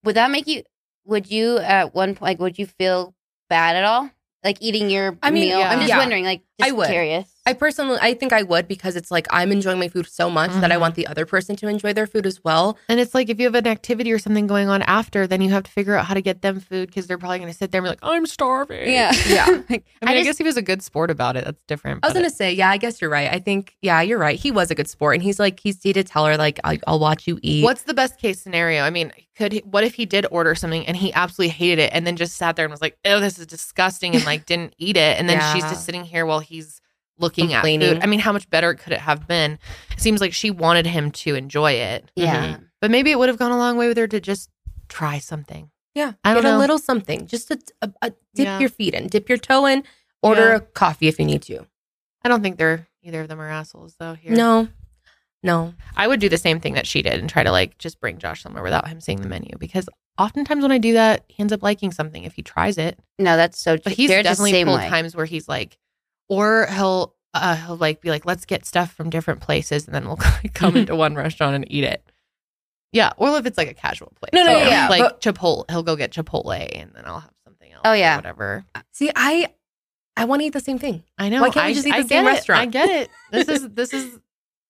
Would 0.04 0.16
that 0.16 0.32
make 0.32 0.48
you? 0.48 0.64
Would 1.06 1.30
you 1.32 1.58
at 1.60 1.94
one 1.94 2.10
point 2.16 2.22
like 2.22 2.40
would 2.40 2.58
you 2.60 2.66
feel 2.66 3.14
bad 3.50 3.76
at 3.76 3.84
all? 3.84 4.10
Like 4.44 4.58
eating 4.62 4.90
your 4.90 5.18
I 5.22 5.30
mean, 5.32 5.50
meal? 5.50 5.60
I'm 5.62 5.80
just 5.80 5.90
yeah. 5.90 5.98
wondering. 6.00 6.24
Like, 6.26 6.42
just 6.60 6.70
I 6.72 6.74
would. 6.74 6.88
curious. 6.90 7.31
I 7.46 7.54
personally 7.54 7.98
I 8.02 8.14
think 8.14 8.34
I 8.34 8.44
would 8.44 8.68
because 8.68 8.96
it's 8.96 9.10
like 9.10 9.26
I'm 9.32 9.52
enjoying 9.52 9.80
my 9.80 9.88
food 9.88 10.08
so 10.08 10.30
much 10.30 10.52
that 10.62 10.72
I 10.72 10.76
Mhm. 10.76 10.80
want 10.82 10.96
the 10.96 11.08
other 11.08 11.26
person 11.26 11.56
to 11.56 11.68
enjoy 11.68 11.92
their 11.92 12.06
food 12.06 12.28
as 12.28 12.44
well. 12.44 12.78
And 12.88 13.00
it's 13.00 13.16
like 13.16 13.30
if 13.30 13.40
you 13.40 13.46
have 13.46 13.56
an 13.56 13.66
activity 13.66 14.12
or 14.12 14.20
something 14.20 14.46
going 14.46 14.70
on 14.70 14.84
after, 14.84 15.26
then 15.26 15.42
you 15.42 15.50
have 15.50 15.64
to 15.64 15.72
figure 15.72 15.96
out 15.96 16.06
how 16.06 16.14
to 16.14 16.22
get 16.22 16.44
them 16.44 16.60
food 16.60 16.90
because 16.90 17.08
they're 17.08 17.18
probably 17.18 17.40
going 17.40 17.52
to 17.52 17.58
sit 17.58 17.72
there 17.72 17.80
and 17.80 17.86
be 17.86 17.90
like, 17.90 18.00
"I'm 18.04 18.28
starving." 18.28 18.92
yeah, 18.92 19.12
Yeah. 19.28 19.46
Like, 19.48 19.64
I 19.70 19.72
mean, 19.72 19.86
I, 20.04 20.14
just- 20.18 20.26
guess 20.26 20.38
he 20.38 20.44
was 20.44 20.56
a 20.58 20.62
good 20.62 20.84
sport 20.84 21.10
about 21.10 21.36
it. 21.36 21.46
That's 21.46 21.64
different. 21.64 22.02
I 22.04 22.08
was 22.08 22.14
gonna 22.14 22.30
say, 22.30 22.54
yeah, 22.54 22.70
I 22.70 22.78
guess 22.78 23.02
you're 23.02 23.10
right. 23.10 23.32
I 23.32 23.40
think, 23.40 23.76
yeah, 23.82 24.02
you're 24.02 24.20
right. 24.20 24.40
He 24.40 24.52
was 24.52 24.70
a 24.70 24.76
good 24.76 24.88
sport, 24.90 25.16
and 25.16 25.24
he's 25.24 25.40
like, 25.40 25.60
he's 25.60 25.82
he 25.82 25.94
did 25.94 26.06
tell 26.08 26.26
her 26.28 26.38
like, 26.38 26.60
I'll, 26.64 26.78
I'll 26.86 27.00
watch 27.00 27.26
you 27.28 27.40
eat. 27.42 27.64
What's 27.64 27.84
the 27.84 27.94
best 27.96 28.20
case 28.20 28.40
scenario? 28.40 28.84
I 28.84 28.92
mean, 28.92 29.12
could 29.36 29.54
he, 29.54 29.60
what 29.66 29.84
if 29.84 29.96
he 29.96 30.06
did 30.06 30.28
order 30.30 30.54
something 30.54 30.86
and 30.86 30.96
he 30.96 31.12
absolutely 31.14 31.50
hated 31.54 31.80
it 31.82 31.92
and 31.94 32.06
then 32.06 32.18
just 32.18 32.36
sat 32.36 32.56
there 32.56 32.66
and 32.66 32.72
was 32.72 32.82
like, 32.82 32.98
"Oh, 33.04 33.20
this 33.20 33.40
is 33.40 33.48
disgusting," 33.48 34.14
and 34.16 34.24
like 34.26 34.46
didn't 34.46 34.76
eat 34.78 34.96
it, 34.98 35.18
and 35.20 35.28
then 35.28 35.42
she's 35.54 35.64
just 35.64 35.86
sitting 35.86 36.04
here 36.04 36.26
while 36.26 36.40
he's 36.40 36.81
looking 37.22 37.54
at 37.54 37.64
food. 37.64 38.00
I 38.02 38.06
mean, 38.08 38.20
how 38.20 38.32
much 38.34 38.50
better 38.50 38.74
could 38.74 38.94
it 38.94 39.00
have 39.00 39.28
been? 39.28 39.60
It 39.92 40.02
seems 40.02 40.20
like 40.22 40.34
she 40.34 40.52
wanted 40.52 40.86
him 40.86 41.12
to 41.12 41.36
enjoy 41.36 41.74
it, 41.74 42.10
yeah. 42.16 42.54
Mm-hmm. 42.56 42.64
but 42.82 42.92
maybe 42.92 43.12
it 43.12 43.20
would 43.20 43.30
have 43.30 43.38
gone 43.38 43.52
a 43.52 43.58
long 43.58 43.78
way 43.78 43.88
with 43.88 43.98
her 43.98 44.08
to 44.08 44.20
just 44.20 44.50
try 44.90 45.20
something. 45.20 45.70
Yeah, 45.96 46.14
I 46.24 46.34
don't 46.34 46.44
get 46.44 46.50
know. 46.52 46.58
a 46.58 46.60
little 46.60 46.78
something, 46.80 47.28
just 47.28 47.52
a, 47.52 47.60
a, 47.82 47.92
a 48.02 48.10
dip 48.34 48.46
Yeah. 48.46 48.60
your 48.60 48.70
feet 48.70 48.94
in, 48.94 49.08
dip 49.08 49.28
your 49.30 49.38
toe 49.38 49.66
in, 49.66 49.84
order 50.24 50.50
Yeah. 50.50 50.56
a 50.56 50.60
coffee 50.62 51.08
if 51.08 51.20
you 51.20 51.26
need 51.26 51.42
to. 51.44 51.66
I 52.24 52.30
don't 52.30 52.42
think 52.42 52.58
they're 52.58 52.88
either 53.04 53.22
of 53.22 53.28
them 53.28 53.42
are 53.42 53.50
assholes 53.50 53.96
though. 54.00 54.14
Here, 54.14 54.32
No, 54.34 54.68
no, 55.44 55.74
I 55.96 56.08
would 56.08 56.20
do 56.20 56.30
the 56.30 56.38
same 56.38 56.60
thing 56.60 56.76
that 56.76 56.86
she 56.88 57.02
did 57.02 57.20
and 57.20 57.30
try 57.30 57.44
to 57.44 57.52
like 57.52 57.78
just 57.78 58.00
bring 58.00 58.20
Josh 58.20 58.44
somewhere 58.44 58.64
without 58.64 58.88
him 58.88 59.02
seeing 59.02 59.22
the 59.22 59.28
menu 59.28 59.58
because 59.58 59.90
oftentimes 60.20 60.62
when 60.62 60.72
I 60.72 60.78
do 60.78 60.94
that, 60.94 61.26
he 61.28 61.42
ends 61.42 61.52
up 61.52 61.64
liking 61.64 61.92
something 61.92 62.24
if 62.24 62.34
he 62.36 62.44
tries 62.44 62.78
it. 62.78 63.00
No, 63.18 63.36
that's 63.38 63.60
so. 63.60 63.78
But 63.78 63.94
he's 63.94 64.10
the 64.10 64.22
definitely 64.22 64.52
same 64.52 64.68
pulled 64.68 64.80
way. 64.82 64.88
times 64.90 65.16
where 65.16 65.26
he's 65.26 65.48
like, 65.48 65.78
or 66.32 66.66
he'll 66.68 67.14
uh, 67.34 67.56
he'll 67.58 67.76
like 67.76 68.00
be 68.02 68.10
like, 68.10 68.26
let's 68.26 68.46
get 68.46 68.66
stuff 68.66 68.94
from 68.94 69.10
different 69.10 69.42
places, 69.42 69.86
and 69.86 69.94
then 69.94 70.06
we'll 70.08 70.18
come 70.54 70.78
into 70.78 70.96
one 71.06 71.14
restaurant 71.16 71.56
and 71.56 71.66
eat 71.70 71.84
it. 71.84 72.04
Yeah, 72.94 73.12
or 73.18 73.38
if 73.38 73.46
it's 73.46 73.58
like 73.58 73.70
a 73.70 73.74
casual 73.74 74.12
place. 74.20 74.32
No, 74.34 74.44
no, 74.44 74.60
So, 74.60 74.68
yeah, 74.70 74.88
like 74.90 75.02
but- 75.02 75.22
Chipotle. 75.22 75.70
He'll 75.70 75.84
go 75.84 75.96
get 75.96 76.12
Chipotle, 76.12 76.54
and 76.74 76.92
then 76.94 77.04
I'll 77.06 77.20
have 77.22 77.34
something 77.46 77.72
else. 77.72 77.82
Oh, 77.86 77.92
or 77.92 77.96
yeah. 77.96 78.16
whatever. 78.18 78.66
See, 78.92 79.12
I, 79.16 79.48
I 80.18 80.26
want 80.26 80.42
to 80.42 80.46
eat 80.46 80.54
the 80.54 80.60
same 80.60 80.78
thing. 80.80 81.04
I 81.18 81.30
know. 81.30 81.42
Why 81.42 81.50
can't 81.52 81.66
we 81.68 81.72
I, 81.72 81.74
just 81.74 81.88
eat 81.88 81.94
I 81.94 82.02
the 82.02 82.08
same 82.08 82.26
it. 82.26 82.28
restaurant? 82.28 82.62
I 82.62 82.66
get 82.66 82.90
it. 82.90 83.10
This 83.32 83.48
is 83.50 83.70
this 83.74 83.94
is 83.94 84.20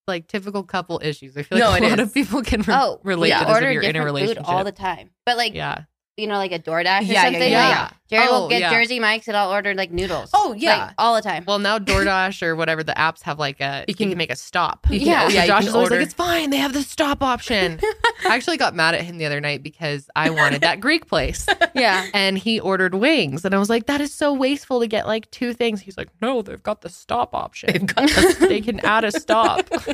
like 0.08 0.28
typical 0.28 0.64
couple 0.64 1.00
issues. 1.04 1.36
I 1.38 1.44
feel 1.44 1.58
No, 1.60 1.70
like 1.70 1.82
a 1.82 1.86
it 1.86 1.90
lot 1.90 2.00
is. 2.00 2.08
of 2.10 2.14
people 2.14 2.42
can 2.44 2.62
re- 2.62 2.74
Oh, 2.76 3.00
relate 3.04 3.30
yeah. 3.30 3.40
to 3.40 3.46
this 3.46 3.54
order 3.56 3.68
if 3.70 3.74
you're 3.74 3.84
in 3.84 3.96
a 3.96 4.04
relationship. 4.04 4.46
food 4.46 4.52
all 4.52 4.64
the 4.64 4.72
time. 4.72 5.10
But 5.26 5.38
like, 5.38 5.54
yeah. 5.56 5.84
You 6.18 6.28
know, 6.28 6.36
like 6.38 6.52
a 6.52 6.60
DoorDash 6.60 7.02
or 7.02 7.04
Yeah, 7.04 7.14
yeah, 7.14 7.24
something. 7.24 7.52
yeah, 7.52 7.68
like, 7.68 7.76
yeah. 7.76 7.90
Jared 8.10 8.28
Oh, 8.30 8.42
will 8.42 8.50
get 8.50 8.60
yeah. 8.62 8.70
Jersey 8.72 9.00
Mike's 9.00 9.28
and 9.30 9.38
I'll 9.38 9.50
order 9.52 9.74
like 9.74 9.92
noodles. 9.92 10.30
Oh, 10.34 10.54
yeah. 10.58 10.86
Like, 10.88 10.94
all 10.98 11.16
the 11.16 11.22
time. 11.22 11.46
Well, 11.48 11.58
now 11.60 11.80
DoorDash 11.80 12.44
or 12.44 12.56
whatever 12.56 12.84
the 12.84 12.92
apps 12.94 13.22
have 13.24 13.40
like 13.40 13.62
a 13.62 13.86
you 13.88 13.96
can- 13.96 14.10
can, 14.10 14.18
make 14.18 14.30
a 14.30 14.36
stop. 14.36 14.84
Can- 14.84 14.96
Yeah. 15.00 15.30
yeah, 15.30 15.46
Josh 15.48 15.62
can 15.62 15.68
is 15.70 15.74
always 15.74 15.86
order. 15.92 15.96
like, 16.00 16.06
it's 16.06 16.14
fine. 16.14 16.50
They 16.50 16.58
have 16.58 16.74
the 16.74 16.84
stop 16.84 17.24
option. 17.24 17.80
I 18.28 18.36
actually 18.36 18.58
got 18.58 18.76
mad 18.76 18.94
at 18.94 19.02
him 19.02 19.18
the 19.18 19.26
other 19.26 19.40
night 19.40 19.64
because 19.64 20.10
I 20.16 20.30
wanted 20.32 20.62
that 20.62 20.80
Greek 20.82 21.08
place 21.08 21.48
yeah. 21.74 22.06
and 22.14 22.38
he 22.38 22.60
ordered 22.60 22.94
wings. 22.96 23.46
And 23.46 23.56
I 23.56 23.58
was 23.58 23.70
like, 23.70 23.86
that 23.86 24.02
is 24.02 24.14
so 24.14 24.34
wasteful 24.34 24.82
to 24.82 24.88
get 24.88 25.08
like 25.08 25.32
two 25.32 25.54
things. 25.54 25.80
He's 25.82 25.98
like, 25.98 26.10
no, 26.22 26.42
they've 26.42 26.62
got 26.62 26.82
the 26.82 26.90
stop 26.90 27.34
option. 27.34 27.72
They've 27.72 27.86
got 27.86 28.10
the- 28.10 28.36
they 28.50 28.60
can 28.62 28.80
add 28.82 29.06
a 29.06 29.12
stop. 29.12 29.66
That's 29.70 29.86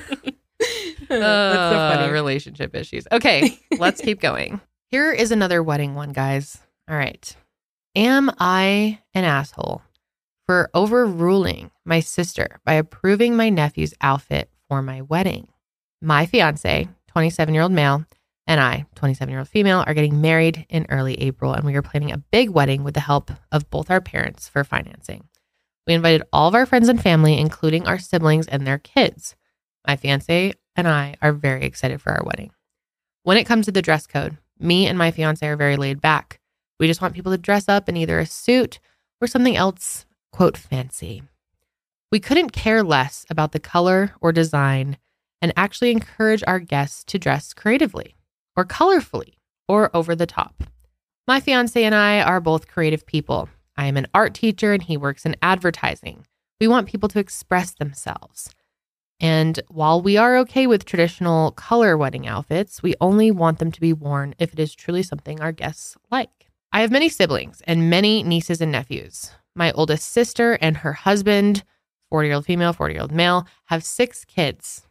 so 1.09 1.15
Uh, 1.22 1.95
funny. 1.97 2.11
relationship 2.11 2.76
issues. 2.76 3.07
Okay, 3.11 3.59
let's 3.78 4.01
keep 4.01 4.20
going. 4.20 4.59
Here 4.89 5.11
is 5.11 5.31
another 5.31 5.61
wedding 5.61 5.95
one, 5.95 6.13
guys. 6.13 6.59
All 6.89 6.95
right. 6.95 7.35
Am 7.93 8.31
I 8.39 8.99
an 9.13 9.25
asshole 9.25 9.81
for 10.45 10.69
overruling 10.73 11.71
my 11.83 11.99
sister 11.99 12.61
by 12.63 12.75
approving 12.75 13.35
my 13.35 13.49
nephew's 13.49 13.93
outfit 13.99 14.49
for 14.69 14.81
my 14.81 15.01
wedding? 15.01 15.49
My 16.01 16.25
fiance, 16.25 16.88
27 17.07 17.53
year 17.53 17.63
old 17.63 17.73
male, 17.73 18.05
and 18.45 18.61
I, 18.61 18.85
27 18.95 19.29
year 19.29 19.39
old 19.39 19.49
female, 19.49 19.83
are 19.85 19.93
getting 19.93 20.21
married 20.21 20.65
in 20.69 20.85
early 20.88 21.15
April, 21.15 21.51
and 21.51 21.65
we 21.65 21.75
are 21.75 21.81
planning 21.81 22.13
a 22.13 22.23
big 22.31 22.49
wedding 22.49 22.85
with 22.85 22.93
the 22.93 23.01
help 23.01 23.29
of 23.51 23.69
both 23.69 23.91
our 23.91 23.99
parents 23.99 24.47
for 24.47 24.63
financing. 24.63 25.27
We 25.85 25.95
invited 25.95 26.23
all 26.31 26.47
of 26.47 26.55
our 26.55 26.65
friends 26.65 26.88
and 26.88 27.01
family, 27.01 27.38
including 27.38 27.85
our 27.88 27.99
siblings 27.99 28.47
and 28.47 28.65
their 28.65 28.77
kids. 28.77 29.35
My 29.85 29.97
fiance 29.97 30.53
and 30.77 30.88
I 30.88 31.15
are 31.21 31.33
very 31.33 31.65
excited 31.65 32.01
for 32.01 32.13
our 32.13 32.23
wedding. 32.23 32.51
When 33.23 33.35
it 33.35 33.43
comes 33.45 33.65
to 33.65 33.73
the 33.73 33.81
dress 33.81 34.07
code, 34.07 34.38
me 34.59 34.87
and 34.87 34.97
my 34.97 35.11
fiance 35.11 35.45
are 35.47 35.55
very 35.55 35.77
laid 35.77 36.01
back. 36.01 36.39
We 36.79 36.87
just 36.87 37.01
want 37.01 37.13
people 37.13 37.31
to 37.31 37.37
dress 37.37 37.67
up 37.67 37.89
in 37.89 37.97
either 37.97 38.19
a 38.19 38.25
suit 38.25 38.79
or 39.21 39.27
something 39.27 39.55
else, 39.55 40.05
quote, 40.31 40.57
fancy. 40.57 41.23
We 42.11 42.19
couldn't 42.19 42.51
care 42.51 42.83
less 42.83 43.25
about 43.29 43.51
the 43.51 43.59
color 43.59 44.13
or 44.21 44.31
design 44.31 44.97
and 45.41 45.53
actually 45.55 45.91
encourage 45.91 46.43
our 46.47 46.59
guests 46.59 47.03
to 47.05 47.19
dress 47.19 47.53
creatively 47.53 48.15
or 48.55 48.65
colorfully 48.65 49.33
or 49.67 49.95
over 49.95 50.15
the 50.15 50.25
top. 50.25 50.63
My 51.27 51.39
fiance 51.39 51.83
and 51.83 51.93
I 51.93 52.21
are 52.21 52.39
both 52.39 52.67
creative 52.67 53.05
people. 53.05 53.49
I 53.75 53.85
am 53.85 53.97
an 53.97 54.07
art 54.13 54.33
teacher 54.33 54.73
and 54.73 54.81
he 54.81 54.97
works 54.97 55.25
in 55.25 55.35
advertising. 55.41 56.25
We 56.59 56.67
want 56.67 56.87
people 56.87 57.09
to 57.09 57.19
express 57.19 57.71
themselves. 57.71 58.55
And 59.20 59.59
while 59.68 60.01
we 60.01 60.18
are 60.18 60.38
okay 60.38 60.68
with 60.68 60.86
traditional 60.86 61.51
color 61.51 61.97
wedding 61.97 62.28
outfits, 62.28 62.84
we 62.84 62.95
only 63.01 63.32
want 63.32 63.59
them 63.59 63.72
to 63.72 63.82
be 63.82 63.93
worn 63.93 64.36
if 64.38 64.53
it 64.53 64.59
is 64.59 64.76
truly 64.76 65.01
something 65.01 65.41
our 65.41 65.51
guests 65.51 65.97
like. 66.11 66.49
I 66.72 66.82
have 66.82 66.91
many 66.91 67.09
siblings 67.09 67.61
and 67.65 67.89
many 67.89 68.22
nieces 68.22 68.61
and 68.61 68.72
nephews. 68.72 69.32
My 69.55 69.72
oldest 69.72 70.09
sister 70.11 70.53
and 70.61 70.78
her 70.78 70.93
husband, 70.93 71.63
40 72.11 72.28
year 72.28 72.36
old 72.36 72.45
female, 72.45 72.74
40 72.74 72.93
year 72.93 73.01
old 73.01 73.11
male, 73.11 73.47
have 73.65 73.84
six 73.84 74.24
kids 74.24 74.84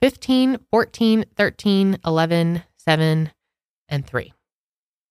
15, 0.00 0.58
14, 0.70 1.24
13, 1.36 1.98
11, 2.04 2.62
7, 2.76 3.30
and 3.88 4.06
3. 4.06 4.32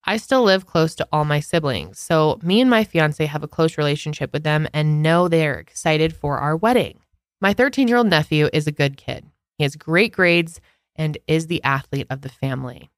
I 0.05 0.17
still 0.17 0.43
live 0.43 0.65
close 0.65 0.95
to 0.95 1.07
all 1.11 1.25
my 1.25 1.39
siblings, 1.39 1.97
so 1.97 2.39
me 2.43 2.59
and 2.59 2.69
my 2.69 2.83
fiance 2.83 3.25
have 3.25 3.43
a 3.43 3.47
close 3.47 3.77
relationship 3.77 4.33
with 4.33 4.43
them 4.43 4.67
and 4.73 5.01
know 5.01 5.27
they 5.27 5.47
are 5.47 5.53
excited 5.53 6.15
for 6.15 6.39
our 6.39 6.57
wedding. 6.57 6.99
My 7.43 7.51
13 7.51 7.89
year 7.89 7.97
old 7.97 8.07
nephew 8.07 8.47
is 8.53 8.67
a 8.67 8.71
good 8.71 8.95
kid. 8.95 9.25
He 9.57 9.65
has 9.65 9.75
great 9.75 10.13
grades 10.13 10.61
and 10.95 11.17
is 11.27 11.47
the 11.47 11.61
athlete 11.61 12.07
of 12.09 12.21
the 12.21 12.29
family. 12.29 12.89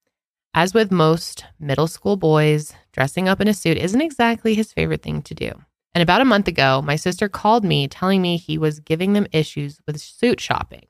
As 0.54 0.72
with 0.72 0.92
most 0.92 1.46
middle 1.60 1.88
school 1.88 2.16
boys, 2.16 2.72
dressing 2.94 3.28
up 3.28 3.42
in 3.42 3.48
a 3.48 3.56
suit 3.56 3.76
isn't 3.76 4.02
exactly 4.02 4.54
his 4.54 4.72
favorite 4.72 5.02
thing 5.02 5.24
to 5.24 5.34
do. 5.34 5.52
And 5.96 6.04
about 6.04 6.22
a 6.22 6.26
month 6.26 6.48
ago, 6.48 6.84
my 6.84 6.96
sister 6.96 7.28
called 7.28 7.66
me 7.66 7.88
telling 7.88 8.22
me 8.22 8.38
he 8.38 8.60
was 8.60 8.82
giving 8.82 9.14
them 9.14 9.26
issues 9.32 9.80
with 9.88 10.00
suit 10.00 10.40
shopping. 10.40 10.86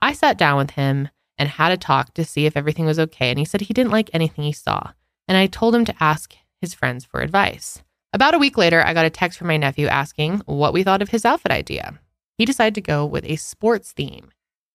I 0.00 0.14
sat 0.14 0.38
down 0.38 0.56
with 0.56 0.70
him 0.70 1.10
and 1.36 1.50
had 1.50 1.72
a 1.72 1.76
talk 1.76 2.14
to 2.14 2.24
see 2.24 2.46
if 2.46 2.56
everything 2.56 2.86
was 2.86 2.98
okay, 2.98 3.28
and 3.28 3.38
he 3.38 3.44
said 3.44 3.60
he 3.60 3.74
didn't 3.74 3.92
like 3.92 4.08
anything 4.14 4.44
he 4.44 4.52
saw. 4.52 4.92
And 5.28 5.36
I 5.36 5.48
told 5.48 5.74
him 5.74 5.84
to 5.84 6.02
ask 6.02 6.34
his 6.62 6.72
friends 6.72 7.04
for 7.04 7.20
advice. 7.20 7.82
About 8.14 8.34
a 8.34 8.38
week 8.38 8.56
later, 8.56 8.82
I 8.82 8.94
got 8.94 9.04
a 9.04 9.10
text 9.10 9.38
from 9.38 9.48
my 9.48 9.58
nephew 9.58 9.86
asking 9.86 10.38
what 10.46 10.72
we 10.72 10.82
thought 10.82 11.02
of 11.02 11.10
his 11.10 11.26
outfit 11.26 11.52
idea. 11.52 12.00
He 12.40 12.46
decided 12.46 12.74
to 12.76 12.80
go 12.80 13.04
with 13.04 13.26
a 13.26 13.36
sports 13.36 13.92
theme. 13.92 14.30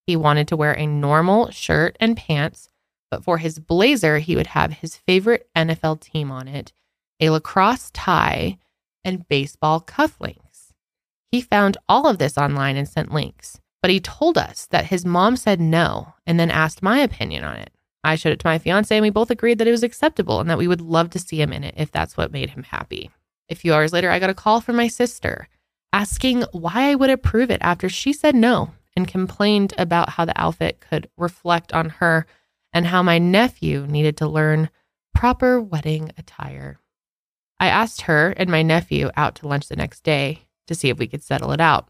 he 0.05 0.15
wanted 0.15 0.47
to 0.49 0.55
wear 0.55 0.73
a 0.73 0.85
normal 0.85 1.49
shirt 1.49 1.97
and 1.99 2.15
pants, 2.15 2.69
but 3.09 3.23
for 3.23 3.39
his 3.39 3.57
blazer, 3.57 4.19
he 4.19 4.35
would 4.35 4.45
have 4.45 4.71
his 4.71 4.95
favorite 4.95 5.49
NFL 5.55 5.99
team 5.99 6.31
on 6.31 6.47
it, 6.47 6.73
a 7.19 7.31
lacrosse 7.31 7.89
tie, 7.89 8.59
and 9.03 9.27
baseball 9.27 9.81
cufflinks. 9.81 10.73
He 11.31 11.41
found 11.41 11.79
all 11.89 12.07
of 12.07 12.19
this 12.19 12.37
online 12.37 12.77
and 12.77 12.87
sent 12.87 13.11
links, 13.11 13.59
but 13.81 13.89
he 13.89 13.99
told 13.99 14.37
us 14.37 14.67
that 14.67 14.85
his 14.85 15.03
mom 15.03 15.35
said 15.35 15.59
no 15.59 16.13
and 16.27 16.39
then 16.39 16.51
asked 16.51 16.83
my 16.83 16.99
opinion 16.99 17.43
on 17.43 17.55
it. 17.55 17.71
I 18.03 18.13
showed 18.13 18.33
it 18.33 18.39
to 18.41 18.47
my 18.47 18.59
fiance 18.59 18.95
and 18.95 19.01
we 19.01 19.09
both 19.09 19.31
agreed 19.31 19.57
that 19.57 19.67
it 19.67 19.71
was 19.71 19.81
acceptable 19.81 20.39
and 20.39 20.47
that 20.51 20.59
we 20.59 20.67
would 20.67 20.81
love 20.81 21.09
to 21.09 21.19
see 21.19 21.41
him 21.41 21.51
in 21.51 21.63
it 21.63 21.73
if 21.77 21.91
that's 21.91 22.15
what 22.15 22.31
made 22.31 22.51
him 22.51 22.61
happy. 22.61 23.09
A 23.49 23.55
few 23.55 23.73
hours 23.73 23.91
later, 23.91 24.11
I 24.11 24.19
got 24.19 24.29
a 24.29 24.35
call 24.35 24.61
from 24.61 24.75
my 24.75 24.87
sister 24.87 25.47
asking 25.95 26.41
why 26.51 26.89
I 26.89 26.95
would 26.95 27.09
approve 27.09 27.49
it 27.49 27.61
after 27.61 27.87
she 27.87 28.11
said 28.11 28.35
no 28.35 28.71
and 28.97 29.07
complained 29.07 29.73
about 29.77 30.09
how 30.09 30.25
the 30.25 30.37
outfit 30.39 30.81
could 30.81 31.09
reflect 31.15 31.71
on 31.71 31.87
her 31.87 32.27
and 32.73 32.87
how 32.87 33.01
my 33.01 33.17
nephew 33.17 33.87
needed 33.87 34.17
to 34.17 34.27
learn 34.27 34.69
proper 35.13 35.61
wedding 35.61 36.11
attire. 36.17 36.81
I 37.61 37.67
asked 37.67 38.01
her 38.01 38.31
and 38.35 38.49
my 38.49 38.61
nephew 38.61 39.09
out 39.15 39.35
to 39.35 39.47
lunch 39.47 39.69
the 39.69 39.77
next 39.77 40.03
day 40.03 40.41
to 40.67 40.75
see 40.75 40.89
if 40.89 40.97
we 40.97 41.07
could 41.07 41.23
settle 41.23 41.53
it 41.53 41.61
out. 41.61 41.89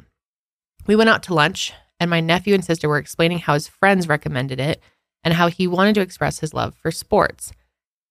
We 0.85 0.95
went 0.95 1.09
out 1.09 1.23
to 1.23 1.33
lunch, 1.33 1.73
and 1.99 2.07
my 2.07 2.19
nephew 2.19 2.53
and 2.53 2.63
sister 2.63 2.87
were 2.87 2.99
explaining 2.99 3.39
how 3.39 3.55
his 3.55 3.67
friends 3.67 4.07
recommended 4.07 4.59
it 4.59 4.83
and 5.23 5.33
how 5.33 5.47
he 5.47 5.65
wanted 5.65 5.95
to 5.95 6.01
express 6.01 6.41
his 6.41 6.53
love 6.53 6.75
for 6.75 6.91
sports. 6.91 7.53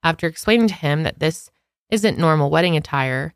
After 0.03 0.26
explaining 0.26 0.66
to 0.68 0.74
him 0.74 1.05
that 1.05 1.20
this 1.20 1.53
isn't 1.88 2.18
normal 2.18 2.51
wedding 2.51 2.76
attire, 2.76 3.32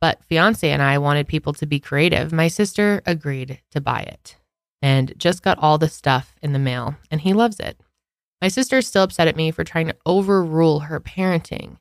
but 0.00 0.24
fiance 0.24 0.68
and 0.68 0.82
I 0.82 0.98
wanted 0.98 1.28
people 1.28 1.52
to 1.54 1.66
be 1.66 1.78
creative, 1.80 2.32
my 2.32 2.48
sister 2.48 3.02
agreed 3.06 3.60
to 3.70 3.80
buy 3.80 4.00
it 4.00 4.36
and 4.82 5.12
just 5.18 5.42
got 5.42 5.58
all 5.58 5.78
the 5.78 5.88
stuff 5.88 6.36
in 6.42 6.52
the 6.52 6.58
mail, 6.58 6.96
and 7.10 7.20
he 7.20 7.34
loves 7.34 7.60
it. 7.60 7.78
My 8.40 8.48
sister 8.48 8.78
is 8.78 8.86
still 8.86 9.02
upset 9.02 9.28
at 9.28 9.36
me 9.36 9.50
for 9.50 9.64
trying 9.64 9.86
to 9.88 9.96
overrule 10.06 10.80
her 10.80 10.98
parenting. 10.98 11.76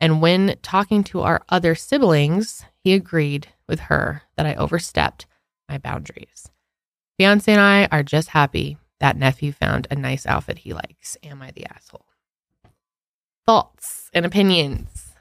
And 0.00 0.20
when 0.20 0.56
talking 0.62 1.04
to 1.04 1.20
our 1.20 1.42
other 1.48 1.76
siblings, 1.76 2.64
he 2.82 2.92
agreed 2.94 3.48
with 3.68 3.80
her 3.80 4.22
that 4.36 4.46
I 4.46 4.54
overstepped 4.56 5.26
my 5.68 5.78
boundaries. 5.78 6.50
Fiance 7.16 7.50
and 7.50 7.60
I 7.60 7.86
are 7.92 8.02
just 8.02 8.30
happy 8.30 8.78
that 8.98 9.16
nephew 9.16 9.52
found 9.52 9.86
a 9.90 9.94
nice 9.94 10.26
outfit 10.26 10.58
he 10.58 10.72
likes. 10.72 11.16
Am 11.22 11.40
I 11.40 11.52
the 11.52 11.66
asshole? 11.66 12.06
Thoughts 13.46 14.10
and 14.12 14.26
opinions? 14.26 15.14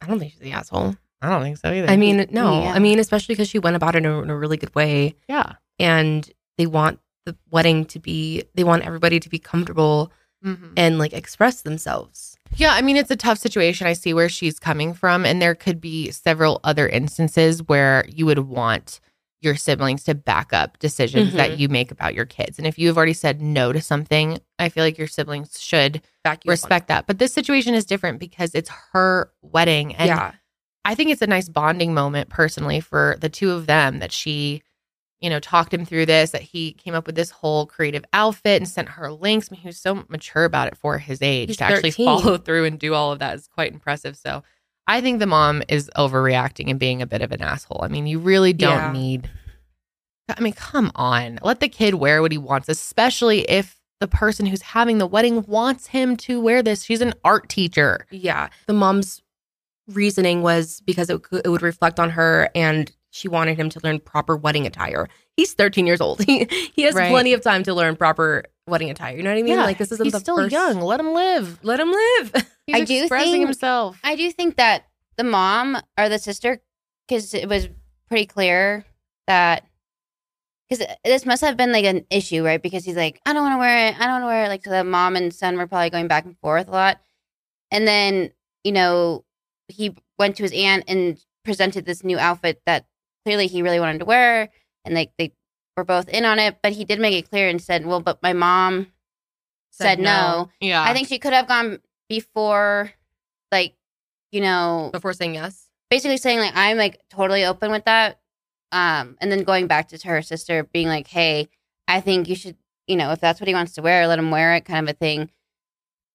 I 0.00 0.06
don't 0.06 0.20
think 0.20 0.32
she's 0.32 0.40
the 0.40 0.52
asshole. 0.52 0.96
I 1.22 1.28
don't 1.28 1.42
think 1.42 1.58
so 1.58 1.70
either. 1.72 1.88
I 1.88 1.96
mean, 1.96 2.26
no. 2.30 2.62
Yeah. 2.62 2.72
I 2.72 2.78
mean, 2.78 2.98
especially 2.98 3.34
because 3.34 3.48
she 3.48 3.58
went 3.58 3.76
about 3.76 3.94
it 3.94 3.98
in 3.98 4.06
a, 4.06 4.22
in 4.22 4.30
a 4.30 4.36
really 4.36 4.56
good 4.56 4.74
way, 4.74 5.14
yeah. 5.28 5.54
and 5.78 6.28
they 6.58 6.66
want 6.66 6.98
the 7.26 7.36
wedding 7.50 7.84
to 7.86 7.98
be. 7.98 8.44
They 8.54 8.64
want 8.64 8.84
everybody 8.84 9.20
to 9.20 9.28
be 9.28 9.38
comfortable 9.38 10.10
Mhm. 10.44 10.72
and 10.78 10.98
like 10.98 11.12
express 11.12 11.60
themselves. 11.60 12.38
Yeah, 12.56 12.72
I 12.72 12.80
mean, 12.80 12.96
it's 12.96 13.10
a 13.10 13.16
tough 13.16 13.36
situation. 13.36 13.86
I 13.86 13.92
see 13.92 14.14
where 14.14 14.30
she's 14.30 14.58
coming 14.58 14.94
from. 14.94 15.26
And 15.26 15.40
there 15.42 15.54
could 15.54 15.82
be 15.82 16.10
several 16.12 16.60
other 16.64 16.88
instances 16.88 17.62
where 17.68 18.06
you 18.08 18.24
would 18.24 18.38
want 18.38 19.00
your 19.42 19.54
siblings 19.54 20.02
to 20.04 20.14
back 20.14 20.54
up 20.54 20.78
decisions 20.78 21.34
that 21.34 21.50
Mhm. 21.52 21.58
you 21.58 21.68
make 21.68 21.90
about 21.90 22.14
your 22.14 22.24
kids. 22.24 22.56
And 22.58 22.66
if 22.66 22.78
you 22.78 22.88
have 22.88 22.96
already 22.96 23.12
said 23.12 23.42
no 23.42 23.70
to 23.72 23.82
something, 23.82 24.38
I 24.58 24.70
feel 24.70 24.82
like 24.82 24.96
your 24.96 25.06
siblings 25.08 25.60
should 25.60 26.00
Back 26.24 26.44
you 26.46 26.48
up 26.48 26.52
respect 26.52 26.88
that. 26.88 27.06
But 27.06 27.18
this 27.18 27.34
situation 27.34 27.74
is 27.74 27.84
different 27.84 28.18
because 28.18 28.54
it's 28.54 28.70
her 28.92 29.30
wedding. 29.42 29.94
And 29.94 30.08
yeah, 30.08 30.32
I 30.84 30.94
think 30.94 31.10
it's 31.10 31.22
a 31.22 31.26
nice 31.26 31.48
bonding 31.48 31.94
moment 31.94 32.28
personally 32.30 32.80
for 32.80 33.16
the 33.20 33.28
two 33.28 33.50
of 33.52 33.66
them 33.66 33.98
that 33.98 34.12
she, 34.12 34.62
you 35.20 35.28
know, 35.28 35.38
talked 35.40 35.74
him 35.74 35.84
through 35.84 36.06
this, 36.06 36.30
that 36.30 36.42
he 36.42 36.72
came 36.72 36.94
up 36.94 37.06
with 37.06 37.14
this 37.16 37.30
whole 37.30 37.66
creative 37.66 38.04
outfit 38.12 38.60
and 38.62 38.68
sent 38.68 38.88
her 38.90 39.12
links. 39.12 39.48
I 39.50 39.54
mean, 39.54 39.60
he 39.60 39.68
was 39.68 39.76
so 39.78 40.04
mature 40.08 40.44
about 40.44 40.68
it 40.68 40.76
for 40.76 40.98
his 40.98 41.20
age 41.20 41.48
He's 41.48 41.56
to 41.58 41.64
actually 41.64 41.90
follow 41.90 42.36
through 42.38 42.64
and 42.64 42.78
do 42.78 42.94
all 42.94 43.12
of 43.12 43.18
that 43.18 43.34
is 43.36 43.46
quite 43.48 43.72
impressive. 43.72 44.16
So 44.16 44.42
I 44.86 45.00
think 45.02 45.18
the 45.18 45.26
mom 45.26 45.62
is 45.68 45.90
overreacting 45.96 46.70
and 46.70 46.78
being 46.80 47.02
a 47.02 47.06
bit 47.06 47.20
of 47.22 47.30
an 47.32 47.42
asshole. 47.42 47.80
I 47.84 47.88
mean, 47.88 48.06
you 48.06 48.18
really 48.18 48.52
don't 48.54 48.70
Yeah. 48.78 48.92
need, 48.92 49.30
I 50.34 50.40
mean, 50.40 50.54
come 50.54 50.90
on. 50.94 51.38
Let 51.42 51.60
the 51.60 51.68
kid 51.68 51.94
wear 51.94 52.22
what 52.22 52.32
he 52.32 52.38
wants, 52.38 52.68
especially 52.68 53.40
if 53.42 53.76
the 54.00 54.08
person 54.08 54.46
who's 54.46 54.62
having 54.62 54.96
the 54.96 55.06
wedding 55.06 55.42
wants 55.42 55.88
him 55.88 56.16
to 56.16 56.40
wear 56.40 56.62
this. 56.62 56.84
She's 56.84 57.02
an 57.02 57.12
art 57.22 57.50
teacher. 57.50 58.06
yeah. 58.10 58.48
The 58.66 58.72
mom's 58.72 59.20
reasoning 59.94 60.42
was 60.42 60.80
because 60.86 61.10
it, 61.10 61.20
it 61.44 61.48
would 61.48 61.62
reflect 61.62 61.98
on 62.00 62.10
her, 62.10 62.48
and 62.54 62.90
she 63.10 63.28
wanted 63.28 63.58
him 63.58 63.68
to 63.70 63.80
learn 63.82 63.98
proper 64.00 64.36
wedding 64.36 64.66
attire. 64.66 65.08
He's 65.36 65.52
13 65.54 65.86
years 65.86 66.00
old. 66.00 66.20
He 66.24 66.44
he 66.74 66.82
has 66.82 66.94
Right. 66.94 67.10
plenty 67.10 67.32
of 67.32 67.40
time 67.42 67.62
to 67.64 67.74
learn 67.74 67.96
proper 67.96 68.44
wedding 68.66 68.90
attire. 68.90 69.16
You 69.16 69.22
know 69.22 69.30
what 69.30 69.38
I 69.38 69.42
mean? 69.42 69.56
like 69.56 69.78
this 69.78 69.90
isn't 69.92 70.04
he's 70.04 70.12
the 70.12 70.20
still 70.20 70.36
first. 70.36 70.52
young. 70.52 70.80
Let 70.80 71.00
him 71.00 71.12
live. 71.12 71.58
Let 71.62 71.80
him 71.80 71.90
live. 71.90 72.32
He's 72.66 72.76
I 72.76 72.84
do 72.84 73.00
expressing 73.02 73.32
think- 73.32 73.44
himself. 73.46 73.98
I 74.04 74.14
do 74.16 74.30
think 74.30 74.56
that 74.56 74.84
the 75.16 75.24
mom 75.24 75.76
or 75.98 76.08
the 76.08 76.18
sister, 76.18 76.60
because 77.08 77.34
it 77.34 77.48
was 77.48 77.68
pretty 78.08 78.26
clear 78.26 78.84
that, 79.26 79.64
because 80.68 80.86
this 81.04 81.26
must 81.26 81.42
have 81.42 81.56
been 81.56 81.72
like 81.72 81.84
an 81.84 82.06
issue, 82.10 82.44
right? 82.44 82.62
Because 82.62 82.84
he's 82.84 82.96
like, 82.96 83.20
I 83.26 83.32
don't 83.32 83.42
want 83.42 83.54
to 83.54 83.58
wear 83.58 83.88
it. 83.88 83.96
I 84.00 84.04
don't 84.04 84.12
want 84.12 84.22
to 84.22 84.26
wear 84.26 84.44
it. 84.44 84.48
Like, 84.48 84.64
so 84.64 84.70
the 84.70 84.84
mom 84.84 85.16
and 85.16 85.34
son 85.34 85.56
were 85.56 85.66
probably 85.66 85.90
going 85.90 86.06
back 86.06 86.24
and 86.26 86.38
forth 86.38 86.68
a 86.68 86.70
lot. 86.70 87.00
And 87.72 87.86
then, 87.88 88.30
you 88.62 88.70
know, 88.72 89.24
he 89.72 89.96
went 90.18 90.36
to 90.36 90.42
his 90.42 90.52
aunt 90.52 90.84
and 90.88 91.18
presented 91.44 91.84
this 91.86 92.04
new 92.04 92.18
outfit 92.18 92.60
that 92.66 92.86
clearly 93.24 93.46
he 93.46 93.62
really 93.62 93.80
wanted 93.80 93.98
to 93.98 94.04
wear. 94.04 94.50
And 94.84 94.94
like, 94.94 95.12
they 95.18 95.32
were 95.76 95.84
both 95.84 96.08
in 96.08 96.24
on 96.24 96.38
it. 96.38 96.58
But 96.62 96.72
he 96.72 96.84
did 96.84 97.00
make 97.00 97.14
it 97.14 97.30
clear 97.30 97.48
and 97.48 97.60
said, 97.60 97.86
well, 97.86 98.00
but 98.00 98.22
my 98.22 98.32
mom 98.32 98.88
said, 99.70 99.98
no. 99.98 100.50
yeah. 100.60 100.82
I 100.82 100.92
think 100.92 101.08
she 101.08 101.18
could 101.18 101.32
have 101.32 101.48
gone 101.48 101.80
before, 102.08 102.92
like, 103.50 103.74
you 104.32 104.40
know, 104.40 104.90
before 104.92 105.12
saying 105.12 105.34
yes. 105.34 105.68
basically 105.90 106.16
saying 106.16 106.38
like 106.38 106.52
I'm 106.54 106.76
like 106.76 107.00
totally 107.10 107.44
open 107.44 107.70
with 107.70 107.84
that. 107.84 108.18
Um, 108.72 109.16
and 109.20 109.30
then 109.30 109.42
going 109.42 109.66
back 109.66 109.88
to 109.88 110.08
her 110.08 110.22
sister 110.22 110.62
being 110.62 110.86
like, 110.86 111.08
hey, 111.08 111.48
I 111.88 112.00
think 112.00 112.28
you 112.28 112.36
should, 112.36 112.56
you 112.86 112.96
know, 112.96 113.10
if 113.10 113.20
that's 113.20 113.40
what 113.40 113.48
he 113.48 113.54
wants 113.54 113.72
to 113.74 113.82
wear, 113.82 114.06
let 114.06 114.18
him 114.18 114.30
wear 114.30 114.54
it, 114.54 114.64
kind 114.64 114.88
of 114.88 114.94
a 114.94 114.96
thing. 114.96 115.30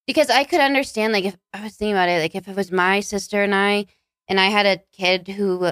Because 0.08 0.30
I 0.30 0.44
could 0.44 0.60
understand, 0.62 1.14
like, 1.14 1.26
if 1.26 1.36
I 1.54 1.64
was 1.64 1.76
thinking 1.76 1.94
about 1.94 2.10
it, 2.10 2.22
like, 2.22 2.36
if 2.36 2.48
it 2.48 2.56
was 2.56 2.72
my 2.72 3.00
sister 3.00 3.44
and 3.44 3.56
I, 3.56 3.88
and 4.28 4.40
I 4.40 4.48
had 4.48 4.66
a 4.66 4.82
kid 4.92 5.28
who 5.30 5.72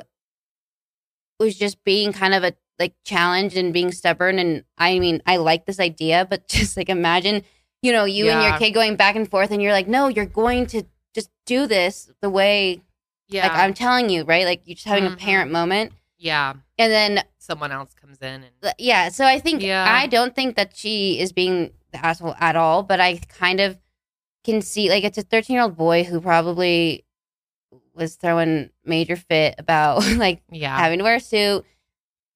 was 1.39 1.55
just 1.55 1.83
being 1.83 2.13
kind 2.13 2.33
of 2.33 2.43
a 2.43 2.53
like 2.79 2.95
challenged 3.05 3.55
and 3.55 3.73
being 3.73 3.91
stubborn, 3.91 4.39
and 4.39 4.63
I 4.77 4.99
mean, 4.99 5.21
I 5.25 5.37
like 5.37 5.65
this 5.65 5.79
idea, 5.79 6.25
but 6.29 6.47
just 6.47 6.75
like 6.77 6.89
imagine, 6.89 7.43
you 7.81 7.91
know, 7.91 8.05
you 8.05 8.29
and 8.29 8.41
your 8.41 8.57
kid 8.57 8.71
going 8.71 8.95
back 8.95 9.15
and 9.15 9.29
forth, 9.29 9.51
and 9.51 9.61
you're 9.61 9.71
like, 9.71 9.87
no, 9.87 10.07
you're 10.07 10.25
going 10.25 10.65
to 10.67 10.83
just 11.13 11.29
do 11.45 11.67
this 11.67 12.09
the 12.21 12.29
way 12.29 12.81
yeah. 13.29 13.47
like 13.47 13.57
I'm 13.57 13.73
telling 13.73 14.09
you, 14.09 14.23
right? 14.23 14.45
Like 14.45 14.61
you're 14.65 14.75
just 14.75 14.87
having 14.87 15.05
Mhm. 15.05 15.13
a 15.13 15.17
parent 15.17 15.51
moment. 15.51 15.93
yeah. 16.17 16.53
And 16.79 16.91
then 16.91 17.23
Someone 17.37 17.71
else 17.71 17.93
comes 17.93 18.17
in 18.19 18.43
and 18.45 18.73
yeah, 18.79 19.09
so 19.09 19.25
I 19.25 19.37
think 19.39 19.61
Yeah. 19.61 19.85
I 19.87 20.07
don't 20.07 20.33
think 20.33 20.55
that 20.55 20.75
she 20.75 21.19
is 21.19 21.31
being 21.33 21.71
the 21.91 22.03
asshole 22.03 22.35
at 22.39 22.55
all, 22.55 22.81
but 22.83 22.99
I 22.99 23.17
kind 23.27 23.59
of 23.59 23.77
can 24.43 24.61
see 24.61 24.89
like 24.89 25.03
it's 25.03 25.17
a 25.17 25.23
13-year-old 25.23 25.75
boy 25.77 26.03
who 26.03 26.19
probably 26.21 27.05
was 27.93 28.15
throwing 28.15 28.69
major 28.85 29.15
fit 29.15 29.55
about 29.57 30.05
like 30.17 30.41
yeah. 30.51 30.77
having 30.77 30.99
to 30.99 31.03
wear 31.03 31.15
a 31.15 31.19
suit 31.19 31.65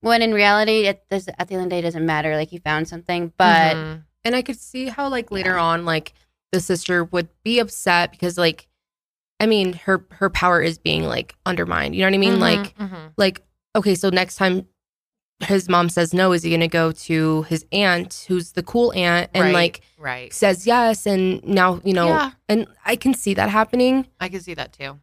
when 0.00 0.22
in 0.22 0.32
reality 0.32 0.86
it 0.86 1.04
does 1.10 1.28
at 1.38 1.48
the 1.48 1.54
end 1.54 1.64
of 1.64 1.64
the 1.64 1.70
day 1.70 1.78
it 1.80 1.82
doesn't 1.82 2.06
matter 2.06 2.36
like 2.36 2.48
he 2.50 2.58
found 2.58 2.88
something 2.88 3.32
but 3.36 3.76
Mhm. 3.76 4.04
And 4.24 4.34
I 4.36 4.42
could 4.42 4.58
see 4.58 4.88
how 4.88 5.08
like 5.08 5.30
later 5.30 5.56
on, 5.56 5.84
like 5.86 6.12
the 6.52 6.60
sister 6.60 7.04
would 7.04 7.28
be 7.44 7.60
upset 7.60 8.10
because 8.10 8.36
like, 8.36 8.68
I 9.40 9.46
mean, 9.46 9.72
her 9.72 10.04
her 10.10 10.28
power 10.28 10.60
is 10.60 10.76
being 10.76 11.04
like 11.04 11.34
undermined. 11.46 11.94
You 11.94 12.02
know 12.02 12.08
what 12.08 12.14
I 12.14 12.18
mean? 12.18 12.34
Mhm, 12.34 12.40
Like 12.40 12.76
mhm. 12.76 13.12
like 13.16 13.42
okay, 13.76 13.94
so 13.94 14.10
next 14.10 14.36
time 14.36 14.66
his 15.40 15.68
mom 15.68 15.88
says 15.88 16.12
no, 16.12 16.32
is 16.32 16.42
he 16.42 16.50
going 16.50 16.60
to 16.60 16.68
go 16.68 16.90
to 16.92 17.42
his 17.42 17.64
aunt, 17.72 18.24
who's 18.28 18.52
the 18.52 18.62
cool 18.62 18.92
aunt, 18.94 19.30
and 19.34 19.44
Right, 19.44 19.54
like 19.54 19.80
right. 19.98 20.32
says 20.32 20.66
yes, 20.66 21.06
and 21.06 21.42
now 21.44 21.80
you 21.84 21.94
know, 21.94 22.06
yeah, 22.08 22.30
and 22.48 22.66
I 22.84 22.96
can 22.96 23.14
see 23.14 23.34
that 23.34 23.48
happening. 23.48 24.06
I 24.20 24.28
can 24.28 24.40
see 24.40 24.54
that 24.54 24.72
too. 24.72 24.98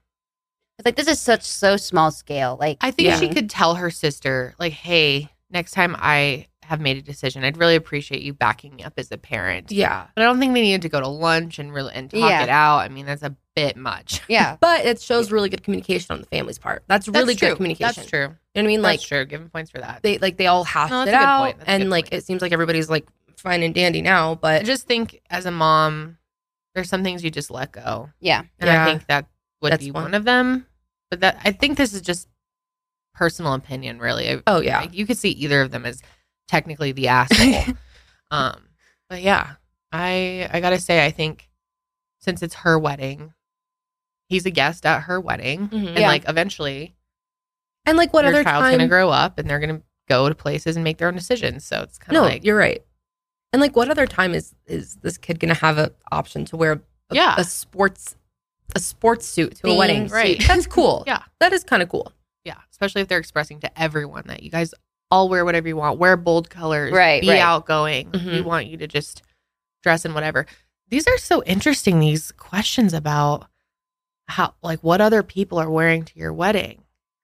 it's 0.77 0.85
like 0.85 0.95
this 0.97 1.07
is 1.07 1.19
such 1.21 1.43
so 1.43 1.77
small 1.77 2.11
scale 2.11 2.57
like 2.59 2.77
I 2.81 2.91
think 2.91 3.07
Yeah. 3.07 3.19
she 3.19 3.29
could 3.29 3.49
tell 3.49 3.75
her 3.75 3.89
sister, 3.89 4.55
like, 4.59 4.73
hey, 4.73 5.29
next 5.49 5.71
time 5.71 5.95
I 5.97 6.47
have 6.67 6.79
made 6.81 6.97
a 6.97 7.01
decision, 7.01 7.43
I'd 7.43 7.57
really 7.57 7.75
appreciate 7.75 8.21
you 8.21 8.33
backing 8.33 8.75
me 8.75 8.83
up 8.83 8.93
as 8.97 9.11
a 9.11 9.17
parent. 9.17 9.71
Yeah, 9.71 10.07
But 10.15 10.21
I 10.23 10.25
don't 10.25 10.39
think 10.39 10.53
they 10.53 10.61
needed 10.61 10.81
to 10.83 10.89
go 10.89 10.99
to 10.99 11.07
lunch 11.07 11.59
and 11.59 11.73
really 11.73 11.93
and 11.93 12.09
talk 12.09 12.19
Yeah. 12.19 12.43
it 12.43 12.49
out. 12.49 12.79
I 12.79 12.89
mean, 12.89 13.05
that's 13.05 13.23
a 13.23 13.35
bit 13.55 13.77
much. 13.77 14.21
yeah 14.27 14.57
but 14.59 14.85
it 14.85 14.99
shows 15.01 15.31
really 15.31 15.47
good 15.47 15.63
communication 15.63 16.13
on 16.13 16.19
the 16.19 16.27
family's 16.27 16.59
part. 16.59 16.83
That's 16.87 17.07
really 17.07 17.27
That's 17.33 17.39
true. 17.39 17.49
good 17.49 17.55
communication. 17.57 17.93
That's 18.01 18.09
true. 18.09 18.19
You 18.19 18.27
know 18.27 18.35
what 18.53 18.63
I 18.63 18.67
mean? 18.67 18.81
Like, 18.81 18.89
Like 18.91 18.99
that's 18.99 19.07
true. 19.07 19.25
Give 19.25 19.39
them 19.41 19.49
points 19.49 19.71
for 19.71 19.79
that. 19.79 20.01
they 20.03 20.17
like 20.17 20.37
they 20.37 20.47
all 20.47 20.63
hashed 20.63 20.91
No, 20.91 21.05
that's 21.05 21.09
it 21.09 21.13
a 21.13 21.17
good 21.17 21.23
out, 21.25 21.43
point. 21.43 21.57
And 21.67 21.89
like 21.89 22.05
point. 22.09 22.13
it 22.21 22.25
seems 22.25 22.41
like 22.41 22.51
everybody's 22.51 22.89
like 22.89 23.07
fine 23.37 23.63
and 23.63 23.73
dandy 23.73 24.01
now. 24.01 24.35
But 24.35 24.61
I 24.61 24.63
just 24.63 24.87
think 24.87 25.21
as 25.29 25.45
a 25.45 25.51
mom, 25.51 26.17
there's 26.73 26.89
some 26.89 27.03
things 27.03 27.23
you 27.23 27.31
just 27.31 27.49
let 27.51 27.71
go. 27.71 28.09
yeah 28.19 28.41
And 28.59 28.67
Yeah. 28.67 28.83
I 28.83 28.85
think 28.85 29.07
that 29.07 29.27
would 29.61 29.71
That's 29.71 29.83
be 29.85 29.91
one. 29.91 30.03
one 30.05 30.13
of 30.15 30.25
them. 30.25 30.65
But 31.09 31.21
that 31.21 31.39
I 31.45 31.51
think 31.51 31.77
this 31.77 31.93
is 31.93 32.01
just 32.01 32.27
personal 33.13 33.53
opinion, 33.53 33.99
really. 33.99 34.29
I- 34.29 34.41
oh 34.47 34.59
yeah, 34.59 34.81
Like, 34.81 34.93
you 34.93 35.05
could 35.05 35.17
see 35.17 35.29
either 35.29 35.61
of 35.61 35.71
them 35.71 35.85
as 35.85 36.01
technically 36.47 36.91
the 36.91 37.07
asshole. 37.09 37.75
Um, 38.31 38.63
but 39.09 39.21
yeah, 39.21 39.53
I 39.91 40.49
I 40.51 40.59
gotta 40.59 40.79
say, 40.79 41.05
I 41.05 41.11
think 41.11 41.49
since 42.19 42.41
it's 42.41 42.55
her 42.55 42.77
wedding, 42.79 43.33
he's 44.27 44.45
a 44.45 44.51
guest 44.51 44.85
at 44.85 45.01
her 45.03 45.19
wedding, 45.19 45.69
Mhm. 45.69 45.87
and 45.89 45.99
Yeah. 45.99 46.07
like 46.07 46.27
eventually 46.27 46.95
And 47.85 47.97
like 47.97 48.13
what 48.13 48.25
other 48.25 48.43
child's 48.43 48.65
time? 48.69 48.77
gonna 48.79 48.87
grow 48.87 49.09
up 49.11 49.37
and 49.37 49.49
they're 49.49 49.59
gonna 49.59 49.81
go 50.09 50.27
to 50.29 50.35
places 50.35 50.75
and 50.75 50.83
make 50.83 50.97
their 50.97 51.07
own 51.07 51.15
decisions. 51.15 51.65
So 51.65 51.81
it's 51.81 51.97
kind 51.99 52.13
no, 52.13 52.23
of 52.23 52.29
like 52.31 52.43
you're 52.43 52.57
right. 52.57 52.83
And 53.53 53.61
like 53.61 53.75
what 53.75 53.89
other 53.89 54.07
time 54.07 54.33
is 54.33 54.55
is 54.65 54.95
this 54.97 55.17
kid 55.17 55.39
gonna 55.39 55.53
have 55.53 55.77
an 55.77 55.91
option 56.11 56.45
to 56.45 56.57
wear 56.57 56.71
a, 57.11 57.15
Yeah. 57.15 57.35
a 57.37 57.43
sports 57.43 58.15
a 58.75 58.79
sports 58.79 59.27
suit 59.27 59.55
to 59.57 59.67
a 59.69 59.75
wedding? 59.77 60.07
Right. 60.07 60.39
suit? 60.41 60.47
That's 60.47 60.65
cool. 60.67 61.03
Yeah. 61.07 61.21
That 61.39 61.53
is 61.53 61.63
kind 61.63 61.83
of 61.83 61.89
cool. 61.89 62.11
yeah, 62.43 62.57
especially 62.71 63.01
if 63.01 63.07
they're 63.07 63.19
expressing 63.19 63.59
to 63.61 63.79
everyone 63.79 64.23
that 64.27 64.41
you 64.43 64.49
guys 64.49 64.73
all 65.11 65.29
wear 65.29 65.45
whatever 65.45 65.67
you 65.67 65.77
want, 65.77 65.99
wear 65.99 66.17
bold 66.17 66.49
colors, 66.49 66.91
Right, 66.91 67.21
be 67.21 67.29
right. 67.29 67.39
outgoing. 67.39 68.09
We 68.11 68.19
Mhm. 68.19 68.43
want 68.43 68.67
you 68.67 68.77
to 68.77 68.87
just 68.87 69.21
dress 69.83 70.05
in 70.05 70.13
whatever. 70.13 70.45
These 70.89 71.07
are 71.07 71.17
so 71.17 71.43
interesting. 71.43 71.99
These 71.99 72.31
questions 72.33 72.93
about 72.93 73.47
how 74.27 74.55
like 74.63 74.79
what 74.79 75.01
other 75.01 75.21
people 75.23 75.59
are 75.59 75.69
wearing 75.69 76.03
to 76.05 76.17
your 76.19 76.33
wedding. 76.33 76.83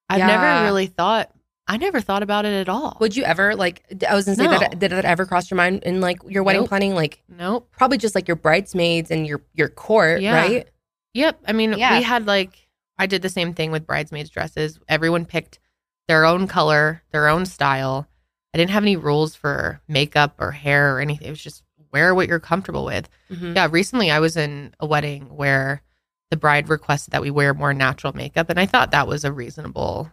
I've 0.09 0.19
Yeah. 0.19 0.27
never 0.27 0.63
really 0.65 0.87
thought. 0.87 1.31
I 1.67 1.77
never 1.77 2.01
thought 2.01 2.21
about 2.21 2.45
it 2.45 2.53
at 2.53 2.69
all. 2.69 2.97
Would 2.99 3.15
you 3.15 3.23
ever 3.23 3.55
like? 3.55 3.83
I 4.07 4.13
was 4.13 4.25
gonna 4.25 4.35
say 4.35 4.45
No. 4.45 4.59
that 4.59 4.77
did 4.77 4.91
that 4.91 5.05
ever 5.05 5.25
cross 5.25 5.49
your 5.49 5.55
mind 5.57 5.83
in 5.83 6.01
like 6.01 6.19
your 6.27 6.43
wedding 6.43 6.63
Nope. 6.63 6.69
planning? 6.69 6.93
Like 6.95 7.23
nope. 7.29 7.69
probably 7.71 7.97
just 7.97 8.13
like 8.13 8.27
your 8.27 8.35
bridesmaids 8.35 9.09
and 9.09 9.25
your 9.25 9.41
your 9.53 9.69
court, 9.69 10.21
Yeah. 10.21 10.35
right? 10.35 10.67
Yep. 11.13 11.39
I 11.47 11.53
mean, 11.53 11.73
Yeah. 11.73 11.97
we 11.97 12.03
had 12.03 12.27
like 12.27 12.67
I 12.97 13.07
did 13.07 13.21
the 13.23 13.29
same 13.29 13.53
thing 13.53 13.71
with 13.71 13.87
bridesmaids 13.87 14.29
dresses. 14.29 14.79
Everyone 14.87 15.25
picked 15.25 15.59
their 16.07 16.25
own 16.25 16.47
color, 16.47 17.01
their 17.11 17.27
own 17.27 17.45
style. 17.45 18.07
I 18.53 18.57
didn't 18.57 18.71
have 18.71 18.83
any 18.83 18.97
rules 18.97 19.35
for 19.35 19.81
makeup 19.87 20.35
or 20.39 20.51
hair 20.51 20.95
or 20.95 20.99
anything. 20.99 21.27
It 21.27 21.31
was 21.31 21.41
just 21.43 21.63
wear 21.91 22.13
what 22.15 22.27
you're 22.27 22.39
comfortable 22.39 22.85
with. 22.85 23.09
Mhm. 23.29 23.55
Yeah, 23.55 23.67
recently 23.69 24.11
I 24.11 24.19
was 24.19 24.37
in 24.37 24.73
a 24.79 24.85
wedding 24.85 25.35
where 25.35 25.81
the 26.29 26.37
bride 26.37 26.69
requested 26.69 27.11
that 27.11 27.21
we 27.21 27.29
wear 27.31 27.53
more 27.53 27.73
natural 27.73 28.13
makeup 28.13 28.49
and 28.49 28.59
I 28.59 28.65
thought 28.65 28.91
that 28.91 29.07
was 29.07 29.23
a 29.25 29.31
reasonable 29.33 30.11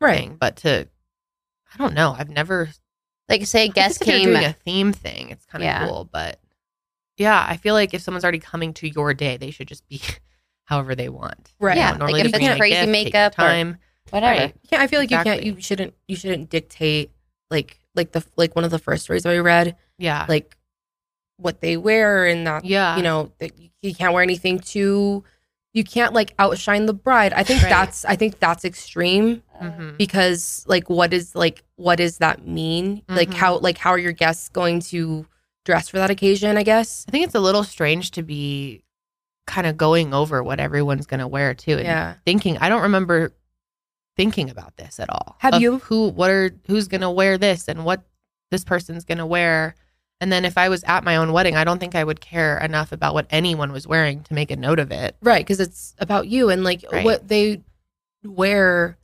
Right. 0.00 0.18
thing, 0.18 0.36
but 0.40 0.56
to 0.58 0.88
I 1.72 1.76
don't 1.78 1.94
know, 1.94 2.16
I've 2.18 2.28
never 2.30 2.70
Like 3.28 3.46
say 3.46 3.68
guest 3.68 4.00
came. 4.00 4.30
doing 4.30 4.44
a 4.44 4.52
theme 4.52 4.92
thing. 4.92 5.30
It's 5.30 5.46
kind 5.46 5.62
of 5.62 5.66
Yeah. 5.66 5.86
cool, 5.86 6.04
but 6.12 6.40
yeah, 7.16 7.44
I 7.48 7.56
feel 7.58 7.74
like 7.74 7.94
if 7.94 8.02
someone's 8.02 8.24
already 8.24 8.40
coming 8.40 8.72
to 8.74 8.88
your 8.88 9.14
day, 9.14 9.36
they 9.36 9.52
should 9.52 9.68
just 9.68 9.86
be 9.88 10.00
however 10.64 10.94
they 10.96 11.08
want. 11.08 11.52
Right. 11.60 11.76
Yeah, 11.76 11.92
You 11.92 11.98
know, 11.98 12.04
like 12.06 12.12
normally 12.12 12.20
if 12.22 12.26
it's 12.34 12.56
crazy 12.58 12.74
gift, 12.76 12.88
makeup 12.90 13.32
or- 13.34 13.42
time. 13.42 13.78
Whatever. 14.10 14.40
Right. 14.40 14.54
Yeah, 14.70 14.80
I 14.82 14.86
feel 14.86 14.98
like 15.00 15.10
you 15.10 15.18
can't. 15.18 15.42
You 15.42 15.60
shouldn't. 15.60 15.94
You 16.08 16.16
shouldn't 16.16 16.48
dictate 16.50 17.10
like 17.50 17.78
like 17.94 18.12
the 18.12 18.24
like 18.36 18.54
one 18.56 18.64
of 18.64 18.70
the 18.70 18.78
first 18.78 19.02
stories 19.04 19.24
that 19.24 19.30
we 19.30 19.40
read, 19.40 19.76
Yeah. 19.98 20.24
like 20.28 20.56
what 21.36 21.60
they 21.60 21.76
wear 21.76 22.26
and 22.26 22.44
not. 22.44 22.64
yeah. 22.64 22.96
You 22.96 23.02
know, 23.02 23.32
that 23.38 23.58
you- 23.58 23.70
you 23.82 23.94
can't 23.94 24.12
wear 24.12 24.22
anything 24.22 24.58
too. 24.58 25.24
You 25.72 25.84
can't 25.84 26.12
like 26.12 26.34
outshine 26.38 26.86
the 26.86 26.92
bride. 26.92 27.32
I 27.32 27.42
think 27.44 27.62
Right. 27.62 27.70
that's. 27.70 28.04
I 28.04 28.14
think 28.16 28.38
that's 28.40 28.64
extreme 28.64 29.42
Mhm. 29.62 29.96
because 29.96 30.64
like 30.68 30.90
what 30.90 31.12
is 31.14 31.34
like 31.34 31.62
what 31.76 31.96
does 31.96 32.18
that 32.18 32.46
mean? 32.46 33.02
Like 33.08 33.30
Mhm. 33.30 33.34
how 33.34 33.58
like 33.58 33.78
how 33.78 33.90
are 33.90 33.98
your 33.98 34.12
guests 34.12 34.48
going 34.50 34.80
to 34.80 35.26
dress 35.64 35.88
for 35.88 35.98
that 35.98 36.10
occasion? 36.10 36.56
I 36.58 36.62
guess. 36.62 37.04
I 37.08 37.10
think 37.12 37.24
it's 37.24 37.34
a 37.34 37.40
little 37.40 37.64
strange 37.64 38.10
to 38.12 38.22
be 38.22 38.82
kind 39.46 39.66
of 39.66 39.76
going 39.76 40.12
over 40.12 40.42
what 40.42 40.60
everyone's 40.60 41.06
going 41.06 41.20
to 41.20 41.26
wear 41.28 41.54
too 41.54 41.72
and 41.78 41.84
Yeah. 41.84 42.14
thinking. 42.26 42.58
I 42.58 42.68
don't 42.68 42.82
remember 42.82 43.32
thinking 44.20 44.50
about 44.50 44.76
this 44.76 45.00
at 45.00 45.08
all. 45.08 45.36
Have 45.38 45.60
you? 45.60 45.78
Who 45.78 46.08
what 46.08 46.30
are 46.30 46.50
who's 46.66 46.88
going 46.88 47.00
to 47.00 47.10
wear 47.10 47.38
this 47.38 47.68
and 47.68 47.84
what 47.84 48.02
this 48.50 48.64
person's 48.64 49.04
going 49.04 49.18
to 49.18 49.26
wear? 49.26 49.74
And 50.20 50.30
then 50.30 50.44
if 50.44 50.58
I 50.58 50.68
was 50.68 50.84
at 50.84 51.02
my 51.04 51.16
own 51.16 51.32
wedding, 51.32 51.56
I 51.56 51.64
don't 51.64 51.78
think 51.78 51.94
I 51.94 52.04
would 52.04 52.20
care 52.20 52.58
enough 52.58 52.92
about 52.92 53.14
what 53.14 53.26
anyone 53.30 53.72
was 53.72 53.86
wearing 53.86 54.22
to 54.24 54.34
make 54.34 54.50
a 54.50 54.56
note 54.56 54.78
of 54.78 54.92
it. 54.92 55.16
Right, 55.22 55.44
because 55.44 55.60
it's 55.60 55.94
about 55.98 56.28
you 56.28 56.50
and 56.50 56.62
like 56.62 56.84
Right. 56.92 57.04
what 57.04 57.26
they 57.28 57.62
wear. 58.22 58.98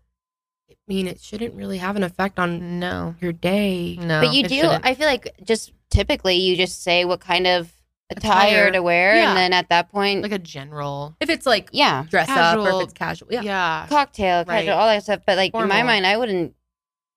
I 0.71 0.75
mean, 0.87 1.07
it 1.09 1.21
shouldn't 1.21 1.55
really 1.55 1.79
have 1.79 1.97
an 1.97 2.03
effect 2.05 2.39
on 2.39 2.79
No. 2.79 3.15
your 3.21 3.33
day. 3.33 3.97
No. 3.97 4.21
but 4.21 4.35
you 4.35 4.43
do. 4.47 4.57
shouldn't. 4.57 4.85
I 4.85 4.95
feel 4.95 5.07
like 5.07 5.35
just 5.43 5.73
typically 5.91 6.37
you 6.37 6.55
just 6.57 6.83
say 6.83 7.05
what 7.07 7.21
kind 7.21 7.47
of 7.47 7.73
attire, 8.11 8.47
Attire. 8.69 8.71
to 8.73 8.83
wear, 8.83 9.17
Yeah. 9.17 9.29
and 9.31 9.37
then 9.37 9.53
at 9.53 9.69
that 9.71 9.91
point, 9.91 10.23
like 10.23 10.33
a 10.33 10.39
general 10.39 11.17
If 11.21 11.29
it's 11.31 11.47
like 11.47 11.69
yeah, 11.73 12.05
dress 12.09 12.29
up 12.29 12.59
or 12.59 12.69
if 12.81 12.85
it's 12.85 12.93
casual, 12.93 13.29
yeah. 13.31 13.43
yeah. 13.43 13.87
cocktail, 13.89 14.45
Right. 14.47 14.65
casual, 14.65 14.75
all 14.79 14.87
that 14.87 15.03
stuff. 15.03 15.21
But 15.27 15.37
like 15.37 15.55
in 15.55 15.69
my 15.69 15.83
mind, 15.83 16.07
I 16.07 16.17
wouldn't. 16.17 16.55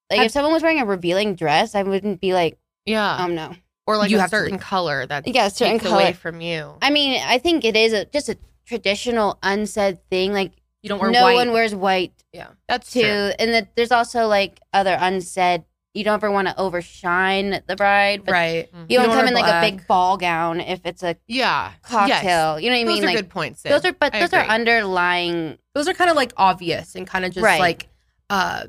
Like 0.10 0.18
Have- 0.18 0.26
if 0.28 0.32
someone 0.32 0.54
was 0.54 0.64
wearing 0.64 0.80
a 0.82 0.86
revealing 0.86 1.36
dress, 1.36 1.76
I 1.76 1.84
wouldn't 1.84 2.20
be 2.20 2.34
like, 2.34 2.58
Yeah. 2.86 3.16
um, 3.18 3.36
no. 3.36 3.56
or 3.86 3.98
like 3.98 4.10
you 4.12 4.18
a 4.18 4.22
have 4.22 4.30
certain 4.32 4.54
leave. 4.54 4.62
color 4.62 5.06
that 5.06 5.28
Yeah, 5.28 5.46
a 5.48 5.50
certain 5.52 5.80
takes 5.80 5.92
away 5.92 6.04
color. 6.06 6.14
from 6.14 6.42
you. 6.42 6.74
I 6.82 6.90
mean, 6.90 7.22
I 7.24 7.38
think 7.38 7.64
it 7.66 7.76
is 7.76 7.94
a, 7.94 8.06
just 8.06 8.30
a 8.30 8.38
traditional 8.66 9.38
unsaid 9.44 10.00
thing. 10.10 10.34
Like 10.34 10.54
You 10.82 10.90
don't 10.90 11.00
wear 11.00 11.12
no 11.12 11.24
white. 11.24 11.34
one 11.36 11.52
wears 11.54 11.74
white 11.76 12.14
Yeah, 12.34 12.50
That's 12.68 12.92
too, 12.92 13.02
true. 13.02 13.32
and 13.40 13.54
that 13.54 13.76
there's 13.76 13.92
also 13.92 14.28
like 14.28 14.60
other 14.74 14.96
unsaid. 15.00 15.64
You 16.00 16.06
don't 16.06 16.14
ever 16.14 16.32
want 16.32 16.48
to 16.48 16.58
overshine 16.58 17.62
the 17.68 17.76
bride, 17.76 18.24
but 18.26 18.32
right. 18.32 18.70
You 18.88 19.00
don't 19.00 19.10
come 19.10 19.28
in 19.28 19.34
like 19.34 19.52
a 19.52 19.60
big 19.70 19.86
ball 19.86 20.16
gown 20.16 20.62
if 20.62 20.80
it's 20.86 21.04
a 21.04 21.18
Yeah. 21.28 21.74
cocktail. 21.82 22.58
You 22.58 22.70
know 22.70 22.76
what 22.78 22.78
I 22.78 22.80
Yes. 22.80 22.88
mean? 22.88 22.88
Those 22.88 23.04
are 23.04 23.06
like 23.08 23.16
good 23.18 23.30
points. 23.30 23.62
Sid. 23.62 23.72
those 23.74 23.84
are, 23.86 23.92
but 23.92 24.16
I 24.16 24.22
those 24.22 24.34
are 24.34 24.40
agree. 24.40 24.56
underlying. 24.56 25.58
Those 25.76 25.90
are 25.90 25.94
kind 25.94 26.10
of 26.10 26.16
like 26.16 26.32
obvious 26.38 26.96
and 26.96 27.06
kind 27.06 27.26
of 27.26 27.34
just 27.34 27.44
Right. 27.44 27.60
like 27.60 27.88
uh 28.30 28.64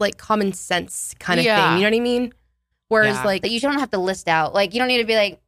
like 0.00 0.18
common 0.18 0.52
sense 0.52 1.14
kind 1.20 1.38
of 1.38 1.46
Yeah. 1.46 1.56
thing. 1.70 1.78
You 1.78 1.84
know 1.88 1.94
what 1.94 2.00
I 2.00 2.00
mean? 2.00 2.32
Whereas 2.88 3.16
Yeah. 3.18 3.24
like 3.24 3.42
that 3.42 3.50
you 3.52 3.60
don't 3.60 3.78
have 3.78 3.92
to 3.92 3.98
list 3.98 4.26
out. 4.28 4.52
Like 4.52 4.74
you 4.74 4.80
don't 4.80 4.88
need 4.88 4.98
to 4.98 5.04
be 5.04 5.14
like 5.14 5.38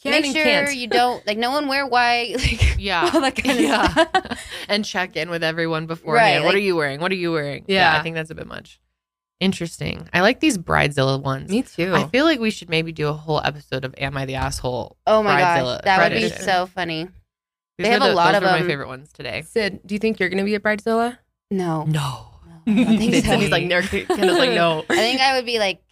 can 0.00 0.12
make 0.12 0.26
and 0.26 0.34
sure 0.36 0.44
can't. 0.44 0.76
you 0.76 0.86
don't 0.86 1.26
like 1.26 1.38
no 1.38 1.50
one 1.50 1.66
wear 1.66 1.84
white. 1.86 2.36
Like 2.40 2.76
Yeah. 2.78 3.10
all 3.12 3.20
that 3.22 3.34
kind 3.34 3.58
of 3.58 3.64
yeah. 3.64 3.88
stuff. 3.88 4.46
and 4.68 4.84
check 4.84 5.16
in 5.16 5.30
with 5.30 5.42
everyone 5.42 5.86
beforehand. 5.86 6.42
Right, 6.42 6.46
what 6.46 6.54
are 6.54 6.58
you 6.60 6.76
wearing? 6.76 7.00
What 7.00 7.10
are 7.10 7.16
you 7.16 7.32
wearing? 7.32 7.64
Yeah. 7.66 7.98
I 7.98 8.02
think 8.04 8.14
that's 8.14 8.30
a 8.30 8.34
bit 8.36 8.46
much. 8.46 8.78
Interesting. 9.40 10.08
I 10.14 10.20
like 10.22 10.40
these 10.40 10.56
Bridezilla 10.56 11.20
ones. 11.22 11.50
Me 11.50 11.62
too. 11.62 11.94
I 11.94 12.06
feel 12.08 12.24
like 12.24 12.40
we 12.40 12.50
should 12.50 12.70
maybe 12.70 12.92
do 12.92 13.08
a 13.08 13.12
whole 13.12 13.40
episode 13.44 13.84
of 13.84 13.94
Am 13.98 14.16
I 14.16 14.24
the 14.24 14.36
Asshole? 14.36 14.96
Oh 15.06 15.22
my 15.22 15.40
Bridezilla 15.40 15.76
gosh, 15.76 15.80
that 15.84 16.02
would 16.10 16.18
be 16.18 16.24
edition. 16.24 16.42
so 16.42 16.66
funny. 16.66 17.04
These 17.78 17.86
They 17.86 17.90
have 17.90 18.02
are 18.02 18.10
a 18.10 18.14
lot 18.14 18.32
those 18.32 18.36
of 18.38 18.42
were 18.44 18.58
my 18.60 18.66
favorite 18.66 18.88
ones 18.88 19.12
today. 19.12 19.42
Sid, 19.42 19.80
do 19.84 19.94
you 19.94 19.98
think 19.98 20.18
you're 20.18 20.30
gonna 20.30 20.44
be 20.44 20.54
a 20.54 20.60
bridezilla? 20.60 21.18
No, 21.50 21.84
No. 21.84 22.28
I 22.66 22.72
don't 22.74 22.86
think 22.98 23.14
so. 23.16 23.20
Sydney's 23.20 23.50
like 23.50 23.64
no. 23.66 23.80
Kendall's 23.82 24.38
like 24.38 24.50
no. 24.52 24.84
I 24.90 24.96
think 24.96 25.20
I 25.20 25.36
would 25.36 25.46
be 25.46 25.58
like 25.58 25.82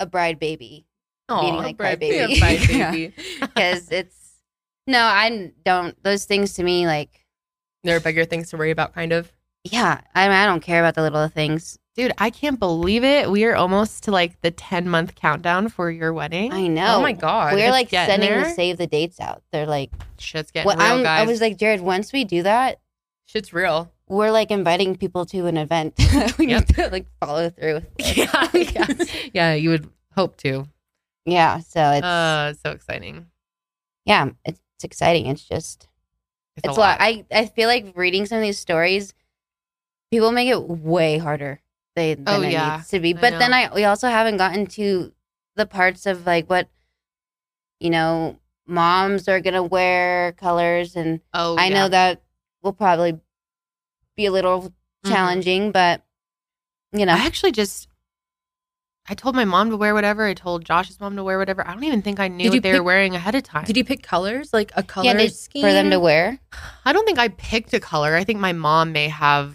a 0.00 0.06
bride 0.06 0.38
baby 0.38 0.86
Meaning 1.30 1.54
Aw, 1.54 1.58
like 1.58 1.76
bride 1.76 2.00
crybaby. 2.00 2.26
baby. 2.28 2.40
Bride 2.40 2.60
Yeah. 2.70 2.90
baby. 2.90 3.14
because 3.40 3.90
it's 3.90 4.14
no, 4.86 5.00
I 5.00 5.52
don't. 5.64 6.00
Those 6.04 6.24
things 6.26 6.54
to 6.54 6.62
me, 6.62 6.86
like 6.86 7.26
There 7.84 7.96
are 7.96 8.00
bigger 8.00 8.24
things 8.24 8.50
to 8.50 8.56
worry 8.56 8.70
about, 8.70 8.94
kind 8.94 9.12
of. 9.12 9.30
yeah, 9.64 10.00
I 10.14 10.28
mean, 10.28 10.36
I 10.36 10.46
don't 10.46 10.60
care 10.60 10.80
about 10.80 10.94
the 10.94 11.02
little 11.02 11.26
things. 11.28 11.78
Dude, 11.96 12.12
I 12.18 12.28
can't 12.28 12.58
believe 12.58 13.04
it. 13.04 13.30
We 13.30 13.44
are 13.44 13.54
almost 13.56 14.04
to 14.04 14.10
like 14.10 14.38
the 14.42 14.50
10 14.50 14.86
month 14.88 15.14
countdown 15.14 15.68
for 15.70 15.90
your 15.90 16.12
wedding. 16.12 16.52
I 16.52 16.66
know. 16.66 16.96
Oh 16.96 17.00
my 17.02 17.12
god. 17.12 17.54
We're 17.54 17.60
it's 17.60 17.70
like 17.70 17.88
sending 17.90 18.30
the 18.38 18.50
save 18.50 18.76
the 18.76 18.86
dates 18.86 19.18
out. 19.18 19.42
They're 19.50 19.64
like, 19.66 19.90
Shit's 20.18 20.50
getting 20.50 20.66
well, 20.66 20.76
real, 20.76 20.86
I'm, 20.98 21.02
guys. 21.02 21.26
I 21.26 21.30
was 21.30 21.40
like, 21.40 21.56
Jared, 21.56 21.80
once 21.80 22.12
we 22.12 22.24
do 22.24 22.42
that, 22.42 22.80
shit's 23.24 23.52
real. 23.54 23.90
we're 24.08 24.30
like 24.30 24.50
inviting 24.50 24.94
people 24.96 25.24
to 25.26 25.46
an 25.46 25.56
event. 25.56 25.94
we 26.38 26.48
Yep. 26.48 26.68
need 26.68 26.74
to 26.76 26.88
like 26.90 27.06
follow 27.18 27.48
through. 27.48 27.80
yeah, 27.98 28.48
yeah. 28.54 28.86
yeah, 29.32 29.54
you 29.54 29.70
would 29.70 29.88
hope 30.14 30.36
to. 30.38 30.66
yeah. 31.24 31.60
So 31.60 31.80
it's 31.92 32.04
Uh, 32.04 32.52
so 32.62 32.72
exciting. 32.72 33.26
yeah, 34.04 34.28
it's, 34.44 34.60
it's 34.76 34.84
exciting. 34.84 35.26
It's 35.28 35.44
just 35.48 35.88
It's, 36.58 36.68
it's 36.68 36.76
a 36.76 36.80
lot. 36.80 36.98
I 37.00 37.24
I 37.32 37.46
feel 37.46 37.68
like 37.68 37.94
reading 37.96 38.26
some 38.26 38.36
of 38.36 38.42
these 38.42 38.58
stories, 38.58 39.14
people 40.10 40.30
make 40.30 40.48
it 40.50 40.62
way 40.68 41.16
harder 41.16 41.60
they, 41.96 42.14
than 42.14 42.24
Oh, 42.28 42.40
it 42.42 42.52
yeah. 42.52 42.76
needs 42.76 42.88
to 42.90 43.00
be. 43.00 43.12
But 43.12 43.38
then. 43.38 43.52
I 43.52 43.74
we 43.74 43.84
also 43.84 44.08
haven't 44.08 44.36
gotten 44.36 44.66
to 44.78 45.12
the 45.56 45.66
parts 45.66 46.06
of 46.06 46.24
like 46.26 46.48
what 46.48 46.68
you 47.80 47.90
know 47.90 48.38
moms 48.66 49.28
are 49.28 49.40
gonna 49.40 49.62
wear 49.62 50.32
colors, 50.32 50.94
and 50.94 51.20
oh, 51.34 51.56
I 51.58 51.68
know 51.70 51.88
that 51.88 52.22
will 52.62 52.72
probably 52.72 53.18
be 54.16 54.26
a 54.26 54.32
little 54.32 54.62
Mhm. 55.04 55.10
challenging, 55.10 55.72
but 55.72 56.02
you 56.92 57.04
know, 57.06 57.12
I 57.14 57.18
actually 57.26 57.52
just 57.52 57.88
I 59.08 59.14
told 59.14 59.36
my 59.36 59.44
mom 59.44 59.70
to 59.70 59.76
wear 59.76 59.94
whatever. 59.94 60.26
I 60.26 60.34
told 60.34 60.64
Josh's 60.64 60.98
mom 60.98 61.14
to 61.16 61.22
wear 61.22 61.38
whatever. 61.38 61.64
I 61.66 61.72
don't 61.74 61.84
even 61.84 62.02
think 62.02 62.18
I 62.18 62.26
knew 62.26 62.50
what 62.50 62.62
they 62.64 62.72
were 62.72 62.82
wearing 62.82 63.14
ahead 63.14 63.36
of 63.36 63.44
time. 63.44 63.64
Did 63.64 63.76
you 63.76 63.84
pick 63.84 64.02
colors? 64.02 64.52
Like 64.52 64.72
a 64.74 64.82
color 64.82 65.06
yeah, 65.06 65.12
did- 65.14 65.32
scheme 65.34 65.62
for 65.62 65.72
them 65.72 65.90
to 65.90 66.00
wear. 66.00 66.40
I 66.84 66.92
don't 66.92 67.04
think 67.06 67.18
I 67.18 67.28
picked 67.28 67.72
a 67.72 67.78
color. 67.80 68.16
I 68.16 68.24
think 68.24 68.40
my 68.40 68.52
mom 68.52 68.90
may 68.92 69.08
have 69.08 69.54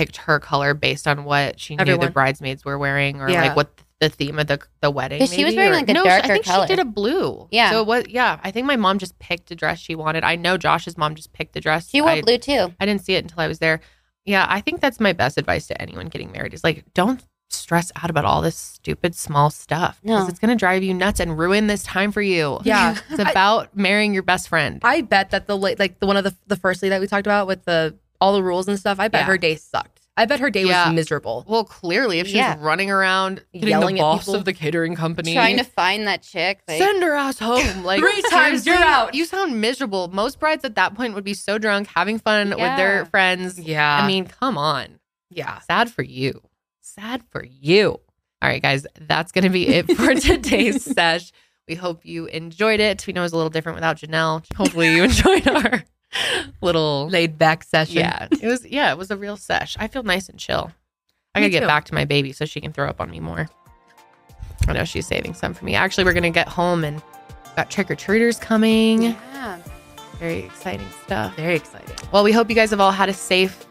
picked 0.00 0.16
her 0.18 0.38
color 0.40 0.72
based 0.74 1.06
on 1.06 1.24
what 1.24 1.60
she 1.60 1.76
knew 1.76 1.98
the 1.98 2.10
bridesmaids 2.10 2.64
were 2.64 2.78
wearing, 2.78 3.20
or 3.20 3.28
Yeah. 3.28 3.42
like 3.42 3.56
what 3.56 3.68
the 4.00 4.08
theme 4.08 4.38
of 4.38 4.46
the 4.46 4.58
the 4.80 4.90
wedding. 4.90 5.18
'Cause 5.18 5.32
she 5.34 5.44
was 5.44 5.54
wearing, 5.54 5.72
or- 5.72 5.74
like, 5.76 5.88
a 5.90 5.92
no, 5.92 6.02
she- 6.04 6.08
darker 6.08 6.24
I 6.24 6.28
think 6.28 6.44
color. 6.46 6.66
she 6.66 6.74
did 6.74 6.78
a 6.78 6.84
blue. 6.86 7.46
Yeah. 7.50 7.70
So 7.70 7.82
what? 7.82 8.08
Yeah, 8.10 8.40
I 8.42 8.50
think 8.50 8.66
my 8.66 8.76
mom 8.76 8.98
just 8.98 9.18
picked 9.18 9.50
a 9.50 9.54
dress 9.54 9.78
she 9.78 9.94
wanted. 9.94 10.24
I 10.24 10.36
know 10.36 10.56
Josh's 10.56 10.96
mom 10.96 11.14
just 11.14 11.32
picked 11.34 11.54
a 11.56 11.60
dress. 11.60 11.88
She 11.90 12.00
wore 12.00 12.10
I, 12.10 12.22
blue 12.22 12.38
too. 12.38 12.72
I 12.80 12.86
didn't 12.86 13.04
see 13.04 13.14
it 13.14 13.24
until 13.24 13.40
I 13.40 13.46
was 13.48 13.58
there. 13.58 13.80
Yeah, 14.24 14.46
I 14.48 14.60
think 14.62 14.80
that's 14.80 15.00
my 15.00 15.12
best 15.12 15.36
advice 15.38 15.66
to 15.66 15.80
anyone 15.82 16.06
getting 16.06 16.32
married 16.32 16.54
is 16.54 16.64
like 16.64 16.84
don't 16.94 17.22
stress 17.52 17.90
out 18.00 18.08
about 18.10 18.24
all 18.24 18.40
this 18.42 18.56
stupid 18.56 19.14
small 19.14 19.50
stuff. 19.50 19.98
Because 20.02 20.22
No. 20.22 20.28
it's 20.28 20.38
going 20.38 20.50
to 20.50 20.54
drive 20.56 20.82
you 20.84 20.94
nuts 20.94 21.18
and 21.20 21.36
ruin 21.36 21.66
this 21.66 21.82
time 21.82 22.12
for 22.12 22.22
you. 22.22 22.60
Yeah. 22.62 22.96
It's 23.10 23.18
about 23.18 23.76
marrying 23.76 24.14
your 24.14 24.22
best 24.22 24.48
friend. 24.48 24.78
I 24.84 25.00
bet 25.02 25.30
that 25.30 25.46
the 25.48 25.58
late, 25.58 25.78
like 25.80 25.98
the 25.98 26.06
one 26.06 26.16
of 26.16 26.22
the 26.24 26.34
the 26.46 26.56
first 26.56 26.80
lady 26.82 26.90
that 26.90 27.00
we 27.00 27.06
talked 27.08 27.26
about 27.26 27.46
with 27.48 27.64
the 27.64 27.96
all 28.20 28.32
the 28.32 28.42
rules 28.42 28.68
and 28.68 28.78
stuff. 28.78 28.98
I 29.00 29.08
bet 29.08 29.22
Yeah. 29.22 29.26
her 29.26 29.38
day 29.38 29.56
sucked. 29.56 29.96
I 30.16 30.26
bet 30.26 30.40
her 30.40 30.50
day 30.50 30.64
Yeah. 30.64 30.86
was 30.88 30.94
miserable. 30.94 31.44
well, 31.48 31.64
clearly, 31.64 32.18
if 32.18 32.26
she's 32.26 32.36
Yeah. 32.36 32.56
running 32.58 32.90
around 32.90 33.42
getting 33.54 33.68
Yelling 33.70 33.94
the 33.94 34.00
at 34.02 34.04
boss 34.04 34.20
people. 34.24 34.34
of 34.34 34.44
the 34.44 34.52
catering 34.52 34.94
company, 34.94 35.32
Trying 35.32 35.56
to 35.56 35.64
find 35.64 36.06
that 36.06 36.22
chick. 36.22 36.60
Like, 36.68 36.78
send 36.78 37.02
her 37.02 37.14
ass 37.14 37.38
home. 37.38 37.84
Like 37.84 38.00
Three 38.00 38.22
times, 38.30 38.66
you're 38.66 38.76
out. 38.76 39.14
You 39.14 39.24
sound 39.24 39.60
miserable. 39.60 40.08
Most 40.08 40.38
brides 40.38 40.64
at 40.64 40.74
that 40.74 40.94
point 40.94 41.14
would 41.14 41.24
be 41.24 41.32
so 41.32 41.56
drunk, 41.56 41.88
having 41.94 42.18
fun 42.18 42.50
with 42.50 42.58
their 42.58 43.06
friends. 43.06 43.58
Yeah. 43.58 44.00
I 44.02 44.06
mean, 44.06 44.26
come 44.26 44.58
on. 44.58 44.98
yeah. 45.30 45.60
Sad 45.60 45.90
for 45.90 46.02
you. 46.02 46.42
Sad 46.82 47.22
for 47.30 47.42
you. 47.44 48.00
All 48.42 48.48
right, 48.48 48.60
guys, 48.62 48.86
that's 49.00 49.32
going 49.32 49.44
to 49.44 49.50
be 49.50 49.68
it 49.68 49.90
for 49.96 50.14
today's 50.16 50.84
sesh. 50.84 51.30
We 51.68 51.76
hope 51.76 52.04
you 52.04 52.26
enjoyed 52.26 52.80
it. 52.80 53.06
We 53.06 53.12
know 53.12 53.20
it 53.20 53.24
was 53.24 53.32
a 53.32 53.36
little 53.36 53.50
different 53.50 53.76
without 53.76 53.96
Janelle. 53.98 54.44
Hopefully, 54.56 54.92
you 54.94 55.04
enjoyed 55.04 55.46
our 55.46 55.84
little. 56.60 57.08
Laid 57.08 57.38
back 57.38 57.64
session. 57.64 57.96
Yeah, 57.98 58.28
it 58.42 58.46
was. 58.46 58.66
Yeah, 58.66 58.90
it 58.92 58.98
was 58.98 59.10
a 59.10 59.16
real 59.16 59.36
sesh. 59.36 59.76
I 59.78 59.88
feel 59.88 60.02
nice 60.02 60.28
and 60.28 60.38
chill. 60.38 60.70
I 61.34 61.40
Me 61.40 61.44
gotta 61.44 61.50
get 61.50 61.60
too. 61.60 61.66
back 61.66 61.84
to 61.86 61.94
my 61.94 62.04
baby 62.04 62.32
so 62.32 62.44
she 62.44 62.60
can 62.60 62.72
throw 62.72 62.88
up 62.88 63.00
on 63.00 63.10
me 63.10 63.20
more. 63.20 63.48
I 64.68 64.72
know 64.72 64.84
she's 64.84 65.06
saving 65.06 65.34
some 65.34 65.54
for 65.54 65.64
me. 65.64 65.74
Actually, 65.74 66.04
we're 66.04 66.12
gonna 66.12 66.30
get 66.30 66.48
home 66.48 66.84
and 66.84 67.02
got 67.56 67.70
trick 67.70 67.90
or 67.90 67.94
treaters 67.96 68.38
coming. 68.38 69.02
yeah. 69.02 69.58
Very 70.18 70.40
exciting 70.40 70.86
stuff. 71.04 71.34
Very 71.36 71.56
exciting. 71.56 71.96
Well, 72.12 72.22
we 72.24 72.30
hope 72.32 72.50
you 72.50 72.54
guys 72.54 72.70
have 72.70 72.80
all 72.80 72.90
had 72.92 73.08
a 73.08 73.14
safe 73.14 73.64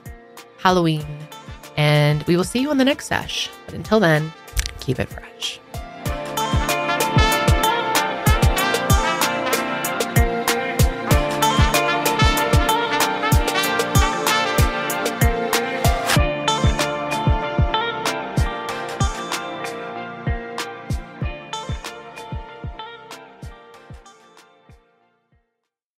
Halloween, 0.58 1.06
and 1.78 2.24
we 2.24 2.36
will 2.36 2.44
see 2.44 2.60
you 2.60 2.72
on 2.72 2.78
the 2.78 2.86
next 2.86 3.06
sesh. 3.06 3.52
But 3.66 3.76
until 3.76 4.00
then, 4.00 4.34
keep 4.80 5.00
it 5.00 5.10
fresh. 5.10 5.60